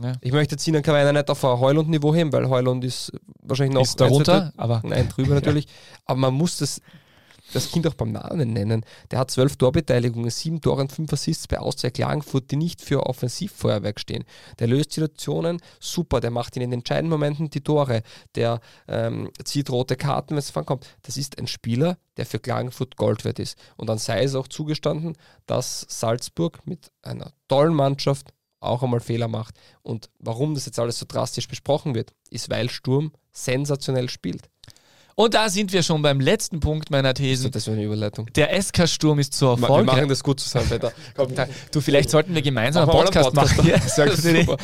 Ja. 0.00 0.12
Ich 0.20 0.32
möchte 0.32 0.56
Sinan 0.58 0.82
Kawainer 0.82 1.12
nicht 1.12 1.28
auf 1.28 1.44
ein 1.44 1.58
Heulund-Niveau 1.58 2.14
heben, 2.14 2.32
weil 2.32 2.48
Heulund 2.48 2.84
ist 2.84 3.12
wahrscheinlich 3.42 3.74
noch 3.74 3.82
ist 3.82 4.00
darunter, 4.00 4.52
aber 4.56 4.80
nein, 4.84 5.08
drüber 5.08 5.34
natürlich. 5.34 5.66
Aber 6.04 6.20
man 6.20 6.34
muss 6.34 6.58
das, 6.58 6.80
das 7.52 7.72
Kind 7.72 7.84
auch 7.86 7.94
beim 7.94 8.12
Namen 8.12 8.52
nennen. 8.52 8.84
Der 9.10 9.18
hat 9.18 9.32
zwölf 9.32 9.56
Torbeteiligungen, 9.56 10.30
sieben 10.30 10.60
Tore 10.60 10.82
und 10.82 10.92
fünf 10.92 11.12
Assists 11.12 11.48
bei 11.48 11.58
Austria 11.58 11.90
Klagenfurt, 11.90 12.48
die 12.52 12.56
nicht 12.56 12.80
für 12.80 13.06
Offensivfeuerwerk 13.06 13.98
stehen. 13.98 14.24
Der 14.60 14.68
löst 14.68 14.92
Situationen 14.92 15.60
super, 15.80 16.20
der 16.20 16.30
macht 16.30 16.56
in 16.56 16.60
den 16.60 16.72
entscheidenden 16.72 17.10
Momenten 17.10 17.50
die 17.50 17.62
Tore, 17.62 18.02
der 18.36 18.60
ähm, 18.86 19.30
zieht 19.42 19.68
rote 19.68 19.96
Karten, 19.96 20.30
wenn 20.30 20.38
es 20.38 20.52
kommt. 20.52 20.86
Das 21.02 21.16
ist 21.16 21.38
ein 21.40 21.48
Spieler, 21.48 21.98
der 22.16 22.26
für 22.26 22.38
Klagenfurt 22.38 22.96
Gold 22.96 23.24
wert 23.24 23.40
ist. 23.40 23.58
Und 23.76 23.88
dann 23.88 23.98
sei 23.98 24.22
es 24.22 24.36
auch 24.36 24.46
zugestanden, 24.46 25.16
dass 25.46 25.86
Salzburg 25.88 26.60
mit 26.66 26.92
einer 27.02 27.32
tollen 27.48 27.74
Mannschaft 27.74 28.32
auch 28.60 28.82
einmal 28.82 29.00
Fehler 29.00 29.28
macht. 29.28 29.54
Und 29.82 30.10
warum 30.18 30.54
das 30.54 30.66
jetzt 30.66 30.78
alles 30.78 30.98
so 30.98 31.06
drastisch 31.08 31.48
besprochen 31.48 31.94
wird, 31.94 32.12
ist, 32.30 32.50
weil 32.50 32.70
Sturm 32.70 33.12
sensationell 33.32 34.08
spielt. 34.08 34.48
Und 35.14 35.34
da 35.34 35.48
sind 35.48 35.72
wir 35.72 35.82
schon 35.82 36.00
beim 36.00 36.20
letzten 36.20 36.60
Punkt 36.60 36.92
meiner 36.92 37.12
These. 37.12 37.50
Das 37.50 37.66
ist 37.66 37.68
eine 37.68 37.82
Überleitung. 37.82 38.32
Der 38.34 38.62
SK 38.62 38.88
Sturm 38.88 39.18
ist 39.18 39.34
zu 39.34 39.46
Erfolg. 39.46 39.84
Wir 39.84 39.92
machen 39.92 40.08
das 40.08 40.22
gut 40.22 40.38
zusammen, 40.38 40.68
Peter. 40.68 40.92
du, 41.72 41.80
vielleicht 41.80 42.10
sollten 42.10 42.36
wir 42.36 42.42
gemeinsam 42.42 42.88
einen 42.88 42.92
Podcast, 42.92 43.34
Podcast 43.34 43.56
machen. 43.56 43.68
Ja, 43.68 43.80
sehr 43.80 44.10
gute 44.10 44.30
Idee. 44.30 44.56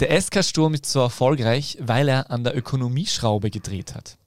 Der 0.00 0.20
SK 0.20 0.42
Sturm 0.42 0.74
ist 0.74 0.86
so 0.86 0.98
erfolgreich, 0.98 1.78
weil 1.80 2.08
er 2.08 2.32
an 2.32 2.42
der 2.42 2.56
Ökonomieschraube 2.56 3.50
gedreht 3.50 3.94
hat. 3.94 4.18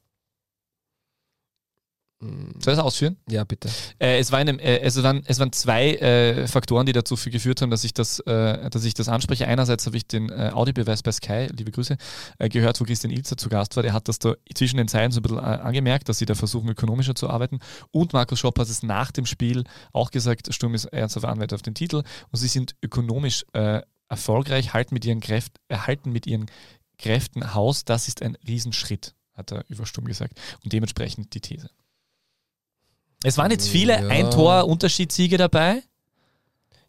Soll 2.20 2.56
ich 2.56 2.64
das 2.64 2.80
ausführen? 2.80 3.18
Ja, 3.30 3.44
bitte. 3.44 3.70
Äh, 4.00 4.18
es, 4.18 4.32
war 4.32 4.40
einem, 4.40 4.58
äh, 4.58 4.82
also 4.84 5.04
dann, 5.04 5.22
es 5.28 5.38
waren 5.40 5.52
zwei 5.52 5.94
äh, 5.96 6.48
Faktoren, 6.48 6.88
die 6.88 6.92
dazu 6.92 7.16
geführt 7.16 7.62
haben, 7.62 7.70
dass 7.70 7.84
ich 7.84 7.94
das, 7.94 8.20
äh, 8.22 8.72
dass 8.72 8.84
ich 8.86 8.96
das 8.96 9.08
anspreche. 9.08 9.48
Einerseits 9.48 9.86
habe 9.86 9.98
ich 9.98 10.08
den 10.08 10.30
äh, 10.30 10.50
Audiobeweis 10.52 11.04
bei 11.04 11.12
Sky, 11.12 11.48
liebe 11.56 11.72
Grüße, 11.72 11.96
äh, 12.40 12.50
gehört, 12.50 12.82
wo 12.82 12.86
Christian 12.86 13.12
Ilzer 13.12 13.38
zu 13.38 13.50
Gast 13.50 13.76
war. 13.76 13.84
Der 13.84 13.94
hat 13.94 14.08
das 14.08 14.18
da 14.18 14.34
zwischen 14.56 14.78
den 14.78 14.88
Zeilen 14.88 15.12
so 15.12 15.20
ein 15.20 15.24
bisschen 15.24 15.40
angemerkt, 15.40 16.10
dass 16.10 16.18
sie 16.18 16.26
da 16.26 16.34
versuchen, 16.34 16.68
ökonomischer 16.70 17.14
zu 17.14 17.30
arbeiten. 17.30 17.60
Und 17.92 18.14
Markus 18.14 18.40
Schopp 18.40 18.58
hat 18.58 18.68
es 18.68 18.82
nach 18.82 19.12
dem 19.12 19.28
Spiel 19.28 19.64
auch 19.94 20.10
gesagt, 20.10 20.52
Sturm 20.52 20.74
ist 20.74 20.86
ernsthaft 20.86 21.26
Anwalt 21.26 21.54
auf 21.54 21.62
den 21.62 21.76
Titel 21.76 21.98
und 22.32 22.40
sie 22.40 22.48
sind 22.48 22.76
ökonomisch 22.82 23.46
erfolgreich, 24.10 24.74
halten 24.74 24.94
mit 24.96 25.06
ihren 25.06 25.20
Kräften, 25.20 25.60
erhalten 25.68 26.12
mit 26.12 26.26
ihren 26.26 26.48
Kräften 26.98 27.54
Haus. 27.54 27.86
Das 27.86 28.08
ist 28.08 28.24
ein 28.24 28.38
Riesenschritt, 28.48 29.14
hat 29.34 29.52
er 29.52 29.66
über 29.70 29.86
Sturm 29.86 30.06
gesagt. 30.06 30.40
Und 30.64 30.74
dementsprechend 30.74 31.34
die 31.34 31.42
These. 31.42 31.70
Es 33.24 33.38
waren 33.38 33.52
jetzt 33.52 33.68
viele 33.68 33.94
ja. 33.94 34.08
Ein-Tor-Unterschiedssiege 34.08 35.38
dabei. 35.38 35.84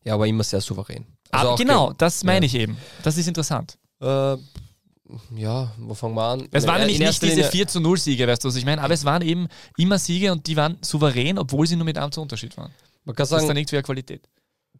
Ja, 0.05 0.15
aber 0.15 0.27
immer 0.27 0.45
sehr 0.45 0.61
souverän. 0.61 1.07
Also 1.31 1.53
ah, 1.53 1.57
genau, 1.57 1.93
das 1.93 2.25
meine 2.25 2.47
ja. 2.47 2.55
ich 2.55 2.55
eben. 2.55 2.77
Das 3.03 3.17
ist 3.17 3.27
interessant. 3.27 3.79
Äh, 4.01 4.37
ja, 5.37 5.73
wo 5.79 5.95
fangen 5.95 6.15
wir 6.15 6.23
an? 6.23 6.49
Es 6.53 6.67
waren 6.67 6.81
nämlich 6.81 6.99
nicht 6.99 7.23
diese 7.23 7.45
4 7.45 7.67
zu 7.67 7.81
0 7.81 7.99
Siege, 7.99 8.27
weißt 8.27 8.45
du, 8.45 8.49
was 8.49 8.57
ich 8.57 8.65
meine? 8.65 8.83
Aber 8.83 8.95
es 8.95 9.05
waren 9.05 9.23
eben 9.23 9.49
immer 9.77 9.99
Siege 9.99 10.33
und 10.33 10.47
die 10.47 10.57
waren 10.57 10.79
souverän, 10.83 11.39
obwohl 11.39 11.67
sie 11.67 11.77
nur 11.77 11.85
mit 11.85 11.97
einem 11.99 12.13
zu 12.13 12.21
Unterschied 12.21 12.57
waren. 12.57 12.73
Man 13.05 13.17
kann 13.17 13.27
sagen, 13.27 13.39
das 13.39 13.45
ist 13.45 13.49
dann 13.49 13.57
nicht 13.57 13.73
wieder 13.73 13.83
Qualität. 13.83 14.29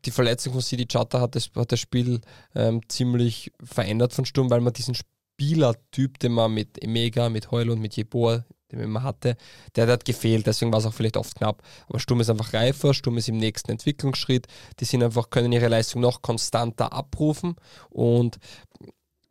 Die 0.05 0.11
Verletzung 0.11 0.53
von 0.53 0.63
Sidi 0.63 0.87
Chata 0.87 1.21
hat 1.21 1.35
das, 1.35 1.51
hat 1.57 1.73
das 1.73 1.81
Spiel 1.81 2.21
ähm, 2.55 2.81
ziemlich 2.89 3.53
verändert 3.65 4.13
von 4.13 4.25
Sturm, 4.25 4.51
weil 4.51 4.61
man 4.61 4.73
diesen 4.73 4.95
Spielertyp, 4.95 6.19
den 6.19 6.33
man 6.33 6.53
mit 6.53 6.83
Emega, 6.83 7.29
mit 7.31 7.51
Heul 7.51 7.71
und 7.71 7.81
mit 7.81 7.97
Jeboa 7.97 8.45
den 8.71 8.79
man 8.79 8.89
immer 8.89 9.03
hatte, 9.03 9.37
der, 9.77 9.87
der 9.87 9.95
hat 9.95 10.05
gefehlt, 10.05 10.47
deswegen 10.47 10.73
war 10.73 10.79
es 10.81 10.87
auch 10.87 10.95
vielleicht 10.95 11.17
oft 11.17 11.35
knapp. 11.37 11.63
Aber 11.89 11.99
Sturm 11.99 12.21
ist 12.21 12.31
einfach 12.31 12.53
reifer, 12.53 12.95
Sturm 12.95 13.19
ist 13.19 13.29
im 13.29 13.39
nächsten 13.39 13.71
Entwicklungsschritt, 13.71 14.47
die 14.81 14.85
sind 14.85 15.03
einfach, 15.03 15.31
können 15.31 15.53
ihre 15.53 15.69
Leistung 15.69 16.01
noch 16.01 16.23
konstanter 16.23 16.93
abrufen 16.93 17.57
und, 17.91 18.39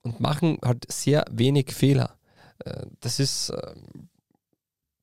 und 0.02 0.20
machen 0.20 0.58
halt 0.64 0.92
sehr 0.92 1.26
wenig 1.32 1.72
Fehler. 1.72 2.18
Äh, 2.66 2.88
das 3.00 3.20
ist 3.20 3.50
äh, 3.50 3.74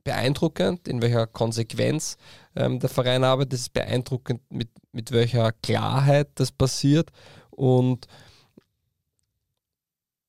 beeindruckend, 0.04 0.86
in 0.86 1.02
welcher 1.02 1.26
Konsequenz 1.26 2.16
ähm, 2.54 2.78
der 2.78 2.90
Verein 2.90 3.24
arbeitet. 3.24 3.54
Das 3.54 3.60
ist 3.60 3.72
beeindruckend, 3.72 4.40
mit, 4.50 4.68
mit 4.92 5.10
welcher 5.10 5.52
Klarheit 5.52 6.28
das 6.34 6.52
passiert. 6.52 7.10
Und, 7.50 8.06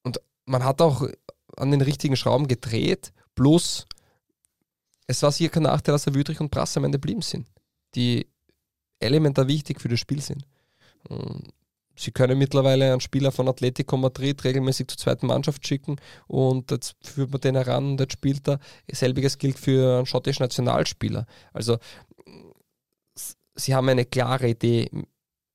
und 0.04 0.20
man 0.46 0.64
hat 0.64 0.82
auch 0.82 1.08
an 1.58 1.72
den 1.72 1.82
richtigen 1.82 2.16
Schrauben 2.16 2.48
gedreht. 2.48 3.12
Plus, 3.36 3.86
es 5.08 5.22
war 5.24 5.32
sicher 5.32 5.50
kein 5.50 5.64
Nachteil, 5.64 5.94
dass 5.94 6.08
er 6.08 6.16
Wüdrich 6.16 6.40
und 6.40 6.52
Brass 6.52 6.78
am 6.78 6.86
Ende 6.86 7.00
blieben 7.00 7.22
sind. 7.22 7.48
Die 7.96 8.28
elementar 9.00 9.48
wichtig 9.48 9.82
für 9.82 9.90
das 9.90 10.00
Spiel 10.00 10.22
sind. 10.22 10.46
Sie 11.96 12.12
können 12.12 12.38
mittlerweile 12.38 12.92
einen 12.92 13.00
Spieler 13.00 13.32
von 13.32 13.48
Atletico 13.48 13.96
Madrid 13.96 14.44
regelmäßig 14.44 14.88
zur 14.88 14.98
zweiten 14.98 15.28
Mannschaft 15.28 15.66
schicken 15.66 15.96
und 16.28 16.72
jetzt 16.72 16.96
führt 17.02 17.32
man 17.32 17.42
den 17.42 17.56
heran 17.56 17.92
und 17.92 18.00
jetzt 18.00 18.14
spielt 18.14 18.48
er. 18.48 18.60
Selbiges 18.92 19.38
gilt 19.38 19.58
für 19.58 19.98
einen 19.98 20.06
schottischen 20.06 20.44
Nationalspieler. 20.44 21.26
Also 21.54 21.78
sie 23.56 23.76
haben 23.76 23.88
eine 23.88 24.06
klare 24.06 24.50
Idee 24.50 24.90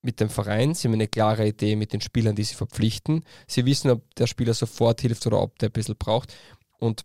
mit 0.03 0.21
dem 0.21 0.31
Verein, 0.31 0.75
sie 0.75 0.89
haben 0.89 0.95
eine 0.95 1.09
klare 1.09 1.47
Idee 1.47 1.77
mit 1.77 1.93
den 1.93 2.01
Spielern, 2.01 2.35
die 2.35 2.45
sie 2.45 2.55
verpflichten. 2.55 3.25
Sie 3.47 3.67
wissen, 3.67 3.91
ob 3.91 4.15
der 4.15 4.27
Spieler 4.27 4.55
sofort 4.55 5.03
hilft 5.03 5.27
oder 5.27 5.43
ob 5.43 5.59
der 5.59 5.69
ein 5.69 5.73
bisschen 5.73 5.97
braucht. 5.97 6.35
Und 6.79 7.05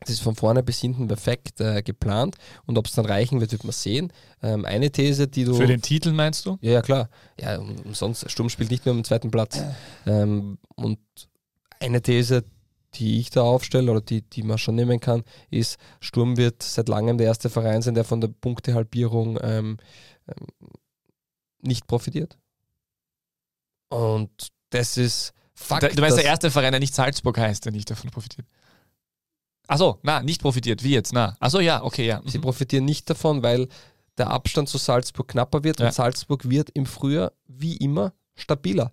das 0.00 0.10
ist 0.10 0.20
von 0.20 0.34
vorne 0.34 0.62
bis 0.62 0.80
hinten 0.80 1.08
perfekt 1.08 1.60
äh, 1.60 1.82
geplant 1.82 2.36
und 2.66 2.76
ob 2.76 2.86
es 2.86 2.92
dann 2.92 3.06
reichen 3.06 3.40
wird, 3.40 3.52
wird 3.52 3.64
man 3.64 3.72
sehen. 3.72 4.12
Ähm, 4.42 4.64
eine 4.64 4.90
These, 4.90 5.28
die 5.28 5.44
du. 5.44 5.54
Für 5.54 5.66
den 5.66 5.82
Titel 5.82 6.12
meinst 6.12 6.46
du? 6.46 6.58
Ja, 6.60 6.72
ja 6.72 6.82
klar. 6.82 7.08
Ja, 7.40 7.58
umsonst, 7.58 8.30
Sturm 8.30 8.48
spielt 8.48 8.70
nicht 8.70 8.84
mehr 8.84 8.92
um 8.92 8.98
den 8.98 9.04
zweiten 9.04 9.30
Platz. 9.30 9.62
Ähm, 10.06 10.58
und 10.74 10.98
eine 11.80 12.02
These, 12.02 12.44
die 12.94 13.18
ich 13.18 13.30
da 13.30 13.42
aufstelle 13.42 13.90
oder 13.90 14.00
die, 14.00 14.22
die 14.22 14.42
man 14.42 14.58
schon 14.58 14.74
nehmen 14.74 15.00
kann, 15.00 15.24
ist, 15.50 15.78
Sturm 16.00 16.36
wird 16.36 16.62
seit 16.62 16.88
langem 16.88 17.18
der 17.18 17.28
erste 17.28 17.48
Verein 17.48 17.82
sein, 17.82 17.94
der 17.94 18.04
von 18.04 18.20
der 18.20 18.28
Punktehalbierung 18.28 19.38
ähm, 19.42 19.78
ähm 20.28 20.46
nicht 21.62 21.86
profitiert. 21.86 22.36
Und 23.88 24.48
das 24.68 24.98
ist 24.98 25.32
Fakt. 25.54 25.96
Du 25.96 26.00
meinst, 26.00 26.18
der 26.18 26.24
erste 26.24 26.50
Verein, 26.50 26.72
der 26.72 26.80
nicht 26.80 26.94
Salzburg 26.94 27.38
heißt, 27.38 27.64
der 27.64 27.72
nicht 27.72 27.90
davon 27.90 28.10
profitiert? 28.10 28.46
Achso, 29.66 29.98
na, 30.02 30.22
nicht 30.22 30.42
profitiert. 30.42 30.82
Wie 30.82 30.92
jetzt? 30.92 31.12
Na. 31.12 31.36
Achso, 31.40 31.60
ja, 31.60 31.82
okay, 31.82 32.06
ja. 32.06 32.20
Sie 32.26 32.38
mhm. 32.38 32.42
profitieren 32.42 32.84
nicht 32.84 33.08
davon, 33.08 33.42
weil 33.42 33.68
der 34.18 34.30
Abstand 34.30 34.68
zu 34.68 34.78
Salzburg 34.78 35.28
knapper 35.28 35.64
wird 35.64 35.80
ja. 35.80 35.86
und 35.86 35.92
Salzburg 35.92 36.48
wird 36.48 36.70
im 36.70 36.86
Frühjahr 36.86 37.32
wie 37.46 37.76
immer 37.76 38.12
stabiler. 38.34 38.92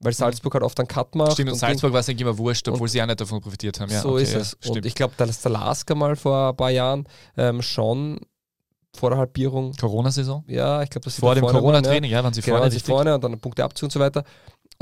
Weil 0.00 0.12
mhm. 0.12 0.16
Salzburg 0.16 0.54
halt 0.54 0.64
oft 0.64 0.78
einen 0.80 0.88
Cut 0.88 1.14
macht. 1.14 1.32
Stimmt, 1.32 1.50
und, 1.50 1.54
und 1.54 1.58
Salzburg 1.58 1.92
war 1.92 2.00
es 2.00 2.08
eigentlich 2.08 2.22
immer 2.22 2.38
wurscht, 2.38 2.66
obwohl 2.68 2.88
sie 2.88 3.00
auch 3.02 3.06
nicht 3.06 3.20
davon 3.20 3.40
profitiert 3.40 3.78
haben. 3.80 3.92
Ja, 3.92 4.00
so 4.00 4.12
okay, 4.12 4.22
ist 4.22 4.34
es. 4.34 4.56
Ja, 4.62 4.72
und 4.72 4.86
ich 4.86 4.94
glaube, 4.94 5.14
da 5.16 5.24
ist 5.24 5.44
der 5.44 5.52
Lasker 5.52 5.94
mal 5.94 6.16
vor 6.16 6.50
ein 6.50 6.56
paar 6.56 6.70
Jahren 6.70 7.06
ähm, 7.36 7.62
schon 7.62 8.18
vor 8.94 9.10
der 9.10 9.18
Halbierung. 9.18 9.72
Corona-Saison? 9.74 10.44
Ja, 10.48 10.82
ich 10.82 10.90
glaube, 10.90 11.04
das 11.04 11.18
Vor 11.18 11.34
dem 11.34 11.46
Corona-Training, 11.46 12.10
ja. 12.10 12.22
waren 12.22 12.32
sie 12.32 12.42
genau, 12.42 12.58
vorne. 12.58 12.80
vorne 12.80 13.14
und 13.14 13.24
dann 13.24 13.38
Punkteabzug 13.38 13.86
und 13.86 13.92
so 13.92 14.00
weiter. 14.00 14.24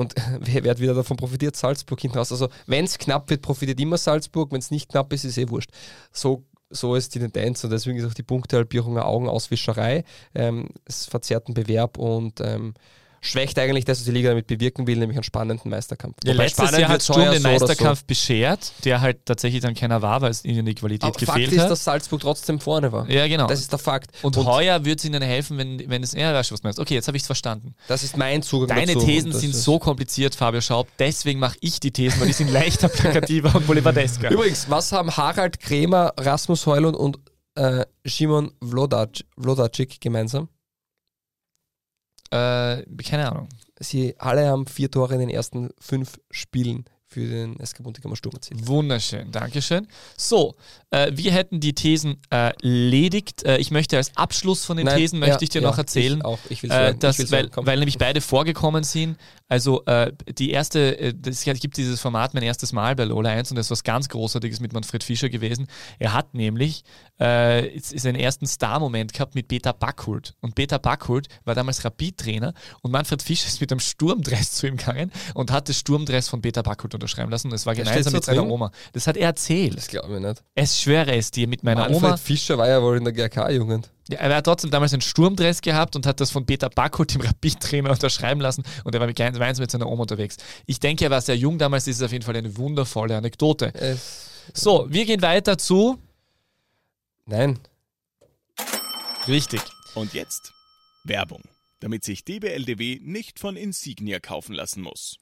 Und 0.00 0.14
wer, 0.40 0.64
wer 0.64 0.70
hat 0.70 0.80
wieder 0.80 0.94
davon 0.94 1.16
profitiert? 1.16 1.56
Salzburg 1.56 2.00
hinten 2.00 2.16
raus. 2.16 2.32
Also, 2.32 2.48
wenn 2.66 2.86
es 2.86 2.98
knapp 2.98 3.28
wird, 3.28 3.42
profitiert 3.42 3.78
immer 3.80 3.98
Salzburg. 3.98 4.50
Wenn 4.50 4.60
es 4.60 4.70
nicht 4.70 4.88
knapp 4.90 5.12
ist, 5.12 5.24
ist 5.24 5.36
eh 5.36 5.48
wurscht. 5.48 5.70
So, 6.10 6.44
so 6.70 6.94
ist 6.94 7.14
die 7.14 7.18
Tendenz 7.18 7.62
und 7.64 7.70
deswegen 7.70 7.98
ist 7.98 8.06
auch 8.06 8.14
die 8.14 8.22
Punktehalbierung 8.22 8.96
eine 8.96 9.04
Augenauswischerei. 9.04 10.04
Ähm, 10.34 10.68
es 10.86 11.04
verzerrt 11.06 11.48
einen 11.48 11.54
Bewerb 11.54 11.98
und 11.98 12.40
ähm, 12.40 12.74
schwächt 13.20 13.58
eigentlich 13.58 13.84
das, 13.84 13.98
was 13.98 14.06
die 14.06 14.12
Liga 14.12 14.30
damit 14.30 14.46
bewirken 14.46 14.86
will, 14.86 14.98
nämlich 14.98 15.16
einen 15.16 15.24
spannenden 15.24 15.70
Meisterkampf. 15.70 16.16
Ja, 16.24 16.32
letztes 16.32 16.70
Jahr 16.70 16.88
hat 16.88 17.02
Sturm 17.02 17.30
den 17.30 17.42
Meisterkampf 17.42 18.00
so. 18.00 18.06
beschert, 18.06 18.72
der 18.84 19.00
halt 19.00 19.26
tatsächlich 19.26 19.60
dann 19.60 19.74
keiner 19.74 20.00
war, 20.00 20.22
weil 20.22 20.30
es 20.30 20.44
ihnen 20.44 20.64
die 20.64 20.74
Qualität 20.74 21.04
Aber 21.04 21.18
gefehlt 21.18 21.48
Fakt 21.48 21.58
hat. 21.58 21.64
ist, 21.64 21.70
dass 21.70 21.84
Salzburg 21.84 22.20
trotzdem 22.20 22.60
vorne 22.60 22.92
war. 22.92 23.08
Ja, 23.10 23.26
genau. 23.28 23.46
Das 23.46 23.60
ist 23.60 23.70
der 23.70 23.78
Fakt. 23.78 24.10
Und, 24.22 24.36
und 24.36 24.46
heuer 24.46 24.84
wird 24.84 25.00
es 25.00 25.04
ihnen 25.04 25.22
helfen, 25.22 25.58
wenn, 25.58 25.90
wenn 25.90 26.02
es 26.02 26.14
eher 26.14 26.34
rasch 26.34 26.50
was 26.50 26.62
meinst. 26.62 26.80
Okay, 26.80 26.94
jetzt 26.94 27.08
habe 27.08 27.16
ich 27.16 27.22
es 27.22 27.26
verstanden. 27.26 27.74
Das 27.88 28.02
ist 28.02 28.16
mein 28.16 28.42
Zugang 28.42 28.68
Deine 28.68 28.94
dazu. 28.94 29.06
Thesen 29.06 29.32
sind 29.32 29.54
so 29.54 29.78
kompliziert, 29.78 30.34
Fabio 30.34 30.60
Schaub, 30.60 30.88
deswegen 30.98 31.40
mache 31.40 31.56
ich 31.60 31.80
die 31.80 31.92
Thesen, 31.92 32.20
weil 32.20 32.28
die 32.28 32.32
sind 32.32 32.50
leichter, 32.50 32.88
plakativer 32.88 33.54
und 33.54 33.66
boulevardesker. 33.66 34.30
Übrigens, 34.30 34.70
was 34.70 34.92
haben 34.92 35.16
Harald 35.16 35.60
Kremer, 35.60 36.14
Rasmus 36.18 36.66
Heulund 36.66 36.96
und 36.96 37.18
äh, 37.54 37.84
Simon 38.04 38.52
Vlodacic 38.62 40.00
gemeinsam? 40.00 40.48
Äh, 42.30 42.84
keine 43.02 43.30
Ahnung. 43.30 43.48
Sie 43.78 44.14
alle 44.18 44.46
haben 44.48 44.66
vier 44.66 44.90
Tore 44.90 45.14
in 45.14 45.20
den 45.20 45.30
ersten 45.30 45.70
fünf 45.78 46.20
Spielen 46.30 46.84
für 47.12 47.26
den 47.26 47.56
SK 47.64 47.82
Buntigammer 47.82 48.14
Sturm 48.14 48.34
erzielt. 48.34 48.68
Wunderschön, 48.68 49.32
Dankeschön. 49.32 49.88
So, 50.16 50.54
äh, 50.90 51.10
wir 51.12 51.32
hätten 51.32 51.58
die 51.58 51.74
Thesen 51.74 52.18
äh, 52.30 52.52
erledigt. 52.62 53.42
Äh, 53.42 53.58
ich 53.58 53.72
möchte 53.72 53.96
als 53.96 54.16
Abschluss 54.16 54.64
von 54.64 54.76
den 54.76 54.86
Nein, 54.86 54.96
Thesen 54.96 55.18
möchte 55.18 55.34
ja, 55.34 55.42
ich 55.42 55.48
dir 55.48 55.60
ja, 55.60 55.68
noch 55.68 55.76
erzählen, 55.76 56.20
ich 56.20 56.24
auch. 56.24 56.38
Ich 56.48 56.62
äh, 56.62 56.94
dass, 56.94 57.18
ich 57.18 57.32
weil, 57.32 57.50
weil 57.56 57.78
nämlich 57.78 57.98
beide 57.98 58.20
vorgekommen 58.20 58.84
sind. 58.84 59.18
Also 59.48 59.84
äh, 59.86 60.12
die 60.38 60.50
erste, 60.50 61.14
es 61.26 61.42
gibt 61.42 61.76
dieses 61.76 62.00
Format 62.00 62.32
mein 62.34 62.44
erstes 62.44 62.72
Mal 62.72 62.94
bei 62.94 63.02
Lola 63.02 63.30
1 63.30 63.50
und 63.50 63.56
das 63.56 63.66
ist 63.66 63.70
was 63.72 63.82
ganz 63.82 64.08
Großartiges 64.08 64.60
mit 64.60 64.72
Manfred 64.72 65.02
Fischer 65.02 65.28
gewesen. 65.28 65.66
Er 65.98 66.12
hat 66.12 66.34
nämlich 66.34 66.84
seinen 67.18 68.14
ersten 68.14 68.46
Star-Moment 68.46 69.12
gehabt 69.12 69.34
mit 69.34 69.46
Peter 69.48 69.74
Backhult. 69.74 70.36
Und 70.40 70.54
Peter 70.54 70.78
Backhult 70.78 71.28
war 71.44 71.54
damals 71.54 71.84
Rapid-Trainer 71.84 72.54
und 72.80 72.92
Manfred 72.92 73.20
Fischer 73.20 73.46
ist 73.46 73.60
mit 73.60 73.70
einem 73.70 73.80
Sturmdress 73.80 74.52
zu 74.54 74.68
ihm 74.68 74.78
gegangen 74.78 75.12
und 75.34 75.50
hat 75.50 75.68
das 75.68 75.76
Sturmdress 75.76 76.28
von 76.28 76.40
Peter 76.40 76.62
Backhult 76.62 76.94
unterschreiben 77.00 77.30
lassen. 77.30 77.50
Das 77.50 77.66
war 77.66 77.74
gemeinsam 77.74 78.12
mit 78.12 78.24
seiner 78.24 78.46
Oma. 78.46 78.70
Das 78.92 79.06
hat 79.06 79.16
er 79.16 79.26
erzählt. 79.26 79.76
Das 79.76 79.88
glaube 79.88 80.14
ich 80.14 80.20
nicht. 80.20 80.42
Es 80.54 80.80
schwöre 80.80 81.14
es 81.16 81.30
dir 81.30 81.48
mit 81.48 81.62
meiner 81.64 81.82
Manfred 81.82 81.96
Oma. 81.96 82.16
Fischer 82.16 82.58
war 82.58 82.68
ja 82.68 82.82
wohl 82.82 82.96
in 82.96 83.04
der 83.04 83.12
GRK-Jugend. 83.12 83.90
Ja, 84.08 84.18
er 84.18 84.36
hat 84.36 84.44
trotzdem 84.44 84.70
damals 84.70 84.92
einen 84.92 85.02
Sturmdress 85.02 85.60
gehabt 85.60 85.94
und 85.96 86.06
hat 86.06 86.20
das 86.20 86.30
von 86.30 86.44
Peter 86.44 86.68
Backhult, 86.68 87.14
dem 87.14 87.20
Rapid-Trainer, 87.20 87.90
unterschreiben 87.92 88.40
lassen 88.40 88.64
und 88.84 88.94
er 88.94 89.00
war 89.00 89.12
gemeinsam 89.12 89.62
mit 89.62 89.70
seiner 89.70 89.86
Oma 89.86 90.02
unterwegs. 90.02 90.36
Ich 90.66 90.80
denke, 90.80 91.04
er 91.04 91.10
war 91.10 91.20
sehr 91.20 91.36
jung 91.36 91.58
damals, 91.58 91.84
das 91.84 91.96
ist 91.96 92.02
auf 92.02 92.12
jeden 92.12 92.24
Fall 92.24 92.36
eine 92.36 92.56
wundervolle 92.56 93.16
Anekdote. 93.16 93.72
Es 93.74 94.30
so, 94.54 94.86
wir 94.90 95.04
gehen 95.04 95.22
weiter 95.22 95.58
zu. 95.58 95.98
Nein. 97.26 97.58
Richtig. 99.28 99.60
Und 99.94 100.14
jetzt 100.14 100.52
Werbung, 101.04 101.42
damit 101.80 102.04
sich 102.04 102.24
DBLDW 102.24 103.00
nicht 103.02 103.38
von 103.38 103.56
Insignia 103.56 104.18
kaufen 104.18 104.54
lassen 104.54 104.82
muss. 104.82 105.18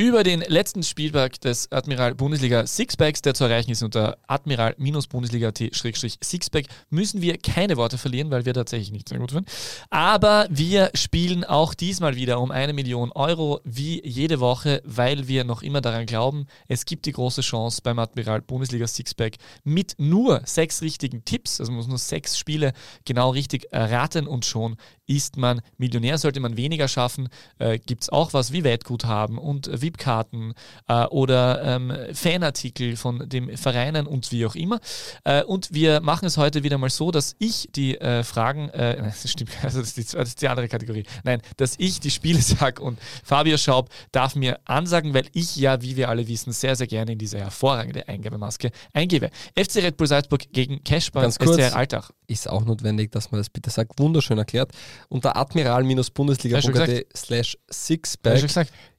Über 0.00 0.22
den 0.22 0.42
letzten 0.42 0.84
Spieltag 0.84 1.40
des 1.40 1.72
Admiral 1.72 2.14
Bundesliga 2.14 2.64
Sixpacks, 2.64 3.20
der 3.20 3.34
zu 3.34 3.42
erreichen 3.42 3.72
ist 3.72 3.82
unter 3.82 4.16
admiral-bundesliga-sixpack, 4.28 6.66
müssen 6.88 7.20
wir 7.20 7.36
keine 7.36 7.76
Worte 7.76 7.98
verlieren, 7.98 8.30
weil 8.30 8.44
wir 8.44 8.54
tatsächlich 8.54 8.92
nicht 8.92 9.08
sehr 9.08 9.18
gut 9.18 9.32
sind. 9.32 9.48
Aber 9.90 10.46
wir 10.50 10.92
spielen 10.94 11.42
auch 11.42 11.74
diesmal 11.74 12.14
wieder 12.14 12.40
um 12.40 12.52
eine 12.52 12.74
Million 12.74 13.10
Euro, 13.10 13.58
wie 13.64 14.00
jede 14.06 14.38
Woche, 14.38 14.82
weil 14.84 15.26
wir 15.26 15.42
noch 15.42 15.62
immer 15.62 15.80
daran 15.80 16.06
glauben, 16.06 16.46
es 16.68 16.84
gibt 16.84 17.06
die 17.06 17.12
große 17.12 17.40
Chance 17.40 17.80
beim 17.82 17.98
Admiral 17.98 18.40
Bundesliga 18.40 18.86
Sixpack 18.86 19.34
mit 19.64 19.96
nur 19.98 20.42
sechs 20.44 20.80
richtigen 20.80 21.24
Tipps, 21.24 21.58
also 21.58 21.72
man 21.72 21.78
muss 21.78 21.88
nur 21.88 21.98
sechs 21.98 22.38
Spiele 22.38 22.72
genau 23.04 23.30
richtig 23.30 23.66
erraten 23.72 24.28
und 24.28 24.44
schon 24.44 24.76
ist 25.08 25.36
man 25.36 25.60
Millionär. 25.78 26.18
Sollte 26.18 26.38
man 26.38 26.56
weniger 26.56 26.86
schaffen, 26.86 27.28
äh, 27.58 27.78
gibt 27.78 28.04
es 28.04 28.10
auch 28.10 28.34
was 28.34 28.52
wie 28.52 28.62
Wettguthaben 28.62 29.38
und 29.38 29.68
VIP-Karten 29.88 30.54
äh, 30.88 31.04
oder 31.06 31.62
ähm, 31.62 31.92
Fanartikel 32.12 32.96
von 32.96 33.28
den 33.28 33.56
Vereinen 33.56 34.06
und 34.06 34.30
wie 34.32 34.46
auch 34.46 34.54
immer. 34.54 34.80
Äh, 35.24 35.42
und 35.44 35.72
wir 35.72 36.00
machen 36.00 36.26
es 36.26 36.36
heute 36.36 36.62
wieder 36.62 36.78
mal 36.78 36.90
so, 36.90 37.10
dass 37.10 37.34
ich 37.38 37.68
die 37.74 37.98
äh, 38.00 38.22
Fragen, 38.22 38.68
äh, 38.70 39.02
das 39.02 39.30
stimmt, 39.30 39.50
also 39.62 39.80
das 39.80 39.88
ist, 39.88 39.96
die, 39.96 40.16
das 40.16 40.28
ist, 40.28 40.42
die, 40.42 40.48
andere 40.48 40.68
Kategorie, 40.68 41.04
nein, 41.24 41.40
dass 41.56 41.74
ich 41.78 42.00
die 42.00 42.10
Spiele 42.10 42.40
sage 42.42 42.82
und 42.82 42.98
Fabio 43.24 43.56
Schaub 43.56 43.88
darf 44.12 44.34
mir 44.34 44.60
ansagen, 44.64 45.14
weil 45.14 45.26
ich 45.32 45.56
ja, 45.56 45.80
wie 45.82 45.96
wir 45.96 46.08
alle 46.08 46.26
wissen, 46.28 46.52
sehr, 46.52 46.76
sehr 46.76 46.86
gerne 46.86 47.12
in 47.12 47.18
diese 47.18 47.38
hervorragende 47.38 48.06
Eingabemaske 48.08 48.70
eingebe. 48.92 49.30
FC 49.56 49.76
Red 49.76 49.96
Bull 49.96 50.06
Salzburg 50.06 50.52
gegen 50.52 50.82
Cashbar 50.84 51.30
SCR 51.30 51.74
Alltag. 51.74 52.12
Ist 52.26 52.48
auch 52.48 52.64
notwendig, 52.64 53.10
dass 53.12 53.30
man 53.30 53.40
das 53.40 53.48
bitte 53.48 53.70
sagt. 53.70 53.98
Wunderschön 53.98 54.38
erklärt 54.38 54.72
unter 55.08 55.36
admiral-bundesliga.de 55.36 57.06
slash 57.14 57.56
sixpack 57.70 58.38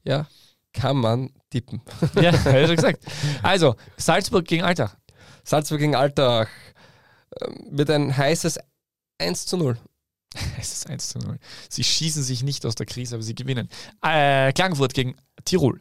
ja, 0.03 0.27
kann 0.73 0.97
man 0.97 1.31
tippen. 1.49 1.81
Ja, 2.21 2.31
habe 2.31 2.61
ich 2.61 2.67
schon 2.67 2.75
gesagt. 2.75 3.03
Also, 3.41 3.75
Salzburg 3.97 4.45
gegen 4.45 4.63
Alltag. 4.63 4.97
Salzburg 5.43 5.79
gegen 5.79 5.95
Alltag 5.95 6.49
mit 7.69 7.89
ähm, 7.89 8.09
ein 8.09 8.17
heißes 8.17 8.59
1 9.19 9.45
zu 9.45 9.57
0. 9.57 9.77
Es 10.59 10.73
ist 10.73 10.89
1 10.89 11.09
zu 11.09 11.19
0. 11.19 11.39
Sie 11.69 11.83
schießen 11.83 12.23
sich 12.23 12.43
nicht 12.43 12.65
aus 12.65 12.75
der 12.75 12.85
Krise, 12.85 13.15
aber 13.15 13.23
sie 13.23 13.35
gewinnen. 13.35 13.69
Äh, 14.03 14.53
Klagenfurt 14.53 14.93
gegen 14.93 15.15
Tirol. 15.45 15.79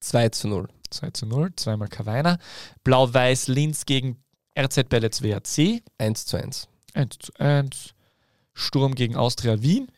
2 0.00 0.30
zu 0.30 0.48
0. 0.48 0.68
2 0.90 1.10
zu 1.10 1.26
0, 1.26 1.54
zweimal 1.56 1.88
Kawainer. 1.88 2.38
Blau-Weiß 2.84 3.48
Linz 3.48 3.86
gegen 3.86 4.22
RZ 4.58 4.88
Bellets 4.88 5.22
WRC. 5.22 5.82
1 5.98 6.26
zu 6.26 6.36
1. 6.36 6.68
1 6.94 7.18
zu 7.18 7.32
1. 7.38 7.94
Sturm 8.52 8.94
gegen 8.94 9.16
Austria 9.16 9.62
Wien? 9.62 9.90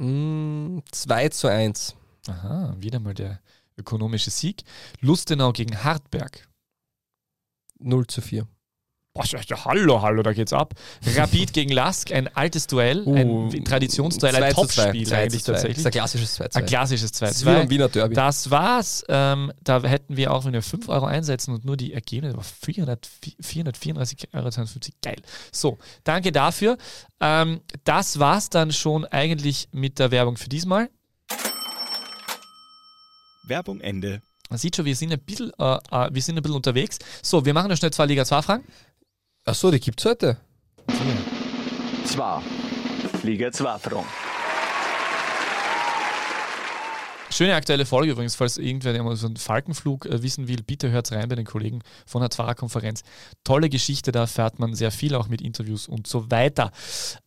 2 0.00 0.04
mm, 0.06 1.30
zu 1.30 1.48
1. 1.48 1.94
Aha, 2.26 2.74
wieder 2.78 3.00
mal 3.00 3.12
der 3.12 3.40
ökonomische 3.76 4.30
Sieg. 4.30 4.62
Lustenau 5.00 5.52
gegen 5.52 5.84
Hartberg. 5.84 6.48
0 7.78 8.06
zu 8.06 8.22
4. 8.22 8.48
Ja, 9.24 9.64
hallo, 9.64 10.02
hallo, 10.02 10.22
da 10.22 10.32
geht's 10.32 10.52
ab. 10.52 10.74
Rapid 11.14 11.52
gegen 11.52 11.70
Lask, 11.70 12.12
ein 12.12 12.34
altes 12.34 12.66
Duell, 12.66 13.06
ein 13.06 13.64
Traditionsduell, 13.64 14.34
ein 14.36 14.52
2 14.54 14.62
zu 14.62 14.66
2, 14.66 14.82
Topspiel 14.84 15.06
2 15.06 15.16
eigentlich 15.16 15.44
2. 15.44 15.52
Das 15.52 15.62
tatsächlich. 15.62 15.78
ist 15.78 15.86
ein 15.86 15.92
klassisches 15.92 16.34
2 16.34 16.44
Ein 16.54 16.66
klassisches 16.66 17.12
Das 17.12 17.30
ist 17.32 17.44
wie 17.44 17.50
2-2. 17.50 17.60
am 17.60 17.70
Wiener 17.70 17.88
Derby. 17.88 18.14
Das 18.14 18.50
war's. 18.50 19.04
Ähm, 19.08 19.52
da 19.62 19.82
hätten 19.82 20.16
wir 20.16 20.32
auch, 20.32 20.44
wenn 20.44 20.52
wir 20.52 20.62
5 20.62 20.88
Euro 20.88 21.06
einsetzen 21.06 21.54
und 21.54 21.64
nur 21.64 21.76
die 21.76 21.92
Ergebnisse 21.92 22.36
auf 22.38 22.52
400, 22.62 23.06
434,52 23.42 24.28
Euro, 24.32 24.50
geil. 25.02 25.16
So, 25.52 25.78
danke 26.04 26.32
dafür. 26.32 26.78
Ähm, 27.20 27.60
das 27.84 28.18
war's 28.18 28.50
dann 28.50 28.72
schon 28.72 29.04
eigentlich 29.04 29.68
mit 29.72 29.98
der 29.98 30.10
Werbung 30.10 30.36
für 30.36 30.48
diesmal. 30.48 30.88
Werbung 33.44 33.80
Ende. 33.80 34.22
Man 34.48 34.58
sieht 34.58 34.74
schon, 34.74 34.84
wir 34.84 34.96
sind 34.96 35.12
ein 35.12 35.20
bisschen, 35.20 35.52
äh, 35.58 35.78
äh, 35.92 36.08
wir 36.12 36.22
sind 36.22 36.36
ein 36.36 36.42
bisschen 36.42 36.56
unterwegs. 36.56 36.98
So, 37.22 37.44
wir 37.44 37.54
machen 37.54 37.68
noch 37.68 37.76
schnell 37.76 37.92
zwei 37.92 38.06
Liga 38.06 38.24
2 38.24 38.42
Fragen. 38.42 38.64
Achso, 39.50 39.72
die 39.72 39.80
gibt's 39.80 40.04
heute. 40.04 40.36
Zwar. 42.04 42.40
2 43.50 43.78
Fragen. 43.80 44.06
Schöne 47.32 47.54
aktuelle 47.54 47.86
Folge 47.86 48.10
übrigens, 48.10 48.34
falls 48.34 48.58
irgendwer 48.58 48.92
der 48.92 49.16
so 49.16 49.26
einen 49.26 49.36
Falkenflug 49.36 50.04
äh, 50.06 50.20
wissen 50.22 50.48
will, 50.48 50.62
bitte 50.66 50.90
hört 50.90 51.12
rein 51.12 51.28
bei 51.28 51.36
den 51.36 51.46
Kollegen 51.46 51.80
von 52.04 52.20
der 52.20 52.30
Zwarer-Konferenz. 52.30 53.04
Tolle 53.44 53.68
Geschichte, 53.68 54.10
da 54.10 54.22
erfährt 54.22 54.58
man 54.58 54.74
sehr 54.74 54.90
viel, 54.90 55.14
auch 55.14 55.28
mit 55.28 55.40
Interviews 55.40 55.86
und 55.86 56.08
so 56.08 56.28
weiter. 56.30 56.72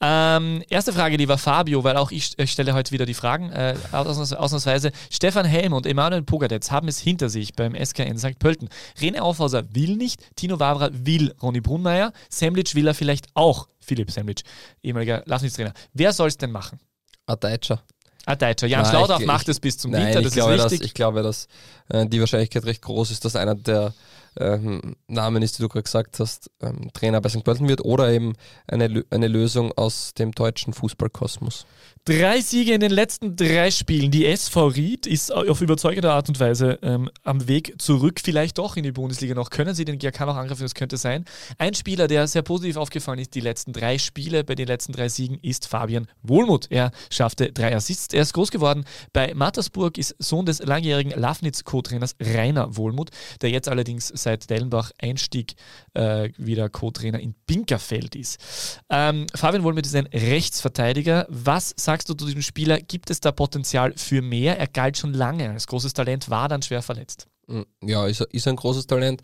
Ähm, 0.01 0.61
erste 0.69 0.91
Frage, 0.91 1.15
lieber 1.15 1.37
Fabio, 1.37 1.85
weil 1.85 1.95
auch 1.95 2.11
ich 2.11 2.37
äh, 2.37 2.45
stelle 2.47 2.73
heute 2.73 2.91
wieder 2.91 3.05
die 3.05 3.13
Fragen, 3.13 3.51
äh, 3.51 3.75
ausnahms- 3.93 4.35
ausnahmsweise. 4.35 4.91
Stefan 5.09 5.45
Helm 5.45 5.71
und 5.71 5.85
Emanuel 5.85 6.23
Pogadetz 6.23 6.69
haben 6.69 6.89
es 6.89 6.99
hinter 6.99 7.29
sich 7.29 7.53
beim 7.53 7.73
SKN 7.73 8.17
St. 8.17 8.39
Pölten. 8.39 8.67
René 8.99 9.19
Aufhauser 9.19 9.73
will 9.73 9.95
nicht, 9.95 10.35
Tino 10.35 10.59
Wabra 10.59 10.89
will 10.91 11.33
Ronny 11.41 11.61
Brunmeier, 11.61 12.11
Semlic 12.29 12.75
will 12.75 12.87
er 12.87 12.93
vielleicht 12.93 13.27
auch, 13.35 13.69
Philipp 13.79 14.11
Semlic, 14.11 14.41
ehemaliger 14.81 15.23
Lafnitz-Trainer. 15.25 15.73
Wer 15.93 16.11
soll 16.11 16.27
es 16.27 16.37
denn 16.37 16.51
machen? 16.51 16.79
Ein 17.25 17.39
Deutscher. 17.39 17.83
Ah, 18.25 18.35
Deutscher. 18.35 18.67
Jan 18.67 18.85
Schlaudorf 18.85 19.19
ich- 19.21 19.27
macht 19.27 19.49
es 19.49 19.59
bis 19.59 19.77
zum 19.77 19.91
Nein, 19.91 20.05
Winter, 20.07 20.19
ich 20.19 20.25
das 20.27 20.33
glaube, 20.33 20.53
ist 20.53 20.63
dass, 20.63 20.71
wichtig. 20.71 20.87
ich 20.87 20.93
glaube, 20.93 21.23
dass 21.23 21.47
äh, 21.89 22.05
die 22.07 22.19
Wahrscheinlichkeit 22.19 22.65
recht 22.65 22.81
groß 22.81 23.11
ist, 23.11 23.25
dass 23.25 23.35
einer 23.35 23.55
der 23.55 23.93
ähm, 24.39 24.95
Namen 25.07 25.43
ist, 25.43 25.57
die 25.57 25.61
du 25.61 25.69
gerade 25.69 25.83
gesagt 25.83 26.19
hast, 26.19 26.49
ähm, 26.61 26.89
Trainer 26.93 27.21
bei 27.21 27.29
St. 27.29 27.43
Pölten 27.43 27.67
wird 27.67 27.83
oder 27.85 28.11
eben 28.11 28.33
eine, 28.67 29.03
eine 29.09 29.27
Lösung 29.27 29.71
aus 29.73 30.13
dem 30.13 30.31
deutschen 30.31 30.73
Fußballkosmos. 30.73 31.65
Drei 32.05 32.41
Siege 32.41 32.73
in 32.73 32.81
den 32.81 32.91
letzten 32.91 33.37
drei 33.37 33.71
Spielen. 33.71 34.11
Die 34.11 34.25
SV 34.25 34.67
Ried 34.67 35.07
ist 35.07 35.33
auf 35.33 35.61
überzeugende 35.61 36.11
Art 36.11 36.27
und 36.27 36.37
Weise 36.37 36.77
ähm, 36.81 37.09
am 37.23 37.47
Weg 37.47 37.75
zurück, 37.81 38.19
vielleicht 38.21 38.57
doch 38.57 38.75
in 38.75 38.83
die 38.83 38.91
Bundesliga 38.91 39.35
noch. 39.35 39.49
Können 39.49 39.73
sie 39.73 39.85
den 39.85 39.99
GRK 39.99 40.25
noch 40.25 40.35
angreifen? 40.35 40.63
Das 40.63 40.73
könnte 40.73 40.97
sein. 40.97 41.23
Ein 41.57 41.73
Spieler, 41.75 42.09
der 42.09 42.27
sehr 42.27 42.41
positiv 42.41 42.75
aufgefallen 42.75 43.19
ist, 43.19 43.35
die 43.35 43.39
letzten 43.39 43.71
drei 43.71 43.97
Spiele 43.97 44.43
bei 44.43 44.55
den 44.55 44.67
letzten 44.67 44.91
drei 44.91 45.07
Siegen, 45.07 45.39
ist 45.41 45.65
Fabian 45.67 46.07
Wohlmuth. 46.23 46.67
Er 46.69 46.91
schaffte 47.09 47.53
drei 47.53 47.73
Assists. 47.73 48.13
Er 48.13 48.23
ist 48.23 48.33
groß 48.33 48.51
geworden 48.51 48.83
bei 49.13 49.33
Mattersburg, 49.33 49.97
ist 49.97 50.13
Sohn 50.19 50.45
des 50.45 50.59
langjährigen 50.59 51.17
Lafnitz-Co-Trainers 51.17 52.17
Rainer 52.19 52.75
Wohlmuth, 52.75 53.11
der 53.41 53.49
jetzt 53.49 53.69
allerdings 53.69 54.09
seit 54.23 54.49
Dellenbach 54.49 54.91
Einstieg 55.01 55.55
äh, 55.93 56.29
wieder 56.37 56.69
Co-Trainer 56.69 57.19
in 57.19 57.35
Binkerfeld 57.45 58.15
ist. 58.15 58.79
Ähm, 58.89 59.27
Fabian 59.35 59.63
Wohlmuth 59.63 59.85
ist 59.85 59.95
ein 59.95 60.07
Rechtsverteidiger. 60.07 61.25
Was 61.29 61.73
sagst 61.77 62.09
du 62.09 62.13
zu 62.13 62.25
diesem 62.25 62.41
Spieler? 62.41 62.79
Gibt 62.79 63.09
es 63.09 63.19
da 63.19 63.31
Potenzial 63.31 63.93
für 63.95 64.21
mehr? 64.21 64.57
Er 64.57 64.67
galt 64.67 64.97
schon 64.97 65.13
lange 65.13 65.49
als 65.49 65.67
großes 65.67 65.93
Talent, 65.93 66.29
war 66.29 66.49
dann 66.49 66.61
schwer 66.61 66.81
verletzt. 66.81 67.27
Mm, 67.47 67.61
Ja, 67.81 68.07
ist, 68.07 68.21
ist 68.21 68.47
ein 68.47 68.55
großes 68.55 68.87
Talent. 68.87 69.21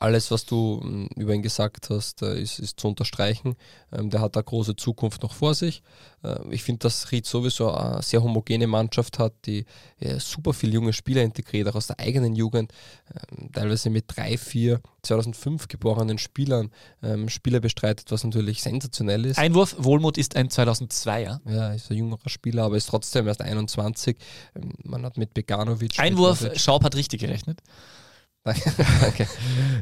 Alles, 0.00 0.30
was 0.30 0.46
du 0.46 0.80
mm, 0.82 1.20
über 1.20 1.34
ihn 1.34 1.42
gesagt 1.42 1.90
hast, 1.90 2.22
äh, 2.22 2.40
ist, 2.40 2.58
ist 2.58 2.80
zu 2.80 2.88
unterstreichen. 2.88 3.54
Ähm, 3.92 4.08
Der 4.08 4.22
hat 4.22 4.34
eine 4.34 4.42
große 4.44 4.74
Zukunft 4.74 5.22
noch 5.22 5.34
vor 5.34 5.54
sich. 5.54 5.82
Äh, 6.24 6.36
Ich 6.50 6.62
finde, 6.62 6.78
dass 6.80 7.12
Ried 7.12 7.26
sowieso 7.26 7.70
eine 7.70 8.02
sehr 8.02 8.22
homogene 8.22 8.66
Mannschaft 8.66 9.18
hat, 9.18 9.34
die 9.44 9.66
äh, 10.00 10.18
super 10.18 10.54
viele 10.54 10.72
junge 10.72 10.94
Spieler 10.94 11.22
integriert, 11.22 11.68
auch 11.68 11.74
aus 11.74 11.86
der 11.88 12.00
eigenen 12.00 12.34
Jugend, 12.34 12.72
ähm, 13.14 13.52
teilweise 13.52 13.90
mit 13.90 14.06
drei, 14.08 14.38
vier 14.38 14.80
2005 15.02 15.68
geborenen 15.68 16.16
Spielern 16.16 16.70
ähm, 17.02 17.28
Spieler 17.28 17.60
bestreitet, 17.60 18.10
was 18.10 18.24
natürlich 18.24 18.62
sensationell 18.62 19.26
ist. 19.26 19.38
Einwurf, 19.38 19.76
Wohlmuth 19.78 20.16
ist 20.16 20.34
ein 20.34 20.48
2002er. 20.48 21.40
Ja, 21.46 21.72
ist 21.74 21.90
ein 21.90 21.96
jüngerer 21.98 22.28
Spieler, 22.28 22.64
aber 22.64 22.76
ist 22.78 22.86
trotzdem 22.88 23.26
erst 23.28 23.42
21. 23.42 24.16
Ähm, 24.54 24.72
Man 24.82 25.04
hat 25.04 25.18
mit 25.18 25.34
Beganovic. 25.34 26.00
Einwurf, 26.00 26.46
Schaub 26.58 26.84
hat 26.84 26.94
richtig 26.96 27.20
gerechnet. 27.20 27.60
Danke. 28.44 29.28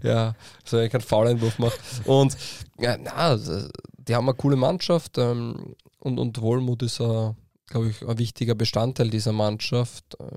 Ja, 0.03 0.35
so 0.65 0.81
ich 0.81 0.91
keinen 0.91 1.01
Foul-Einwurf 1.01 1.59
mache. 1.59 1.79
Und 2.05 2.37
ja, 2.79 2.97
na, 2.99 3.13
also, 3.13 3.69
die 3.97 4.15
haben 4.15 4.29
eine 4.29 4.37
coole 4.37 4.57
Mannschaft 4.57 5.19
ähm, 5.19 5.75
und, 6.01 6.19
und 6.19 6.41
Wohlmut 6.41 6.83
ist, 6.83 6.99
glaube 6.99 7.89
ich, 7.89 8.07
ein 8.07 8.19
wichtiger 8.19 8.55
Bestandteil 8.55 9.11
dieser 9.11 9.33
Mannschaft. 9.33 10.17
Ähm, 10.21 10.29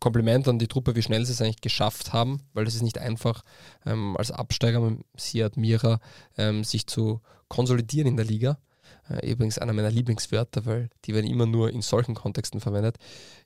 Kompliment 0.00 0.46
an 0.46 0.58
die 0.58 0.68
Truppe, 0.68 0.94
wie 0.94 1.02
schnell 1.02 1.24
sie 1.24 1.32
es 1.32 1.40
eigentlich 1.40 1.62
geschafft 1.62 2.12
haben, 2.12 2.42
weil 2.52 2.66
es 2.66 2.74
ist 2.74 2.82
nicht 2.82 2.98
einfach, 2.98 3.42
ähm, 3.86 4.16
als 4.16 4.30
Absteiger 4.30 4.80
mit 4.80 5.00
Siad 5.16 5.56
Mira 5.56 6.00
ähm, 6.36 6.64
sich 6.64 6.86
zu 6.86 7.20
konsolidieren 7.48 8.08
in 8.08 8.16
der 8.16 8.26
Liga. 8.26 8.58
Äh, 9.08 9.30
übrigens 9.30 9.58
einer 9.58 9.72
meiner 9.72 9.90
Lieblingswörter, 9.90 10.66
weil 10.66 10.90
die 11.04 11.14
werden 11.14 11.26
immer 11.26 11.46
nur 11.46 11.70
in 11.70 11.82
solchen 11.82 12.14
Kontexten 12.14 12.60
verwendet. 12.60 12.98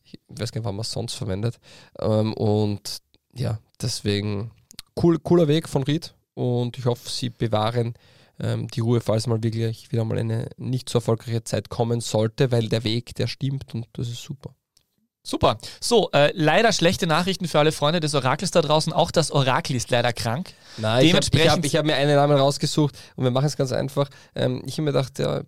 Ich 0.03 0.19
weiß 0.29 0.53
gar 0.53 0.61
nicht, 0.61 0.67
wann 0.67 0.75
man 0.75 0.83
es 0.83 0.91
sonst 0.91 1.15
verwendet. 1.15 1.61
Ähm, 2.01 2.33
und 2.35 2.99
ja, 3.33 3.59
deswegen 3.83 4.51
cool, 5.03 5.19
cooler 5.19 5.49
Weg 5.49 5.69
von 5.69 5.83
Ried 5.83 6.15
und 6.35 6.79
ich 6.79 6.87
hoffe, 6.87 7.09
sie 7.09 7.31
bewahren 7.31 7.95
ähm, 8.39 8.69
die 8.69 8.81
Ruhe, 8.81 9.01
falls 9.01 9.27
mal 9.27 9.43
wirklich 9.43 9.93
wieder 9.93 10.05
mal 10.05 10.19
eine 10.19 10.49
nicht 10.57 10.89
so 10.89 10.99
erfolgreiche 10.99 11.45
Zeit 11.45 11.69
kommen 11.69 12.01
sollte, 12.01 12.51
weil 12.53 12.69
der 12.69 12.85
Weg, 12.85 13.15
der 13.17 13.27
stimmt 13.27 13.75
und 13.75 13.87
das 13.93 14.09
ist 14.09 14.23
super. 14.23 14.55
Super. 15.23 15.59
So, 15.83 16.11
äh, 16.13 16.33
leider 16.35 16.73
schlechte 16.73 17.07
Nachrichten 17.07 17.47
für 17.47 17.59
alle 17.59 17.73
Freunde 17.73 18.01
des 18.01 18.15
Orakels 18.15 18.53
da 18.53 18.63
draußen. 18.63 18.91
Auch 18.95 19.11
das 19.11 19.31
Orakel 19.31 19.77
ist 19.77 19.91
leider 19.91 20.15
krank. 20.15 20.55
Nein, 20.79 21.05
ich 21.05 21.13
habe 21.13 21.21
ich 21.23 21.31
Dementsprechend- 21.31 21.51
hab, 21.51 21.65
ich 21.67 21.77
hab 21.77 21.85
mir 21.85 21.95
einen 21.97 22.17
Namen 22.17 22.39
rausgesucht 22.39 22.97
und 23.17 23.25
wir 23.25 23.31
machen 23.31 23.45
es 23.45 23.57
ganz 23.59 23.71
einfach. 23.73 24.09
Ähm, 24.35 24.63
ich 24.65 24.75
habe 24.75 24.83
mir 24.85 24.93
gedacht, 24.93 25.19
ja, 25.19 25.43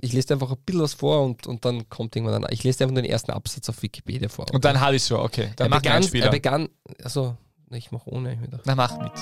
ich 0.00 0.12
lese 0.12 0.34
einfach 0.34 0.50
ein 0.50 0.58
bisschen 0.64 0.82
was 0.82 0.94
vor 0.94 1.24
und, 1.24 1.46
und 1.46 1.64
dann 1.64 1.88
kommt 1.88 2.14
irgendwann 2.14 2.42
dann. 2.42 2.52
Ich 2.52 2.62
lese 2.62 2.84
einfach 2.84 2.94
den 2.94 3.04
ersten 3.04 3.32
Absatz 3.32 3.68
auf 3.68 3.82
Wikipedia 3.82 4.28
vor. 4.28 4.46
Und 4.52 4.64
dann 4.64 4.80
habe 4.80 4.96
ich 4.96 5.04
schon, 5.04 5.20
okay. 5.20 5.50
Dann 5.56 5.66
er 5.66 5.70
mach 5.70 5.82
begann, 5.82 6.02
er 6.02 6.30
begann, 6.30 6.68
also 7.02 7.36
ich 7.70 7.90
mache 7.90 8.08
ohne. 8.10 8.36
Gedacht, 8.36 8.62
Na, 8.64 8.74
mach 8.74 8.96
mit. 8.98 9.12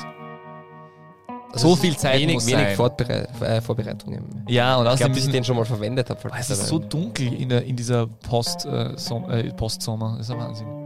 also 1.53 1.69
So 1.71 1.77
viel 1.77 1.97
Zeit 1.97 2.21
wenig, 2.21 2.35
muss 2.35 2.47
wenig 2.47 2.67
sein. 2.67 2.77
Vorberei 2.77 3.29
äh, 3.41 3.61
Vorbereitungen. 3.63 4.45
Ja, 4.49 4.77
und 4.77 4.85
Ich 4.85 4.93
außerdem 4.93 5.07
glaube, 5.07 5.15
dass 5.21 5.27
ich 5.27 5.33
den 5.33 5.45
schon 5.45 5.57
mal 5.57 5.65
verwendet 5.65 6.11
habe. 6.11 6.21
Boah, 6.29 6.37
es 6.39 6.51
ist 6.51 6.67
so 6.67 6.79
dunkel 6.79 7.33
in, 7.33 7.49
der, 7.49 7.65
in 7.65 7.77
dieser 7.77 8.07
Post, 8.07 8.67
äh, 8.67 8.97
Som 8.99 9.31
äh, 9.31 9.53
Postsommer. 9.55 10.17
Das 10.19 10.27
ist 10.27 10.33
ein 10.33 10.39
Wahnsinn. 10.39 10.86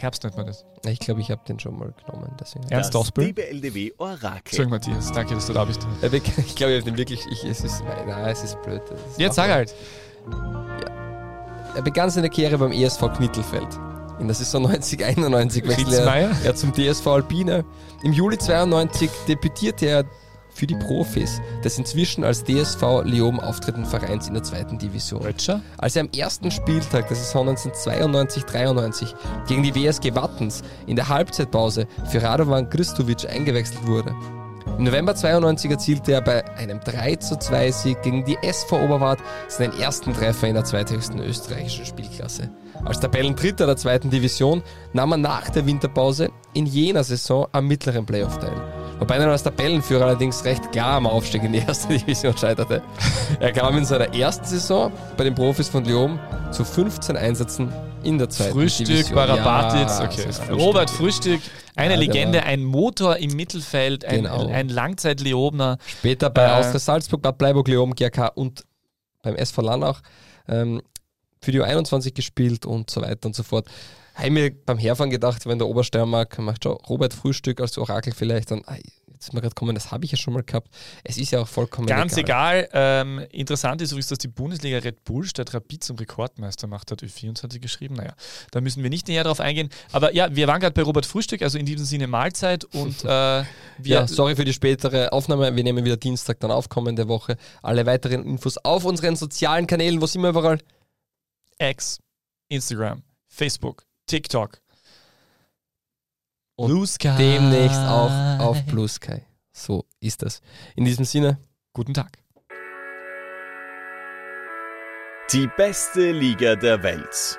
Herbst 0.00 0.22
nennt 0.22 0.36
man 0.36 0.46
das. 0.46 0.64
Ich 0.86 1.00
glaube, 1.00 1.20
ich 1.20 1.30
habe 1.30 1.40
den 1.48 1.58
schon 1.58 1.76
mal 1.78 1.92
genommen. 2.06 2.30
Deswegen. 2.40 2.66
Ernst 2.68 2.94
Ausbild? 2.94 3.26
liebe 3.26 3.46
LDW 3.48 3.92
Orakel. 3.98 4.38
Entschuldigung, 4.44 4.70
Matthias. 4.70 5.12
Danke, 5.12 5.34
dass 5.34 5.46
du 5.46 5.52
da 5.52 5.64
bist. 5.64 5.86
Er 6.00 6.08
be- 6.08 6.18
Ich 6.18 6.54
glaube, 6.54 6.72
ich 6.74 6.80
habe 6.80 6.90
den 6.90 6.96
wirklich. 6.96 7.20
Ich, 7.32 7.44
es 7.44 7.62
ist, 7.64 7.82
nein, 8.06 8.26
es 8.30 8.44
ist 8.44 8.62
blöd. 8.62 8.80
Ist 9.10 9.18
Jetzt 9.18 9.34
sag 9.34 9.50
halt. 9.50 9.74
Er 11.74 11.82
begann 11.82 12.10
seine 12.10 12.28
Karriere 12.30 12.58
beim 12.58 12.72
ESV 12.72 13.12
Knittelfeld. 13.16 13.68
In 14.20 14.26
der 14.26 14.34
Saison 14.34 14.66
90-91 14.66 15.68
wechselte 15.68 15.84
Kritzmeier? 15.84 16.30
er, 16.42 16.46
er 16.46 16.54
zum 16.54 16.72
DSV 16.72 17.06
Alpine. 17.06 17.64
Im 18.02 18.12
Juli 18.12 18.36
92 18.38 19.10
debütierte 19.28 19.86
er 19.86 20.04
für 20.58 20.66
die 20.66 20.74
Profis 20.74 21.40
des 21.62 21.78
inzwischen 21.78 22.24
als 22.24 22.42
DSV 22.42 23.04
Leoben 23.04 23.38
auftretenden 23.38 23.88
Vereins 23.88 24.26
in 24.26 24.34
der 24.34 24.42
zweiten 24.42 24.76
Division. 24.78 25.22
Rötscher? 25.22 25.62
Als 25.78 25.94
er 25.94 26.02
am 26.02 26.10
ersten 26.16 26.50
Spieltag 26.50 27.06
der 27.06 27.16
Saison 27.16 27.48
1992-93 27.50 29.14
gegen 29.46 29.62
die 29.62 29.74
WSG 29.74 30.14
Wattens 30.14 30.62
in 30.86 30.96
der 30.96 31.08
Halbzeitpause 31.08 31.86
für 32.10 32.22
Radovan 32.22 32.68
Kristovic 32.68 33.28
eingewechselt 33.28 33.86
wurde. 33.86 34.14
Im 34.76 34.84
November 34.84 35.14
92 35.14 35.70
erzielte 35.70 36.12
er 36.12 36.20
bei 36.20 36.44
einem 36.56 36.78
3 36.80 37.16
zu 37.16 37.36
2 37.36 37.70
Sieg 37.72 38.02
gegen 38.02 38.24
die 38.24 38.36
SV 38.42 38.84
Oberwart 38.84 39.18
seinen 39.48 39.78
ersten 39.78 40.12
Treffer 40.12 40.46
in 40.46 40.54
der 40.54 40.64
zweithöchsten 40.64 41.20
österreichischen 41.20 41.84
Spielklasse. 41.84 42.50
Als 42.84 43.00
Tabellendritter 43.00 43.66
der 43.66 43.76
zweiten 43.76 44.10
Division 44.10 44.62
nahm 44.92 45.12
er 45.12 45.18
nach 45.18 45.50
der 45.50 45.66
Winterpause 45.66 46.30
in 46.54 46.66
jener 46.66 47.02
Saison 47.02 47.48
am 47.50 47.66
mittleren 47.66 48.06
Playoff 48.06 48.38
teil. 48.38 48.77
Wobei 48.98 49.16
er 49.16 49.28
als 49.28 49.42
Tabellenführer 49.44 50.06
allerdings 50.06 50.44
recht 50.44 50.72
klar 50.72 50.94
am 50.96 51.06
Aufstieg 51.06 51.42
in 51.44 51.52
die 51.52 51.60
erste 51.60 51.88
Division 51.98 52.36
scheiterte. 52.36 52.82
Er 53.38 53.52
kam 53.52 53.76
in 53.78 53.84
seiner 53.84 54.12
ersten 54.14 54.44
Saison 54.44 54.92
bei 55.16 55.24
den 55.24 55.34
Profis 55.34 55.68
von 55.68 55.84
Lyon 55.84 56.18
zu 56.50 56.64
15 56.64 57.16
Einsätzen 57.16 57.72
in 58.02 58.18
der 58.18 58.28
zweiten 58.28 58.52
Frühstück, 58.52 58.86
Division. 58.86 59.14
Barabatic. 59.14 59.88
Ja, 59.88 60.04
okay. 60.04 60.24
also 60.26 60.42
Frühstück. 60.42 60.58
Robert 60.66 60.90
Frühstück, 60.90 61.40
eine 61.76 61.94
Ja, 61.94 62.00
Legende, 62.00 62.42
ein 62.42 62.64
Motor 62.64 63.16
im 63.18 63.34
Mittelfeld, 63.36 64.04
ein, 64.04 64.22
Genau. 64.24 64.46
ein 64.48 64.68
Langzeit-Leobner. 64.68 65.78
Später 65.86 66.30
bei 66.30 66.44
Äh, 66.46 66.50
Austria 66.52 66.80
Salzburg, 66.80 67.22
Bad 67.22 67.38
Bleiburg, 67.38 67.68
Leoben, 67.68 67.94
GRK 67.94 68.28
und 68.34 68.64
beim 69.22 69.36
SV 69.36 69.62
Lanach 69.62 70.00
ähm, 70.48 70.80
für 71.40 71.52
die 71.52 71.60
U21 71.60 72.14
gespielt 72.14 72.66
und 72.66 72.90
so 72.90 73.00
weiter 73.02 73.26
und 73.26 73.36
so 73.36 73.42
fort. 73.42 73.66
Habe 74.18 74.26
ich 74.26 74.32
mir 74.32 74.50
beim 74.50 74.78
Herfahren 74.78 75.10
gedacht, 75.10 75.46
wenn 75.46 75.58
der 75.58 75.68
Obersteiermark 75.68 76.40
macht 76.40 76.64
schon 76.64 76.72
Robert 76.72 77.14
Frühstück 77.14 77.60
als 77.60 77.78
Orakel 77.78 78.12
vielleicht, 78.12 78.50
dann, 78.50 78.64
ei, 78.66 78.82
jetzt 79.12 79.28
ist 79.28 79.32
mir 79.32 79.40
gerade 79.40 79.54
kommen, 79.54 79.76
das 79.76 79.92
habe 79.92 80.04
ich 80.04 80.10
ja 80.10 80.18
schon 80.18 80.34
mal 80.34 80.42
gehabt. 80.42 80.66
Es 81.04 81.18
ist 81.18 81.30
ja 81.30 81.38
auch 81.40 81.46
vollkommen 81.46 81.86
Ganz 81.86 82.16
egal. 82.16 82.68
Ähm, 82.72 83.24
interessant 83.30 83.80
ist 83.80 83.92
übrigens, 83.92 84.08
dass 84.08 84.18
die 84.18 84.26
Bundesliga 84.26 84.78
Red 84.78 85.04
Bull 85.04 85.24
statt 85.24 85.54
Rapid 85.54 85.84
zum 85.84 85.98
Rekordmeister 85.98 86.66
macht, 86.66 86.90
hat 86.90 87.00
Ö24 87.00 87.60
geschrieben. 87.60 87.94
Naja, 87.94 88.12
da 88.50 88.60
müssen 88.60 88.82
wir 88.82 88.90
nicht 88.90 89.06
näher 89.06 89.22
drauf 89.22 89.38
eingehen. 89.38 89.68
Aber 89.92 90.12
ja, 90.12 90.34
wir 90.34 90.48
waren 90.48 90.58
gerade 90.58 90.74
bei 90.74 90.82
Robert 90.82 91.06
Frühstück, 91.06 91.40
also 91.42 91.56
in 91.56 91.66
diesem 91.66 91.84
Sinne 91.84 92.08
Mahlzeit 92.08 92.64
und 92.64 93.00
äh, 93.04 93.06
wir. 93.06 93.44
Ja, 93.78 94.08
sorry 94.08 94.34
für 94.34 94.44
die 94.44 94.52
spätere 94.52 95.12
Aufnahme. 95.12 95.54
Wir 95.54 95.62
nehmen 95.62 95.84
wieder 95.84 95.96
Dienstag 95.96 96.40
dann 96.40 96.50
auf, 96.50 96.68
kommende 96.68 97.06
Woche. 97.06 97.36
Alle 97.62 97.86
weiteren 97.86 98.24
Infos 98.24 98.58
auf 98.58 98.84
unseren 98.84 99.14
sozialen 99.14 99.68
Kanälen. 99.68 100.02
Wo 100.02 100.06
sind 100.06 100.22
wir 100.22 100.30
überall? 100.30 100.58
X, 101.60 102.00
Instagram, 102.48 103.04
Facebook, 103.28 103.87
TikTok. 104.08 104.60
Und 106.56 106.68
Blue 106.68 106.86
Sky. 106.86 107.14
Demnächst 107.16 107.78
auch 107.78 108.40
auf 108.40 108.64
Blue 108.66 108.88
Sky. 108.88 109.22
So 109.52 109.84
ist 110.00 110.22
das. 110.22 110.40
In 110.74 110.84
diesem 110.84 111.04
Sinne, 111.04 111.38
Guten 111.78 111.94
Tag. 111.94 112.18
Die 115.32 115.46
beste 115.56 116.10
Liga 116.10 116.56
der 116.56 116.82
Welt. 116.82 117.38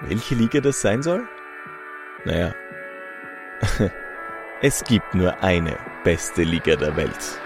Welche 0.00 0.34
Liga 0.36 0.60
das 0.60 0.80
sein 0.80 1.02
soll? 1.02 1.28
Naja, 2.24 2.54
es 4.62 4.82
gibt 4.84 5.14
nur 5.14 5.38
eine 5.42 5.76
beste 6.02 6.44
Liga 6.44 6.76
der 6.76 6.96
Welt. 6.96 7.38